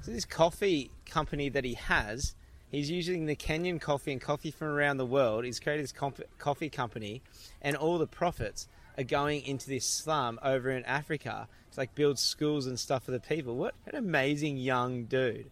So 0.00 0.12
this 0.12 0.24
coffee 0.24 0.90
company 1.06 1.48
that 1.50 1.64
he 1.64 1.74
has, 1.74 2.34
he's 2.70 2.90
using 2.90 3.26
the 3.26 3.36
Kenyan 3.36 3.80
coffee 3.80 4.12
and 4.12 4.20
coffee 4.20 4.50
from 4.50 4.68
around 4.68 4.96
the 4.96 5.06
world. 5.06 5.44
He's 5.44 5.60
created 5.60 5.84
this 5.84 5.92
comp- 5.92 6.22
coffee 6.38 6.70
company, 6.70 7.22
and 7.60 7.76
all 7.76 7.98
the 7.98 8.06
profits 8.06 8.68
are 8.96 9.04
going 9.04 9.42
into 9.42 9.68
this 9.68 9.84
slum 9.84 10.38
over 10.42 10.70
in 10.70 10.84
Africa 10.84 11.48
to 11.72 11.80
like 11.80 11.94
build 11.94 12.18
schools 12.18 12.66
and 12.66 12.78
stuff 12.78 13.04
for 13.04 13.10
the 13.10 13.20
people. 13.20 13.56
What 13.56 13.74
an 13.86 13.96
amazing 13.96 14.56
young 14.56 15.04
dude! 15.04 15.50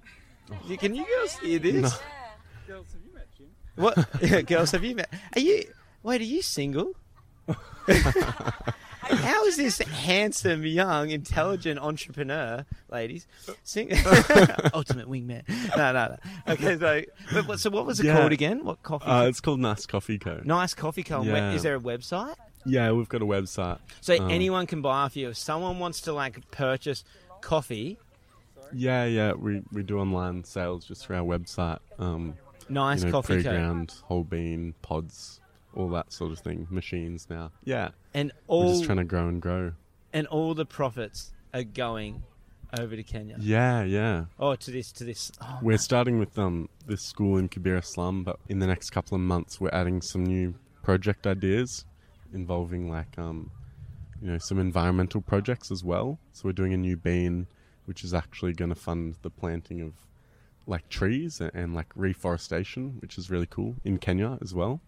You- 0.67 0.79
Can 0.79 0.95
you 0.95 1.05
girls 1.07 1.39
hear 1.39 1.59
this? 1.59 1.83
No. 1.83 1.91
Girls, 2.67 2.87
have 2.93 3.03
you 3.07 3.15
met 3.15 3.27
Jim? 3.37 3.47
What 3.77 4.47
girls 4.47 4.71
have 4.73 4.85
you 4.85 4.95
met? 4.97 5.13
Are 5.35 5.41
you 5.41 5.65
wait? 6.03 6.21
Are 6.21 6.25
you 6.25 6.43
single? 6.43 6.93
How 9.05 9.45
is 9.47 9.57
this 9.57 9.79
handsome, 9.79 10.65
young, 10.65 11.11
intelligent 11.11 11.81
entrepreneur, 11.81 12.65
ladies, 12.91 13.27
sing- 13.65 13.91
ultimate 14.75 15.09
wingman? 15.09 15.43
No, 15.77 15.93
no, 15.93 16.17
no. 16.47 16.53
Okay, 16.53 16.79
so 16.79 17.03
but 17.35 17.49
what, 17.49 17.61
so 17.61 17.69
what 17.71 17.85
was 17.85 17.99
it 18.01 18.07
Yeah. 18.07 18.19
called 18.19 18.33
again? 18.33 18.65
What 18.65 18.83
coffee? 18.83 19.05
Uh, 19.07 19.25
it's 19.27 19.41
called 19.41 19.59
Nice 19.61 19.87
Coffee 19.87 20.19
Co. 20.19 20.41
nice 20.45 20.73
coffee 20.75 21.03
co. 21.03 21.23
Yeah. 21.23 21.53
Is 21.53 21.63
there 21.65 21.75
a 21.75 21.81
website? 21.81 22.37
Yeah, 22.65 22.93
we've 22.93 23.09
got 23.09 23.23
a 23.23 23.27
website. 23.27 23.81
So 24.01 24.17
Um, 24.17 24.31
anyone 24.31 24.67
can 24.69 24.83
buy 24.83 25.03
off 25.03 25.17
you. 25.17 25.31
If 25.31 25.37
someone 25.37 25.81
wants 25.81 26.01
to 26.03 26.13
like 26.13 26.49
purchase 26.53 27.03
coffee, 27.41 27.99
Yeah, 28.75 29.05
yeah, 29.05 29.33
we, 29.33 29.63
we 29.73 29.83
do 29.83 29.99
online 29.99 30.45
sales 30.45 30.85
just 30.85 31.05
through 31.07 31.17
our 31.17 31.25
website. 31.39 31.79
Um, 31.99 32.35
nice 32.69 33.01
you 33.01 33.07
know, 33.07 33.13
coffee 33.13 33.43
co. 33.43 33.51
pre-ground, 33.51 33.95
whole 34.05 34.25
bean, 34.25 34.75
pods, 34.83 35.41
all 35.75 35.89
that 35.91 36.13
sort 36.13 36.33
of 36.33 36.39
thing. 36.39 36.67
Machines 36.71 37.27
now. 37.31 37.51
Yeah, 37.65 37.91
And 38.15 38.33
we're 38.47 38.55
all 38.57 38.69
just 38.73 38.85
trying 38.85 38.99
to 38.99 39.05
grow 39.05 39.29
and 39.29 39.41
grow. 39.41 39.73
and 40.13 40.27
all 40.29 40.55
the 40.55 40.67
profits 40.67 41.33
are 41.55 41.65
going 41.65 42.23
over 42.79 42.97
to 42.97 43.03
Kenya. 43.03 43.37
Yeah, 43.39 43.83
yeah. 43.83 44.25
Oh, 44.39 44.55
to 44.55 44.71
this, 44.71 44.93
to 44.93 45.05
this. 45.05 45.31
Oh, 45.43 45.59
We're 45.61 45.77
starting 45.79 46.19
with 46.19 46.39
um 46.39 46.69
this 46.87 47.03
school 47.03 47.37
in 47.37 47.49
Kibera 47.49 47.85
slum, 47.85 48.25
but 48.25 48.39
in 48.49 48.59
the 48.61 48.67
next 48.67 48.91
couple 48.91 49.15
of 49.15 49.21
months 49.21 49.61
we're 49.61 49.71
adding 49.75 50.01
some 50.01 50.25
new 50.25 50.55
project 50.83 51.27
ideas 51.27 51.85
involving 52.33 52.91
like 52.91 53.19
um 53.19 53.51
you 54.23 54.31
know 54.31 54.39
some 54.39 54.59
environmental 54.59 55.21
projects 55.21 55.71
as 55.71 55.85
well. 55.85 56.19
So 56.33 56.43
we're 56.47 56.53
doing 56.53 56.73
a 56.73 56.79
new 56.79 56.97
bean 56.97 57.47
which 57.93 58.03
is 58.03 58.15
actually 58.15 58.55
going 58.55 58.71
to 58.71 58.75
fund 58.75 59.17
the 59.21 59.29
planting 59.29 59.83
of 59.83 59.93
like 60.67 60.89
trees 60.89 61.43
and, 61.43 61.51
and 61.53 61.75
like 61.75 61.89
reforestation, 61.95 62.97
which 63.03 63.19
is 63.19 63.29
really 63.29 63.45
cool 63.45 63.75
in 63.85 63.99
Kenya 63.99 64.39
as 64.41 64.55
well. 64.55 64.81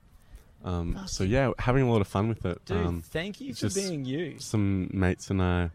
Um, 0.65 0.99
so 1.05 1.23
yeah, 1.23 1.51
having 1.59 1.83
a 1.83 1.93
lot 1.93 2.01
of 2.01 2.09
fun 2.09 2.31
with 2.31 2.47
it. 2.47 2.65
dude, 2.65 2.79
um, 2.79 3.03
thank 3.03 3.43
you 3.43 3.53
for 3.53 3.69
being 3.69 4.07
you. 4.07 4.39
some 4.39 4.89
mates 4.91 5.29
and 5.29 5.43
I 5.43 5.69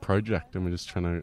project, 0.00 0.54
and 0.54 0.64
we're 0.64 0.70
just 0.70 0.88
trying 0.88 1.04
to 1.04 1.22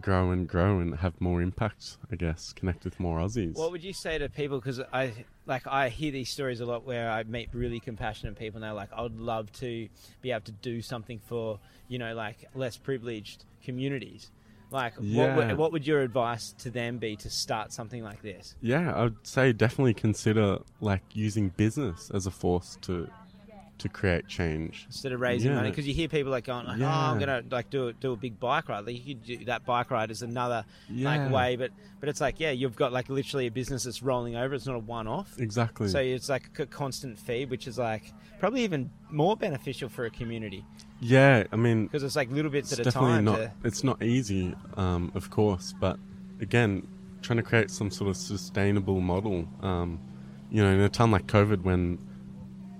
grow 0.00 0.32
and 0.32 0.48
grow 0.48 0.80
and 0.80 0.96
have 0.96 1.20
more 1.20 1.40
impact. 1.40 1.98
I 2.10 2.16
guess 2.16 2.52
connect 2.52 2.82
with 2.82 2.98
more 2.98 3.20
Aussies. 3.20 3.54
What 3.54 3.70
would 3.70 3.84
you 3.84 3.92
say 3.92 4.18
to 4.18 4.28
people? 4.28 4.58
Because 4.58 4.80
I 4.92 5.12
like 5.46 5.68
I 5.68 5.90
hear 5.90 6.10
these 6.10 6.30
stories 6.30 6.58
a 6.58 6.66
lot 6.66 6.84
where 6.84 7.08
I 7.08 7.22
meet 7.22 7.50
really 7.52 7.78
compassionate 7.78 8.36
people, 8.36 8.56
and 8.56 8.64
they're 8.64 8.72
like, 8.72 8.92
"I'd 8.92 9.14
love 9.14 9.52
to 9.60 9.88
be 10.22 10.32
able 10.32 10.46
to 10.46 10.52
do 10.52 10.82
something 10.82 11.20
for 11.20 11.60
you 11.86 12.00
know 12.00 12.14
like 12.16 12.48
less 12.56 12.76
privileged 12.76 13.44
communities." 13.62 14.32
Like, 14.70 14.94
what, 14.96 15.04
Yeah. 15.04 15.36
would, 15.36 15.56
what 15.58 15.72
would 15.72 15.86
your 15.86 16.00
advice 16.02 16.52
to 16.58 16.70
them 16.70 16.98
be 16.98 17.16
to 17.16 17.30
start 17.30 17.72
something 17.72 18.02
like 18.04 18.22
this? 18.22 18.54
yeah, 18.60 18.92
I 18.94 19.02
would 19.04 19.16
say 19.26 19.52
definitely 19.52 19.94
consider 19.94 20.58
like 20.80 21.02
using 21.12 21.48
business 21.50 22.10
as 22.14 22.26
a 22.26 22.30
force 22.30 22.78
to 22.82 23.08
to 23.78 23.88
create 23.88 24.28
change. 24.28 24.84
Instead 24.88 25.10
of 25.12 25.20
raising 25.22 25.50
Yeah. 25.52 25.56
money, 25.56 25.70
because 25.70 25.88
you 25.88 25.94
hear 25.94 26.06
people 26.06 26.30
like 26.30 26.44
going, 26.44 26.66
"Oh, 26.68 26.74
Yeah. 26.74 27.10
I'm 27.12 27.18
gonna 27.18 27.42
like 27.50 27.70
do 27.70 27.88
a, 27.88 27.94
do 27.94 28.12
a 28.12 28.16
big 28.16 28.38
bike 28.38 28.68
ride." 28.68 28.84
Like 28.84 28.94
you 29.06 29.14
could 29.14 29.24
do 29.24 29.44
that 29.46 29.64
bike 29.64 29.90
ride 29.90 30.10
is 30.10 30.20
another 30.20 30.66
Yeah. 30.90 31.08
like 31.24 31.32
way, 31.32 31.56
but 31.56 31.70
but 31.98 32.10
it's 32.10 32.20
like 32.20 32.38
yeah, 32.38 32.50
you've 32.50 32.76
got 32.76 32.92
like 32.92 33.08
literally 33.08 33.46
a 33.46 33.50
business 33.50 33.84
that's 33.84 34.02
rolling 34.02 34.36
over. 34.36 34.54
It's 34.54 34.66
not 34.66 34.76
a 34.76 34.80
one 34.80 35.08
off. 35.08 35.34
Exactly. 35.38 35.88
So 35.88 35.98
it's 35.98 36.28
like 36.28 36.50
a 36.58 36.66
constant 36.66 37.18
feed, 37.18 37.48
which 37.48 37.66
is 37.66 37.78
like 37.78 38.12
probably 38.38 38.64
even 38.64 38.90
more 39.08 39.34
beneficial 39.34 39.88
for 39.88 40.04
a 40.04 40.10
community 40.10 40.62
yeah, 41.00 41.44
I 41.52 41.56
mean, 41.56 41.86
because 41.86 42.02
it's 42.02 42.16
like 42.16 42.30
little 42.30 42.50
bits 42.50 42.72
it's 42.72 42.80
at 42.80 42.86
a 42.86 42.90
definitely 42.90 43.16
time. 43.16 43.24
not. 43.24 43.36
to, 43.36 43.52
It's 43.64 43.82
not 43.84 44.02
easy, 44.02 44.54
um, 44.76 45.10
of 45.14 45.30
course, 45.30 45.74
but 45.80 45.98
again, 46.40 46.86
trying 47.22 47.38
to 47.38 47.42
create 47.42 47.70
some 47.70 47.90
sort 47.90 48.10
of 48.10 48.16
sustainable 48.16 49.00
model. 49.00 49.46
Um, 49.62 50.00
you 50.50 50.62
know, 50.62 50.70
in 50.70 50.80
a 50.80 50.88
time 50.88 51.10
like 51.10 51.26
COVID, 51.26 51.62
when 51.62 51.98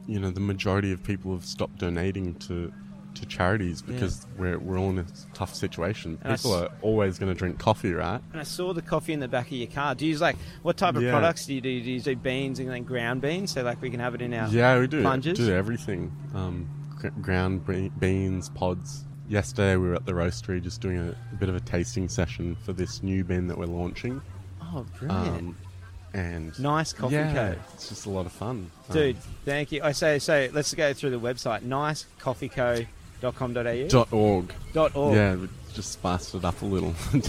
you 0.06 0.18
know 0.20 0.30
the 0.30 0.40
majority 0.40 0.92
of 0.92 1.02
people 1.02 1.32
have 1.32 1.44
stopped 1.44 1.78
donating 1.78 2.34
to 2.36 2.72
to 3.14 3.26
charities 3.26 3.82
because 3.82 4.24
we're 4.38 4.58
we're 4.58 4.78
all 4.78 4.90
in 4.90 4.98
a 4.98 5.06
tough 5.34 5.54
situation. 5.54 6.18
And 6.22 6.36
People 6.36 6.54
s- 6.54 6.62
are 6.62 6.68
always 6.82 7.18
going 7.18 7.32
to 7.32 7.38
drink 7.38 7.58
coffee, 7.58 7.92
right? 7.92 8.20
and 8.32 8.40
I 8.40 8.44
saw 8.44 8.72
the 8.72 8.82
coffee 8.82 9.12
in 9.12 9.20
the 9.20 9.28
back 9.28 9.46
of 9.46 9.52
your 9.52 9.66
car. 9.66 9.94
Do 9.94 10.04
you 10.04 10.10
use 10.10 10.20
like 10.20 10.36
what 10.62 10.76
type 10.76 10.94
of 10.94 11.02
Yeah. 11.02 11.10
products 11.10 11.46
do 11.46 11.54
you 11.54 11.60
do? 11.60 11.80
Do 11.82 11.90
you 11.90 12.00
do 12.00 12.14
beans 12.16 12.58
and 12.60 12.68
then 12.70 12.84
ground 12.84 13.20
beans 13.22 13.50
so 13.52 13.62
like 13.62 13.80
we 13.82 13.90
can 13.90 13.98
have 14.00 14.14
it 14.14 14.22
in 14.22 14.32
our 14.34 14.48
Yeah, 14.48 14.78
we 14.78 14.86
do. 14.86 15.00
plunges? 15.02 15.38
Do 15.38 15.52
everything. 15.52 16.12
Um, 16.34 16.68
ground 17.22 17.64
beans, 17.98 18.48
pods. 18.50 19.04
Yesterday 19.28 19.76
we 19.76 19.88
were 19.88 19.94
at 19.94 20.06
the 20.06 20.12
roastery 20.12 20.62
just 20.62 20.80
doing 20.80 20.98
a, 20.98 21.10
a 21.10 21.34
bit 21.36 21.48
of 21.48 21.54
a 21.54 21.60
tasting 21.60 22.08
session 22.08 22.56
for 22.64 22.72
this 22.72 23.02
new 23.02 23.22
bin 23.24 23.46
that 23.48 23.56
we're 23.56 23.66
launching. 23.66 24.20
Oh, 24.62 24.84
brilliant! 24.98 25.38
Um, 25.38 25.56
and 26.12 26.58
nice 26.58 26.92
coffee 26.92 27.14
yeah, 27.14 27.32
co. 27.32 27.54
it's 27.74 27.88
just 27.88 28.06
a 28.06 28.10
lot 28.10 28.26
of 28.26 28.32
fun, 28.32 28.68
Um, 28.88 28.94
Dude, 28.94 29.16
thank 29.44 29.70
you. 29.70 29.80
I 29.82 29.92
say 29.92 30.18
so. 30.18 30.48
Let's 30.52 30.74
go 30.74 30.92
through 30.92 31.10
the 31.10 31.20
website. 31.20 31.62
Nicecoffeeco.com.au. 31.62 33.88
dot 33.88 34.12
org. 34.12 34.52
Dot 34.72 34.96
org. 34.96 35.14
Yeah, 35.14 35.36
we 35.36 35.48
just 35.74 35.92
spiced 35.92 36.34
it 36.34 36.44
up 36.44 36.60
a 36.62 36.66
little. 36.66 36.94
Dot 37.12 37.14
org. 37.14 37.22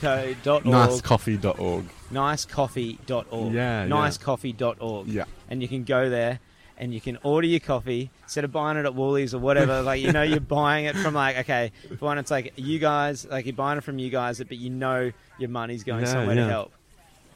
Nicecoffeeco.org. 0.00 0.64
Nicecoffee.org. 0.64 1.84
Nicecoffee.org. 2.12 3.52
Yeah, 3.52 3.84
yeah. 3.84 3.88
Nicecoffee.org. 3.88 5.08
Yeah. 5.08 5.24
And 5.50 5.62
you 5.62 5.68
can 5.68 5.84
go 5.84 6.08
there 6.08 6.40
and 6.76 6.94
you 6.94 7.00
can 7.00 7.18
order 7.22 7.46
your 7.46 7.60
coffee 7.60 8.10
instead 8.28 8.44
of 8.44 8.52
buying 8.52 8.76
it 8.76 8.84
at 8.84 8.94
Woolies 8.94 9.32
or 9.32 9.38
whatever. 9.38 9.80
like, 9.90 10.02
you 10.02 10.12
know, 10.12 10.22
you're 10.22 10.38
buying 10.38 10.84
it 10.84 10.94
from 10.96 11.14
like, 11.14 11.38
okay, 11.38 11.72
for 11.98 12.04
one, 12.04 12.18
it's 12.18 12.30
like 12.30 12.52
you 12.56 12.78
guys, 12.78 13.24
like 13.24 13.46
you're 13.46 13.54
buying 13.54 13.78
it 13.78 13.84
from 13.84 13.98
you 13.98 14.10
guys, 14.10 14.36
but 14.38 14.58
you 14.58 14.68
know 14.68 15.10
your 15.38 15.48
money's 15.48 15.82
going 15.82 16.04
Yeah, 16.04 16.12
somewhere 16.12 16.36
to 16.36 16.44
help. 16.46 16.72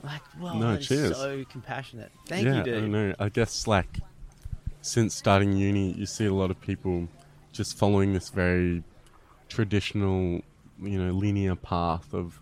Like, 0.02 0.20
wow, 0.38 0.58
No, 0.60 0.76
cheers. 0.76 1.16
so 1.16 1.44
compassionate. 1.48 2.12
Thank 2.26 2.44
yeah, 2.44 2.56
you, 2.56 2.60
I 2.60 2.64
dude. 2.64 2.90
know. 2.90 3.14
I 3.18 3.30
guess 3.30 3.66
like 3.66 4.00
since 4.82 5.14
starting 5.14 5.56
uni, 5.56 5.92
you 5.92 6.04
see 6.04 6.26
a 6.26 6.34
lot 6.34 6.50
of 6.50 6.60
people 6.60 7.08
just 7.52 7.78
following 7.78 8.12
this 8.12 8.28
very 8.28 8.82
traditional, 9.48 10.42
you 10.82 11.02
know, 11.02 11.10
linear 11.12 11.56
path 11.56 12.12
of 12.12 12.38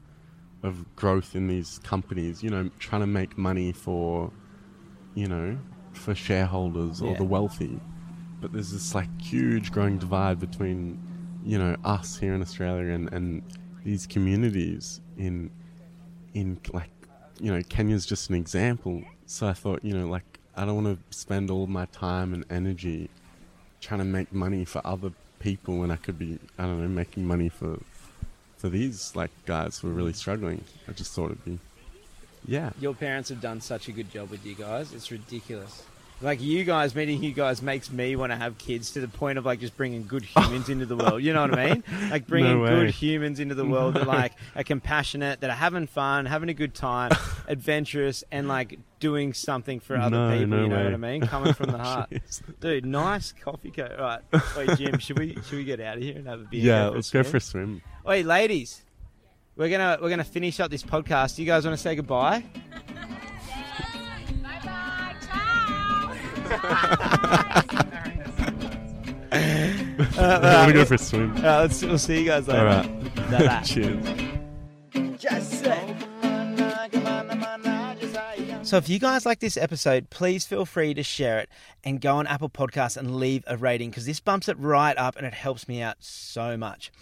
of 0.65 0.97
growth 0.97 1.37
in 1.37 1.47
these 1.47 1.79
companies. 1.85 2.43
You 2.43 2.51
know, 2.51 2.69
trying 2.81 3.03
to 3.03 3.07
make 3.07 3.39
money 3.39 3.71
for, 3.71 4.33
you 5.15 5.29
know, 5.29 5.57
for 5.93 6.17
shareholders 6.17 7.01
or 7.01 7.13
Yeah. 7.13 7.19
the 7.19 7.25
wealthy. 7.25 7.79
But 8.41 8.53
there's 8.53 8.73
this 8.73 8.95
like 8.95 9.09
huge 9.21 9.71
growing 9.71 9.99
divide 9.99 10.41
between, 10.41 10.99
you 11.45 11.59
know, 11.59 11.77
us 11.85 12.19
here 12.19 12.35
in 12.35 12.41
Australia 12.41 12.93
and, 12.93 13.13
and 13.13 13.43
these 13.85 14.07
communities 14.07 15.01
in 15.17 15.51
in 16.35 16.59
like 16.73 16.91
you 17.39 17.53
know 17.53 17.63
Kenya's 17.69 18.07
just 18.07 18.31
an 18.31 18.37
example. 18.37 19.03
So 19.27 19.47
I 19.47 19.53
thought 19.53 19.85
you 19.85 19.95
know 19.95 20.07
like 20.07 20.39
I 20.57 20.65
don't 20.65 20.83
want 20.85 20.99
to 20.99 21.17
spend 21.17 21.51
all 21.51 21.67
my 21.67 21.87
time 21.87 22.35
and 22.35 22.45
energy 22.51 23.09
trying 23.81 24.01
to 24.01 24.05
make 24.05 24.33
money 24.33 24.65
for 24.65 24.83
other 24.85 25.13
people 25.39 25.79
when 25.79 25.91
I 25.91 25.97
could 25.97 26.19
be 26.19 26.39
I 26.59 26.65
don't 26.65 26.81
know 26.81 26.89
making 26.89 27.27
money 27.27 27.49
for 27.49 27.79
for 28.57 28.69
these 28.69 29.17
like 29.17 29.31
guys 29.47 29.79
who 29.79 29.89
are 29.89 29.93
really 29.93 30.13
struggling. 30.13 30.65
I 30.89 30.93
just 30.93 31.13
thought 31.13 31.27
it'd 31.27 31.45
be 31.45 31.59
yeah 32.47 32.71
Your 32.81 32.95
parents 32.95 33.29
have 33.29 33.41
done 33.41 33.61
such 33.61 33.89
a 33.89 33.93
good 33.93 34.11
job 34.11 34.31
with 34.31 34.45
you 34.45 34.55
guys. 34.55 34.93
It's 34.93 35.11
ridiculous. 35.11 35.83
Like 36.23 36.43
you 36.43 36.65
guys, 36.65 36.95
meeting 36.95 37.23
you 37.23 37.33
guys 37.33 37.63
makes 37.63 37.91
me 37.91 38.15
want 38.15 38.31
to 38.31 38.37
have 38.37 38.59
kids 38.59 38.91
to 38.91 39.01
the 39.01 39.09
point 39.09 39.39
of 39.39 39.47
like 39.47 39.59
just 39.59 39.75
bringing 39.77 40.07
good 40.07 40.23
humans 40.37 40.69
into 40.69 40.85
the 40.85 40.95
world. 40.97 41.23
You 41.23 41.33
know 41.33 41.41
what 41.41 41.59
I 41.59 41.69
mean? 41.75 41.85
Like 42.11 42.27
bringing 42.27 42.61
No 42.63 42.67
good 42.69 42.91
humans 42.91 43.41
into 43.41 43.55
the 43.55 43.65
world 43.67 43.95
that 43.95 44.07
like 44.07 44.33
are 44.55 44.63
compassionate, 44.63 45.41
that 45.41 45.49
are 45.49 45.57
having 45.57 45.87
fun, 45.87 46.27
having 46.27 46.51
a 46.51 46.55
good 46.55 46.75
time, 46.75 47.11
adventurous, 47.49 48.23
and 48.31 48.49
like 48.49 48.79
doing 48.99 49.33
something 49.33 49.81
for 49.81 49.97
other 49.97 50.11
No, 50.11 50.31
people. 50.33 50.47
no 50.49 50.63
you 50.65 50.69
know 50.69 50.77
way. 50.77 50.85
what 50.85 50.93
I 50.93 50.97
mean? 50.99 51.21
Coming 51.23 51.55
from 51.55 51.71
the 51.71 51.79
heart, 51.79 52.11
dude. 52.61 52.85
Nice 52.85 53.33
coffee 53.33 53.71
coat. 53.71 53.93
Right, 53.99 54.21
wait, 54.59 54.77
Jim. 54.77 54.99
Should 54.99 55.19
we 55.19 55.35
should 55.37 55.53
we 55.59 55.65
get 55.65 55.81
out 55.81 55.97
of 55.97 56.03
here 56.03 56.17
and 56.17 56.27
have 56.27 56.41
a 56.41 56.45
beer? 56.45 56.61
yeah 56.63 56.89
let's 56.89 57.09
go 57.11 57.23
for 57.23 57.39
a 57.39 57.41
swim? 57.41 57.81
Wait, 58.05 58.27
ladies. 58.27 58.83
We're 59.57 59.71
gonna 59.71 59.97
we're 60.03 60.11
gonna 60.11 60.23
finish 60.25 60.61
up 60.61 60.71
this 60.71 60.83
podcast. 60.83 61.39
You 61.39 61.47
guys 61.47 61.65
want 61.65 61.77
to 61.79 61.83
say 61.83 61.95
goodbye? 61.95 62.45
Uh, 70.19 70.67
to 70.67 70.73
go 70.73 70.85
for 70.85 70.95
a 70.95 70.99
swim. 70.99 71.37
Uh, 71.37 71.61
let's, 71.61 71.83
we'll 71.83 71.99
see 71.99 72.21
you 72.21 72.27
guys 72.27 72.49
later. 72.49 72.61
All 72.61 72.67
right, 72.67 73.15
Bye-bye. 73.31 73.61
cheers. 73.65 74.05
So 78.71 78.77
if 78.77 78.89
you 78.89 78.99
guys 79.01 79.27
like 79.27 79.41
this 79.41 79.57
episode, 79.57 80.11
please 80.11 80.47
feel 80.47 80.65
free 80.65 80.95
to 80.95 81.03
share 81.03 81.41
it 81.41 81.49
and 81.83 82.01
go 82.01 82.17
on 82.17 82.29
Apple 82.29 82.49
Podcasts 82.51 82.97
and 82.97 83.17
leave 83.17 83.43
a 83.49 83.57
rating 83.57 83.91
because 83.91 84.07
this 84.07 84.21
bumps 84.21 84.49
it 84.49 84.57
right 84.61 84.97
up 84.97 85.17
and 85.17 85.27
it 85.27 85.35
helps 85.35 85.67
me 85.67 85.83
out 85.83 85.97
so 85.99 86.57
much. 86.57 86.93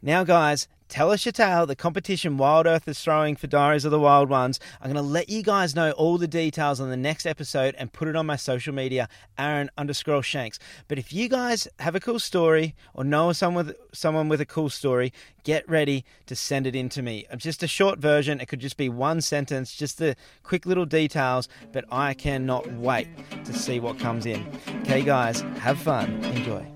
Now, 0.00 0.24
guys, 0.24 0.68
Tell 0.88 1.10
us 1.10 1.26
your 1.26 1.32
tale, 1.32 1.66
the 1.66 1.76
competition 1.76 2.38
Wild 2.38 2.66
Earth 2.66 2.88
is 2.88 2.98
throwing 2.98 3.36
for 3.36 3.46
Diaries 3.46 3.84
of 3.84 3.90
the 3.90 4.00
Wild 4.00 4.30
Ones. 4.30 4.58
I'm 4.80 4.90
going 4.90 4.96
to 4.96 5.02
let 5.02 5.28
you 5.28 5.42
guys 5.42 5.74
know 5.74 5.90
all 5.90 6.16
the 6.16 6.26
details 6.26 6.80
on 6.80 6.88
the 6.88 6.96
next 6.96 7.26
episode 7.26 7.74
and 7.78 7.92
put 7.92 8.08
it 8.08 8.16
on 8.16 8.24
my 8.24 8.36
social 8.36 8.72
media, 8.72 9.06
Aaron 9.38 9.70
underscore 9.76 10.22
Shanks. 10.22 10.58
But 10.88 10.98
if 10.98 11.12
you 11.12 11.28
guys 11.28 11.68
have 11.80 11.94
a 11.94 12.00
cool 12.00 12.18
story 12.18 12.74
or 12.94 13.04
know 13.04 13.34
someone 13.34 13.66
with, 13.66 13.76
someone 13.92 14.30
with 14.30 14.40
a 14.40 14.46
cool 14.46 14.70
story, 14.70 15.12
get 15.44 15.68
ready 15.68 16.06
to 16.24 16.34
send 16.34 16.66
it 16.66 16.74
in 16.74 16.88
to 16.88 17.02
me. 17.02 17.26
Uh, 17.30 17.36
just 17.36 17.62
a 17.62 17.68
short 17.68 17.98
version, 17.98 18.40
it 18.40 18.46
could 18.46 18.60
just 18.60 18.78
be 18.78 18.88
one 18.88 19.20
sentence, 19.20 19.74
just 19.74 19.98
the 19.98 20.16
quick 20.42 20.64
little 20.64 20.86
details, 20.86 21.50
but 21.70 21.84
I 21.92 22.14
cannot 22.14 22.72
wait 22.72 23.08
to 23.44 23.52
see 23.52 23.78
what 23.78 23.98
comes 23.98 24.24
in. 24.24 24.50
Okay, 24.84 25.02
guys, 25.02 25.42
have 25.58 25.78
fun. 25.78 26.24
Enjoy. 26.24 26.66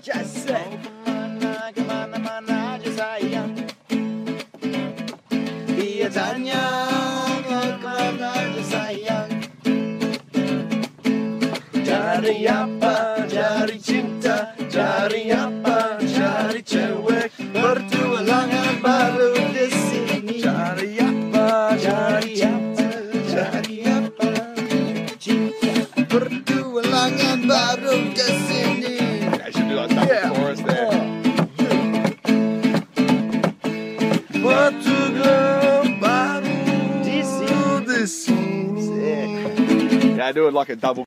Just 0.00 0.44
say 0.44 0.80
keluarganya 6.14 6.62
keluarganya 7.42 8.62
sayang. 8.62 9.30
Cari 11.82 12.46
apa? 12.46 13.26
Cari 13.26 13.78
cinta. 13.82 14.54
Cari 14.70 15.34
apa? 15.34 15.98
Cari 15.98 16.62
cewek. 16.62 17.34
Berdua 17.50 18.22
I 40.24 40.32
do 40.32 40.48
it 40.48 40.54
like 40.54 40.70
a 40.70 40.76
double 40.76 41.02